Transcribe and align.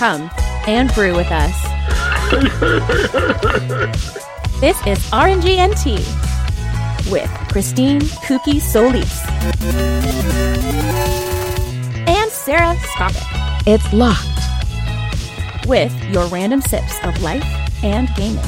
come 0.00 0.30
and 0.66 0.90
brew 0.94 1.14
with 1.14 1.30
us. 1.30 1.52
this 4.60 4.78
is 4.86 4.98
RNGNT 5.10 5.98
with 7.12 7.28
Christine 7.52 8.00
Cookie 8.26 8.60
Solis 8.60 9.22
and 12.08 12.30
Sarah 12.30 12.74
Skopic. 12.76 13.26
It's 13.66 13.92
locked. 13.92 14.26
With 15.68 15.92
your 16.10 16.24
random 16.28 16.62
sips 16.62 16.98
of 17.04 17.20
life 17.20 17.44
and 17.84 18.08
gaming. 18.16 18.38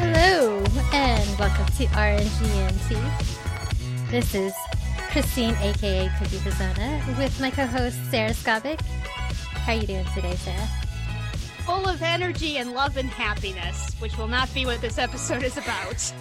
Hello, 0.00 0.58
and 0.92 1.38
welcome 1.38 1.66
to 1.66 1.86
RNGNT. 1.94 4.10
This 4.10 4.34
is 4.34 4.52
Christine, 5.12 5.54
aka 5.60 6.10
Cookie 6.18 6.40
Persona, 6.40 7.00
with 7.16 7.40
my 7.40 7.52
co-host 7.52 7.96
Sarah 8.10 8.30
Skovic. 8.30 8.80
How 9.64 9.72
are 9.72 9.76
you 9.76 9.86
doing 9.86 10.04
today, 10.14 10.34
Sarah? 10.34 10.68
Full 11.64 11.88
of 11.88 12.02
energy 12.02 12.58
and 12.58 12.72
love 12.72 12.98
and 12.98 13.08
happiness, 13.08 13.94
which 13.98 14.18
will 14.18 14.28
not 14.28 14.52
be 14.52 14.66
what 14.66 14.82
this 14.82 14.98
episode 14.98 15.42
is 15.42 15.56
about. 15.56 16.12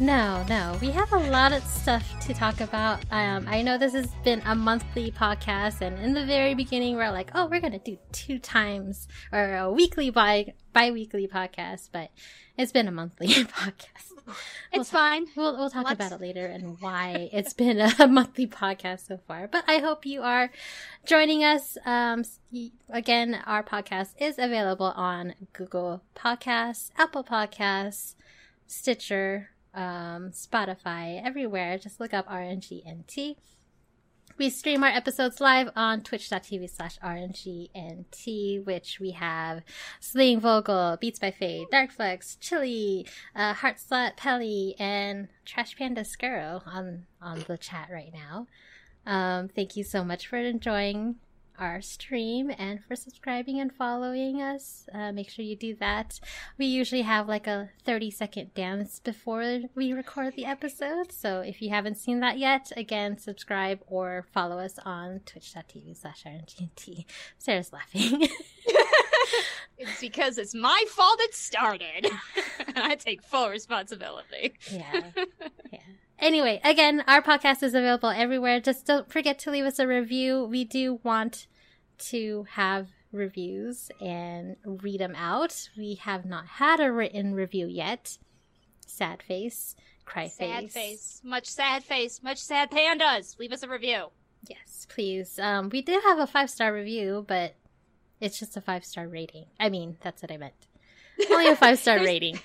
No, 0.00 0.44
no. 0.50 0.76
We 0.78 0.90
have 0.90 1.10
a 1.14 1.30
lot 1.30 1.52
of 1.52 1.64
stuff 1.64 2.04
to 2.26 2.34
talk 2.34 2.60
about. 2.60 3.02
Um, 3.10 3.46
I 3.48 3.62
know 3.62 3.78
this 3.78 3.94
has 3.94 4.08
been 4.22 4.42
a 4.44 4.54
monthly 4.54 5.10
podcast, 5.10 5.80
and 5.80 5.98
in 5.98 6.12
the 6.12 6.26
very 6.26 6.54
beginning, 6.54 6.96
we're 6.96 7.10
like, 7.10 7.30
"Oh, 7.34 7.46
we're 7.46 7.62
gonna 7.62 7.78
do 7.78 7.96
two 8.12 8.38
times 8.38 9.08
or 9.32 9.56
a 9.56 9.72
weekly 9.72 10.10
bi 10.10 10.52
bi-weekly 10.74 11.26
podcast," 11.26 11.88
but 11.90 12.10
it's 12.58 12.70
been 12.70 12.86
a 12.86 12.92
monthly 12.92 13.28
podcast. 13.28 14.17
It's 14.72 14.92
we'll, 14.92 15.00
fine. 15.00 15.26
We'll 15.34 15.56
we'll 15.56 15.70
talk 15.70 15.86
Let's... 15.86 15.94
about 15.94 16.12
it 16.12 16.20
later 16.20 16.44
and 16.46 16.76
why 16.80 17.30
it's 17.32 17.54
been 17.54 17.80
a 17.80 18.06
monthly 18.08 18.46
podcast 18.46 19.06
so 19.06 19.18
far. 19.26 19.48
But 19.48 19.64
I 19.66 19.78
hope 19.78 20.04
you 20.04 20.22
are 20.22 20.50
joining 21.06 21.42
us. 21.42 21.78
Um, 21.86 22.24
again, 22.90 23.40
our 23.46 23.62
podcast 23.62 24.10
is 24.18 24.38
available 24.38 24.92
on 24.94 25.34
Google 25.52 26.02
Podcasts, 26.14 26.90
Apple 26.98 27.24
Podcasts, 27.24 28.14
Stitcher 28.66 29.50
um, 29.74 30.30
Spotify, 30.32 31.24
everywhere. 31.24 31.78
Just 31.78 32.00
look 32.00 32.12
up 32.12 32.28
RNGNT. 32.28 33.36
We 34.38 34.50
stream 34.50 34.84
our 34.84 34.90
episodes 34.90 35.40
live 35.40 35.68
on 35.74 36.02
twitch.tv 36.02 36.70
slash 36.70 36.96
RNGNT, 37.00 38.64
which 38.64 39.00
we 39.00 39.10
have 39.10 39.64
Sling 39.98 40.38
Vogel, 40.38 40.96
Beats 41.00 41.18
by 41.18 41.32
Fade, 41.32 41.66
Darkflex, 41.72 42.38
Chili, 42.38 43.04
uh, 43.34 43.52
Heartslut, 43.54 44.16
Pelly, 44.16 44.76
and 44.78 45.26
Trash 45.44 45.76
Panda 45.76 46.02
Skuro 46.02 46.62
on, 46.64 47.06
on 47.20 47.44
the 47.48 47.58
chat 47.58 47.88
right 47.92 48.12
now. 48.14 48.46
Um, 49.04 49.48
thank 49.48 49.74
you 49.76 49.82
so 49.82 50.04
much 50.04 50.28
for 50.28 50.36
enjoying 50.36 51.16
our 51.58 51.80
stream 51.80 52.50
and 52.58 52.82
for 52.84 52.96
subscribing 52.96 53.60
and 53.60 53.72
following 53.72 54.40
us. 54.40 54.88
Uh, 54.92 55.12
make 55.12 55.28
sure 55.30 55.44
you 55.44 55.56
do 55.56 55.74
that. 55.76 56.20
We 56.56 56.66
usually 56.66 57.02
have 57.02 57.28
like 57.28 57.46
a 57.46 57.70
30 57.84 58.10
second 58.10 58.54
dance 58.54 59.00
before 59.00 59.60
we 59.74 59.92
record 59.92 60.34
the 60.34 60.44
episode. 60.46 61.12
So 61.12 61.40
if 61.40 61.60
you 61.60 61.70
haven't 61.70 61.96
seen 61.96 62.20
that 62.20 62.38
yet, 62.38 62.72
again, 62.76 63.18
subscribe 63.18 63.80
or 63.86 64.24
follow 64.32 64.58
us 64.58 64.78
on 64.84 65.20
twitch.tv 65.26 65.96
slash 65.96 66.24
RNGNT. 66.24 67.04
Sarah's 67.38 67.72
laughing. 67.72 68.28
it's 69.78 70.00
because 70.00 70.38
it's 70.38 70.54
my 70.54 70.84
fault 70.88 71.18
it 71.20 71.34
started. 71.34 72.10
and 72.66 72.78
I 72.92 72.94
take 72.94 73.22
full 73.22 73.48
responsibility. 73.50 74.54
Yeah. 74.70 75.10
Yeah. 75.72 75.78
Anyway, 76.18 76.60
again, 76.64 77.04
our 77.06 77.22
podcast 77.22 77.62
is 77.62 77.74
available 77.74 78.08
everywhere. 78.08 78.60
Just 78.60 78.86
don't 78.86 79.10
forget 79.10 79.38
to 79.40 79.50
leave 79.50 79.64
us 79.64 79.78
a 79.78 79.86
review. 79.86 80.44
We 80.44 80.64
do 80.64 80.98
want 81.04 81.46
to 81.98 82.46
have 82.50 82.88
reviews 83.12 83.90
and 84.00 84.56
read 84.64 85.00
them 85.00 85.14
out. 85.16 85.68
We 85.76 85.94
have 85.96 86.24
not 86.24 86.46
had 86.46 86.80
a 86.80 86.90
written 86.90 87.34
review 87.34 87.66
yet. 87.66 88.18
Sad 88.86 89.22
face, 89.22 89.76
cry 90.04 90.26
sad 90.26 90.64
face. 90.64 90.72
Sad 90.72 90.80
face, 90.80 91.20
much 91.24 91.46
sad 91.46 91.84
face, 91.84 92.22
much 92.22 92.38
sad 92.38 92.70
pandas. 92.70 93.38
Leave 93.38 93.52
us 93.52 93.62
a 93.62 93.68
review. 93.68 94.06
Yes, 94.48 94.86
please. 94.88 95.38
Um, 95.38 95.68
we 95.68 95.82
do 95.82 96.00
have 96.04 96.18
a 96.18 96.26
five 96.26 96.50
star 96.50 96.72
review, 96.72 97.24
but 97.28 97.54
it's 98.20 98.38
just 98.38 98.56
a 98.56 98.60
five 98.60 98.84
star 98.84 99.06
rating. 99.06 99.46
I 99.60 99.68
mean, 99.68 99.96
that's 100.00 100.22
what 100.22 100.32
I 100.32 100.36
meant. 100.36 100.54
Only 101.30 101.48
a 101.48 101.56
five 101.64 101.78
star 101.78 101.98
rating. 101.98 102.40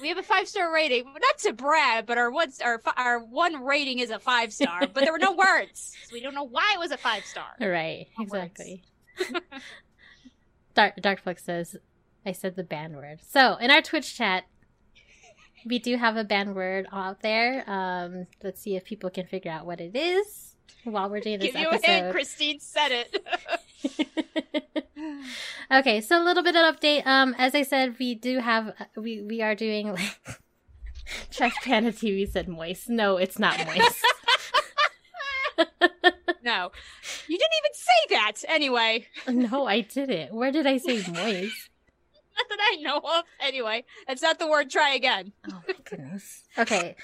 We 0.00 0.08
have 0.08 0.18
a 0.18 0.22
five 0.22 0.48
star 0.48 0.72
rating. 0.72 1.04
Not 1.04 1.38
to 1.38 1.52
brag, 1.52 2.06
but 2.06 2.18
our 2.18 2.30
one 2.30 2.50
our 2.62 2.80
our 2.96 3.20
one 3.20 3.64
rating 3.64 3.98
is 3.98 4.10
a 4.10 4.18
five 4.18 4.52
star. 4.52 4.80
But 4.80 5.04
there 5.04 5.12
were 5.12 5.18
no 5.18 5.32
words, 5.32 5.92
so 6.06 6.10
we 6.12 6.20
don't 6.20 6.34
know 6.34 6.44
why 6.44 6.72
it 6.74 6.78
was 6.78 6.90
a 6.90 6.96
five 6.96 7.24
star. 7.24 7.46
Right, 7.60 8.06
no 8.18 8.24
exactly. 8.24 8.82
Dark 10.74 10.96
Darkflix 11.00 11.40
says, 11.40 11.76
"I 12.26 12.32
said 12.32 12.56
the 12.56 12.64
banned 12.64 12.96
word." 12.96 13.20
So 13.28 13.56
in 13.56 13.70
our 13.70 13.82
Twitch 13.82 14.16
chat, 14.16 14.44
we 15.64 15.78
do 15.78 15.96
have 15.96 16.16
a 16.16 16.24
banned 16.24 16.54
word 16.54 16.86
out 16.92 17.22
there. 17.22 17.64
Um, 17.68 18.26
let's 18.42 18.60
see 18.60 18.76
if 18.76 18.84
people 18.84 19.10
can 19.10 19.26
figure 19.26 19.50
out 19.50 19.66
what 19.66 19.80
it 19.80 19.96
is 19.96 20.56
while 20.84 21.08
we're 21.08 21.20
doing 21.20 21.38
this 21.38 21.52
Give 21.52 21.66
episode. 21.66 21.86
You 21.86 21.92
a 21.92 21.96
hint, 21.96 22.12
Christine 22.12 22.60
said 22.60 22.92
it. 22.92 24.83
okay, 25.72 26.00
so 26.00 26.22
a 26.22 26.24
little 26.24 26.42
bit 26.42 26.56
of 26.56 26.76
update. 26.76 27.06
Um, 27.06 27.34
as 27.38 27.54
I 27.54 27.62
said, 27.62 27.96
we 27.98 28.14
do 28.14 28.38
have 28.38 28.72
we 28.96 29.22
we 29.22 29.42
are 29.42 29.54
doing 29.54 29.92
like 29.92 30.40
Trash 31.30 31.54
Panda 31.62 31.92
TV 31.92 32.30
said 32.30 32.48
moist. 32.48 32.88
No, 32.88 33.16
it's 33.16 33.38
not 33.38 33.58
moist. 33.66 34.04
no, 36.42 36.70
you 37.28 37.38
didn't 37.38 37.58
even 37.60 37.74
say 37.74 38.06
that. 38.10 38.32
Anyway, 38.48 39.06
no, 39.28 39.66
I 39.66 39.80
didn't. 39.80 40.34
Where 40.34 40.50
did 40.50 40.66
I 40.66 40.78
say 40.78 41.02
moist? 41.10 41.70
not 42.36 42.48
that 42.48 42.58
I 42.60 42.76
know 42.80 42.98
of. 42.98 43.24
Anyway, 43.40 43.84
that's 44.06 44.22
not 44.22 44.38
the 44.38 44.48
word. 44.48 44.70
Try 44.70 44.94
again. 44.94 45.32
Oh 45.50 45.62
my 45.66 45.74
goodness. 45.84 46.44
Okay. 46.58 46.96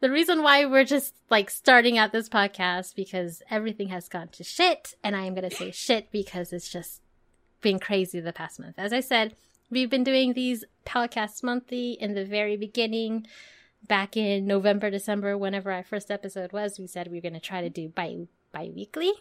The 0.00 0.10
reason 0.10 0.42
why 0.42 0.66
we're 0.66 0.84
just 0.84 1.14
like 1.30 1.50
starting 1.50 1.96
out 1.96 2.12
this 2.12 2.28
podcast 2.28 2.94
because 2.94 3.42
everything 3.50 3.88
has 3.88 4.08
gone 4.08 4.28
to 4.28 4.44
shit, 4.44 4.94
and 5.02 5.16
I 5.16 5.24
am 5.24 5.34
gonna 5.34 5.50
say 5.50 5.70
shit 5.70 6.10
because 6.10 6.52
it's 6.52 6.68
just 6.68 7.00
been 7.64 7.80
crazy 7.80 8.20
the 8.20 8.32
past 8.32 8.60
month. 8.60 8.76
As 8.78 8.92
I 8.92 9.00
said, 9.00 9.34
we've 9.70 9.90
been 9.90 10.04
doing 10.04 10.34
these 10.34 10.64
podcasts 10.86 11.42
monthly 11.42 11.92
in 11.92 12.14
the 12.14 12.24
very 12.24 12.56
beginning. 12.56 13.26
Back 13.88 14.16
in 14.16 14.46
November, 14.46 14.90
December, 14.90 15.36
whenever 15.36 15.72
our 15.72 15.82
first 15.82 16.10
episode 16.10 16.52
was, 16.52 16.78
we 16.78 16.86
said 16.86 17.08
we 17.08 17.16
were 17.16 17.22
going 17.22 17.34
to 17.34 17.40
try 17.40 17.60
to 17.60 17.68
do 17.68 17.88
bi 17.88 18.28
bi 18.52 18.70
weekly, 18.74 19.12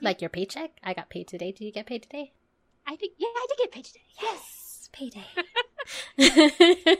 like 0.00 0.20
your 0.20 0.28
paycheck. 0.28 0.72
I 0.82 0.92
got 0.92 1.08
paid 1.08 1.26
today. 1.26 1.50
Did 1.50 1.64
you 1.64 1.72
get 1.72 1.86
paid 1.86 2.02
today? 2.02 2.32
I 2.86 2.96
think 2.96 3.14
yeah, 3.18 3.28
I 3.34 3.46
did 3.48 3.58
get 3.58 3.72
paid 3.72 3.84
today. 3.86 4.04
Yes, 4.20 4.90
payday. 4.92 5.26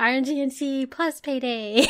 RNGNT 0.00 0.90
plus 0.90 1.20
payday. 1.20 1.82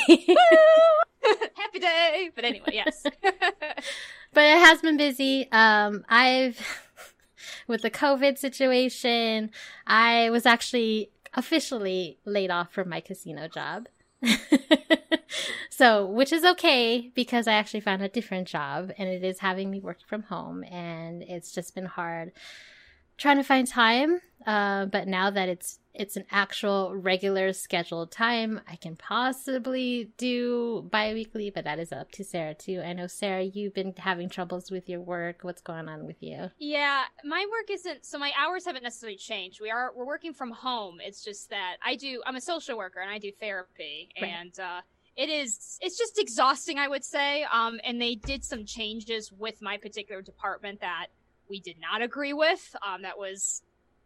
Happy 1.55 1.79
day. 1.79 2.31
But 2.35 2.45
anyway, 2.45 2.71
yes. 2.73 3.03
but 3.23 4.45
it 4.45 4.59
has 4.59 4.81
been 4.81 4.97
busy. 4.97 5.49
Um, 5.53 6.05
I've 6.09 6.59
with 7.71 7.83
the 7.83 7.91
COVID 7.91 8.37
situation, 8.37 9.51
I 9.87 10.29
was 10.29 10.45
actually 10.45 11.11
officially 11.35 12.19
laid 12.27 12.51
off 12.51 12.73
from 12.73 12.89
my 12.89 13.01
casino 13.01 13.49
job. 13.49 13.87
so, 15.71 16.05
which 16.05 16.33
is 16.33 16.45
okay 16.45 17.11
because 17.15 17.47
I 17.47 17.55
actually 17.55 17.81
found 17.81 18.03
a 18.03 18.09
different 18.09 18.49
job 18.49 18.93
and 18.99 19.09
it 19.09 19.25
is 19.25 19.39
having 19.39 19.71
me 19.71 19.81
work 19.81 19.99
from 20.07 20.25
home 20.25 20.65
and 20.65 21.23
it's 21.23 21.53
just 21.53 21.75
been 21.75 21.87
hard 21.87 22.33
trying 23.17 23.37
to 23.37 23.45
find 23.45 23.67
time. 23.67 24.21
Uh, 24.47 24.87
but 24.87 25.07
now 25.07 25.31
that 25.31 25.49
it's 25.49 25.79
it's 25.93 26.17
an 26.17 26.25
actual 26.31 26.95
regular 26.95 27.53
scheduled 27.53 28.11
time, 28.11 28.61
I 28.69 28.77
can 28.77 28.97
possibly 28.97 30.11
do 30.17 30.89
bi-weekly, 30.91 31.51
but 31.51 31.65
that 31.65 31.79
is 31.79 31.93
up 31.93 32.11
to 32.13 32.25
Sarah 32.25 32.55
too. 32.55 32.81
I 32.85 32.93
know 32.93 33.07
Sarah, 33.07 33.43
you've 33.43 33.75
been 33.75 33.95
having 33.99 34.29
troubles 34.29 34.71
with 34.71 34.89
your 34.89 35.01
work. 35.01 35.39
What's 35.43 35.63
going 35.63 35.89
on 35.89 36.07
with 36.07 36.23
you? 36.23 36.51
Yeah, 36.59 37.05
my 37.25 37.47
work 37.51 37.71
isn't 37.71 38.05
so 38.07 38.19
my 38.19 38.33
hours 38.39 38.65
haven't 38.65 38.83
necessarily 38.83 39.19
changed. 39.19 39.61
We 39.61 39.71
are 39.71 39.93
we're 39.95 40.07
working 40.07 40.33
from 40.33 40.53
home. 40.53 40.99
It's 41.01 41.25
just 41.25 41.51
that 41.51 41.77
I 41.85 41.97
do 41.97 42.23
I'm 42.27 42.37
a 42.37 42.41
social 42.41 42.79
worker 42.79 43.01
and 43.01 43.11
I 43.11 43.19
do 43.19 43.33
therapy 43.33 44.09
right. 44.21 44.31
and 44.31 44.61
uh 44.61 44.81
it 45.17 45.29
is 45.29 45.79
it's 45.83 45.99
just 45.99 46.21
exhausting 46.21 46.79
i 46.79 46.87
would 46.87 47.05
say 47.05 47.45
um, 47.53 47.81
and 47.83 48.01
they 48.01 48.15
did 48.15 48.45
some 48.45 48.65
changes 48.65 49.33
with 49.33 49.61
my 49.61 49.77
particular 49.77 50.23
department 50.23 50.81
that 50.81 51.09
we 51.51 51.61
did 51.61 51.77
not 51.79 52.01
agree 52.01 52.33
with. 52.33 52.75
Um, 52.87 53.03
that 53.03 53.19
was 53.19 53.63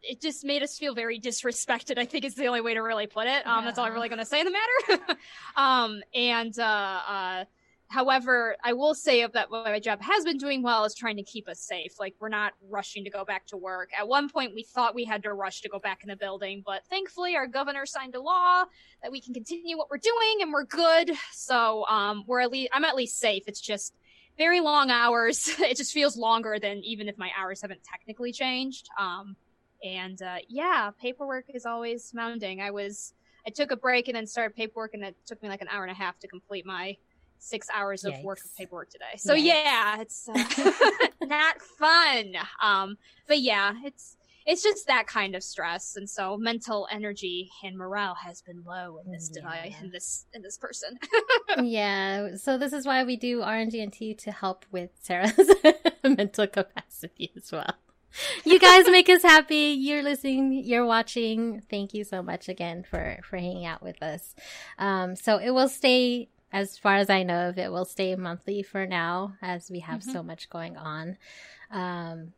it 0.09 0.21
just 0.21 0.45
made 0.45 0.63
us 0.63 0.79
feel 0.79 0.95
very 0.95 1.21
disrespected. 1.21 1.99
I 1.99 2.05
think 2.05 2.25
is 2.25 2.35
the 2.35 2.47
only 2.47 2.61
way 2.61 2.75
to 2.75 2.81
really 2.81 3.07
put 3.07 3.27
it. 3.27 3.47
Um, 3.47 3.61
yeah. 3.61 3.65
That's 3.67 3.79
all 3.79 3.87
I'm 3.87 3.93
really 3.93 4.09
going 4.09 4.19
to 4.19 4.25
say 4.25 4.41
in 4.41 4.47
the 4.47 4.53
matter. 4.53 5.19
um, 5.57 6.03
and 6.15 6.59
uh, 6.59 7.01
uh, 7.09 7.45
however, 7.89 8.57
I 8.63 8.73
will 8.73 8.95
say 8.95 9.27
that 9.27 9.51
what 9.51 9.65
my 9.65 9.81
job 9.81 10.03
has 10.03 10.25
been 10.25 10.37
doing 10.37 10.63
well 10.63 10.85
is 10.85 10.95
trying 10.95 11.17
to 11.17 11.23
keep 11.23 11.49
us 11.49 11.61
safe. 11.61 11.99
Like 11.99 12.15
we're 12.21 12.29
not 12.29 12.53
rushing 12.69 13.05
to 13.05 13.11
go 13.11 13.25
back 13.25 13.47
to 13.47 13.57
work. 13.57 13.91
At 13.99 14.09
one 14.09 14.29
point, 14.29 14.53
we 14.55 14.63
thought 14.63 14.95
we 14.95 15.05
had 15.05 15.23
to 15.23 15.33
rush 15.33 15.61
to 15.63 15.69
go 15.69 15.79
back 15.79 16.03
in 16.03 16.09
the 16.09 16.17
building, 16.17 16.63
but 16.65 16.85
thankfully, 16.91 17.37
our 17.37 17.47
governor 17.47 17.87
signed 17.87 18.15
a 18.15 18.21
law 18.21 18.65
that 19.03 19.11
we 19.13 19.21
can 19.21 19.35
continue 19.35 19.77
what 19.79 19.91
we're 19.91 19.99
doing, 19.99 20.43
and 20.43 20.53
we're 20.53 20.65
good. 20.65 21.13
So 21.33 21.87
um, 21.87 22.25
we're 22.27 22.41
at 22.41 22.51
least 22.51 22.71
I'm 22.73 22.85
at 22.85 22.97
least 22.97 23.19
safe. 23.19 23.45
It's 23.47 23.61
just 23.61 23.95
very 24.37 24.61
long 24.61 24.91
hours. 24.91 25.49
it 25.59 25.77
just 25.77 25.93
feels 25.93 26.17
longer 26.17 26.59
than 26.61 26.79
even 26.79 27.09
if 27.09 27.19
my 27.19 27.31
hours 27.39 27.63
haven't 27.63 27.83
technically 27.85 28.33
changed. 28.33 28.89
Um, 28.99 29.37
and 29.85 30.21
uh, 30.23 30.39
yeah, 30.49 30.91
paperwork 31.01 31.45
is 31.53 31.67
always 31.67 32.13
mounting. 32.15 32.61
I 32.61 32.71
was 32.71 33.13
I 33.47 33.51
took 33.51 33.71
a 33.71 33.77
break 33.77 34.09
and 34.09 34.17
then 34.17 34.27
started 34.27 34.57
paperwork, 34.57 34.95
and 34.95 35.05
it 35.05 35.17
took 35.27 35.43
me 35.43 35.49
like 35.49 35.61
an 35.61 35.69
hour 35.71 35.83
and 35.83 35.93
a 35.93 35.95
half 35.95 36.19
to 36.21 36.29
complete 36.29 36.65
my 36.67 36.97
six 37.39 37.69
hours 37.75 38.05
of 38.05 38.19
work 38.21 38.39
of 38.39 38.57
paperwork 38.57 38.89
today. 38.89 39.17
So 39.19 39.35
Yikes. 39.35 39.45
yeah, 39.45 40.01
it's 40.01 40.29
uh, 40.29 41.09
not 41.27 41.61
fun. 41.61 42.35
Um, 42.63 42.97
but 43.29 43.41
yeah, 43.41 43.75
it's 43.85 44.17
it's 44.47 44.63
just 44.63 44.87
that 44.87 45.07
kind 45.07 45.35
of 45.35 45.43
stress, 45.43 45.97
and 45.97 46.09
so 46.09 46.37
mental 46.37 46.89
energy 46.91 47.51
and 47.63 47.77
morale 47.77 48.15
has 48.15 48.43
been 48.43 48.63
low 48.67 48.99
in 49.05 49.13
this 49.13 49.31
yeah. 49.31 49.41
device, 49.41 49.75
in 49.83 49.91
this 49.91 50.27
in 50.33 50.43
this 50.43 50.57
person. 50.57 50.99
yeah, 51.63 52.37
so 52.37 52.57
this 52.57 52.73
is 52.73 52.87
why 52.87 53.05
we 53.05 53.17
do 53.17 53.41
RNGNT 53.41 54.19
to 54.19 54.33
help 54.33 54.65
with 54.71 54.91
Sarah's 55.01 55.51
mental 56.03 56.47
capacity 56.47 57.33
as 57.37 57.53
well. 57.53 57.75
You 58.45 58.61
guys 58.61 58.87
make 58.89 59.09
us 59.09 59.23
happy. 59.23 59.77
You're 59.79 60.03
listening. 60.03 60.53
You're 60.53 60.87
watching. 60.87 61.63
Thank 61.69 61.95
you 61.95 62.05
so 62.05 62.23
much 62.23 62.49
again 62.49 62.85
for 62.89 63.19
for 63.29 63.37
hanging 63.37 63.67
out 63.67 63.83
with 63.83 64.03
us. 64.03 64.35
Um, 64.79 65.17
so 65.17 65.39
it 65.39 65.51
will 65.51 65.69
stay 65.69 66.29
as 66.55 66.79
far 66.79 66.95
as 66.95 67.11
I 67.11 67.25
know 67.25 67.49
of, 67.49 67.59
it 67.59 67.73
will 67.73 67.85
stay 67.85 68.15
monthly 68.15 68.63
for 68.63 68.87
now 68.87 69.35
as 69.43 69.73
we 69.73 69.81
have 69.81 70.01
mm-hmm. 70.01 70.13
so 70.13 70.23
much 70.23 70.49
going 70.49 70.77
on. 70.77 71.19
Um, 71.69 72.33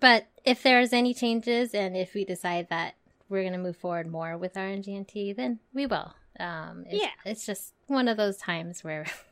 but 0.00 0.26
if 0.44 0.64
there's 0.64 0.92
any 0.92 1.14
changes 1.14 1.72
and 1.72 1.96
if 1.96 2.12
we 2.12 2.24
decide 2.24 2.68
that 2.70 2.94
we're 3.28 3.42
going 3.42 3.52
to 3.52 3.58
move 3.58 3.76
forward 3.76 4.08
more 4.08 4.36
with 4.36 4.56
our 4.56 4.64
RNGNT, 4.64 5.36
then 5.36 5.60
we 5.72 5.86
will. 5.86 6.12
Um, 6.40 6.84
it's, 6.88 7.00
yeah. 7.00 7.10
It's 7.24 7.46
just 7.46 7.72
one 7.86 8.08
of 8.08 8.16
those 8.16 8.36
times 8.36 8.82
where 8.82 9.06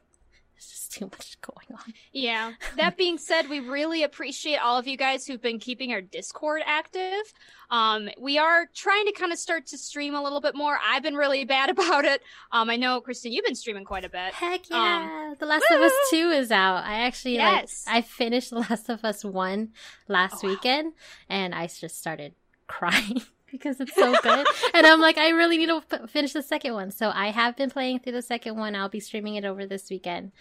there's 0.58 0.70
just 0.70 0.92
too 0.92 1.04
much 1.04 1.40
going 1.40 1.78
on. 1.78 1.94
Yeah. 2.12 2.52
That 2.76 2.96
being 2.96 3.18
said, 3.18 3.48
we 3.48 3.60
really 3.60 4.02
appreciate 4.02 4.56
all 4.56 4.78
of 4.78 4.86
you 4.86 4.96
guys 4.96 5.26
who've 5.26 5.40
been 5.40 5.58
keeping 5.58 5.92
our 5.92 6.00
Discord 6.00 6.62
active. 6.64 7.32
Um, 7.70 8.08
we 8.18 8.38
are 8.38 8.66
trying 8.74 9.06
to 9.06 9.12
kind 9.12 9.32
of 9.32 9.38
start 9.38 9.66
to 9.68 9.78
stream 9.78 10.14
a 10.14 10.22
little 10.22 10.40
bit 10.40 10.54
more. 10.54 10.78
I've 10.84 11.02
been 11.02 11.14
really 11.14 11.44
bad 11.44 11.70
about 11.78 12.04
it. 12.04 12.22
Um, 12.52 12.70
I 12.70 12.76
know, 12.76 13.00
Kristen, 13.00 13.32
you've 13.32 13.44
been 13.44 13.54
streaming 13.54 13.84
quite 13.84 14.04
a 14.04 14.08
bit. 14.08 14.32
Heck 14.32 14.68
yeah. 14.70 15.28
Um, 15.30 15.36
the 15.38 15.46
Last 15.46 15.64
woo! 15.70 15.76
of 15.76 15.82
Us 15.82 15.92
2 16.10 16.16
is 16.30 16.50
out. 16.50 16.84
I 16.84 17.00
actually, 17.00 17.34
yes. 17.34 17.84
like, 17.86 17.96
I 17.96 18.00
finished 18.02 18.50
The 18.50 18.56
Last 18.56 18.88
of 18.88 19.04
Us 19.04 19.24
1 19.24 19.68
last 20.08 20.44
oh, 20.44 20.48
weekend, 20.48 20.94
and 21.28 21.54
I 21.54 21.66
just 21.66 21.98
started 21.98 22.34
crying 22.66 23.22
because 23.50 23.80
it's 23.80 23.94
so 23.94 24.14
good. 24.22 24.46
and 24.74 24.86
I'm 24.86 25.00
like, 25.00 25.18
I 25.18 25.30
really 25.30 25.58
need 25.58 25.68
to 25.68 26.06
finish 26.08 26.32
the 26.32 26.42
second 26.42 26.74
one. 26.74 26.90
So 26.90 27.10
I 27.14 27.28
have 27.28 27.56
been 27.56 27.70
playing 27.70 28.00
through 28.00 28.12
the 28.12 28.22
second 28.22 28.56
one. 28.56 28.74
I'll 28.74 28.88
be 28.88 29.00
streaming 29.00 29.36
it 29.36 29.44
over 29.44 29.66
this 29.66 29.90
weekend. 29.90 30.32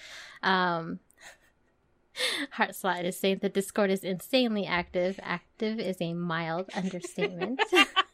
Um, 0.43 0.99
Heartslide 2.57 3.03
is 3.03 3.17
saying 3.17 3.39
the 3.41 3.49
Discord 3.49 3.91
is 3.91 4.03
insanely 4.03 4.65
active. 4.65 5.19
Active 5.21 5.79
is 5.79 5.97
a 6.01 6.13
mild 6.13 6.69
understatement. 6.75 7.61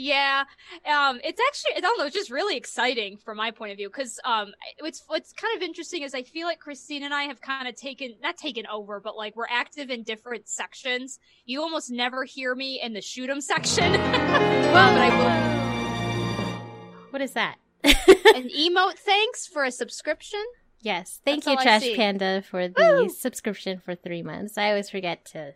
Yeah, 0.00 0.44
um, 0.86 1.18
it's 1.24 1.40
actually 1.48 1.76
I 1.76 1.80
don't 1.80 1.98
know, 1.98 2.06
it's 2.06 2.14
just 2.14 2.30
really 2.30 2.56
exciting 2.56 3.16
from 3.16 3.36
my 3.36 3.50
point 3.50 3.72
of 3.72 3.78
view 3.78 3.88
because 3.88 4.20
um, 4.24 4.52
it's 4.78 5.02
what's 5.08 5.32
kind 5.32 5.56
of 5.56 5.62
interesting 5.62 6.04
is 6.04 6.14
I 6.14 6.22
feel 6.22 6.46
like 6.46 6.60
Christine 6.60 7.02
and 7.02 7.12
I 7.12 7.24
have 7.24 7.40
kind 7.40 7.66
of 7.66 7.74
taken 7.74 8.14
not 8.22 8.36
taken 8.36 8.64
over, 8.68 9.00
but 9.00 9.16
like 9.16 9.34
we're 9.34 9.48
active 9.50 9.90
in 9.90 10.04
different 10.04 10.48
sections. 10.48 11.18
You 11.46 11.62
almost 11.62 11.90
never 11.90 12.22
hear 12.22 12.54
me 12.54 12.80
in 12.80 12.92
the 12.92 13.00
shoot 13.00 13.28
'em 13.28 13.40
section. 13.40 13.90
well, 13.92 14.94
but 14.94 15.00
I 15.00 15.18
will. 15.18 17.00
What 17.10 17.20
is 17.20 17.32
that? 17.32 17.56
An 17.82 17.92
emote 18.56 18.98
thanks 18.98 19.48
for 19.48 19.64
a 19.64 19.72
subscription. 19.72 20.44
Yes, 20.80 21.20
thank 21.24 21.42
That's 21.42 21.60
you, 21.60 21.62
Trash 21.64 21.96
Panda, 21.96 22.42
for 22.42 22.68
the 22.68 23.00
Woo! 23.02 23.08
subscription 23.08 23.80
for 23.84 23.96
three 23.96 24.22
months. 24.22 24.56
I 24.56 24.68
always 24.68 24.90
forget 24.90 25.24
to 25.32 25.54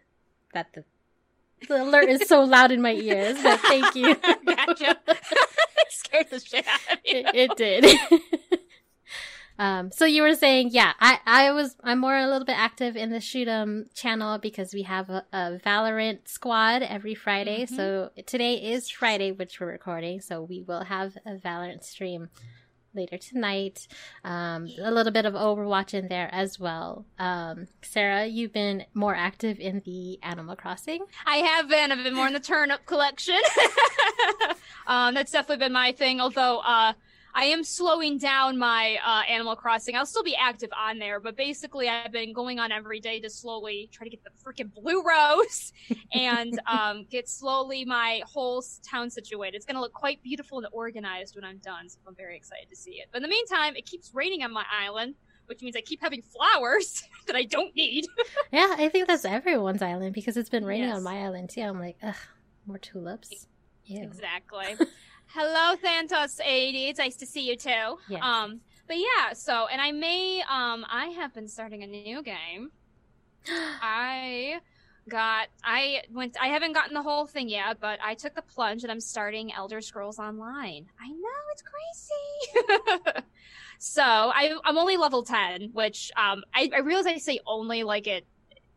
that 0.52 0.72
the 0.74 0.82
the 1.68 1.82
alert 1.82 2.08
is 2.08 2.28
so 2.28 2.42
loud 2.42 2.72
in 2.72 2.82
my 2.82 2.92
ears, 2.92 3.36
but 3.42 3.60
thank 3.60 3.94
you. 3.94 4.14
gotcha. 4.46 4.96
scared 5.88 6.30
the 6.30 6.40
shit 6.40 6.66
out 6.66 6.80
of 6.92 6.98
you. 7.04 7.18
It, 7.18 7.34
it 7.34 7.56
did. 7.56 7.98
um, 9.58 9.90
so 9.90 10.04
you 10.04 10.22
were 10.22 10.34
saying, 10.34 10.70
yeah, 10.72 10.92
I, 11.00 11.18
I 11.26 11.50
was, 11.52 11.76
I'm 11.82 11.98
more 11.98 12.16
a 12.16 12.26
little 12.26 12.44
bit 12.44 12.58
active 12.58 12.96
in 12.96 13.10
the 13.10 13.20
shoot 13.20 13.48
'em 13.48 13.86
channel 13.94 14.38
because 14.38 14.74
we 14.74 14.82
have 14.82 15.10
a, 15.10 15.24
a 15.32 15.60
Valorant 15.64 16.28
squad 16.28 16.82
every 16.82 17.14
Friday. 17.14 17.64
Mm-hmm. 17.64 17.76
So 17.76 18.10
today 18.26 18.54
is 18.54 18.90
Friday, 18.90 19.32
which 19.32 19.60
we're 19.60 19.68
recording. 19.68 20.20
So 20.20 20.42
we 20.42 20.62
will 20.62 20.84
have 20.84 21.16
a 21.24 21.34
Valorant 21.36 21.84
stream 21.84 22.28
later 22.94 23.18
tonight. 23.18 23.86
Um, 24.24 24.68
a 24.80 24.90
little 24.90 25.12
bit 25.12 25.24
of 25.24 25.34
Overwatch 25.34 25.94
in 25.94 26.08
there 26.08 26.28
as 26.32 26.58
well. 26.58 27.04
Um, 27.18 27.68
Sarah, 27.82 28.26
you've 28.26 28.52
been 28.52 28.84
more 28.94 29.14
active 29.14 29.58
in 29.60 29.82
the 29.84 30.18
Animal 30.22 30.56
Crossing. 30.56 31.04
I 31.26 31.36
have 31.36 31.68
been. 31.68 31.92
I've 31.92 32.02
been 32.02 32.14
more 32.14 32.26
in 32.26 32.32
the 32.32 32.40
turnip 32.40 32.86
collection. 32.86 33.40
um, 34.86 35.14
that's 35.14 35.32
definitely 35.32 35.64
been 35.64 35.72
my 35.72 35.92
thing. 35.92 36.20
Although, 36.20 36.58
uh, 36.58 36.92
I 37.34 37.44
am 37.44 37.64
slowing 37.64 38.18
down 38.18 38.58
my 38.58 38.98
uh, 39.04 39.22
Animal 39.28 39.56
Crossing. 39.56 39.96
I'll 39.96 40.06
still 40.06 40.22
be 40.22 40.36
active 40.36 40.70
on 40.76 40.98
there, 40.98 41.18
but 41.18 41.36
basically, 41.36 41.88
I've 41.88 42.12
been 42.12 42.32
going 42.32 42.58
on 42.58 42.70
every 42.70 43.00
day 43.00 43.20
to 43.20 43.30
slowly 43.30 43.88
try 43.90 44.04
to 44.04 44.10
get 44.10 44.22
the 44.22 44.30
freaking 44.44 44.72
blue 44.72 45.02
rose 45.02 45.72
and 46.12 46.60
um, 46.66 47.06
get 47.10 47.28
slowly 47.28 47.84
my 47.84 48.22
whole 48.26 48.62
town 48.88 49.08
situated. 49.08 49.56
It's 49.56 49.64
going 49.64 49.76
to 49.76 49.80
look 49.80 49.94
quite 49.94 50.22
beautiful 50.22 50.58
and 50.58 50.66
organized 50.72 51.34
when 51.34 51.44
I'm 51.44 51.58
done, 51.58 51.88
so 51.88 51.98
I'm 52.06 52.14
very 52.14 52.36
excited 52.36 52.68
to 52.68 52.76
see 52.76 52.92
it. 52.92 53.08
But 53.10 53.18
in 53.18 53.22
the 53.22 53.28
meantime, 53.28 53.76
it 53.76 53.86
keeps 53.86 54.10
raining 54.12 54.42
on 54.42 54.52
my 54.52 54.64
island, 54.70 55.14
which 55.46 55.62
means 55.62 55.74
I 55.74 55.80
keep 55.80 56.02
having 56.02 56.22
flowers 56.22 57.02
that 57.26 57.36
I 57.36 57.44
don't 57.44 57.74
need. 57.74 58.06
yeah, 58.52 58.74
I 58.78 58.90
think 58.90 59.06
that's 59.06 59.24
everyone's 59.24 59.80
island 59.80 60.14
because 60.14 60.36
it's 60.36 60.50
been 60.50 60.66
raining 60.66 60.88
yes. 60.88 60.96
on 60.96 61.02
my 61.02 61.24
island 61.24 61.48
too. 61.48 61.62
I'm 61.62 61.80
like, 61.80 61.96
ugh, 62.02 62.14
more 62.66 62.78
tulips. 62.78 63.46
Ew. 63.86 64.02
Exactly. 64.02 64.76
Hello, 65.34 65.74
Thantos80. 65.82 66.90
It's 66.90 66.98
nice 66.98 67.16
to 67.16 67.24
see 67.24 67.48
you 67.48 67.56
too. 67.56 67.96
Yes. 68.06 68.22
Um, 68.22 68.60
but 68.86 68.98
yeah, 68.98 69.32
so, 69.32 69.66
and 69.66 69.80
I 69.80 69.90
may, 69.90 70.42
um, 70.42 70.84
I 70.90 71.06
have 71.16 71.32
been 71.32 71.48
starting 71.48 71.82
a 71.82 71.86
new 71.86 72.22
game. 72.22 72.70
I 73.48 74.60
got, 75.08 75.48
I 75.64 76.02
went, 76.12 76.36
I 76.38 76.48
haven't 76.48 76.74
gotten 76.74 76.92
the 76.92 77.00
whole 77.00 77.26
thing 77.26 77.48
yet, 77.48 77.80
but 77.80 77.98
I 78.04 78.12
took 78.12 78.34
the 78.34 78.42
plunge 78.42 78.82
and 78.82 78.92
I'm 78.92 79.00
starting 79.00 79.54
Elder 79.54 79.80
Scrolls 79.80 80.18
Online. 80.18 80.84
I 81.00 81.08
know, 81.08 81.42
it's 81.52 81.62
crazy. 81.62 83.24
so 83.78 84.02
I, 84.02 84.54
I'm 84.66 84.76
only 84.76 84.98
level 84.98 85.22
10, 85.22 85.70
which, 85.72 86.12
um, 86.18 86.44
I, 86.54 86.68
I 86.74 86.80
realize 86.80 87.06
I 87.06 87.16
say 87.16 87.40
only 87.46 87.84
like 87.84 88.06
it 88.06 88.26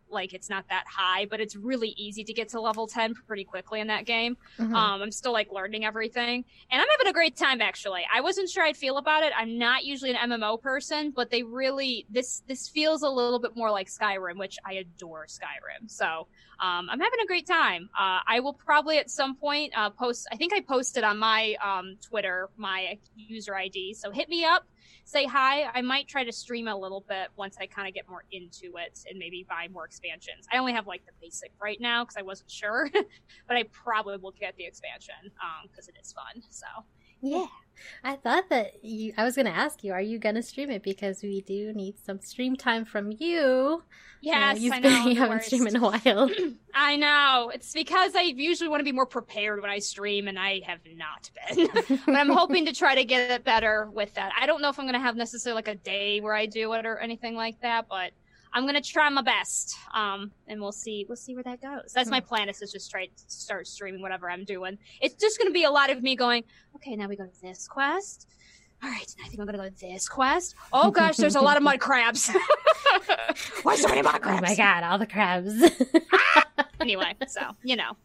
like 0.09 0.33
it's 0.33 0.49
not 0.49 0.65
that 0.69 0.85
high, 0.87 1.25
but 1.25 1.39
it's 1.39 1.55
really 1.55 1.89
easy 1.97 2.23
to 2.23 2.33
get 2.33 2.49
to 2.49 2.61
level 2.61 2.87
10 2.87 3.13
pretty 3.27 3.43
quickly 3.43 3.79
in 3.79 3.87
that 3.87 4.05
game. 4.05 4.37
Mm-hmm. 4.59 4.75
Um, 4.75 5.01
I'm 5.01 5.11
still 5.11 5.33
like 5.33 5.51
learning 5.51 5.85
everything 5.85 6.45
and 6.71 6.81
I'm 6.81 6.87
having 6.97 7.07
a 7.07 7.13
great 7.13 7.35
time 7.35 7.61
actually. 7.61 8.03
I 8.13 8.21
wasn't 8.21 8.49
sure 8.49 8.63
I'd 8.63 8.77
feel 8.77 8.97
about 8.97 9.23
it. 9.23 9.33
I'm 9.37 9.57
not 9.57 9.85
usually 9.85 10.11
an 10.11 10.31
MMO 10.31 10.61
person, 10.61 11.11
but 11.11 11.29
they 11.29 11.43
really, 11.43 12.05
this, 12.09 12.43
this 12.47 12.67
feels 12.67 13.01
a 13.01 13.09
little 13.09 13.39
bit 13.39 13.55
more 13.55 13.71
like 13.71 13.87
Skyrim, 13.87 14.37
which 14.37 14.57
I 14.65 14.73
adore 14.73 15.25
Skyrim. 15.27 15.89
So, 15.89 16.27
um, 16.57 16.89
I'm 16.89 16.99
having 17.01 17.19
a 17.21 17.25
great 17.25 17.45
time. 17.45 17.89
Uh, 17.99 18.19
I 18.25 18.39
will 18.39 18.53
probably 18.53 18.97
at 18.97 19.09
some 19.09 19.35
point, 19.35 19.73
uh, 19.75 19.89
post, 19.89 20.27
I 20.31 20.37
think 20.37 20.53
I 20.53 20.61
posted 20.61 21.03
on 21.03 21.17
my, 21.17 21.55
um, 21.63 21.97
Twitter, 22.01 22.49
my 22.55 22.97
user 23.15 23.55
ID. 23.55 23.93
So 23.93 24.09
hit 24.11 24.29
me 24.29 24.45
up 24.45 24.65
say 25.05 25.25
hi. 25.25 25.69
I 25.73 25.81
might 25.81 26.07
try 26.07 26.23
to 26.23 26.31
stream 26.31 26.67
a 26.67 26.75
little 26.75 27.05
bit 27.07 27.29
once 27.35 27.57
I 27.59 27.65
kind 27.67 27.87
of 27.87 27.93
get 27.93 28.07
more 28.09 28.23
into 28.31 28.77
it 28.77 28.99
and 29.09 29.19
maybe 29.19 29.45
buy 29.47 29.67
more 29.71 29.85
expansions. 29.85 30.47
I 30.51 30.57
only 30.57 30.73
have 30.73 30.87
like 30.87 31.05
the 31.05 31.11
basic 31.21 31.51
right 31.61 31.79
now 31.79 32.03
because 32.03 32.17
I 32.17 32.23
wasn't 32.23 32.51
sure, 32.51 32.89
but 33.47 33.57
I 33.57 33.63
probably 33.71 34.17
will 34.17 34.33
get 34.39 34.55
the 34.57 34.65
expansion 34.65 35.15
because 35.69 35.87
um, 35.87 35.93
it 35.95 36.01
is 36.01 36.13
fun. 36.13 36.41
So 36.49 36.65
yeah. 37.21 37.45
I 38.03 38.15
thought 38.15 38.49
that 38.49 38.83
you, 38.83 39.13
I 39.17 39.23
was 39.23 39.35
going 39.35 39.45
to 39.45 39.55
ask 39.55 39.83
you, 39.83 39.93
are 39.93 40.01
you 40.01 40.19
going 40.19 40.35
to 40.35 40.43
stream 40.43 40.69
it? 40.69 40.83
Because 40.83 41.21
we 41.21 41.41
do 41.41 41.73
need 41.73 41.95
some 42.03 42.19
stream 42.19 42.55
time 42.55 42.85
from 42.85 43.11
you. 43.11 43.83
Yes, 44.21 44.57
uh, 44.57 44.59
you've 44.59 44.73
I 44.73 44.79
been, 44.81 44.93
know. 44.93 45.05
You 45.09 45.15
haven't 45.15 45.43
streamed 45.43 45.67
in 45.67 45.75
a 45.75 45.81
while. 45.81 46.29
I 46.73 46.95
know. 46.95 47.51
It's 47.53 47.73
because 47.73 48.15
I 48.15 48.21
usually 48.21 48.69
want 48.69 48.79
to 48.79 48.85
be 48.85 48.91
more 48.91 49.05
prepared 49.05 49.61
when 49.61 49.69
I 49.69 49.79
stream, 49.79 50.27
and 50.27 50.39
I 50.39 50.61
have 50.65 50.79
not 50.95 51.29
been. 51.55 51.69
but 52.05 52.15
I'm 52.15 52.29
hoping 52.29 52.65
to 52.65 52.73
try 52.73 52.95
to 52.95 53.03
get 53.03 53.29
it 53.29 53.43
better 53.43 53.89
with 53.93 54.13
that. 54.15 54.33
I 54.39 54.45
don't 54.45 54.61
know 54.61 54.69
if 54.69 54.79
I'm 54.79 54.85
going 54.85 54.93
to 54.93 54.99
have 54.99 55.15
necessarily 55.15 55.57
like 55.57 55.67
a 55.67 55.75
day 55.75 56.21
where 56.21 56.33
I 56.33 56.47
do 56.47 56.73
it 56.73 56.85
or 56.85 56.97
anything 56.97 57.35
like 57.35 57.61
that, 57.61 57.87
but 57.87 58.11
I'm 58.55 58.65
gonna 58.65 58.81
try 58.81 59.09
my 59.09 59.21
best. 59.21 59.75
Um, 59.93 60.31
and 60.47 60.61
we'll 60.61 60.71
see. 60.71 61.05
We'll 61.07 61.17
see 61.17 61.35
where 61.35 61.43
that 61.43 61.61
goes. 61.61 61.91
That's 61.93 62.09
my 62.09 62.21
hmm. 62.21 62.27
plan. 62.27 62.49
Is 62.49 62.59
to 62.59 62.67
just 62.67 62.89
try 62.89 63.05
to 63.05 63.11
start 63.27 63.67
streaming 63.67 64.01
whatever 64.01 64.31
I'm 64.31 64.45
doing. 64.45 64.77
It's 65.01 65.13
just 65.15 65.37
gonna 65.37 65.51
be 65.51 65.65
a 65.65 65.69
lot 65.69 65.89
of 65.89 66.01
me 66.01 66.15
going. 66.15 66.45
Okay, 66.77 66.95
now 66.95 67.07
we 67.07 67.17
go 67.17 67.25
to 67.25 67.41
this 67.41 67.67
quest. 67.67 68.29
All 68.81 68.89
right, 68.89 69.15
I 69.23 69.27
think 69.27 69.39
I'm 69.41 69.45
gonna 69.45 69.57
go 69.57 69.69
to 69.69 69.75
this 69.75 70.07
quest. 70.07 70.55
Oh 70.71 70.89
gosh, 70.89 71.17
there's 71.17 71.35
a 71.35 71.41
lot 71.41 71.57
of 71.57 71.63
mud 71.63 71.81
crabs. 71.81 72.31
Why 73.63 73.75
so 73.75 73.89
many 73.89 74.01
mud 74.01 74.21
crabs? 74.21 74.39
Oh 74.39 74.49
my 74.49 74.55
god, 74.55 74.83
all 74.83 74.97
the 74.97 75.05
crabs. 75.05 75.53
anyway, 76.79 77.13
so 77.27 77.41
you 77.61 77.75
know. 77.75 77.97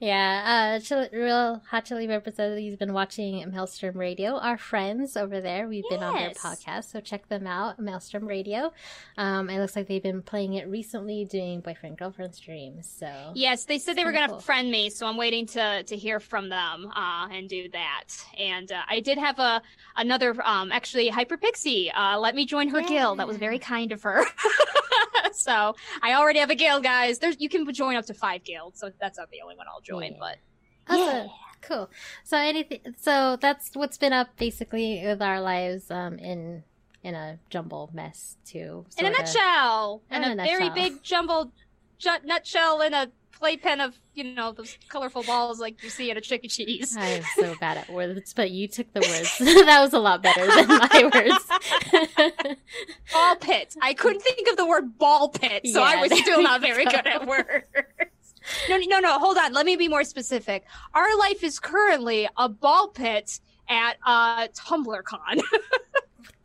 Yeah, 0.00 0.76
uh, 0.76 0.80
Chili, 0.80 1.08
Real 1.12 1.62
Hot 1.70 1.84
Chili 1.84 2.06
Peppers 2.08 2.34
says 2.34 2.58
he's 2.58 2.76
been 2.76 2.92
watching 2.92 3.48
Maelstrom 3.50 3.96
Radio. 3.96 4.36
Our 4.38 4.58
friends 4.58 5.16
over 5.16 5.40
there, 5.40 5.68
we've 5.68 5.84
been 5.88 6.02
on 6.02 6.16
their 6.16 6.30
podcast, 6.30 6.90
so 6.90 7.00
check 7.00 7.28
them 7.28 7.46
out, 7.46 7.78
Maelstrom 7.78 8.26
Radio. 8.26 8.72
Um, 9.16 9.48
it 9.48 9.60
looks 9.60 9.76
like 9.76 9.86
they've 9.86 10.02
been 10.02 10.20
playing 10.20 10.54
it 10.54 10.66
recently, 10.68 11.24
doing 11.24 11.60
boyfriend 11.60 11.96
girlfriend 11.96 12.34
streams. 12.34 12.92
So 12.98 13.32
Yes, 13.34 13.64
they 13.64 13.78
said 13.78 13.96
they 13.96 14.04
were 14.04 14.12
going 14.12 14.26
to 14.26 14.32
cool. 14.32 14.40
friend 14.40 14.70
me, 14.70 14.90
so 14.90 15.06
I'm 15.06 15.16
waiting 15.16 15.46
to 15.46 15.84
to 15.84 15.96
hear 15.96 16.18
from 16.18 16.48
them 16.48 16.90
uh, 16.94 17.28
and 17.30 17.48
do 17.48 17.68
that. 17.70 18.04
And 18.36 18.70
uh, 18.72 18.82
I 18.88 19.00
did 19.00 19.16
have 19.16 19.38
a 19.38 19.62
another 19.96 20.34
um, 20.44 20.72
actually 20.72 21.08
Hyper 21.08 21.36
Pixie 21.36 21.90
uh, 21.92 22.18
let 22.18 22.34
me 22.34 22.46
join 22.46 22.68
her 22.68 22.82
guild. 22.82 23.20
That 23.20 23.28
was 23.28 23.36
very 23.36 23.58
kind 23.58 23.92
of 23.92 24.02
her. 24.02 24.24
so 25.32 25.74
I 26.02 26.14
already 26.14 26.38
have 26.38 26.50
a 26.50 26.54
guild, 26.54 26.82
guys. 26.82 27.18
There's 27.18 27.40
you 27.40 27.48
can 27.48 27.70
join 27.72 27.96
up 27.96 28.06
to 28.06 28.14
five 28.14 28.44
guilds, 28.44 28.80
so 28.80 28.90
that's 29.00 29.18
not 29.18 29.30
the 29.30 29.40
only 29.42 29.56
one 29.56 29.66
I'll 29.72 29.80
join. 29.84 30.12
Yeah. 30.12 30.18
But 30.18 30.36
Awesome. 30.88 31.30
Cool. 31.62 31.90
So 32.24 32.36
anything. 32.36 32.80
So 33.00 33.36
that's 33.40 33.70
what's 33.74 33.96
been 33.96 34.12
up 34.12 34.36
basically 34.36 35.00
with 35.04 35.22
our 35.22 35.40
lives 35.40 35.90
um, 35.90 36.18
in 36.18 36.62
in 37.02 37.14
a 37.14 37.38
jumble 37.50 37.90
mess 37.92 38.36
too. 38.46 38.84
in 38.98 39.06
a 39.06 39.10
nutshell, 39.10 40.02
in, 40.10 40.22
In 40.24 40.38
a, 40.40 40.42
a 40.42 40.46
very 40.46 40.70
big 40.70 41.02
jumbled 41.02 41.52
ju- 41.98 42.10
nutshell 42.24 42.80
in 42.82 42.92
a 42.94 43.10
playpen 43.32 43.80
of 43.80 43.98
you 44.14 44.24
know 44.24 44.52
those 44.52 44.78
colorful 44.88 45.22
balls 45.22 45.58
like 45.58 45.82
you 45.82 45.88
see 45.90 46.10
at 46.10 46.16
a 46.16 46.20
Chuck 46.20 46.40
E. 46.44 46.48
Cheese. 46.48 46.96
I 46.98 47.06
am 47.08 47.22
so 47.36 47.54
bad 47.60 47.76
at 47.78 47.90
words, 47.90 48.32
but 48.34 48.50
you 48.50 48.68
took 48.68 48.92
the 48.92 49.00
words. 49.00 49.38
that 49.66 49.80
was 49.82 49.92
a 49.92 49.98
lot 49.98 50.22
better 50.22 50.46
than 50.46 50.68
my 50.68 51.10
words. 51.14 52.38
ball 53.12 53.36
pit. 53.36 53.74
I 53.82 53.94
couldn't 53.94 54.20
think 54.22 54.48
of 54.48 54.56
the 54.56 54.66
word 54.66 54.98
ball 54.98 55.28
pit, 55.30 55.66
so 55.66 55.82
I 55.82 55.96
was 55.96 56.12
still 56.18 56.42
not 56.42 56.60
very 56.60 56.84
go. 56.84 56.90
good 56.90 57.06
at 57.06 57.26
words. 57.26 57.64
No, 58.68 58.76
no, 58.78 58.98
no. 59.00 59.18
Hold 59.18 59.38
on. 59.38 59.52
Let 59.52 59.66
me 59.66 59.76
be 59.76 59.88
more 59.88 60.04
specific. 60.04 60.64
Our 60.94 61.16
life 61.18 61.42
is 61.42 61.58
currently 61.58 62.28
a 62.36 62.48
ball 62.48 62.88
pit 62.88 63.40
at 63.68 63.96
uh, 64.06 64.48
TumblrCon. 64.48 65.40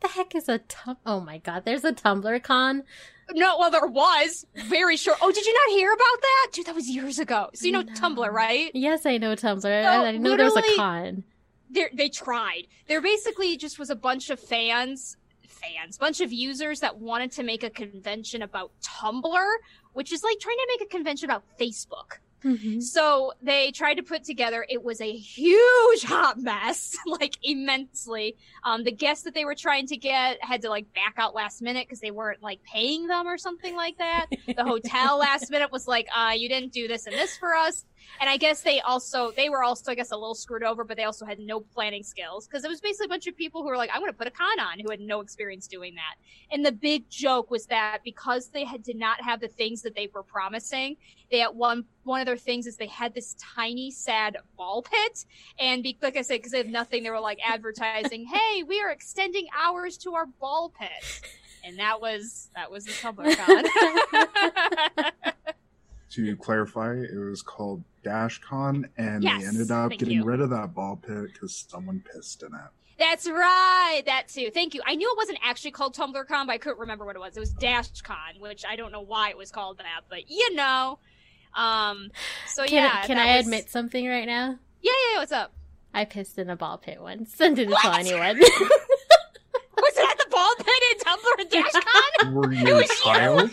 the 0.00 0.08
heck 0.08 0.34
is 0.34 0.48
a 0.48 0.58
tum? 0.60 0.96
Oh 1.04 1.20
my 1.20 1.38
god, 1.38 1.64
there's 1.66 1.84
a 1.84 1.92
Tumblr 1.92 2.42
con. 2.42 2.84
no, 3.32 3.58
well, 3.58 3.70
there 3.70 3.86
was 3.86 4.46
very 4.66 4.96
short. 4.96 5.18
Oh, 5.20 5.30
did 5.30 5.44
you 5.44 5.52
not 5.52 5.76
hear 5.78 5.92
about 5.92 6.20
that, 6.22 6.46
dude? 6.52 6.66
That 6.66 6.74
was 6.74 6.88
years 6.88 7.18
ago. 7.18 7.50
So 7.54 7.66
you 7.66 7.72
know 7.72 7.82
No. 7.82 7.92
Tumblr, 7.92 8.30
right? 8.30 8.70
Yes, 8.74 9.04
I 9.04 9.18
know 9.18 9.34
Tumblr. 9.34 9.66
I 9.66 10.08
I 10.08 10.16
know 10.16 10.36
there's 10.38 10.56
a 10.56 10.62
con. 10.76 11.24
they 11.70 11.88
they 11.92 12.08
tried. 12.08 12.62
There 12.88 13.02
basically 13.02 13.58
just 13.58 13.78
was 13.78 13.90
a 13.90 13.94
bunch 13.94 14.30
of 14.30 14.40
fans, 14.40 15.18
fans, 15.46 15.98
bunch 15.98 16.22
of 16.22 16.32
users 16.32 16.80
that 16.80 16.98
wanted 16.98 17.32
to 17.32 17.42
make 17.42 17.62
a 17.62 17.70
convention 17.70 18.40
about 18.40 18.72
Tumblr, 18.82 19.52
which 19.92 20.12
is 20.12 20.22
like 20.22 20.38
trying 20.40 20.56
to 20.56 20.66
make 20.78 20.82
a 20.82 20.90
convention 20.90 21.28
about 21.30 21.42
Facebook. 21.58 22.18
Mhm. 22.44 22.82
So 22.82 23.34
they 23.42 23.70
tried 23.70 23.96
to 23.96 24.02
put 24.02 24.24
together. 24.24 24.64
It 24.66 24.82
was 24.82 25.02
a 25.02 25.12
huge 25.12 26.02
hot 26.04 26.38
mess, 26.38 26.96
like 27.06 27.36
immensely. 27.42 28.34
Um, 28.64 28.82
the 28.84 28.92
guests 28.92 29.24
that 29.24 29.34
they 29.34 29.44
were 29.44 29.54
trying 29.54 29.86
to 29.88 29.96
get 29.98 30.42
had 30.42 30.62
to 30.62 30.70
like 30.70 30.90
back 30.94 31.14
out 31.18 31.34
last 31.34 31.60
minute 31.60 31.86
because 31.86 32.00
they 32.00 32.10
weren't 32.10 32.42
like 32.42 32.62
paying 32.62 33.06
them 33.08 33.26
or 33.26 33.36
something 33.36 33.76
like 33.76 33.98
that. 33.98 34.26
The 34.56 34.64
hotel 34.64 35.18
last 35.18 35.50
minute 35.50 35.70
was 35.70 35.86
like, 35.86 36.08
uh, 36.16 36.32
you 36.34 36.48
didn't 36.48 36.72
do 36.72 36.88
this 36.88 37.06
and 37.06 37.14
this 37.14 37.36
for 37.36 37.54
us. 37.54 37.84
And 38.20 38.28
I 38.28 38.36
guess 38.36 38.62
they 38.62 38.80
also 38.80 39.32
they 39.32 39.48
were 39.48 39.62
also 39.62 39.92
I 39.92 39.94
guess 39.94 40.10
a 40.10 40.16
little 40.16 40.34
screwed 40.34 40.62
over, 40.62 40.84
but 40.84 40.96
they 40.96 41.04
also 41.04 41.24
had 41.24 41.38
no 41.38 41.60
planning 41.60 42.02
skills 42.02 42.46
because 42.46 42.64
it 42.64 42.68
was 42.68 42.80
basically 42.80 43.06
a 43.06 43.08
bunch 43.08 43.26
of 43.26 43.36
people 43.36 43.62
who 43.62 43.68
were 43.68 43.76
like, 43.76 43.90
I'm 43.92 44.00
going 44.00 44.12
to 44.12 44.16
put 44.16 44.26
a 44.26 44.30
con 44.30 44.60
on 44.60 44.78
who 44.78 44.90
had 44.90 45.00
no 45.00 45.20
experience 45.20 45.66
doing 45.66 45.94
that. 45.94 46.16
And 46.52 46.64
the 46.64 46.72
big 46.72 47.08
joke 47.08 47.50
was 47.50 47.66
that 47.66 47.98
because 48.04 48.48
they 48.48 48.64
had 48.64 48.82
did 48.82 48.96
not 48.96 49.22
have 49.22 49.40
the 49.40 49.48
things 49.48 49.82
that 49.82 49.94
they 49.94 50.08
were 50.12 50.22
promising, 50.22 50.96
they 51.30 51.42
at 51.42 51.54
one 51.54 51.84
one 52.04 52.20
of 52.20 52.26
their 52.26 52.36
things 52.36 52.66
is 52.66 52.76
they 52.76 52.86
had 52.86 53.14
this 53.14 53.36
tiny 53.38 53.90
sad 53.90 54.36
ball 54.56 54.82
pit, 54.82 55.24
and 55.58 55.82
be, 55.82 55.96
like 56.02 56.16
I 56.16 56.22
said, 56.22 56.38
because 56.38 56.52
they 56.52 56.58
have 56.58 56.66
nothing, 56.66 57.02
they 57.02 57.10
were 57.10 57.20
like 57.20 57.38
advertising, 57.46 58.26
"Hey, 58.32 58.62
we 58.62 58.80
are 58.80 58.90
extending 58.90 59.46
hours 59.58 59.96
to 59.98 60.14
our 60.14 60.26
ball 60.26 60.72
pit," 60.78 61.22
and 61.64 61.78
that 61.78 62.00
was 62.00 62.50
that 62.54 62.70
was 62.70 62.84
the 62.84 62.92
TumblrCon. 62.92 63.64
To 66.10 66.36
clarify, 66.36 66.94
it 66.94 67.16
was 67.16 67.40
called 67.42 67.84
DashCon, 68.04 68.88
and 68.98 69.22
Yes, 69.22 69.42
they 69.42 69.46
ended 69.48 69.70
up 69.70 69.90
getting 69.92 70.08
you. 70.18 70.24
rid 70.24 70.40
of 70.40 70.50
that 70.50 70.74
ball 70.74 70.96
pit 70.96 71.32
because 71.32 71.66
someone 71.68 72.02
pissed 72.12 72.42
in 72.42 72.48
it. 72.48 72.60
That's 72.98 73.28
right. 73.28 74.02
That 74.06 74.28
too. 74.28 74.50
Thank 74.52 74.74
you. 74.74 74.82
I 74.86 74.94
knew 74.96 75.08
it 75.10 75.16
wasn't 75.16 75.38
actually 75.44 75.70
called 75.70 75.94
TumblrCon, 75.96 76.46
but 76.46 76.50
I 76.50 76.58
couldn't 76.58 76.80
remember 76.80 77.04
what 77.06 77.14
it 77.16 77.20
was. 77.20 77.36
It 77.36 77.40
was 77.40 77.54
DashCon, 77.54 78.40
which 78.40 78.64
I 78.68 78.76
don't 78.76 78.90
know 78.92 79.00
why 79.00 79.30
it 79.30 79.38
was 79.38 79.50
called 79.50 79.78
that, 79.78 80.02
but 80.08 80.28
you 80.30 80.54
know. 80.54 80.98
Um. 81.54 82.10
So 82.48 82.64
Can, 82.66 82.74
yeah. 82.84 83.02
can 83.06 83.16
I 83.18 83.36
was- 83.36 83.46
admit 83.46 83.70
something 83.70 84.06
right 84.06 84.26
now? 84.26 84.58
Yeah, 84.82 84.92
yeah. 84.92 85.12
yeah, 85.14 85.18
What's 85.20 85.32
up? 85.32 85.52
I 85.94 86.04
pissed 86.04 86.38
in 86.38 86.50
a 86.50 86.56
ball 86.56 86.78
pit 86.78 87.00
once 87.00 87.40
and 87.40 87.54
didn't 87.56 87.76
tell 87.78 87.92
anyone. 87.94 88.38
Was 89.82 89.96
it 89.96 90.10
at 90.10 90.18
the 90.18 90.26
ball 90.30 90.54
pit 90.56 90.82
in 90.92 90.98
Tumblr 90.98 91.40
and 91.40 91.50
DashCon? 91.50 92.32
Were 92.34 92.52
you 92.52 92.70
a 92.72 92.74
was 92.74 92.88
you. 92.90 92.96
child? 93.02 93.50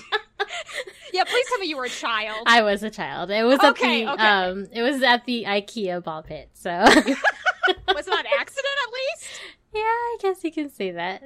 Yeah. 1.18 1.24
Please 1.26 1.46
tell 1.50 1.58
me 1.58 1.68
you 1.68 1.78
were 1.78 1.86
a 1.86 1.90
child. 1.90 2.44
I 2.46 2.62
was 2.62 2.84
a 2.84 2.90
child. 2.90 3.30
It 3.32 3.44
was 3.44 3.60
Okay, 3.60 4.06
at 4.06 4.18
the 4.18 4.24
okay. 4.24 4.24
um 4.28 4.68
it 4.72 4.82
was 4.84 5.02
at 5.02 5.26
the 5.26 5.44
IKEA 5.46 6.04
ball 6.04 6.22
pit. 6.24 6.50
So 6.54 6.70
was 6.82 6.96
it 6.96 7.16
an 8.14 8.26
accident 8.40 8.78
at 8.86 8.94
least? 8.94 9.42
yeah, 9.74 9.82
I 9.82 10.18
guess 10.22 10.44
you 10.44 10.52
can 10.52 10.70
say 10.70 10.92
that. 10.92 11.22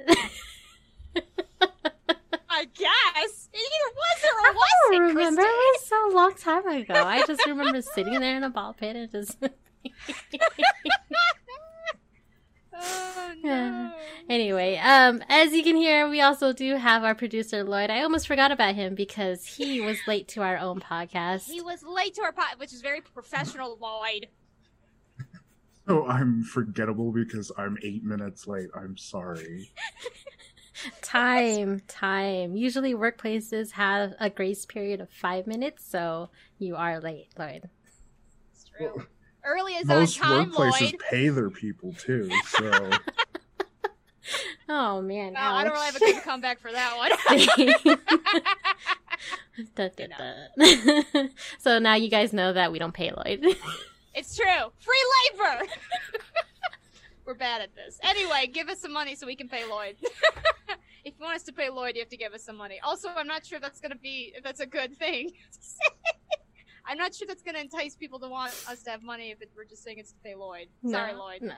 I 2.54 2.64
guess. 2.66 3.48
It 3.52 3.58
either 3.58 3.92
was 3.96 4.24
or 4.24 4.28
it 4.46 4.54
wasn't. 4.54 4.92
don't 4.92 5.02
remember. 5.16 5.42
It 5.42 5.44
was 5.44 5.86
so 5.86 6.10
long 6.14 6.34
time 6.34 6.66
ago. 6.68 6.94
I 6.94 7.24
just 7.26 7.46
remember 7.46 7.80
sitting 7.82 8.18
there 8.20 8.36
in 8.36 8.44
a 8.44 8.50
ball 8.50 8.72
pit 8.74 8.96
and 8.96 9.10
just. 9.10 9.36
Oh, 12.84 13.32
no. 13.44 13.92
anyway, 14.28 14.76
um, 14.76 15.22
as 15.28 15.52
you 15.52 15.62
can 15.62 15.76
hear, 15.76 16.08
we 16.08 16.20
also 16.20 16.52
do 16.52 16.76
have 16.76 17.04
our 17.04 17.14
producer 17.14 17.64
Lloyd. 17.64 17.90
I 17.90 18.02
almost 18.02 18.26
forgot 18.26 18.52
about 18.52 18.74
him 18.74 18.94
because 18.94 19.44
he 19.44 19.80
was 19.80 19.98
late 20.06 20.28
to 20.28 20.42
our 20.42 20.58
own 20.58 20.80
podcast. 20.80 21.44
He 21.50 21.60
was 21.60 21.82
late 21.82 22.14
to 22.14 22.22
our 22.22 22.32
pod, 22.32 22.58
which 22.58 22.72
is 22.72 22.82
very 22.82 23.00
professional, 23.00 23.78
Lloyd. 23.80 24.28
So 25.88 26.06
I'm 26.06 26.44
forgettable 26.44 27.10
because 27.10 27.50
I'm 27.58 27.76
eight 27.82 28.04
minutes 28.04 28.46
late. 28.46 28.68
I'm 28.74 28.96
sorry. 28.96 29.72
Time, 31.02 31.80
time. 31.86 32.56
Usually, 32.56 32.94
workplaces 32.94 33.72
have 33.72 34.14
a 34.18 34.28
grace 34.30 34.66
period 34.66 35.00
of 35.00 35.10
five 35.10 35.46
minutes, 35.46 35.84
so 35.88 36.30
you 36.58 36.74
are 36.76 36.98
late, 37.00 37.28
Lloyd. 37.38 37.68
It's 38.52 38.64
true. 38.64 39.06
Early 39.44 39.72
is 39.74 39.86
Most 39.86 40.22
on 40.22 40.46
time, 40.46 40.52
workplaces 40.52 40.80
Lloyd. 40.80 40.98
pay 41.10 41.28
their 41.28 41.50
people 41.50 41.92
too, 41.94 42.30
so 42.46 42.90
Oh 44.68 45.02
man, 45.02 45.34
Wow, 45.34 45.56
I 45.56 45.64
don't 45.64 45.72
really 45.72 45.86
have 45.86 45.96
a 45.96 45.98
good 45.98 46.22
comeback 46.22 46.60
for 46.60 46.70
that 46.72 46.96
one. 46.96 47.10
Dun, 49.74 49.90
dun, 49.96 50.08
dun. 50.56 51.30
so 51.58 51.78
now 51.78 51.94
you 51.94 52.08
guys 52.08 52.32
know 52.32 52.52
that 52.52 52.72
we 52.72 52.78
don't 52.78 52.94
pay 52.94 53.10
Lloyd. 53.12 53.44
it's 54.14 54.34
true. 54.36 54.72
Free 54.80 55.04
labor. 55.34 55.66
We're 57.26 57.34
bad 57.34 57.60
at 57.60 57.74
this. 57.74 57.98
Anyway, 58.02 58.48
give 58.52 58.68
us 58.68 58.80
some 58.80 58.92
money 58.92 59.14
so 59.14 59.26
we 59.26 59.36
can 59.36 59.48
pay 59.48 59.68
Lloyd. 59.68 59.96
if 61.04 61.14
you 61.18 61.20
want 61.20 61.36
us 61.36 61.42
to 61.44 61.52
pay 61.52 61.68
Lloyd, 61.70 61.94
you 61.94 62.00
have 62.00 62.08
to 62.08 62.16
give 62.16 62.32
us 62.32 62.42
some 62.42 62.56
money. 62.56 62.80
Also, 62.82 63.08
I'm 63.14 63.26
not 63.28 63.44
sure 63.46 63.60
that's 63.60 63.80
gonna 63.80 63.94
be 63.96 64.32
if 64.36 64.42
that's 64.42 64.60
a 64.60 64.66
good 64.66 64.96
thing. 64.96 65.32
I'm 66.86 66.98
not 66.98 67.14
sure 67.14 67.26
that's 67.26 67.42
gonna 67.42 67.60
entice 67.60 67.94
people 67.94 68.18
to 68.20 68.28
want 68.28 68.52
us 68.68 68.82
to 68.84 68.90
have 68.90 69.02
money 69.02 69.30
if 69.30 69.40
it, 69.40 69.50
we're 69.56 69.64
just 69.64 69.84
saying 69.84 69.98
it's 69.98 70.12
to 70.12 70.18
pay 70.24 70.34
Lloyd. 70.34 70.68
Sorry, 70.88 71.12
No, 71.12 71.18
Lloyd. 71.18 71.42
No, 71.42 71.54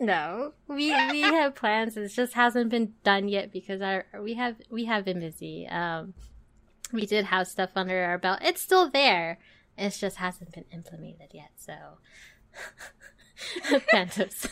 no. 0.00 0.52
We 0.68 0.94
we 1.10 1.20
have 1.22 1.54
plans. 1.54 1.96
It 1.96 2.08
just 2.08 2.34
hasn't 2.34 2.70
been 2.70 2.94
done 3.02 3.28
yet 3.28 3.52
because 3.52 3.80
our 3.80 4.04
we 4.20 4.34
have 4.34 4.56
we 4.70 4.84
have 4.84 5.04
been 5.04 5.20
busy. 5.20 5.66
Um, 5.66 6.14
we 6.92 7.06
did 7.06 7.24
have 7.26 7.48
stuff 7.48 7.70
under 7.74 8.04
our 8.04 8.18
belt. 8.18 8.40
It's 8.42 8.60
still 8.60 8.88
there. 8.90 9.38
It 9.76 9.90
just 9.90 10.16
hasn't 10.16 10.52
been 10.52 10.64
implemented 10.72 11.30
yet. 11.32 11.50
So, 11.56 11.74
Phantoms. 13.90 14.46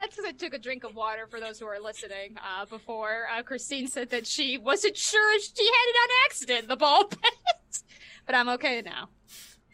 That's 0.00 0.16
because 0.16 0.24
I 0.28 0.32
took 0.32 0.52
a 0.52 0.58
drink 0.58 0.84
of 0.84 0.94
water 0.96 1.26
for 1.28 1.40
those 1.40 1.58
who 1.60 1.66
are 1.66 1.80
listening. 1.80 2.36
Uh, 2.36 2.66
before 2.66 3.26
uh, 3.32 3.42
Christine 3.42 3.86
said 3.86 4.10
that 4.10 4.26
she 4.26 4.58
wasn't 4.58 4.96
sure 4.96 5.34
if 5.36 5.42
she 5.42 5.64
had 5.64 5.86
it 5.88 5.96
on 5.96 6.08
accident, 6.26 6.68
the 6.68 6.76
ball 6.76 7.04
pit. 7.04 7.82
But 8.26 8.34
I'm 8.34 8.48
okay 8.50 8.82
now. 8.82 9.08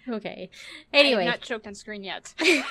Okay. 0.08 0.50
I'm 0.92 1.00
Anyway, 1.00 1.24
not 1.26 1.40
choked 1.42 1.66
on 1.66 1.74
screen 1.74 2.02
yet. 2.02 2.34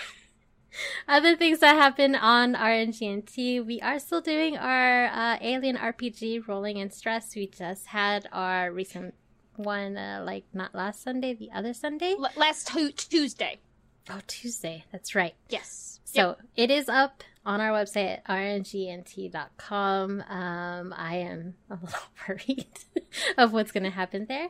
other 1.08 1.36
things 1.36 1.60
that 1.60 1.76
happen 1.76 2.16
on 2.16 2.54
RNGNT, 2.56 3.66
we 3.66 3.80
are 3.82 4.00
still 4.00 4.22
doing 4.22 4.58
our 4.58 5.06
uh, 5.06 5.38
Alien 5.42 5.78
RPG 5.78 6.48
Rolling 6.48 6.78
in 6.78 6.92
Stress. 6.92 7.36
We 7.36 7.48
just 7.48 7.88
had 7.88 8.28
our 8.32 8.72
recent 8.72 9.14
one, 9.56 9.98
uh, 9.98 10.24
like 10.26 10.46
not 10.54 10.76
last 10.76 11.02
Sunday, 11.02 11.34
the 11.34 11.52
other 11.52 11.74
Sunday. 11.74 12.16
L- 12.18 12.30
last 12.36 12.68
tu- 12.68 12.92
Tuesday. 12.92 13.60
Oh, 14.10 14.20
Tuesday. 14.28 14.86
That's 14.92 15.16
right. 15.16 15.36
Yes. 15.50 16.00
So 16.06 16.38
it 16.56 16.72
is 16.72 16.88
up 16.88 17.24
on 17.46 17.60
our 17.60 17.72
website 17.72 18.20
at 18.20 18.26
rngnt.com. 18.26 20.22
Um, 20.30 20.94
I 20.96 21.16
am 21.18 21.56
a 21.70 21.74
little 21.84 22.00
worried 22.28 22.80
of 23.38 23.52
what's 23.54 23.72
going 23.72 23.84
to 23.84 23.90
happen 23.90 24.26
there. 24.28 24.50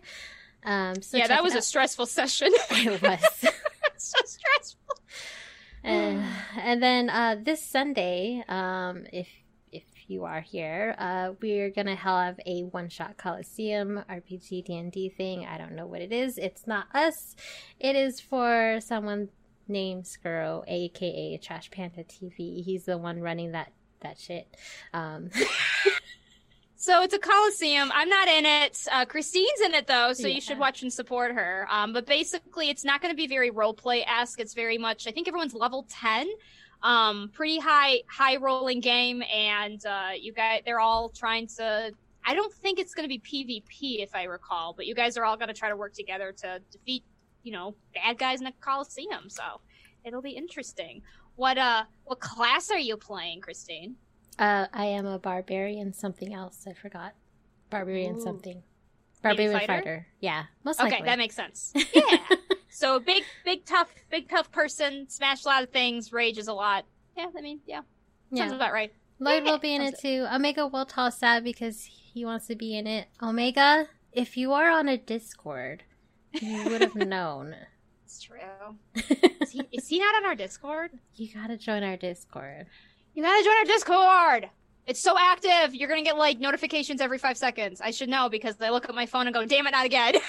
Um, 0.63 1.01
so 1.01 1.17
yeah, 1.17 1.27
that 1.27 1.43
was 1.43 1.55
a 1.55 1.61
stressful 1.61 2.05
session. 2.05 2.49
it 2.71 3.01
was. 3.01 3.45
So 3.99 4.17
stressful. 4.23 4.95
And, 5.83 6.23
and 6.57 6.83
then 6.83 7.09
uh, 7.09 7.37
this 7.41 7.63
Sunday, 7.63 8.43
um, 8.47 9.05
if 9.11 9.27
if 9.71 9.83
you 10.07 10.23
are 10.23 10.39
here, 10.39 10.95
uh, 10.97 11.31
we're 11.41 11.69
gonna 11.69 11.95
have 11.95 12.39
a 12.45 12.61
one 12.63 12.89
shot 12.89 13.17
Coliseum 13.17 14.03
RPG 14.09 14.65
D 14.65 14.77
and 14.77 14.91
D 14.91 15.09
thing. 15.09 15.45
I 15.45 15.57
don't 15.57 15.73
know 15.73 15.85
what 15.85 16.01
it 16.01 16.13
is. 16.13 16.37
It's 16.37 16.65
not 16.67 16.87
us. 16.93 17.35
It 17.79 17.95
is 17.95 18.21
for 18.21 18.79
someone 18.81 19.29
named 19.67 20.05
Skuro, 20.05 20.63
aka 20.67 21.37
Trash 21.37 21.71
Panda 21.71 22.03
TV. 22.03 22.63
He's 22.63 22.85
the 22.85 22.97
one 22.97 23.19
running 23.19 23.51
that 23.51 23.71
that 24.01 24.17
shit. 24.19 24.47
Um, 24.93 25.29
So 26.87 27.01
it's 27.01 27.13
a 27.13 27.19
coliseum. 27.19 27.91
I'm 27.93 28.07
not 28.07 28.29
in 28.29 28.45
it. 28.45 28.87
Uh, 28.89 29.03
Christine's 29.03 29.59
in 29.65 29.73
it 29.73 29.87
though, 29.87 30.13
so 30.13 30.25
Yeah. 30.25 30.35
you 30.35 30.39
should 30.39 30.57
watch 30.57 30.83
and 30.83 30.93
support 30.93 31.33
her. 31.33 31.67
Um, 31.69 31.91
but 31.91 32.05
basically, 32.05 32.69
it's 32.69 32.85
not 32.85 33.01
going 33.01 33.11
to 33.11 33.15
be 33.17 33.27
very 33.27 33.49
role 33.49 33.73
play 33.73 34.05
esque. 34.05 34.39
It's 34.39 34.53
very 34.53 34.77
much. 34.77 35.05
I 35.05 35.11
think 35.11 35.27
everyone's 35.27 35.53
level 35.53 35.85
ten. 35.89 36.29
Um, 36.81 37.29
pretty 37.33 37.59
high 37.59 38.03
high 38.07 38.37
rolling 38.37 38.79
game, 38.79 39.21
and 39.23 39.85
uh, 39.85 40.11
you 40.17 40.31
guys 40.31 40.61
they're 40.63 40.79
all 40.79 41.09
trying 41.09 41.47
to. 41.57 41.91
I 42.25 42.33
don't 42.33 42.53
think 42.53 42.79
it's 42.79 42.93
going 42.93 43.03
to 43.03 43.09
be 43.09 43.19
PvP 43.19 44.01
if 44.01 44.15
I 44.15 44.23
recall, 44.23 44.71
but 44.71 44.85
you 44.85 44.95
guys 44.95 45.17
are 45.17 45.25
all 45.25 45.35
going 45.35 45.49
to 45.49 45.53
try 45.53 45.67
to 45.67 45.75
work 45.75 45.91
together 45.91 46.31
to 46.43 46.61
defeat, 46.71 47.03
you 47.43 47.51
know, 47.51 47.75
bad 47.95 48.17
guys 48.17 48.39
in 48.39 48.47
a 48.47 48.53
coliseum. 48.61 49.29
So 49.29 49.43
it'll 50.05 50.21
be 50.21 50.37
interesting. 50.37 51.01
What 51.35 51.57
uh, 51.57 51.83
what 52.05 52.21
class 52.21 52.71
are 52.71 52.79
you 52.79 52.95
playing, 52.95 53.41
Christine? 53.41 53.97
Uh, 54.39 54.67
I 54.73 54.85
am 54.85 55.05
a 55.05 55.19
barbarian. 55.19 55.93
Something 55.93 56.33
else 56.33 56.65
I 56.67 56.73
forgot. 56.73 57.13
Barbarian 57.69 58.17
Ooh. 58.17 58.21
something. 58.21 58.63
Barbarian 59.21 59.53
fighter? 59.53 59.67
fighter? 59.67 60.07
Yeah, 60.19 60.43
most 60.63 60.79
Okay, 60.79 60.91
likely. 60.91 61.05
that 61.05 61.17
makes 61.17 61.35
sense. 61.35 61.73
Yeah. 61.93 62.17
so 62.69 62.99
big, 62.99 63.23
big, 63.43 63.65
tough, 63.65 63.89
big, 64.11 64.29
tough 64.29 64.51
person, 64.51 65.09
Smash 65.09 65.43
a 65.43 65.47
lot 65.47 65.63
of 65.63 65.69
things, 65.71 66.13
rages 66.13 66.47
a 66.47 66.53
lot. 66.53 66.85
Yeah, 67.17 67.25
I 67.35 67.41
mean, 67.41 67.59
yeah, 67.65 67.81
sounds 68.33 68.53
about 68.53 68.71
right. 68.73 68.93
Lloyd 69.19 69.43
Yeah, 69.43 69.51
will 69.51 69.57
be 69.57 69.73
in 69.73 69.81
it 69.81 69.99
too. 69.99 70.27
Omega 70.31 70.67
will 70.67 70.85
toss 70.85 71.17
sad 71.17 71.43
because 71.43 71.83
he 72.13 72.23
wants 72.23 72.45
to 72.47 72.55
be 72.55 72.77
in 72.77 72.85
it. 72.85 73.07
Omega, 73.21 73.87
if 74.13 74.37
you 74.37 74.53
are 74.53 74.69
on 74.69 74.87
a 74.87 74.97
Discord, 74.97 75.83
you 76.33 76.65
would 76.69 76.81
have 76.81 76.95
known. 76.95 77.55
It's 78.05 78.21
true. 78.21 78.37
Is 79.41 79.51
he, 79.51 79.63
is 79.71 79.87
he 79.87 79.99
not 79.99 80.15
on 80.15 80.25
our 80.25 80.35
Discord? 80.35 80.91
you 81.15 81.29
gotta 81.33 81.57
join 81.57 81.81
our 81.83 81.97
Discord. 81.97 82.67
You 83.17 83.23
gotta 83.23 83.43
join 83.43 83.57
our 83.57 83.65
Discord. 83.65 84.49
It's 84.85 84.99
so 84.99 85.15
active. 85.17 85.73
You're 85.73 85.89
gonna 85.89 86.03
get 86.03 86.19
like 86.19 86.39
notifications 86.39 87.01
every 87.01 87.17
five 87.17 87.35
seconds. 87.35 87.81
I 87.81 87.89
should 87.89 88.09
know 88.09 88.29
because 88.29 88.61
I 88.61 88.69
look 88.69 88.87
at 88.87 88.93
my 88.93 89.07
phone 89.07 89.25
and 89.25 89.33
go, 89.33 89.43
"Damn 89.43 89.65
it, 89.65 89.71
not 89.71 89.87
again." 89.87 90.13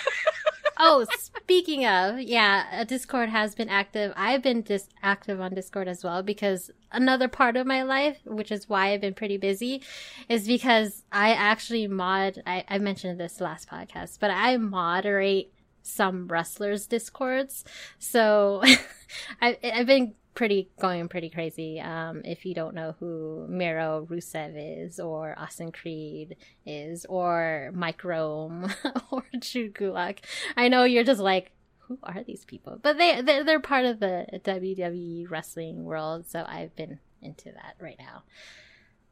Oh, 0.81 1.05
speaking 1.19 1.85
of, 1.87 2.21
yeah, 2.21 2.65
uh, 2.73 2.85
Discord 2.85 3.31
has 3.31 3.57
been 3.57 3.69
active. 3.69 4.13
I've 4.15 4.43
been 4.43 4.63
dis- 4.63 4.89
active 5.03 5.41
on 5.41 5.53
Discord 5.53 5.89
as 5.89 6.05
well 6.05 6.23
because 6.23 6.71
another 6.93 7.27
part 7.27 7.57
of 7.57 7.67
my 7.67 7.83
life, 7.83 8.21
which 8.25 8.53
is 8.53 8.69
why 8.69 8.93
I've 8.93 9.01
been 9.01 9.15
pretty 9.15 9.39
busy, 9.39 9.83
is 10.29 10.47
because 10.47 11.03
I 11.11 11.33
actually 11.33 11.89
mod. 11.89 12.41
I, 12.47 12.65
I 12.69 12.79
mentioned 12.79 13.19
this 13.19 13.41
last 13.41 13.69
podcast, 13.69 14.21
but 14.21 14.31
I 14.31 14.57
moderate 14.57 15.53
some 15.83 16.29
wrestlers' 16.29 16.87
discords. 16.87 17.65
So 17.99 18.63
I, 19.43 19.59
I've 19.65 19.87
been 19.89 20.15
pretty 20.39 20.71
going 20.81 21.09
pretty 21.09 21.29
crazy. 21.29 21.81
Um, 21.81 22.23
if 22.25 22.47
you 22.47 22.55
don't 22.55 22.73
know 22.73 22.95
who 23.01 23.45
Miro 23.49 24.07
Rusev 24.09 24.53
is, 24.55 25.01
or 25.01 25.37
Austin 25.37 25.73
Creed 25.73 26.37
is, 26.65 27.05
or 27.07 27.73
Mike 27.75 28.05
Rome, 28.05 28.73
or 29.11 29.25
Drew 29.41 29.69
Gulak, 29.69 30.19
I 30.57 30.69
know 30.69 30.85
you're 30.85 31.03
just 31.03 31.21
like, 31.21 31.51
who 31.79 31.99
are 32.05 32.23
these 32.23 32.45
people? 32.45 32.79
But 32.81 32.99
they 32.99 33.21
they're, 33.21 33.43
they're 33.43 33.59
part 33.59 33.85
of 33.85 33.99
the 33.99 34.27
WWE 34.45 35.29
wrestling 35.29 35.83
world, 35.83 36.29
so 36.29 36.45
I've 36.47 36.75
been 36.77 37.01
into 37.21 37.47
that 37.51 37.75
right 37.81 37.99
now. 37.99 38.23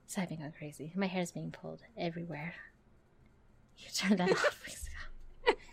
So 0.07 0.23
I've 0.23 0.29
been 0.29 0.39
going 0.39 0.53
crazy. 0.57 0.93
My 0.95 1.09
hair's 1.09 1.33
being 1.33 1.51
pulled 1.51 1.83
everywhere. 1.99 2.55
You 3.79 3.89
turn 3.93 4.17
that 4.19 4.31
off. 4.31 4.69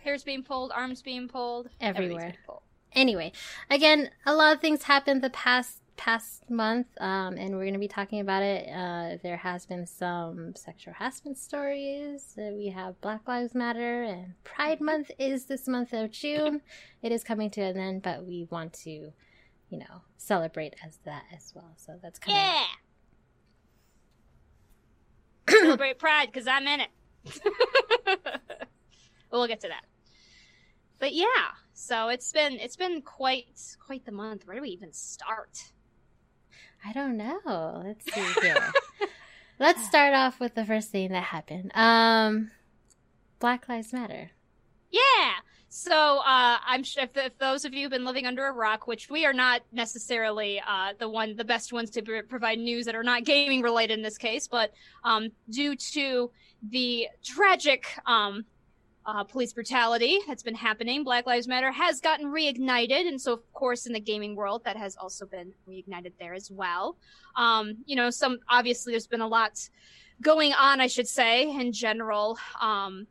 Hair's 0.02 0.24
being 0.24 0.42
pulled, 0.42 0.72
arms 0.72 1.00
being 1.00 1.28
pulled, 1.28 1.68
Everywhere. 1.80 2.18
being 2.20 2.36
pulled. 2.44 2.62
Anyway, 2.94 3.32
again, 3.70 4.10
a 4.26 4.34
lot 4.34 4.54
of 4.54 4.60
things 4.60 4.84
happened 4.84 5.22
the 5.22 5.30
past 5.30 5.80
past 5.96 6.50
month, 6.50 6.88
um, 7.00 7.36
and 7.36 7.54
we're 7.54 7.62
going 7.62 7.72
to 7.74 7.78
be 7.78 7.86
talking 7.88 8.18
about 8.20 8.42
it. 8.42 8.68
Uh, 8.68 9.16
there 9.22 9.36
has 9.36 9.64
been 9.64 9.86
some 9.86 10.54
sexual 10.56 10.92
harassment 10.94 11.38
stories. 11.38 12.34
Uh, 12.36 12.50
we 12.54 12.68
have 12.68 13.00
Black 13.00 13.26
Lives 13.28 13.54
Matter, 13.54 14.02
and 14.02 14.34
Pride 14.42 14.80
Month 14.80 15.10
is 15.18 15.44
this 15.46 15.68
month 15.68 15.92
of 15.92 16.10
June. 16.10 16.62
It 17.02 17.12
is 17.12 17.22
coming 17.22 17.50
to 17.50 17.60
an 17.60 17.76
end, 17.76 18.02
but 18.02 18.24
we 18.24 18.46
want 18.50 18.72
to, 18.84 18.90
you 18.90 19.78
know, 19.78 20.02
celebrate 20.16 20.74
as 20.84 20.98
that 21.04 21.24
as 21.34 21.52
well. 21.54 21.74
So 21.76 21.98
that's 22.02 22.18
kind 22.18 22.36
of 22.36 22.42
Yeah. 22.44 22.64
Celebrate 25.60 25.98
Pride 25.98 26.26
because 26.32 26.46
I'm 26.48 26.66
in 26.66 26.80
it. 26.80 26.88
we'll 29.30 29.46
get 29.46 29.60
to 29.60 29.68
that. 29.68 29.84
But 30.98 31.12
yeah, 31.12 31.26
so 31.74 32.08
it's 32.08 32.32
been 32.32 32.54
it's 32.54 32.76
been 32.76 33.02
quite 33.02 33.46
quite 33.84 34.06
the 34.06 34.12
month. 34.12 34.46
Where 34.46 34.56
do 34.56 34.62
we 34.62 34.70
even 34.70 34.92
start? 34.92 35.72
I 36.84 36.92
don't 36.92 37.16
know. 37.16 37.82
Let's 37.84 38.04
see 38.12 38.40
here. 38.40 38.72
Let's 39.58 39.84
start 39.86 40.14
off 40.14 40.40
with 40.40 40.54
the 40.54 40.64
first 40.64 40.90
thing 40.90 41.10
that 41.12 41.24
happened. 41.24 41.72
Um, 41.74 42.50
Black 43.38 43.68
Lives 43.68 43.92
Matter. 43.92 44.30
Yeah. 44.90 45.32
So 45.68 46.18
uh, 46.18 46.58
I'm 46.64 46.84
sure 46.84 47.02
if, 47.02 47.16
if 47.16 47.36
those 47.38 47.64
of 47.64 47.74
you 47.74 47.82
have 47.82 47.90
been 47.90 48.04
living 48.04 48.26
under 48.26 48.46
a 48.46 48.52
rock, 48.52 48.86
which 48.86 49.10
we 49.10 49.26
are 49.26 49.32
not 49.32 49.62
necessarily 49.72 50.62
uh, 50.64 50.92
the 51.00 51.08
one, 51.08 51.34
the 51.34 51.44
best 51.44 51.72
ones 51.72 51.90
to 51.90 52.02
pr- 52.02 52.22
provide 52.28 52.60
news 52.60 52.86
that 52.86 52.94
are 52.94 53.02
not 53.02 53.24
gaming 53.24 53.60
related 53.60 53.94
in 53.94 54.02
this 54.02 54.16
case, 54.16 54.46
but 54.46 54.72
um, 55.02 55.30
due 55.50 55.74
to 55.74 56.30
the 56.70 57.08
tragic 57.24 57.86
um, 58.06 58.44
uh, 59.06 59.24
police 59.24 59.52
brutality 59.52 60.18
that's 60.26 60.42
been 60.42 60.54
happening, 60.54 61.04
Black 61.04 61.26
Lives 61.26 61.48
Matter 61.48 61.70
has 61.72 62.00
gotten 62.00 62.26
reignited, 62.26 63.06
and 63.08 63.20
so 63.20 63.32
of 63.32 63.52
course 63.52 63.86
in 63.86 63.92
the 63.92 64.00
gaming 64.00 64.34
world 64.36 64.64
that 64.64 64.76
has 64.76 64.96
also 64.96 65.26
been 65.26 65.52
reignited 65.68 66.12
there 66.18 66.34
as 66.34 66.50
well. 66.50 66.96
Um, 67.36 67.76
you 67.86 67.96
know, 67.96 68.10
some 68.10 68.38
obviously 68.48 68.92
there's 68.92 69.06
been 69.06 69.20
a 69.20 69.28
lot 69.28 69.68
going 70.20 70.52
on, 70.52 70.80
I 70.80 70.86
should 70.86 71.08
say, 71.08 71.50
in 71.50 71.72
general. 71.72 72.38
Um, 72.60 73.06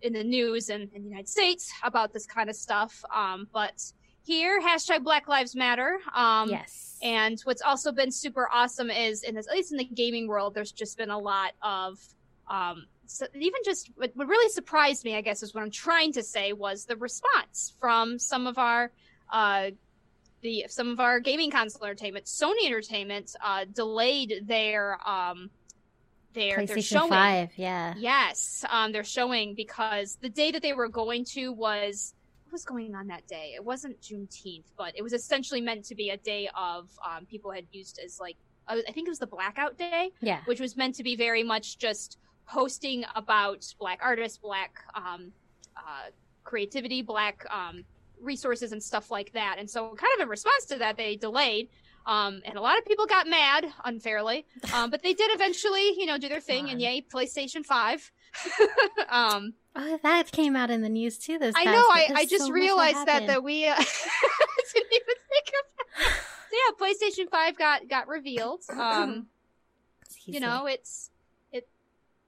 in 0.00 0.12
the 0.12 0.22
news 0.22 0.70
in, 0.70 0.82
in 0.94 1.02
the 1.02 1.08
United 1.08 1.28
States 1.28 1.72
about 1.82 2.12
this 2.12 2.24
kind 2.24 2.48
of 2.48 2.54
stuff. 2.54 3.04
Um, 3.12 3.48
but 3.52 3.82
here, 4.22 4.60
hashtag 4.60 5.02
Black 5.02 5.26
Lives 5.26 5.56
Matter. 5.56 5.98
Um, 6.14 6.50
yes. 6.50 6.98
And 7.02 7.40
what's 7.42 7.62
also 7.62 7.90
been 7.90 8.12
super 8.12 8.48
awesome 8.52 8.90
is, 8.90 9.24
in 9.24 9.34
this, 9.34 9.48
at 9.48 9.54
least 9.54 9.72
in 9.72 9.78
the 9.78 9.84
gaming 9.84 10.28
world, 10.28 10.54
there's 10.54 10.70
just 10.70 10.96
been 10.98 11.10
a 11.10 11.18
lot 11.18 11.52
of, 11.62 11.98
um, 12.48 12.86
so 13.08 13.26
even 13.34 13.60
just 13.64 13.90
what, 13.96 14.12
what 14.14 14.28
really 14.28 14.50
surprised 14.50 15.04
me, 15.04 15.16
I 15.16 15.22
guess, 15.22 15.42
is 15.42 15.54
what 15.54 15.62
I'm 15.62 15.70
trying 15.70 16.12
to 16.12 16.22
say 16.22 16.52
was 16.52 16.84
the 16.84 16.96
response 16.96 17.74
from 17.80 18.18
some 18.18 18.46
of 18.46 18.58
our, 18.58 18.92
uh, 19.32 19.70
the 20.42 20.66
some 20.68 20.88
of 20.90 21.00
our 21.00 21.18
gaming 21.18 21.50
console 21.50 21.84
entertainment, 21.84 22.26
Sony 22.26 22.66
Entertainment, 22.66 23.34
uh, 23.42 23.64
delayed 23.72 24.42
their 24.46 24.98
um, 25.08 25.50
their 26.34 26.64
their 26.66 26.76
PlayStation 26.76 26.82
showing. 26.84 27.08
5, 27.08 27.50
yeah. 27.56 27.94
Yes, 27.96 28.64
um, 28.70 28.92
they're 28.92 29.02
showing 29.04 29.54
because 29.54 30.16
the 30.20 30.28
day 30.28 30.50
that 30.50 30.62
they 30.62 30.74
were 30.74 30.88
going 30.88 31.24
to 31.32 31.52
was 31.52 32.14
what 32.44 32.52
was 32.52 32.64
going 32.64 32.94
on 32.94 33.08
that 33.08 33.26
day? 33.26 33.52
It 33.56 33.64
wasn't 33.64 34.00
Juneteenth, 34.00 34.64
but 34.76 34.92
it 34.96 35.02
was 35.02 35.12
essentially 35.12 35.60
meant 35.60 35.84
to 35.86 35.94
be 35.94 36.10
a 36.10 36.16
day 36.18 36.48
of 36.54 36.88
um, 37.04 37.26
people 37.26 37.50
had 37.50 37.64
used 37.72 37.98
as 38.04 38.20
like 38.20 38.36
uh, 38.68 38.76
I 38.86 38.92
think 38.92 39.08
it 39.08 39.10
was 39.10 39.18
the 39.18 39.26
blackout 39.26 39.76
day, 39.78 40.10
Yeah. 40.20 40.40
which 40.44 40.60
was 40.60 40.76
meant 40.76 40.94
to 40.96 41.02
be 41.02 41.16
very 41.16 41.42
much 41.42 41.78
just 41.78 42.18
posting 42.48 43.04
about 43.14 43.66
black 43.78 44.00
artists, 44.02 44.38
black 44.38 44.78
um, 44.94 45.32
uh, 45.76 46.10
creativity, 46.44 47.02
black 47.02 47.44
um, 47.50 47.84
resources, 48.20 48.72
and 48.72 48.82
stuff 48.82 49.10
like 49.10 49.32
that. 49.32 49.56
And 49.58 49.68
so, 49.68 49.88
kind 49.88 50.12
of 50.16 50.22
in 50.22 50.28
response 50.28 50.64
to 50.66 50.76
that, 50.78 50.96
they 50.96 51.16
delayed. 51.16 51.68
Um, 52.06 52.40
and 52.46 52.56
a 52.56 52.60
lot 52.60 52.78
of 52.78 52.86
people 52.86 53.04
got 53.04 53.26
mad 53.26 53.66
unfairly, 53.84 54.46
um, 54.72 54.90
but 54.90 55.02
they 55.02 55.12
did 55.12 55.30
eventually, 55.34 55.92
you 55.98 56.06
know, 56.06 56.16
do 56.16 56.28
their 56.28 56.40
thing. 56.40 56.70
And 56.70 56.80
yay, 56.80 57.02
PlayStation 57.02 57.66
Five. 57.66 58.10
um, 59.10 59.54
Oh, 59.80 59.98
that 60.02 60.32
came 60.32 60.56
out 60.56 60.70
in 60.70 60.82
the 60.82 60.88
news 60.88 61.18
too. 61.18 61.38
This 61.38 61.54
I 61.56 61.64
know. 61.64 61.70
I. 61.72 62.08
I 62.12 62.26
just 62.26 62.46
so 62.46 62.50
realized 62.50 63.06
that 63.06 63.28
that 63.28 63.44
we 63.44 63.64
uh, 63.68 63.76
didn't 63.76 64.92
even 64.92 65.14
think 65.28 65.48
of 65.48 65.64
that. 65.76 66.20
So 66.50 66.56
yeah, 66.56 66.86
PlayStation 66.86 67.30
Five 67.30 67.56
got 67.56 67.88
got 67.88 68.08
revealed. 68.08 68.62
Um, 68.78 69.26
you 70.24 70.40
know, 70.40 70.66
it's 70.66 71.10
it 71.10 71.17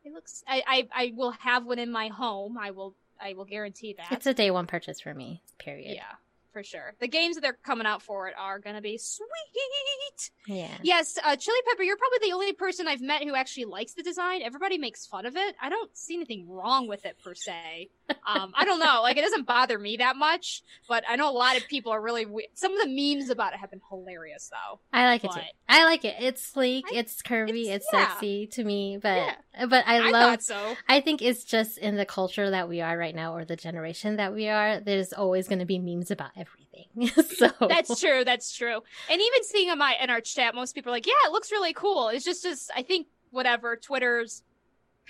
it 0.04 0.12
looks. 0.12 0.42
I, 0.46 0.62
I 0.66 0.88
I 0.94 1.12
will 1.16 1.32
have 1.32 1.64
one 1.66 1.78
in 1.78 1.90
my 1.92 2.08
home. 2.08 2.56
I 2.58 2.70
will 2.70 2.94
I 3.20 3.34
will 3.34 3.44
guarantee 3.44 3.94
that. 3.98 4.12
it's 4.12 4.26
a 4.26 4.34
day 4.34 4.50
one 4.50 4.66
purchase 4.66 5.00
for 5.00 5.12
me. 5.14 5.42
Period. 5.58 5.94
yeah, 5.94 6.12
for 6.52 6.62
sure. 6.62 6.94
The 7.00 7.08
games 7.08 7.36
that 7.36 7.42
they're 7.42 7.52
coming 7.62 7.86
out 7.86 8.02
for 8.02 8.28
it 8.28 8.34
are 8.38 8.58
gonna 8.58 8.80
be 8.80 8.96
sweet. 8.98 10.30
Yeah. 10.46 10.68
Yes, 10.82 11.18
uh, 11.24 11.36
Chili 11.36 11.58
Pepper, 11.68 11.82
you're 11.82 11.96
probably 11.96 12.28
the 12.28 12.34
only 12.34 12.52
person 12.52 12.88
I've 12.88 13.00
met 13.00 13.22
who 13.22 13.34
actually 13.34 13.66
likes 13.66 13.92
the 13.92 14.02
design. 14.02 14.42
Everybody 14.42 14.78
makes 14.78 15.06
fun 15.06 15.26
of 15.26 15.36
it. 15.36 15.54
I 15.60 15.68
don't 15.68 15.96
see 15.96 16.14
anything 16.14 16.48
wrong 16.48 16.88
with 16.88 17.04
it 17.06 17.18
per 17.22 17.34
se. 17.34 17.90
Um, 18.26 18.52
I 18.56 18.64
don't 18.64 18.78
know. 18.78 19.00
Like, 19.02 19.16
it 19.16 19.22
doesn't 19.22 19.46
bother 19.46 19.78
me 19.78 19.96
that 19.98 20.16
much, 20.16 20.62
but 20.88 21.04
I 21.08 21.16
know 21.16 21.30
a 21.30 21.32
lot 21.32 21.56
of 21.56 21.66
people 21.68 21.92
are 21.92 22.00
really. 22.00 22.26
We- 22.26 22.48
Some 22.54 22.72
of 22.76 22.82
the 22.82 22.88
memes 22.88 23.30
about 23.30 23.52
it 23.54 23.58
have 23.60 23.70
been 23.70 23.80
hilarious, 23.88 24.50
though. 24.50 24.80
I 24.92 25.06
like 25.06 25.24
it 25.24 25.32
too. 25.32 25.40
I 25.68 25.84
like 25.84 26.04
it. 26.04 26.16
It's 26.20 26.42
sleek, 26.42 26.84
I- 26.92 26.96
it's 26.96 27.22
curvy, 27.22 27.66
it's, 27.66 27.86
it's- 27.86 27.86
yeah. 27.92 28.08
sexy 28.12 28.46
to 28.48 28.64
me, 28.64 28.98
but 29.02 29.16
Yeah. 29.54 29.66
but 29.66 29.86
I 29.86 30.08
I, 30.08 30.10
love 30.10 30.42
so. 30.42 30.76
I 30.88 31.00
think 31.00 31.22
it's 31.22 31.44
just 31.44 31.78
in 31.78 31.96
the 31.96 32.06
culture 32.06 32.50
that 32.50 32.68
we 32.68 32.80
are 32.80 32.96
right 32.96 33.14
now 33.14 33.34
or 33.34 33.44
the 33.44 33.56
generation 33.56 34.16
that 34.16 34.32
we 34.32 34.48
are, 34.48 34.80
there's 34.80 35.12
always 35.12 35.48
going 35.48 35.58
to 35.60 35.64
be 35.66 35.78
memes 35.78 36.10
about 36.10 36.30
everything. 36.36 37.08
so 37.36 37.50
That's 37.68 38.00
true. 38.00 38.24
That's 38.24 38.56
true. 38.56 38.80
And 39.10 39.20
even 39.20 39.44
seeing 39.44 39.68
in 39.70 39.78
my 39.78 39.96
in 40.00 40.10
our 40.10 40.20
chat, 40.20 40.54
most 40.54 40.74
people 40.74 40.90
are 40.90 40.94
like, 40.96 41.06
"Yeah, 41.06 41.12
it 41.26 41.32
looks 41.32 41.50
really 41.52 41.72
cool." 41.72 42.08
It's 42.08 42.24
just, 42.24 42.42
just 42.42 42.70
I 42.74 42.82
think 42.82 43.06
whatever 43.30 43.76
Twitter's 43.76 44.42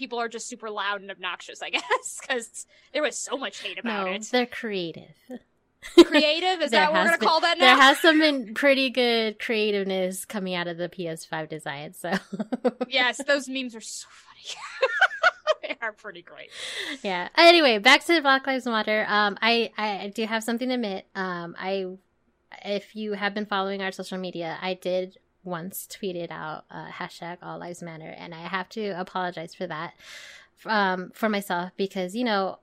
people 0.01 0.19
are 0.19 0.29
just 0.29 0.49
super 0.49 0.69
loud 0.71 1.01
and 1.03 1.11
obnoxious. 1.11 1.63
I 1.63 1.71
guess 1.71 2.19
because 2.21 2.67
there 2.93 3.03
was 3.03 3.17
so 3.17 3.37
much 3.37 3.61
hate 3.61 3.79
about 3.79 4.07
no, 4.07 4.13
it. 4.13 4.29
they're 4.33 4.47
creative. 4.47 5.15
Creative 6.05 6.61
is 6.61 6.71
that 6.73 6.91
what 6.93 6.99
we're 7.01 7.05
gonna 7.05 7.19
been- 7.19 7.29
call 7.29 7.41
that 7.41 7.59
now? 7.59 7.67
There 7.67 7.83
has 7.83 7.99
some 8.01 8.19
been 8.19 8.55
pretty 8.55 8.91
good 8.91 9.39
creativeness 9.39 10.25
coming 10.25 10.55
out 10.55 10.67
of 10.67 10.77
the 10.79 10.89
PS5 10.89 11.49
design. 11.49 11.93
So 11.95 12.13
yes, 12.89 13.21
those 13.25 13.49
memes 13.49 13.75
are 13.77 13.81
so 13.81 14.09
funny. 14.11 14.61
they 15.63 15.77
are 15.81 15.93
pretty 15.93 16.23
great. 16.23 16.51
yeah. 17.03 17.29
Anyway, 17.37 17.79
back 17.79 18.05
to 18.07 18.21
Black 18.21 18.47
Lives 18.47 18.67
Matter. 18.67 19.07
Um, 19.09 19.39
I 19.41 19.71
I 19.79 20.13
do 20.15 20.25
have 20.27 20.43
something 20.43 20.69
to 20.69 20.75
admit. 20.75 21.07
Um, 21.15 21.55
I 21.59 21.87
if 22.65 22.97
you 22.97 23.13
have 23.13 23.33
been 23.33 23.47
following 23.47 23.81
our 23.81 23.93
social 23.93 24.19
media, 24.19 24.59
I 24.61 24.75
did 24.75 25.17
once 25.44 25.88
tweeted 25.90 26.31
out 26.31 26.64
uh, 26.70 26.88
hashtag 26.88 27.38
All 27.42 27.59
Lives 27.59 27.83
Matter, 27.83 28.14
and 28.16 28.35
I 28.35 28.40
have 28.40 28.68
to 28.70 28.90
apologize 28.90 29.55
for 29.55 29.66
that 29.66 29.94
um, 30.66 31.11
for 31.14 31.29
myself 31.29 31.72
because 31.76 32.14
you 32.14 32.24
know. 32.24 32.59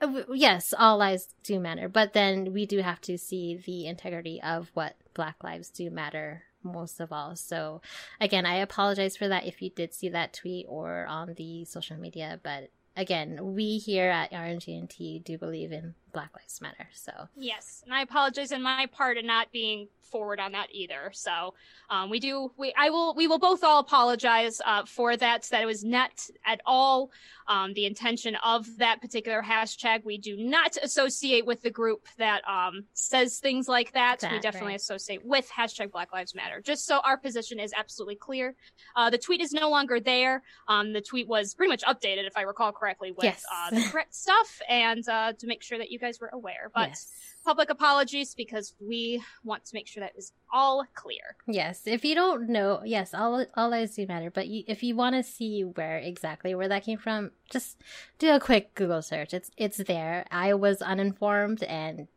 uh, 0.00 0.22
Yes, 0.32 0.74
all 0.78 0.98
lives 0.98 1.28
do 1.42 1.58
matter, 1.58 1.88
but 1.88 2.12
then 2.12 2.52
we 2.52 2.66
do 2.66 2.80
have 2.80 3.00
to 3.02 3.16
see 3.16 3.56
the 3.56 3.86
integrity 3.86 4.40
of 4.42 4.70
what 4.74 4.96
Black 5.14 5.42
lives 5.42 5.70
do 5.70 5.90
matter 5.90 6.42
most 6.62 7.00
of 7.00 7.12
all. 7.12 7.36
So, 7.36 7.80
again, 8.20 8.44
I 8.46 8.56
apologize 8.56 9.16
for 9.16 9.28
that 9.28 9.46
if 9.46 9.62
you 9.62 9.70
did 9.70 9.94
see 9.94 10.08
that 10.10 10.32
tweet 10.32 10.66
or 10.68 11.06
on 11.06 11.34
the 11.34 11.64
social 11.64 11.96
media, 11.96 12.40
but 12.42 12.70
again, 12.96 13.54
we 13.54 13.78
here 13.78 14.10
at 14.10 14.32
RNGNT 14.32 15.22
do 15.24 15.38
believe 15.38 15.72
in 15.72 15.94
Black 16.14 16.30
Lives 16.34 16.60
Matter. 16.62 16.88
So, 16.94 17.12
Yes, 17.36 17.82
and 17.84 17.92
I 17.92 18.00
apologize 18.02 18.52
in 18.52 18.62
my 18.62 18.86
part 18.86 19.18
in 19.18 19.26
not 19.26 19.52
being 19.52 19.88
forward 20.14 20.38
on 20.38 20.52
that 20.52 20.68
either. 20.70 21.10
So 21.12 21.54
um, 21.90 22.08
we 22.08 22.20
do. 22.20 22.52
We 22.56 22.72
I 22.78 22.88
will. 22.90 23.14
We 23.14 23.26
will 23.26 23.40
both 23.40 23.64
all 23.64 23.80
apologize 23.80 24.60
uh, 24.64 24.84
for 24.86 25.16
that. 25.16 25.44
So 25.44 25.56
That 25.56 25.62
it 25.62 25.66
was 25.66 25.84
not 25.84 26.12
at 26.46 26.60
all 26.64 27.10
um, 27.48 27.74
the 27.74 27.84
intention 27.84 28.36
of 28.36 28.64
that 28.78 29.00
particular 29.02 29.42
hashtag. 29.42 30.04
We 30.04 30.16
do 30.16 30.36
not 30.36 30.76
associate 30.82 31.44
with 31.44 31.62
the 31.62 31.70
group 31.70 32.06
that 32.16 32.46
um, 32.48 32.84
says 32.94 33.38
things 33.38 33.68
like 33.68 33.92
that. 33.92 34.22
we 34.30 34.38
definitely 34.38 34.68
right. 34.68 34.76
associate 34.80 35.24
with 35.26 35.50
hashtag 35.50 35.90
Black 35.90 36.12
Lives 36.12 36.34
Matter. 36.34 36.60
Just 36.60 36.86
so 36.86 37.00
our 37.00 37.16
position 37.16 37.58
is 37.58 37.72
absolutely 37.76 38.16
clear. 38.16 38.54
Uh, 38.96 39.10
the 39.10 39.18
tweet 39.18 39.40
is 39.40 39.52
no 39.52 39.68
longer 39.68 39.98
there. 40.00 40.42
Um, 40.68 40.92
the 40.92 41.00
tweet 41.00 41.26
was 41.26 41.54
pretty 41.54 41.70
much 41.70 41.82
updated, 41.82 42.26
if 42.26 42.36
I 42.36 42.42
recall 42.42 42.72
correctly, 42.72 43.10
with 43.10 43.24
Yes. 43.24 43.42
uh, 43.52 43.70
the 43.70 43.82
correct 43.90 44.14
stuff, 44.14 44.60
and 44.68 45.06
uh, 45.08 45.32
to 45.34 45.46
make 45.46 45.62
sure 45.62 45.76
that 45.78 45.90
you 45.90 45.98
guys 46.04 46.20
were 46.20 46.30
aware. 46.32 46.70
But 46.74 46.90
yes. 46.90 47.12
public 47.44 47.70
apologies 47.70 48.34
because 48.34 48.74
we 48.80 49.22
want 49.42 49.64
to 49.64 49.74
make 49.74 49.86
sure 49.86 50.02
that 50.02 50.12
is 50.16 50.32
all 50.52 50.84
clear. 50.94 51.36
Yes, 51.46 51.82
if 51.86 52.04
you 52.04 52.14
don't 52.14 52.48
know, 52.48 52.82
yes, 52.84 53.14
all 53.14 53.44
all 53.54 53.70
lives 53.70 53.96
do 53.96 54.06
matter. 54.06 54.30
But 54.30 54.48
you, 54.48 54.64
if 54.66 54.82
you 54.82 54.94
want 54.94 55.16
to 55.16 55.22
see 55.22 55.62
where 55.62 55.98
exactly 55.98 56.54
where 56.54 56.68
that 56.68 56.84
came 56.84 56.98
from, 56.98 57.30
just 57.50 57.80
do 58.18 58.34
a 58.34 58.40
quick 58.40 58.74
Google 58.74 59.02
search. 59.02 59.34
It's 59.34 59.50
it's 59.56 59.78
there. 59.78 60.26
I 60.30 60.54
was 60.54 60.82
uninformed, 60.82 61.62
and 61.62 62.08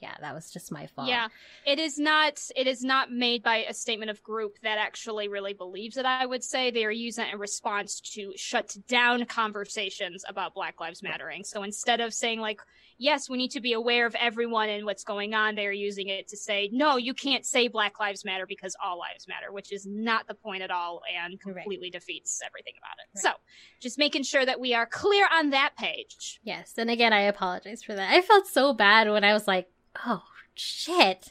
yeah, 0.00 0.14
that 0.20 0.34
was 0.34 0.50
just 0.50 0.70
my 0.72 0.86
fault. 0.86 1.08
Yeah, 1.08 1.28
it 1.64 1.78
is 1.78 1.98
not. 1.98 2.40
It 2.54 2.66
is 2.66 2.82
not 2.82 3.10
made 3.10 3.42
by 3.42 3.58
a 3.68 3.74
statement 3.74 4.10
of 4.10 4.22
group 4.22 4.58
that 4.62 4.78
actually 4.78 5.28
really 5.28 5.52
believes 5.54 5.96
it. 5.96 6.04
I 6.06 6.26
would 6.26 6.44
say 6.44 6.70
they 6.70 6.84
are 6.84 6.90
using 6.90 7.26
it 7.26 7.32
in 7.32 7.38
response 7.38 8.00
to 8.14 8.32
shut 8.36 8.76
down 8.88 9.24
conversations 9.26 10.24
about 10.28 10.54
Black 10.54 10.80
Lives 10.80 11.02
Mattering. 11.02 11.44
So 11.44 11.62
instead 11.62 12.00
of 12.00 12.12
saying 12.12 12.40
like, 12.40 12.60
"Yes, 12.98 13.28
we 13.28 13.36
need 13.36 13.50
to 13.52 13.60
be 13.60 13.72
aware 13.72 14.06
of 14.06 14.14
everyone 14.14 14.68
and 14.68 14.84
what's 14.84 15.04
going 15.04 15.34
on," 15.34 15.54
they 15.54 15.66
are 15.66 15.72
using 15.72 16.08
it 16.08 16.28
to 16.28 16.36
say, 16.36 16.68
"No, 16.72 16.96
you 16.96 17.14
can't 17.14 17.44
say 17.44 17.68
Black 17.68 17.98
Lives 18.00 18.24
Matter 18.24 18.46
because 18.46 18.76
all 18.82 18.98
lives 18.98 19.26
matter," 19.28 19.52
which 19.52 19.72
is 19.72 19.86
not 19.86 20.26
the 20.26 20.34
point 20.34 20.62
at 20.62 20.70
all 20.70 21.02
and 21.12 21.34
Right. 21.44 21.54
completely 21.54 21.90
defeats 21.90 22.40
everything 22.44 22.74
about 22.78 22.96
it. 22.98 23.08
Right. 23.16 23.22
So, 23.22 23.40
just 23.80 23.98
making 23.98 24.22
sure 24.24 24.44
that 24.44 24.60
we 24.60 24.74
are 24.74 24.86
clear 24.86 25.28
on 25.32 25.50
that 25.50 25.76
page. 25.76 26.40
Yes, 26.42 26.74
and 26.76 26.90
again, 26.90 27.12
I 27.12 27.22
apologize 27.22 27.82
for 27.82 27.94
that. 27.94 28.12
I 28.12 28.20
felt 28.22 28.46
so 28.46 28.72
bad 28.72 29.10
when 29.10 29.24
I 29.24 29.32
was 29.32 29.46
like, 29.46 29.68
"Oh 30.04 30.22
shit, 30.54 31.30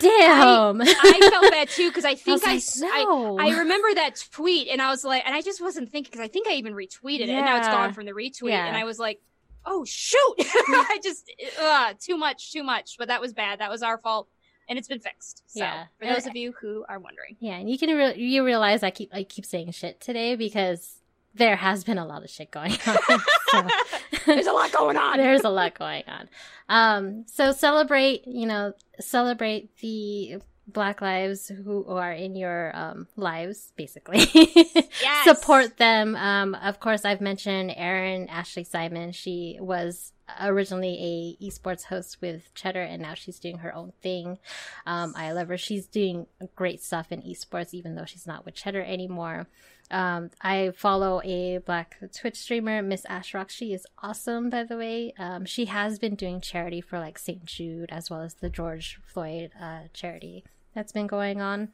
damn." 0.00 0.80
I 0.82 1.28
felt 1.30 1.50
bad 1.50 1.68
too 1.68 1.88
because 1.90 2.04
I 2.12 2.14
think 2.14 2.42
I, 2.46 2.54
I, 2.54 3.04
I-. 3.40 3.48
I 3.48 3.58
remember 3.58 3.94
that 3.94 4.22
tweet 4.32 4.68
and 4.68 4.80
I 4.80 4.90
was 4.90 5.04
like, 5.04 5.22
and 5.26 5.34
I 5.34 5.42
just 5.42 5.60
wasn't 5.60 5.90
thinking 5.90 6.10
because 6.10 6.24
I 6.24 6.28
think 6.28 6.46
I 6.48 6.52
even 6.52 6.74
retweeted 6.74 7.20
it 7.20 7.28
and 7.30 7.44
now 7.44 7.58
it's 7.58 7.68
gone 7.68 7.92
from 7.92 8.06
the 8.06 8.12
retweet 8.12 8.50
Yeah. 8.50 8.66
and 8.66 8.76
I 8.76 8.84
was 8.84 8.98
like, 8.98 9.20
oh 9.66 9.84
shoot, 9.84 10.34
I 10.38 10.98
just 11.02 11.30
uh, 11.60 11.94
too 12.00 12.16
much, 12.16 12.52
too 12.52 12.62
much. 12.62 12.96
But 12.98 13.08
that 13.08 13.20
was 13.20 13.32
bad. 13.32 13.60
That 13.60 13.70
was 13.70 13.82
our 13.82 13.98
fault, 13.98 14.28
and 14.68 14.78
it's 14.78 14.88
been 14.88 15.00
fixed. 15.00 15.42
So 15.46 15.60
Yeah. 15.60 15.84
for 15.98 16.06
those 16.06 16.26
of 16.26 16.36
you 16.36 16.54
who 16.60 16.84
are 16.88 16.98
wondering, 16.98 17.36
Yeah, 17.40 17.56
and 17.56 17.68
you 17.70 17.78
can 17.78 17.90
re- 17.96 18.16
you 18.16 18.44
realize 18.44 18.82
I 18.82 18.90
keep 18.90 19.10
I 19.12 19.24
keep 19.24 19.44
saying 19.44 19.72
shit 19.72 20.00
today 20.00 20.36
because 20.36 20.97
there 21.38 21.56
has 21.56 21.84
been 21.84 21.98
a 21.98 22.06
lot 22.06 22.22
of 22.22 22.30
shit 22.30 22.50
going 22.50 22.72
on. 22.86 22.96
so. 23.50 23.66
there's 24.26 24.46
a 24.46 24.52
lot 24.52 24.72
going 24.72 24.96
on. 24.96 25.18
There's 25.18 25.44
a 25.44 25.50
lot 25.50 25.74
going 25.78 26.04
on. 26.06 26.28
Um, 26.68 27.24
so 27.26 27.52
celebrate, 27.52 28.26
you 28.26 28.46
know, 28.46 28.74
celebrate 29.00 29.76
the 29.78 30.38
Black 30.70 31.00
lives 31.00 31.48
who 31.48 31.86
are 31.86 32.12
in 32.12 32.36
your 32.36 32.76
um, 32.76 33.06
lives, 33.16 33.72
basically. 33.76 34.26
Yes. 35.00 35.38
Support 35.38 35.76
them. 35.76 36.16
Um, 36.16 36.56
of 36.56 36.80
course, 36.80 37.04
I've 37.04 37.20
mentioned 37.20 37.72
Erin 37.76 38.28
Ashley 38.28 38.64
Simon. 38.64 39.12
She 39.12 39.56
was 39.60 40.12
originally 40.40 41.36
a 41.40 41.44
esports 41.44 41.84
host 41.84 42.18
with 42.20 42.52
Cheddar, 42.54 42.82
and 42.82 43.00
now 43.00 43.14
she's 43.14 43.38
doing 43.38 43.58
her 43.58 43.72
own 43.72 43.92
thing. 44.02 44.38
Um, 44.86 45.14
I 45.16 45.30
love 45.30 45.48
her. 45.48 45.56
She's 45.56 45.86
doing 45.86 46.26
great 46.56 46.82
stuff 46.82 47.12
in 47.12 47.22
esports, 47.22 47.72
even 47.74 47.94
though 47.94 48.06
she's 48.06 48.26
not 48.26 48.44
with 48.44 48.56
Cheddar 48.56 48.82
anymore. 48.82 49.46
Um, 49.90 50.30
I 50.42 50.72
follow 50.76 51.22
a 51.24 51.58
black 51.58 51.96
Twitch 52.12 52.36
streamer, 52.36 52.82
Miss 52.82 53.04
Ashrock. 53.06 53.50
She 53.50 53.72
is 53.72 53.86
awesome, 54.02 54.50
by 54.50 54.64
the 54.64 54.76
way. 54.76 55.14
Um, 55.18 55.46
she 55.46 55.66
has 55.66 55.98
been 55.98 56.14
doing 56.14 56.40
charity 56.40 56.80
for 56.80 56.98
like 56.98 57.18
St. 57.18 57.44
Jude 57.44 57.88
as 57.90 58.10
well 58.10 58.20
as 58.20 58.34
the 58.34 58.50
George 58.50 59.00
Floyd 59.04 59.50
uh, 59.60 59.84
charity 59.92 60.44
that's 60.74 60.92
been 60.92 61.06
going 61.06 61.40
on. 61.40 61.68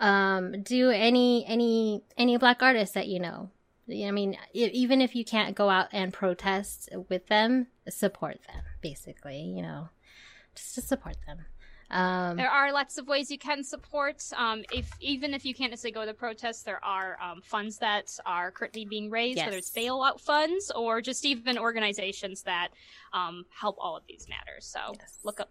Um, 0.00 0.62
do 0.62 0.90
any 0.90 1.44
any 1.46 2.02
any 2.16 2.36
black 2.36 2.62
artists 2.62 2.94
that 2.94 3.08
you 3.08 3.20
know? 3.20 3.50
I 3.88 4.10
mean, 4.10 4.36
even 4.54 5.00
if 5.00 5.14
you 5.14 5.24
can't 5.24 5.56
go 5.56 5.68
out 5.68 5.88
and 5.92 6.12
protest 6.12 6.88
with 7.08 7.26
them, 7.26 7.66
support 7.88 8.38
them. 8.46 8.62
Basically, 8.80 9.40
you 9.40 9.62
know, 9.62 9.88
just 10.54 10.74
to 10.76 10.80
support 10.82 11.16
them. 11.26 11.46
Um, 11.92 12.36
There 12.36 12.50
are 12.50 12.72
lots 12.72 12.96
of 12.98 13.06
ways 13.06 13.30
you 13.30 13.38
can 13.38 13.62
support. 13.62 14.22
Um, 14.36 14.64
if 14.72 14.90
even 15.00 15.34
if 15.34 15.44
you 15.44 15.54
can't 15.54 15.70
necessarily 15.70 15.92
go 15.92 16.00
to 16.00 16.06
the 16.06 16.14
protests, 16.14 16.62
there 16.62 16.82
are 16.84 17.18
um, 17.22 17.42
funds 17.42 17.78
that 17.78 18.18
are 18.24 18.50
currently 18.50 18.84
being 18.86 19.10
raised, 19.10 19.38
whether 19.44 19.58
it's 19.58 19.70
bailout 19.70 20.20
funds 20.20 20.70
or 20.74 21.00
just 21.02 21.24
even 21.24 21.58
organizations 21.58 22.42
that 22.42 22.68
um, 23.12 23.44
help 23.50 23.76
all 23.78 23.96
of 23.96 24.04
these 24.08 24.26
matters. 24.28 24.64
So 24.64 24.80
Yes. 24.98 25.18
look 25.22 25.38
up 25.40 25.50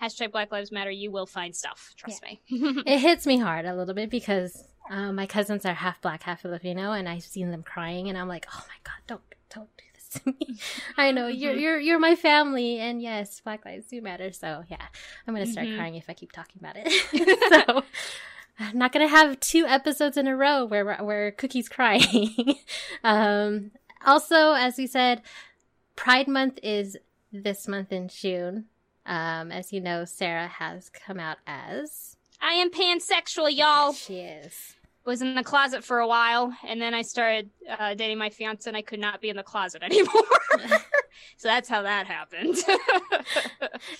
hashtag 0.00 0.30
Black 0.32 0.52
Lives 0.52 0.70
Matter. 0.72 0.90
You 0.90 1.10
will 1.10 1.26
find 1.26 1.54
stuff. 1.54 1.92
Trust 1.96 2.22
me. 2.22 2.40
it 2.48 2.98
hits 3.00 3.26
me 3.26 3.38
hard 3.38 3.66
a 3.66 3.74
little 3.74 3.94
bit 3.94 4.08
because 4.10 4.64
uh, 4.90 5.12
my 5.12 5.26
cousins 5.26 5.66
are 5.66 5.74
half 5.74 6.00
black, 6.00 6.22
half 6.22 6.42
Filipino, 6.42 6.92
and 6.92 7.08
I've 7.08 7.22
seen 7.24 7.50
them 7.50 7.62
crying, 7.62 8.08
and 8.08 8.16
I'm 8.16 8.28
like, 8.28 8.46
oh 8.54 8.64
my 8.68 8.74
god, 8.84 9.00
don't 9.06 9.20
don't 9.52 9.76
do 9.76 9.84
to 10.14 10.20
me. 10.26 10.58
I 10.96 11.10
know 11.12 11.26
you're 11.28 11.54
you're 11.54 11.78
you're 11.78 11.98
my 11.98 12.14
family, 12.16 12.78
and 12.78 13.00
yes, 13.02 13.40
Black 13.40 13.64
lives 13.64 13.86
do 13.86 14.00
matter. 14.02 14.32
So 14.32 14.64
yeah, 14.68 14.86
I'm 15.26 15.34
gonna 15.34 15.46
start 15.46 15.66
Mhm. 15.68 15.76
crying 15.76 15.94
if 15.96 16.08
I 16.08 16.14
keep 16.14 16.32
talking 16.32 16.56
about 16.60 16.76
it. 16.78 17.64
so. 17.66 17.82
I'm 18.60 18.76
not 18.76 18.92
gonna 18.92 19.08
have 19.08 19.40
two 19.40 19.64
episodes 19.66 20.16
in 20.18 20.26
a 20.28 20.36
row 20.36 20.66
where 20.66 20.96
where 20.98 21.32
Cookie's 21.32 21.70
crying. 21.70 22.56
um, 23.02 23.70
also, 24.04 24.52
as 24.52 24.76
we 24.76 24.86
said, 24.86 25.22
Pride 25.96 26.28
Month 26.28 26.58
is 26.62 26.96
this 27.32 27.66
month 27.66 27.92
in 27.92 28.08
June. 28.08 28.66
Um, 29.06 29.50
as 29.50 29.72
you 29.72 29.80
know, 29.80 30.04
Sarah 30.04 30.46
has 30.48 30.90
come 30.90 31.18
out 31.18 31.38
as 31.46 32.16
I 32.42 32.52
am 32.52 32.70
pansexual, 32.70 33.48
y'all. 33.56 33.94
she 33.94 34.18
is. 34.20 34.76
Was 35.04 35.20
in 35.20 35.34
the 35.34 35.42
closet 35.42 35.82
for 35.82 35.98
a 35.98 36.06
while, 36.06 36.56
and 36.64 36.80
then 36.80 36.94
I 36.94 37.02
started 37.02 37.50
uh, 37.68 37.94
dating 37.94 38.18
my 38.18 38.30
fiance, 38.30 38.70
and 38.70 38.76
I 38.76 38.82
could 38.82 39.00
not 39.00 39.20
be 39.20 39.30
in 39.30 39.36
the 39.36 39.42
closet 39.42 39.82
anymore. 39.88 40.14
so 41.36 41.48
that's 41.48 41.68
how 41.68 41.82
that 41.82 42.06
happened. 42.06 42.56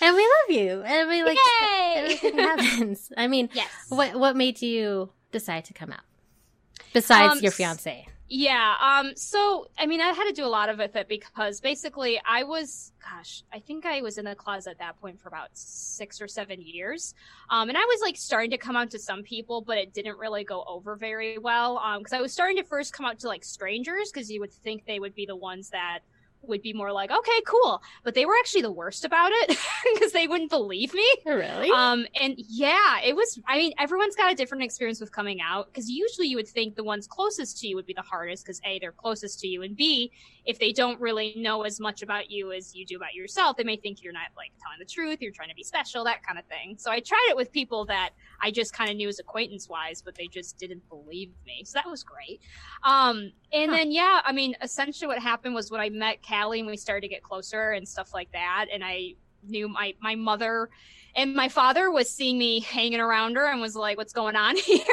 And 0.01 0.17
we 0.17 0.23
love 0.23 0.51
you. 0.61 0.83
And 0.83 1.09
we 1.09 1.23
like 1.23 1.39
Yay! 1.61 1.95
everything 1.97 2.39
happens. 2.39 3.11
I 3.17 3.27
mean, 3.27 3.49
yes. 3.53 3.69
what 3.89 4.15
what 4.17 4.37
made 4.37 4.61
you 4.63 5.11
decide 5.33 5.65
to 5.67 5.73
come 5.73 5.91
out? 5.93 6.05
Besides 6.93 7.35
Um, 7.35 7.39
your 7.43 7.53
fiance. 7.53 8.07
Yeah. 8.35 8.77
Um. 8.81 9.15
So, 9.15 9.69
I 9.79 9.85
mean, 9.85 10.01
I 10.01 10.07
had 10.07 10.25
to 10.25 10.33
do 10.33 10.47
a 10.47 10.49
lot 10.49 10.71
of 10.71 10.81
it 10.81 11.07
because 11.07 11.61
basically, 11.61 12.19
I 12.25 12.45
was, 12.45 12.91
gosh, 13.03 13.43
I 13.53 13.59
think 13.59 13.85
I 13.85 14.01
was 14.01 14.17
in 14.17 14.25
the 14.25 14.35
closet 14.35 14.71
at 14.71 14.79
that 14.79 14.99
point 15.03 15.21
for 15.21 15.29
about 15.29 15.51
six 15.53 16.19
or 16.19 16.27
seven 16.27 16.63
years. 16.63 17.15
Um. 17.51 17.69
And 17.69 17.77
I 17.77 17.83
was 17.85 18.01
like 18.01 18.17
starting 18.17 18.51
to 18.53 18.57
come 18.57 18.75
out 18.75 18.91
to 18.93 18.99
some 18.99 19.23
people, 19.23 19.61
but 19.61 19.77
it 19.77 19.93
didn't 19.93 20.17
really 20.17 20.45
go 20.45 20.65
over 20.67 20.97
very 20.97 21.37
well. 21.37 21.77
Um. 21.77 21.99
Because 21.99 22.15
I 22.15 22.23
was 22.23 22.33
starting 22.33 22.57
to 22.57 22.65
first 22.65 22.95
come 22.95 23.05
out 23.05 23.19
to 23.19 23.29
like 23.29 23.45
strangers, 23.45 24.11
because 24.11 24.31
you 24.31 24.41
would 24.41 24.53
think 24.53 24.87
they 24.87 24.99
would 24.99 25.15
be 25.15 25.27
the 25.27 25.37
ones 25.37 25.69
that 25.69 25.99
would 26.43 26.63
be 26.63 26.73
more 26.73 26.93
like, 26.93 27.11
okay, 27.11 27.41
cool. 27.47 27.83
But 28.05 28.15
they 28.15 28.27
were 28.27 28.35
actually 28.39 28.63
the 28.63 28.73
worst 28.73 29.05
about 29.05 29.31
it 29.33 29.59
because 29.95 30.13
they 30.13 30.27
wouldn't 30.27 30.51
believe 30.51 30.95
me. 30.95 31.07
Really? 31.25 31.71
Um, 31.71 32.07
and 32.21 32.35
yeah, 32.37 33.01
it 33.05 33.15
was, 33.15 33.41
I 33.47 33.59
mean, 33.59 33.73
everyone's 33.79 34.17
got 34.17 34.33
a 34.33 34.35
different 34.35 34.65
experience 34.65 35.01
with 35.01 35.13
coming 35.13 35.41
out 35.41 35.67
because 35.67 35.89
usually 35.89 36.29
you 36.29 36.37
would 36.37 36.49
think 36.49 36.75
the 36.75 36.85
ones 36.85 37.07
closest 37.07 37.61
to 37.61 37.69
you 37.69 37.77
would 37.77 37.87
be 37.87 37.95
the 37.95 38.03
hardest 38.03 38.45
because 38.45 38.61
A, 38.65 38.79
they're 38.79 38.93
closest 38.93 39.41
to 39.41 39.49
you, 39.49 39.63
and 39.63 39.77
B, 39.77 40.13
if 40.45 40.59
they 40.59 40.73
don't 40.73 41.01
really 41.01 41.35
know 41.37 41.63
as 41.63 41.79
much 41.79 42.03
about 42.03 42.31
you 42.31 42.53
as 42.53 42.75
you 42.75 42.85
do 42.85 42.97
about 42.97 43.15
yourself, 43.15 43.57
they 43.57 43.65
may 43.65 43.77
think 43.77 44.03
you're 44.03 44.13
not 44.13 44.29
like 44.37 44.51
telling 44.61 44.79
the 44.79 44.85
truth, 44.85 45.19
you're 45.21 45.33
trying 45.33 45.49
to 45.49 45.55
be 45.55 45.63
special, 45.63 46.03
that 46.05 46.27
kind 46.27 46.39
of 46.39 46.45
thing. 46.47 46.77
So 46.79 46.91
I 46.91 47.01
tried 47.01 47.27
it 47.31 47.37
with 47.37 47.53
people 47.53 47.85
that 47.87 48.11
I 48.41 48.51
just 48.51 48.73
kind 48.73 48.91
of 48.91 48.97
knew 48.97 49.09
as 49.09 49.21
acquaintance 49.21 49.69
wise, 49.69 50.03
but 50.03 50.15
they 50.17 50.27
just 50.27 50.59
didn't 50.59 50.89
believe 50.89 51.31
me. 51.47 51.63
So 51.65 51.75
that 51.75 51.89
was 51.89 52.03
great. 52.03 52.41
Um, 52.83 53.33
and 53.53 53.71
huh. 53.71 53.77
then, 53.77 53.93
yeah, 53.93 54.21
I 54.25 54.33
mean, 54.33 54.57
essentially 54.63 55.07
what 55.07 55.21
happened 55.21 55.55
was 55.55 55.71
when 55.71 55.81
I 55.81 55.91
met 55.91 56.19
Callie 56.27 56.59
and 56.59 56.69
we 56.69 56.77
started 56.77 57.03
to 57.03 57.09
get 57.09 57.23
closer 57.23 57.73
and 57.73 57.87
stuff 57.87 58.13
like 58.13 58.33
that, 58.33 58.67
and 58.73 58.83
I 58.85 59.15
knew 59.47 59.69
my, 59.69 59.95
my 60.01 60.17
mother 60.17 60.71
and 61.15 61.35
my 61.35 61.49
father 61.49 61.91
was 61.91 62.09
seeing 62.09 62.39
me 62.39 62.61
hanging 62.61 63.01
around 63.01 63.37
her 63.37 63.47
and 63.47 63.61
was 63.61 63.77
like 63.77 63.97
what's 63.97 64.13
going 64.13 64.37
on 64.37 64.57
here? 64.67 64.85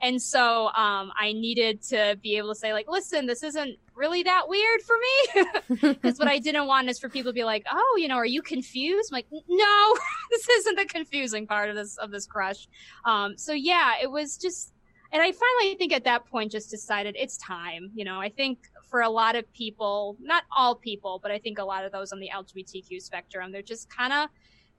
And 0.00 0.20
so 0.20 0.66
um, 0.68 1.12
i 1.18 1.32
needed 1.32 1.82
to 1.82 2.18
be 2.22 2.36
able 2.36 2.48
to 2.50 2.54
say 2.54 2.72
like 2.72 2.88
listen 2.88 3.26
this 3.26 3.42
isn't 3.42 3.78
really 3.94 4.22
that 4.22 4.48
weird 4.48 4.80
for 4.82 4.96
me. 4.96 5.44
Because 6.00 6.18
what 6.18 6.28
i 6.28 6.38
didn't 6.38 6.66
want 6.66 6.88
is 6.88 6.98
for 6.98 7.08
people 7.08 7.32
to 7.32 7.34
be 7.34 7.44
like 7.44 7.66
oh 7.70 7.96
you 7.98 8.08
know 8.08 8.16
are 8.16 8.26
you 8.26 8.42
confused? 8.42 9.10
I'm 9.12 9.16
like 9.16 9.26
no 9.30 9.96
this 10.30 10.48
isn't 10.48 10.76
the 10.76 10.86
confusing 10.86 11.46
part 11.46 11.70
of 11.70 11.76
this 11.76 11.96
of 11.98 12.10
this 12.10 12.26
crush. 12.26 12.68
Um, 13.04 13.36
so 13.36 13.52
yeah 13.52 13.94
it 14.02 14.10
was 14.10 14.36
just 14.36 14.72
and 15.12 15.20
i 15.20 15.26
finally 15.26 15.72
I 15.72 15.76
think 15.78 15.92
at 15.92 16.04
that 16.04 16.26
point 16.26 16.52
just 16.52 16.70
decided 16.70 17.16
it's 17.18 17.36
time 17.36 17.90
you 17.94 18.04
know? 18.04 18.20
I 18.20 18.28
think 18.28 18.58
for 18.90 19.02
a 19.02 19.08
lot 19.08 19.36
of 19.36 19.50
people 19.52 20.16
not 20.20 20.42
all 20.56 20.74
people 20.74 21.20
but 21.22 21.30
i 21.30 21.38
think 21.38 21.58
a 21.58 21.64
lot 21.64 21.84
of 21.84 21.92
those 21.92 22.12
on 22.12 22.18
the 22.18 22.28
lgbtq 22.34 23.00
spectrum 23.00 23.52
they're 23.52 23.62
just 23.62 23.88
kind 23.88 24.12
of 24.12 24.28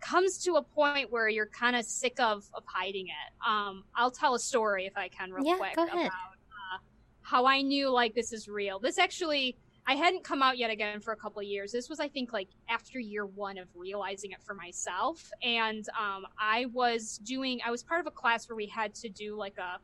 comes 0.02 0.38
to 0.40 0.56
a 0.56 0.62
point 0.62 1.12
where 1.12 1.30
you're 1.30 1.46
kind 1.48 1.76
of 1.76 1.86
sick 1.86 2.20
of 2.20 2.50
of 2.54 2.64
hiding 2.66 3.08
it. 3.08 3.48
Um, 3.48 3.84
I'll 3.96 4.12
tell 4.12 4.36
a 4.36 4.40
story 4.40 4.86
if 4.86 4.98
I 4.98 5.08
can, 5.08 5.32
real 5.32 5.46
yeah, 5.46 5.58
quick, 5.58 5.74
about 5.74 5.90
uh, 5.96 6.78
how 7.22 7.46
I 7.46 7.62
knew 7.62 7.90
like 7.90 8.14
this 8.16 8.34
is 8.34 8.48
real. 8.48 8.80
This 8.80 8.98
actually. 8.98 9.58
I 9.88 9.96
hadn't 9.96 10.24
come 10.24 10.44
out 10.44 10.60
yet 10.60 10.70
again 10.70 11.00
for 11.00 11.12
a 11.12 11.16
couple 11.16 11.42
years. 11.42 11.72
This 11.72 11.90
was, 11.90 12.00
I 12.00 12.08
think, 12.08 12.32
like 12.32 12.50
after 12.70 13.00
year 13.00 13.26
one 13.26 13.58
of 13.58 13.68
realizing 13.74 14.30
it 14.30 14.38
for 14.44 14.54
myself. 14.54 15.32
And 15.42 15.84
um, 16.00 16.28
I 16.38 16.68
was 16.72 17.18
doing, 17.24 17.62
I 17.66 17.72
was 17.72 17.82
part 17.82 18.00
of 18.00 18.06
a 18.06 18.12
class 18.12 18.48
where 18.48 18.56
we 18.56 18.68
had 18.68 18.94
to 18.94 19.10
do 19.10 19.36
like 19.36 19.58
a, 19.58 19.80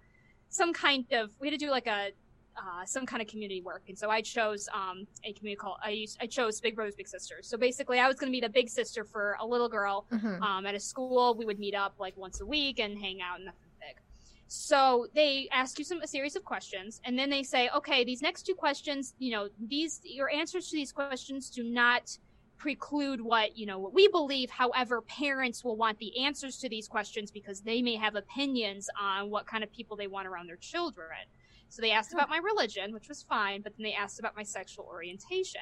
some 0.49 0.71
kind 0.71 1.03
of, 1.13 1.31
we 1.41 1.47
had 1.47 1.59
to 1.59 1.65
do 1.65 1.71
like 1.71 1.87
a 1.87 2.11
uh, 2.57 2.85
some 2.85 3.05
kind 3.05 3.21
of 3.21 3.27
community 3.27 3.61
work. 3.61 3.83
And 3.87 3.97
so 3.97 4.09
I 4.09 4.21
chose 4.21 4.67
um, 4.73 5.07
a 5.23 5.33
community 5.33 5.57
called 5.57 5.77
I 5.83 5.89
used 5.91 6.17
I 6.21 6.27
chose 6.27 6.59
Big 6.59 6.75
Brothers 6.75 6.95
Big 6.95 7.07
Sisters. 7.07 7.47
So 7.47 7.57
basically, 7.57 7.99
I 7.99 8.07
was 8.07 8.17
going 8.17 8.31
to 8.31 8.35
be 8.35 8.41
the 8.41 8.49
big 8.49 8.69
sister 8.69 9.03
for 9.03 9.37
a 9.39 9.45
little 9.45 9.69
girl 9.69 10.05
mm-hmm. 10.11 10.41
um, 10.41 10.65
at 10.65 10.75
a 10.75 10.79
school. 10.79 11.35
We 11.35 11.45
would 11.45 11.59
meet 11.59 11.75
up 11.75 11.95
like 11.99 12.15
once 12.17 12.41
a 12.41 12.45
week 12.45 12.79
and 12.79 12.97
hang 12.97 13.21
out 13.21 13.37
and 13.37 13.45
nothing 13.45 13.69
big. 13.79 13.97
So 14.47 15.07
they 15.13 15.49
ask 15.51 15.77
you 15.77 15.85
some 15.85 16.01
a 16.01 16.07
series 16.07 16.35
of 16.35 16.43
questions, 16.43 17.01
and 17.03 17.17
then 17.17 17.29
they 17.29 17.43
say, 17.43 17.69
okay, 17.75 18.03
these 18.03 18.21
next 18.21 18.43
two 18.43 18.55
questions, 18.55 19.13
you 19.19 19.31
know, 19.31 19.49
these 19.59 20.01
your 20.03 20.29
answers 20.31 20.69
to 20.69 20.75
these 20.75 20.91
questions 20.91 21.49
do 21.49 21.63
not 21.63 22.17
preclude 22.57 23.21
what 23.21 23.55
you 23.55 23.65
know 23.65 23.77
what 23.77 23.93
we 23.93 24.07
believe 24.07 24.49
however 24.49 25.01
parents 25.01 25.63
will 25.63 25.75
want 25.75 25.97
the 25.99 26.25
answers 26.25 26.57
to 26.57 26.67
these 26.67 26.87
questions 26.87 27.29
because 27.29 27.61
they 27.61 27.83
may 27.83 27.95
have 27.95 28.15
opinions 28.15 28.89
on 28.99 29.29
what 29.29 29.45
kind 29.45 29.63
of 29.63 29.71
people 29.71 29.95
they 29.95 30.07
want 30.07 30.27
around 30.27 30.47
their 30.47 30.55
children 30.57 31.19
so 31.69 31.81
they 31.81 31.91
asked 31.91 32.13
about 32.13 32.29
my 32.29 32.37
religion, 32.37 32.93
which 32.93 33.09
was 33.09 33.23
fine, 33.23 33.61
but 33.61 33.73
then 33.77 33.83
they 33.83 33.93
asked 33.93 34.19
about 34.19 34.35
my 34.35 34.43
sexual 34.43 34.85
orientation. 34.85 35.61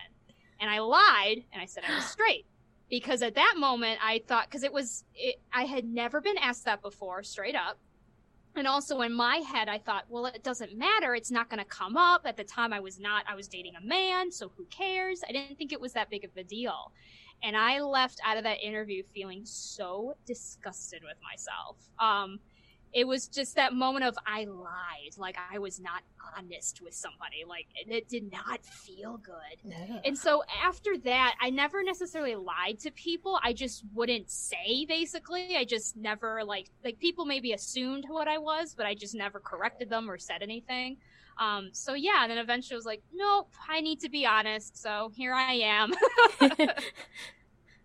And 0.59 0.69
I 0.69 0.79
lied 0.79 1.43
and 1.51 1.61
I 1.61 1.65
said 1.65 1.83
I 1.87 1.95
was 1.95 2.05
straight. 2.11 2.45
Because 2.89 3.23
at 3.23 3.35
that 3.35 3.55
moment 3.57 3.99
I 4.03 4.21
thought 4.27 4.49
cuz 4.51 4.63
it 4.63 4.71
was 4.71 5.05
it, 5.15 5.41
I 5.51 5.65
had 5.65 5.85
never 5.85 6.21
been 6.21 6.37
asked 6.37 6.65
that 6.65 6.81
before 6.81 7.23
straight 7.23 7.55
up. 7.55 7.79
And 8.55 8.67
also 8.67 9.01
in 9.01 9.11
my 9.11 9.37
head 9.37 9.67
I 9.67 9.79
thought, 9.79 10.05
well 10.07 10.27
it 10.27 10.43
doesn't 10.43 10.77
matter, 10.77 11.15
it's 11.15 11.31
not 11.31 11.49
going 11.49 11.59
to 11.59 11.65
come 11.65 11.97
up. 11.97 12.21
At 12.25 12.37
the 12.37 12.43
time 12.43 12.71
I 12.71 12.79
was 12.79 12.99
not 12.99 13.25
I 13.27 13.35
was 13.35 13.47
dating 13.47 13.73
a 13.75 13.81
man, 13.81 14.31
so 14.31 14.51
who 14.55 14.65
cares? 14.65 15.21
I 15.27 15.31
didn't 15.31 15.57
think 15.57 15.73
it 15.73 15.81
was 15.81 15.93
that 15.93 16.09
big 16.11 16.23
of 16.23 16.37
a 16.37 16.43
deal. 16.43 16.93
And 17.43 17.57
I 17.57 17.81
left 17.81 18.21
out 18.23 18.37
of 18.37 18.43
that 18.43 18.61
interview 18.61 19.03
feeling 19.03 19.41
so 19.45 20.15
disgusted 20.25 21.01
with 21.03 21.17
myself. 21.23 21.77
Um 21.99 22.39
it 22.95 23.05
was 23.05 23.27
just 23.27 23.55
that 23.55 23.73
moment 23.73 24.05
of 24.05 24.17
I 24.25 24.45
lied, 24.45 25.17
like 25.17 25.37
I 25.51 25.59
was 25.59 25.81
not 25.81 26.01
honest 26.37 26.81
with 26.81 26.93
somebody, 26.93 27.43
like 27.45 27.67
it 27.75 28.07
did 28.07 28.31
not 28.31 28.65
feel 28.65 29.17
good. 29.17 29.73
And 30.05 30.17
so 30.17 30.43
after 30.63 30.97
that, 30.99 31.35
I 31.41 31.49
never 31.49 31.83
necessarily 31.83 32.35
lied 32.35 32.79
to 32.79 32.91
people. 32.91 33.37
I 33.43 33.51
just 33.51 33.83
wouldn't 33.93 34.31
say 34.31 34.85
basically. 34.87 35.57
I 35.57 35.65
just 35.65 35.97
never 35.97 36.41
like 36.45 36.69
like 36.85 36.97
people 36.97 37.25
maybe 37.25 37.51
assumed 37.51 38.05
what 38.07 38.29
I 38.29 38.37
was, 38.37 38.73
but 38.73 38.85
I 38.85 38.95
just 38.95 39.13
never 39.13 39.41
corrected 39.41 39.89
them 39.89 40.09
or 40.09 40.17
said 40.17 40.41
anything. 40.41 40.95
Um, 41.37 41.71
so 41.73 41.95
yeah, 41.95 42.21
and 42.21 42.31
then 42.31 42.37
eventually 42.37 42.75
I 42.75 42.77
was 42.77 42.85
like, 42.85 43.03
nope, 43.13 43.51
I 43.69 43.81
need 43.81 43.99
to 43.99 44.09
be 44.09 44.25
honest. 44.25 44.81
So 44.81 45.11
here 45.13 45.33
I 45.33 45.51
am. 45.51 45.91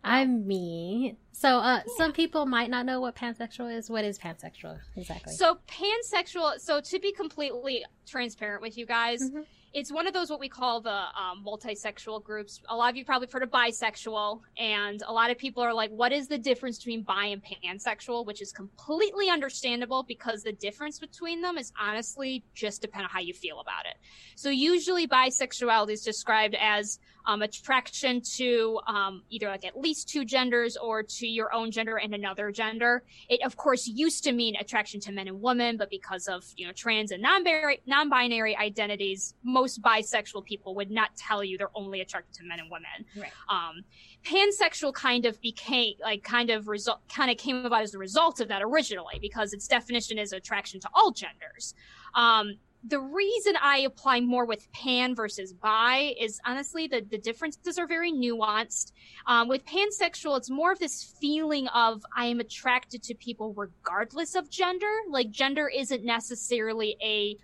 I'm 0.02 0.46
me. 0.46 1.16
So, 1.32 1.58
uh, 1.58 1.76
yeah. 1.76 1.82
some 1.96 2.12
people 2.12 2.46
might 2.46 2.70
not 2.70 2.86
know 2.86 3.00
what 3.00 3.16
pansexual 3.16 3.74
is. 3.74 3.90
What 3.90 4.04
is 4.04 4.18
pansexual 4.18 4.78
exactly? 4.96 5.34
So, 5.34 5.58
pansexual. 5.66 6.58
So, 6.60 6.80
to 6.80 6.98
be 6.98 7.12
completely 7.12 7.84
transparent 8.06 8.62
with 8.62 8.76
you 8.76 8.86
guys, 8.86 9.22
mm-hmm 9.22 9.40
it's 9.72 9.92
one 9.92 10.06
of 10.06 10.12
those 10.12 10.30
what 10.30 10.40
we 10.40 10.48
call 10.48 10.80
the 10.80 10.90
um, 10.90 11.44
multisexual 11.46 12.22
groups. 12.22 12.60
A 12.68 12.74
lot 12.74 12.90
of 12.90 12.96
you 12.96 13.04
probably 13.04 13.28
heard 13.30 13.42
of 13.42 13.50
bisexual, 13.50 14.40
and 14.58 15.02
a 15.06 15.12
lot 15.12 15.30
of 15.30 15.38
people 15.38 15.62
are 15.62 15.72
like, 15.72 15.90
"What 15.90 16.12
is 16.12 16.26
the 16.26 16.38
difference 16.38 16.78
between 16.78 17.02
bi 17.02 17.26
and 17.26 17.42
pansexual?" 17.42 18.26
Which 18.26 18.42
is 18.42 18.52
completely 18.52 19.28
understandable 19.28 20.02
because 20.02 20.42
the 20.42 20.52
difference 20.52 20.98
between 20.98 21.40
them 21.40 21.56
is 21.56 21.72
honestly 21.80 22.44
just 22.54 22.82
depend 22.82 23.04
on 23.04 23.10
how 23.10 23.20
you 23.20 23.32
feel 23.32 23.60
about 23.60 23.86
it. 23.86 23.96
So 24.34 24.50
usually, 24.50 25.06
bisexuality 25.06 25.92
is 25.92 26.02
described 26.02 26.56
as 26.60 26.98
um, 27.26 27.42
attraction 27.42 28.20
to 28.36 28.80
um, 28.86 29.22
either 29.30 29.48
like 29.48 29.64
at 29.64 29.78
least 29.78 30.08
two 30.08 30.24
genders 30.24 30.76
or 30.76 31.02
to 31.02 31.26
your 31.26 31.52
own 31.54 31.70
gender 31.70 31.96
and 31.96 32.14
another 32.14 32.50
gender. 32.50 33.02
It 33.28 33.44
of 33.44 33.56
course 33.56 33.86
used 33.86 34.24
to 34.24 34.32
mean 34.32 34.56
attraction 34.56 35.00
to 35.00 35.12
men 35.12 35.28
and 35.28 35.40
women, 35.40 35.76
but 35.76 35.90
because 35.90 36.26
of 36.28 36.44
you 36.56 36.66
know 36.66 36.72
trans 36.72 37.10
and 37.10 37.22
non-binary 37.22 37.80
non-binary 37.86 38.56
identities 38.56 39.34
most 39.42 39.82
bisexual 39.82 40.44
people 40.44 40.74
would 40.74 40.90
not 40.90 41.14
tell 41.16 41.42
you 41.44 41.58
they're 41.58 41.70
only 41.74 42.00
attracted 42.00 42.34
to 42.34 42.44
men 42.44 42.60
and 42.60 42.70
women. 42.70 43.04
Right. 43.16 43.32
Um, 43.48 43.84
pansexual 44.24 44.92
kind 44.92 45.24
of 45.26 45.40
became 45.40 45.94
like 46.00 46.22
kind 46.22 46.50
of 46.50 46.68
result 46.68 47.00
kind 47.08 47.30
of 47.30 47.36
came 47.36 47.64
about 47.64 47.82
as 47.82 47.94
a 47.94 47.98
result 47.98 48.40
of 48.40 48.48
that 48.48 48.62
originally 48.62 49.18
because 49.20 49.52
its 49.52 49.66
definition 49.66 50.18
is 50.18 50.32
attraction 50.32 50.80
to 50.80 50.88
all 50.94 51.10
genders. 51.10 51.74
Um, 52.14 52.58
the 52.82 53.00
reason 53.00 53.54
I 53.60 53.78
apply 53.78 54.20
more 54.20 54.46
with 54.46 54.70
pan 54.72 55.14
versus 55.14 55.52
bi 55.52 56.14
is 56.18 56.40
honestly 56.46 56.86
the, 56.86 57.02
the 57.02 57.18
differences 57.18 57.78
are 57.78 57.86
very 57.86 58.10
nuanced. 58.10 58.92
Um, 59.26 59.48
with 59.48 59.64
pansexual, 59.66 60.38
it's 60.38 60.50
more 60.50 60.72
of 60.72 60.78
this 60.78 61.14
feeling 61.20 61.68
of 61.68 62.02
I 62.16 62.26
am 62.26 62.40
attracted 62.40 63.02
to 63.04 63.14
people 63.14 63.52
regardless 63.54 64.34
of 64.34 64.50
gender. 64.50 64.90
Like 65.10 65.30
gender 65.30 65.68
isn't 65.68 66.04
necessarily 66.04 66.96
a 67.02 67.36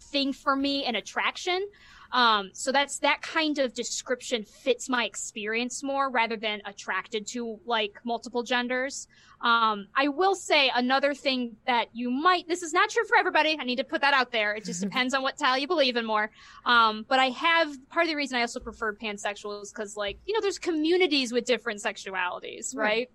thing 0.00 0.32
for 0.32 0.54
me, 0.54 0.84
an 0.84 0.94
attraction. 0.94 1.66
Um, 2.12 2.50
so 2.54 2.72
that's 2.72 2.98
that 3.00 3.20
kind 3.20 3.58
of 3.58 3.74
description 3.74 4.42
fits 4.42 4.88
my 4.88 5.04
experience 5.04 5.82
more 5.82 6.10
rather 6.10 6.36
than 6.36 6.62
attracted 6.64 7.26
to 7.28 7.60
like 7.66 8.00
multiple 8.04 8.42
genders. 8.42 9.08
Um, 9.40 9.86
I 9.94 10.08
will 10.08 10.34
say 10.34 10.70
another 10.74 11.14
thing 11.14 11.56
that 11.66 11.88
you 11.92 12.10
might, 12.10 12.48
this 12.48 12.62
is 12.62 12.72
not 12.72 12.90
true 12.90 13.04
for 13.04 13.16
everybody. 13.16 13.56
I 13.60 13.64
need 13.64 13.76
to 13.76 13.84
put 13.84 14.00
that 14.00 14.14
out 14.14 14.32
there. 14.32 14.54
It 14.54 14.64
just 14.64 14.80
depends 14.88 15.14
on 15.14 15.22
what 15.22 15.36
tile 15.38 15.58
you 15.58 15.66
believe 15.66 15.96
in 15.96 16.06
more. 16.06 16.30
Um, 16.64 17.04
but 17.08 17.18
I 17.18 17.26
have 17.30 17.76
part 17.88 18.04
of 18.04 18.08
the 18.08 18.16
reason 18.16 18.38
I 18.38 18.40
also 18.40 18.60
preferred 18.60 18.98
pansexual 18.98 19.62
is 19.62 19.70
because 19.70 19.96
like, 19.96 20.18
you 20.26 20.34
know, 20.34 20.40
there's 20.40 20.58
communities 20.58 21.32
with 21.32 21.44
different 21.44 21.82
sexualities, 21.82 22.74
right? 22.74 23.08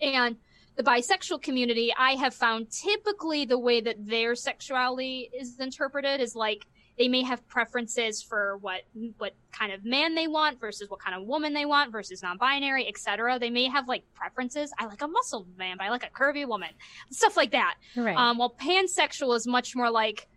right? 0.00 0.14
And 0.14 0.36
the 0.76 0.82
bisexual 0.82 1.40
community, 1.40 1.92
I 1.96 2.12
have 2.12 2.34
found 2.34 2.70
typically 2.70 3.44
the 3.44 3.58
way 3.58 3.80
that 3.80 3.96
their 4.06 4.34
sexuality 4.34 5.30
is 5.38 5.58
interpreted 5.58 6.20
is 6.20 6.34
like 6.34 6.66
they 6.98 7.08
may 7.08 7.22
have 7.22 7.46
preferences 7.48 8.22
for 8.22 8.56
what 8.58 8.82
what 9.18 9.34
kind 9.52 9.72
of 9.72 9.84
man 9.84 10.14
they 10.14 10.28
want 10.28 10.60
versus 10.60 10.88
what 10.88 11.00
kind 11.00 11.16
of 11.16 11.26
woman 11.26 11.52
they 11.52 11.64
want 11.64 11.90
versus 11.90 12.22
non-binary, 12.22 12.86
etc. 12.86 13.38
They 13.38 13.50
may 13.50 13.66
have 13.66 13.88
like 13.88 14.04
preferences. 14.14 14.72
I 14.78 14.86
like 14.86 15.02
a 15.02 15.08
muscle 15.08 15.46
man, 15.56 15.76
but 15.78 15.84
I 15.84 15.90
like 15.90 16.04
a 16.04 16.10
curvy 16.10 16.46
woman, 16.46 16.70
stuff 17.10 17.36
like 17.36 17.52
that. 17.52 17.74
Right. 17.96 18.16
Um, 18.16 18.38
while 18.38 18.54
pansexual 18.60 19.36
is 19.36 19.46
much 19.46 19.74
more 19.74 19.90
like 19.90 20.28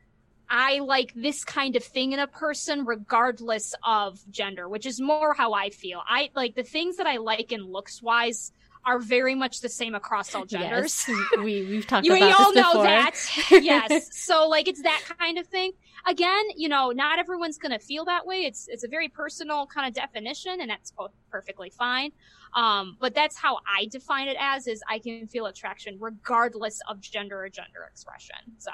I 0.50 0.80
like 0.80 1.14
this 1.14 1.44
kind 1.44 1.76
of 1.76 1.84
thing 1.84 2.14
in 2.14 2.20
a 2.20 2.28
person 2.28 2.86
regardless 2.86 3.76
of 3.84 4.20
gender, 4.32 4.68
which 4.70 4.86
is 4.86 5.02
more 5.02 5.34
how 5.34 5.54
I 5.54 5.70
feel. 5.70 6.02
I 6.08 6.30
like 6.36 6.56
the 6.56 6.64
things 6.64 6.98
that 6.98 7.08
I 7.08 7.18
like 7.18 7.52
in 7.52 7.62
looks 7.62 8.02
wise 8.02 8.52
are 8.88 9.00
very 9.00 9.36
much 9.36 9.60
the 9.60 9.68
same 9.68 9.96
across 9.96 10.34
all 10.34 10.46
genders. 10.46 11.06
Yes, 11.08 11.20
we 11.38 11.66
we've 11.66 11.86
talked 11.86 12.06
you, 12.06 12.16
about 12.16 12.26
we 12.26 12.32
all 12.32 12.54
know 12.54 12.72
before. 12.72 12.84
that. 12.86 13.16
yes. 13.52 14.18
So 14.18 14.48
like 14.48 14.70
it's 14.70 14.82
that 14.82 15.02
kind 15.20 15.38
of 15.38 15.46
thing. 15.46 15.74
Again, 16.08 16.46
you 16.56 16.70
know, 16.70 16.92
not 16.92 17.20
everyone's 17.20 17.58
going 17.58 17.74
to 17.74 17.80
feel 17.80 18.06
that 18.06 18.26
way. 18.26 18.46
It's 18.46 18.70
it's 18.70 18.86
a 18.86 18.88
very 18.88 19.10
personal 19.10 19.68
kind 19.68 19.88
of 19.88 19.94
definition 19.94 20.62
and 20.62 20.70
that's 20.70 20.94
perfectly 21.30 21.70
fine. 21.70 22.12
Um, 22.56 22.96
but 23.02 23.14
that's 23.14 23.38
how 23.38 23.58
I 23.68 23.88
define 23.92 24.30
it 24.30 24.38
as 24.40 24.68
is 24.68 24.82
I 24.90 25.00
can 25.00 25.28
feel 25.28 25.48
attraction 25.48 25.98
regardless 26.00 26.80
of 26.88 27.02
gender 27.02 27.44
or 27.44 27.50
gender 27.50 27.86
expression. 27.92 28.38
So 28.58 28.72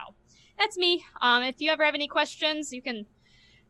that's 0.60 0.78
me. 0.78 1.04
Um, 1.22 1.42
if 1.42 1.60
you 1.60 1.72
ever 1.72 1.84
have 1.84 1.96
any 1.96 2.08
questions, 2.08 2.72
you 2.72 2.84
can 2.84 3.08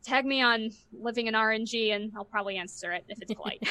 tag 0.04 0.24
me 0.24 0.42
on 0.42 0.70
living 0.92 1.26
in 1.26 1.34
RNG 1.34 1.94
and 1.94 2.12
I'll 2.16 2.24
probably 2.24 2.56
answer 2.56 2.92
it 2.92 3.04
if 3.08 3.18
it's 3.20 3.34
polite. 3.34 3.62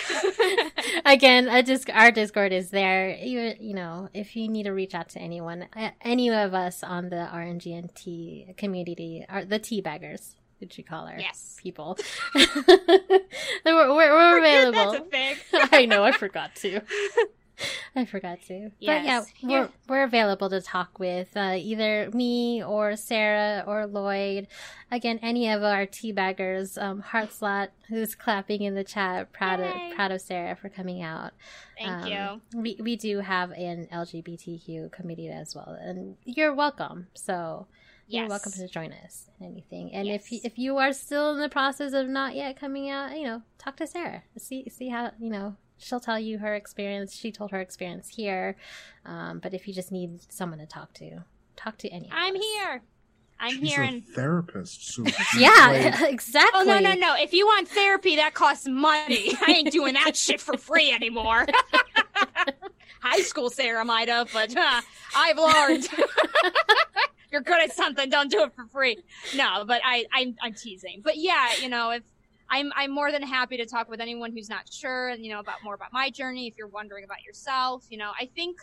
Again, 1.06 1.48
a 1.48 1.63
disc- 1.63 1.89
our 1.93 2.12
Discord 2.12 2.52
is 2.52 2.69
there. 2.72 3.15
You, 3.15 3.54
you 3.60 3.74
know, 3.74 4.10
if 4.13 4.36
you 4.36 4.48
need 4.48 4.63
to 4.63 4.72
reach 4.72 4.96
out 4.96 5.10
to 5.10 5.19
anyone, 5.19 5.67
any 6.02 6.30
of 6.30 6.54
us 6.54 6.84
on 6.84 7.10
the 7.10 7.30
RNG 7.32 7.78
and 7.78 7.93
T 7.96 8.54
community, 8.58 9.26
are 9.30 9.46
the 9.46 9.60
tea 9.60 9.82
baggers, 9.82 10.36
Did 10.60 10.78
you 10.78 10.84
call 10.84 11.08
our 11.08 11.19
yes. 11.19 11.58
people. 11.62 11.98
we're, 12.36 12.46
we're, 13.65 13.96
we're 13.96 14.39
available. 14.39 14.91
That's 14.91 15.06
a 15.06 15.10
thing. 15.10 15.36
I 15.72 15.86
know, 15.86 16.04
I 16.04 16.12
forgot 16.12 16.56
to. 16.58 16.82
I 17.96 18.06
forgot 18.06 18.39
to. 18.48 18.72
But 18.84 19.04
yeah, 19.04 19.24
we're, 19.44 19.70
we're 19.88 20.04
available 20.04 20.50
to 20.50 20.62
talk 20.62 20.98
with 21.00 21.36
uh, 21.38 21.56
either 21.58 22.10
me 22.13 22.63
or 22.63 22.96
Sarah 22.96 23.63
or 23.68 23.86
Lloyd. 23.86 24.48
Again, 24.92 25.20
any 25.22 25.50
of 25.50 25.63
our 25.63 25.86
teabaggers. 25.86 26.82
Um, 26.82 27.04
Heartslot, 27.04 27.70
who's 27.89 28.16
clapping 28.16 28.62
in 28.63 28.76
the 28.76 28.84
chat, 28.84 29.32
proud 29.32 29.60
Yay. 29.60 29.89
of 29.92 29.96
proud 29.96 30.12
of 30.12 30.22
Sarah 30.22 30.56
for 30.56 30.70
coming 30.70 31.02
out. 31.02 31.32
Thank 31.78 31.89
Um, 31.92 32.08
you. 32.54 32.62
We 32.62 32.78
we 32.82 32.96
do 32.96 33.20
have 33.20 33.52
an 33.52 33.88
LGBTQ 33.92 34.92
community 34.92 35.30
as 35.30 35.56
well, 35.56 35.78
and 35.80 36.16
you're 36.26 36.54
welcome. 36.54 37.08
So 37.13 37.68
you're 38.08 38.28
welcome 38.28 38.52
to 38.52 38.68
join 38.68 38.92
us 38.92 39.30
in 39.39 39.48
anything. 39.48 39.94
And 39.94 40.08
if 40.08 40.32
you, 40.32 40.39
if 40.44 40.58
you 40.60 40.78
are 40.78 40.94
still 40.94 41.34
in 41.34 41.39
the 41.39 41.50
process 41.50 41.94
of 41.94 42.08
not 42.08 42.36
yet 42.36 42.60
coming 42.60 42.89
out, 42.89 43.18
you 43.18 43.24
know, 43.24 43.42
talk 43.58 43.78
to 43.78 43.88
Sarah. 43.88 44.24
See 44.38 44.68
see 44.70 44.89
how 44.89 45.12
you 45.20 45.30
know 45.30 45.56
she'll 45.84 46.00
tell 46.00 46.19
you 46.19 46.38
her 46.39 46.56
experience. 46.56 47.15
She 47.15 47.32
told 47.32 47.52
her 47.52 47.60
experience 47.62 48.10
here. 48.10 48.56
Um, 49.06 49.39
but 49.39 49.54
if 49.54 49.67
you 49.67 49.74
just 49.74 49.91
need 49.91 50.22
someone 50.32 50.60
to 50.60 50.65
talk 50.65 50.93
to, 50.96 51.24
talk 51.56 51.78
to 51.80 51.89
any. 51.89 52.08
of 52.08 52.13
I'm 52.15 52.36
here. 52.36 52.82
I'm 53.39 53.52
She's 53.60 53.74
here 53.74 53.82
a 53.84 53.88
and 53.88 54.08
therapist. 54.08 54.93
So 54.93 55.04
she's 55.32 55.41
Yeah, 55.41 55.67
like- 56.00 56.02
exactly. 56.13 56.62
Oh 56.62 56.63
no 56.63 56.80
no 56.80 56.93
no! 56.93 57.15
If 57.17 57.34
you 57.34 57.46
want 57.46 57.67
therapy, 57.67 58.15
that 58.15 58.34
costs 58.34 58.67
money. 58.67 59.34
I 59.46 59.52
ain't 59.52 59.72
doing 59.72 59.96
that 59.96 60.15
shit 60.15 60.39
for 60.39 60.58
free 60.58 60.91
anymore. 60.91 61.46
High 63.02 63.22
school 63.22 63.50
Sarah 63.50 63.84
might 63.84 64.08
have, 64.08 64.32
but 64.32 64.56
uh, 64.56 64.82
I've 65.15 65.38
learned. 65.38 65.88
You're 67.32 67.41
good 67.41 67.62
at 67.63 67.74
something, 67.74 68.10
don't 68.10 68.30
do 68.32 68.43
it 68.43 68.54
for 68.56 68.65
free. 68.67 68.98
No, 69.36 69.65
but 69.67 69.82
I 69.84 70.06
I'm, 70.13 70.36
I'm 70.41 70.54
teasing. 70.54 71.02
But 71.04 71.17
yeah, 71.17 71.50
you 71.62 71.67
know, 71.67 71.89
if 71.89 72.04
I'm 72.54 72.72
I'm 72.76 72.92
more 72.92 73.12
than 73.12 73.24
happy 73.24 73.58
to 73.58 73.66
talk 73.66 73.88
with 73.89 74.00
anyone 74.02 74.32
who's 74.32 74.50
not 74.50 74.66
sure, 74.72 75.12
you 75.12 75.32
know, 75.32 75.39
about 75.39 75.63
more 75.63 75.76
about 75.76 75.89
my 75.92 76.10
journey. 76.10 76.48
If 76.48 76.56
you're 76.58 76.68
wondering 76.80 77.04
about 77.04 77.24
yourself, 77.26 77.86
you 77.89 77.98
know, 77.98 78.12
I 78.20 78.26
think 78.36 78.58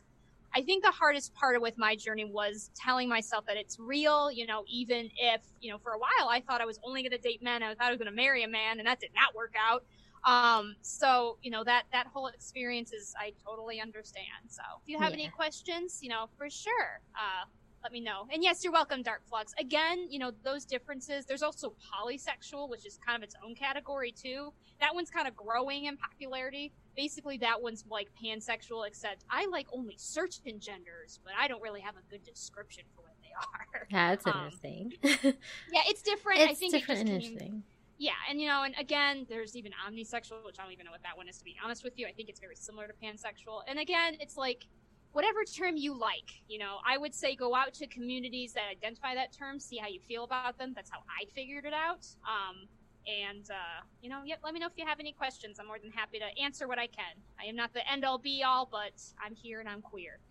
I 0.55 0.63
think 0.63 0.83
the 0.85 0.91
hardest 0.91 1.33
part 1.35 1.61
with 1.63 1.75
my 1.79 1.95
journey 1.95 2.25
was 2.25 2.71
telling 2.75 3.09
myself 3.09 3.45
that 3.47 3.57
it's 3.57 3.77
real, 3.79 4.33
you 4.33 4.47
know, 4.47 4.65
even 4.69 5.11
if, 5.17 5.43
you 5.61 5.71
know, 5.71 5.79
for 5.79 5.93
a 5.93 5.99
while 5.99 6.29
I 6.29 6.41
thought 6.41 6.61
I 6.61 6.67
was 6.67 6.79
only 6.85 7.03
going 7.03 7.13
to 7.13 7.19
date 7.19 7.41
men. 7.43 7.63
I 7.63 7.75
thought 7.75 7.87
I 7.87 7.91
was 7.91 7.99
going 7.99 8.11
to 8.11 8.17
marry 8.17 8.43
a 8.43 8.49
man 8.49 8.79
and 8.81 8.87
that 8.89 8.99
did 9.01 9.13
not 9.15 9.35
work 9.37 9.55
out. 9.59 9.85
Um, 10.25 10.77
so, 10.83 11.39
you 11.41 11.51
know, 11.51 11.65
that, 11.65 11.85
that 11.93 12.09
whole 12.09 12.27
experience 12.27 12.93
is, 12.93 13.15
I 13.19 13.33
totally 13.47 13.81
understand. 13.81 14.51
So 14.51 14.63
if 14.83 14.89
you 14.89 14.99
have 14.99 15.13
Yeah. 15.13 15.15
any 15.15 15.29
questions, 15.31 15.99
you 16.03 16.09
know, 16.11 16.27
for 16.37 16.51
sure, 16.51 17.01
uh, 17.15 17.47
let 17.83 17.93
me 17.93 18.01
know. 18.01 18.27
And 18.33 18.43
yes, 18.43 18.63
you're 18.63 18.73
welcome, 18.73 19.03
Dark 19.03 19.23
Flux. 19.29 19.55
Again, 19.59 20.07
you 20.11 20.19
know, 20.19 20.31
those 20.45 20.65
differences. 20.65 21.25
There's 21.25 21.43
also 21.43 21.75
polysexual, 21.93 22.69
which 22.69 22.85
is 22.87 22.99
kind 23.05 23.17
of 23.17 23.23
its 23.23 23.35
own 23.45 23.55
category 23.55 24.13
too. 24.13 24.53
That 24.81 24.95
one's 24.95 25.11
kind 25.11 25.27
of 25.27 25.35
growing 25.37 25.87
in 25.87 25.97
popularity. 25.97 26.73
Basically, 26.97 27.39
that 27.39 27.63
one's 27.63 27.85
like 27.91 28.09
pansexual, 28.23 28.87
except 28.87 29.25
I 29.31 29.47
like 29.47 29.67
only 29.73 29.95
certain 29.99 30.61
genders, 30.61 31.21
but 31.25 31.33
I 31.39 31.49
don't 31.49 31.63
really 31.63 31.81
have 31.81 31.95
a 31.97 32.03
good 32.11 32.23
description 32.23 32.85
for 32.95 33.03
what 33.03 33.15
they 33.23 33.31
are. 33.37 33.87
Yeah, 33.91 34.13
it's 34.13 34.27
Um, 34.27 34.35
interesting. 34.37 34.93
Yeah, 35.73 35.81
it's 35.87 36.03
different. 36.03 36.41
I 36.41 36.51
it's 36.51 36.59
think 36.61 36.73
different 36.73 37.09
it 37.09 37.13
and 37.13 37.21
just 37.21 37.31
came, 37.31 37.33
interesting. 37.39 37.63
yeah, 37.99 38.13
and 38.29 38.41
you 38.41 38.49
know, 38.49 38.63
and 38.65 38.75
again, 38.79 39.27
there's 39.29 39.57
even 39.57 39.73
omnisexual, 39.89 40.45
which 40.45 40.59
I 40.59 40.65
don't 40.65 40.73
even 40.73 40.85
know 40.85 40.93
what 40.93 41.03
that 41.03 41.17
one 41.17 41.29
is 41.29 41.39
to 41.39 41.45
be 41.45 41.57
honest 41.65 41.83
with 41.85 41.99
you. 41.99 42.07
I 42.07 42.13
think 42.13 42.29
it's 42.29 42.41
very 42.41 42.57
similar 42.57 42.87
to 42.87 42.93
pansexual. 43.03 43.63
And 43.67 43.79
again, 43.79 44.17
it's 44.21 44.37
like 44.37 44.67
whatever 45.13 45.45
term 45.45 45.77
you 45.77 45.99
like. 45.99 46.43
You 46.49 46.59
know, 46.59 46.79
I 46.87 46.99
would 46.99 47.15
say 47.15 47.35
go 47.35 47.55
out 47.55 47.75
to 47.75 47.87
communities 47.87 48.53
that 48.55 48.65
identify 48.71 49.15
that 49.15 49.33
term, 49.33 49.59
see 49.59 49.77
how 49.77 49.89
you 49.89 50.01
feel 50.01 50.25
about 50.25 50.59
them. 50.59 50.73
That's 50.75 50.91
how 50.91 50.99
I 51.09 51.25
figured 51.35 51.65
it 51.65 51.73
out. 51.73 52.07
Um, 52.25 52.69
and 53.07 53.51
uh, 53.51 53.83
you 54.03 54.11
know, 54.11 54.21
yep. 54.25 54.41
Let 54.45 54.55
me 54.55 54.61
know 54.61 54.67
if 54.67 54.75
you 54.77 54.87
have 54.87 55.01
any 55.01 55.13
questions. 55.13 55.59
I'm 55.59 55.67
more 55.67 55.79
than 55.79 55.91
happy 55.91 56.19
to 56.19 56.43
answer 56.43 56.69
what 56.69 56.79
I 56.79 56.87
can. 56.87 57.17
I 57.41 57.47
am 57.47 57.57
not 57.57 57.73
the 57.73 57.89
end 57.91 58.05
all 58.05 58.19
be 58.19 58.43
all, 58.43 58.69
but 58.71 58.93
I'm 59.25 59.35
here 59.35 59.61
and 59.61 59.69
I'm 59.69 59.81
queer. 59.83 60.19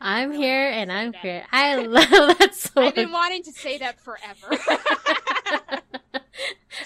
I'm 0.00 0.30
really 0.30 0.42
here 0.44 0.70
and 0.70 0.92
I'm 0.92 1.12
that. 1.12 1.20
queer. 1.20 1.44
I 1.52 1.76
love 1.76 2.38
that 2.38 2.54
so 2.54 2.82
I've 2.82 2.94
been 2.94 3.12
wanting 3.12 3.42
to 3.44 3.52
say 3.52 3.78
that 3.78 4.00
forever. 4.00 4.58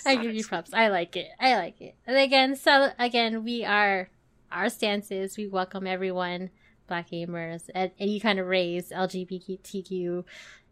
I 0.06 0.16
give 0.16 0.34
you 0.34 0.44
props. 0.44 0.72
I 0.72 0.88
like 0.88 1.16
it. 1.16 1.28
I 1.38 1.56
like 1.56 1.80
it. 1.80 1.94
And 2.06 2.16
again, 2.16 2.56
so 2.56 2.90
again, 2.98 3.44
we 3.44 3.64
are 3.64 4.08
our 4.50 4.68
stances. 4.70 5.36
We 5.36 5.46
welcome 5.46 5.86
everyone, 5.86 6.50
black 6.88 7.10
gamers, 7.10 7.70
at 7.74 7.92
any 7.98 8.18
kind 8.18 8.38
of 8.40 8.46
race, 8.46 8.90
LGBTQ, 8.90 10.24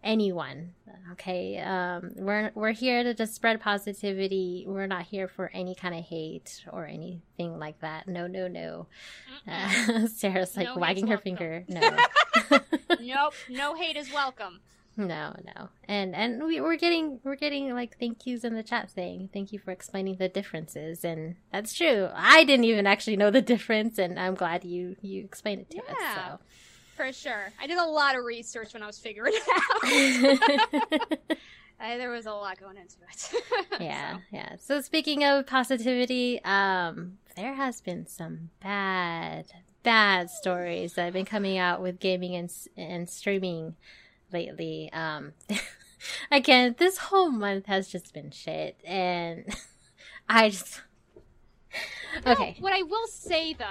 anyone. 0.03 0.73
Okay, 1.13 1.59
um, 1.61 2.13
we're 2.17 2.51
we're 2.55 2.73
here 2.73 3.03
to 3.05 3.15
just 3.15 3.35
spread 3.35 3.61
positivity. 3.61 4.65
We're 4.67 4.87
not 4.87 5.03
here 5.05 5.29
for 5.29 5.51
any 5.55 5.75
kind 5.75 5.95
of 5.95 6.05
hate 6.05 6.65
or 6.73 6.87
anything 6.87 7.59
like 7.59 7.81
that. 7.81 8.09
No, 8.09 8.27
no, 8.27 8.49
no. 8.49 8.87
Uh, 9.47 10.07
Sarah's 10.09 10.57
like 10.57 10.67
No 10.67 10.77
wagging 10.77 11.07
her 11.07 11.21
welcome. 11.25 11.37
finger. 11.37 11.65
No. 11.69 11.97
nope, 13.01 13.35
no 13.49 13.75
hate 13.75 13.97
is 13.97 14.13
welcome. 14.13 14.61
No, 14.99 15.35
no, 15.45 15.69
and 15.87 16.15
and 16.15 16.43
we, 16.43 16.61
we're 16.61 16.77
getting 16.77 17.21
we're 17.23 17.37
getting 17.37 17.75
like 17.75 17.99
thank 18.01 18.25
yous 18.27 18.45
in 18.45 18.55
the 18.55 18.63
chat 18.63 18.91
saying 18.91 19.29
thank 19.33 19.53
you 19.53 19.59
for 19.59 19.71
explaining 19.71 20.17
the 20.17 20.29
differences, 20.29 21.05
and 21.05 21.37
that's 21.53 21.75
true. 21.75 22.09
I 22.15 22.45
didn't 22.45 22.65
even 22.65 22.87
actually 22.87 23.17
know 23.19 23.31
the 23.31 23.43
difference, 23.43 23.99
and 23.99 24.19
I'm 24.19 24.35
glad 24.35 24.65
you 24.65 24.97
you 25.03 25.23
explained 25.23 25.61
it 25.63 25.71
to 25.73 25.77
Yeah. 25.77 26.33
us. 26.35 26.41
For 26.97 27.13
sure. 27.13 27.53
I 27.61 27.67
did 27.67 27.77
a 27.77 27.85
lot 27.85 28.17
of 28.17 28.25
research 28.25 28.73
when 28.73 28.83
I 28.83 28.87
was 28.87 28.99
figuring 28.99 29.35
it 29.37 29.43
out. 31.31 31.37
I, 31.81 31.99
there 31.99 32.09
was 32.11 32.25
a 32.25 32.33
lot 32.33 32.59
going 32.59 32.79
into 32.79 32.97
it. 33.13 33.43
yeah, 33.83 34.15
So, 34.17 34.23
yeah. 34.33 34.57
So 34.59 34.81
speaking 34.81 35.25
of 35.25 35.47
positivity, 35.47 36.43
um, 36.43 37.19
there 37.37 37.53
has 37.53 37.83
been 37.83 38.07
some 38.07 38.49
bad 38.63 39.53
bad 39.83 40.31
stories 40.31 40.95
that 40.95 41.05
have 41.05 41.13
been 41.13 41.27
coming 41.27 41.59
out 41.59 41.83
with 41.83 42.01
gaming 42.01 42.35
and 42.35 42.51
and 42.79 43.11
streaming 43.11 43.77
lately. 44.33 44.91
Um, 44.93 45.33
again, 46.31 46.75
this 46.79 46.99
whole 46.99 47.31
month 47.31 47.67
has 47.67 47.89
just 47.89 48.13
been 48.13 48.31
shit, 48.31 48.81
and 48.85 49.45
I 50.29 50.51
just 50.51 50.83
okay. 52.27 52.57
What 52.61 52.73
I 52.73 52.83
will 52.83 53.07
say 53.09 53.55
though, 53.55 53.65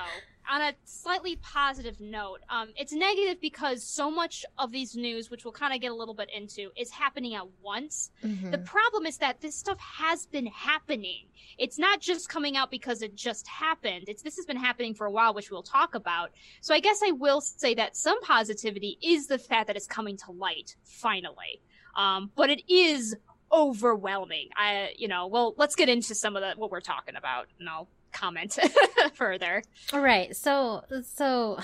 on 0.49 0.61
a 0.61 0.73
slightly 0.83 1.37
positive 1.37 1.99
note, 1.99 2.39
um, 2.49 2.69
it's 2.77 2.93
negative 2.93 3.39
because 3.41 3.83
so 3.83 4.09
much 4.11 4.45
of 4.57 4.71
these 4.71 4.95
news, 4.95 5.29
which 5.29 5.45
we'll 5.45 5.51
kind 5.51 5.73
of 5.73 5.81
get 5.81 5.91
a 5.91 5.95
little 5.95 6.13
bit 6.13 6.29
into, 6.35 6.71
is 6.77 6.91
happening 6.91 7.35
at 7.35 7.47
once. 7.61 8.11
Mhm. 8.23 8.51
The 8.51 8.57
problem 8.59 9.05
is 9.05 9.17
that 9.17 9.41
this 9.41 9.55
stuff 9.55 9.79
has 9.79 10.25
been 10.25 10.47
happening. 10.47 11.27
It's 11.57 11.77
not 11.77 11.99
just 11.99 12.29
coming 12.29 12.57
out 12.57 12.69
because 12.71 13.01
it 13.01 13.15
just 13.15 13.47
happened. 13.47 14.05
It's 14.07 14.21
this 14.23 14.35
has 14.35 14.45
been 14.45 14.57
happening 14.57 14.93
for 14.93 15.05
a 15.05 15.11
while, 15.11 15.33
which 15.33 15.51
we'll 15.51 15.63
talk 15.63 15.95
about. 15.95 16.31
So 16.61 16.73
I 16.73 16.79
guess 16.79 17.01
I 17.03 17.11
will 17.11 17.41
say 17.41 17.73
that 17.75 17.95
some 17.95 18.21
positivity 18.21 18.97
is 19.01 19.27
the 19.27 19.37
fact 19.37 19.67
that 19.67 19.75
it's 19.75 19.87
coming 19.87 20.17
to 20.17 20.31
light 20.31 20.75
finally. 20.83 21.61
Um, 21.95 22.31
but 22.35 22.49
it 22.49 22.61
is 22.69 23.15
overwhelming. 23.51 24.49
I, 24.57 24.93
you 24.97 25.07
know, 25.07 25.27
well, 25.27 25.53
let's 25.57 25.75
get 25.75 25.89
into 25.89 26.13
some 26.15 26.35
of 26.35 26.41
the 26.41 26.59
what 26.59 26.71
we're 26.71 26.81
talking 26.81 27.15
about, 27.15 27.47
and 27.59 27.69
I'll 27.69 27.87
comment 28.15 28.57
further. 29.13 29.61
All 29.93 29.99
right. 30.01 30.35
So, 30.35 30.83
so 31.13 31.59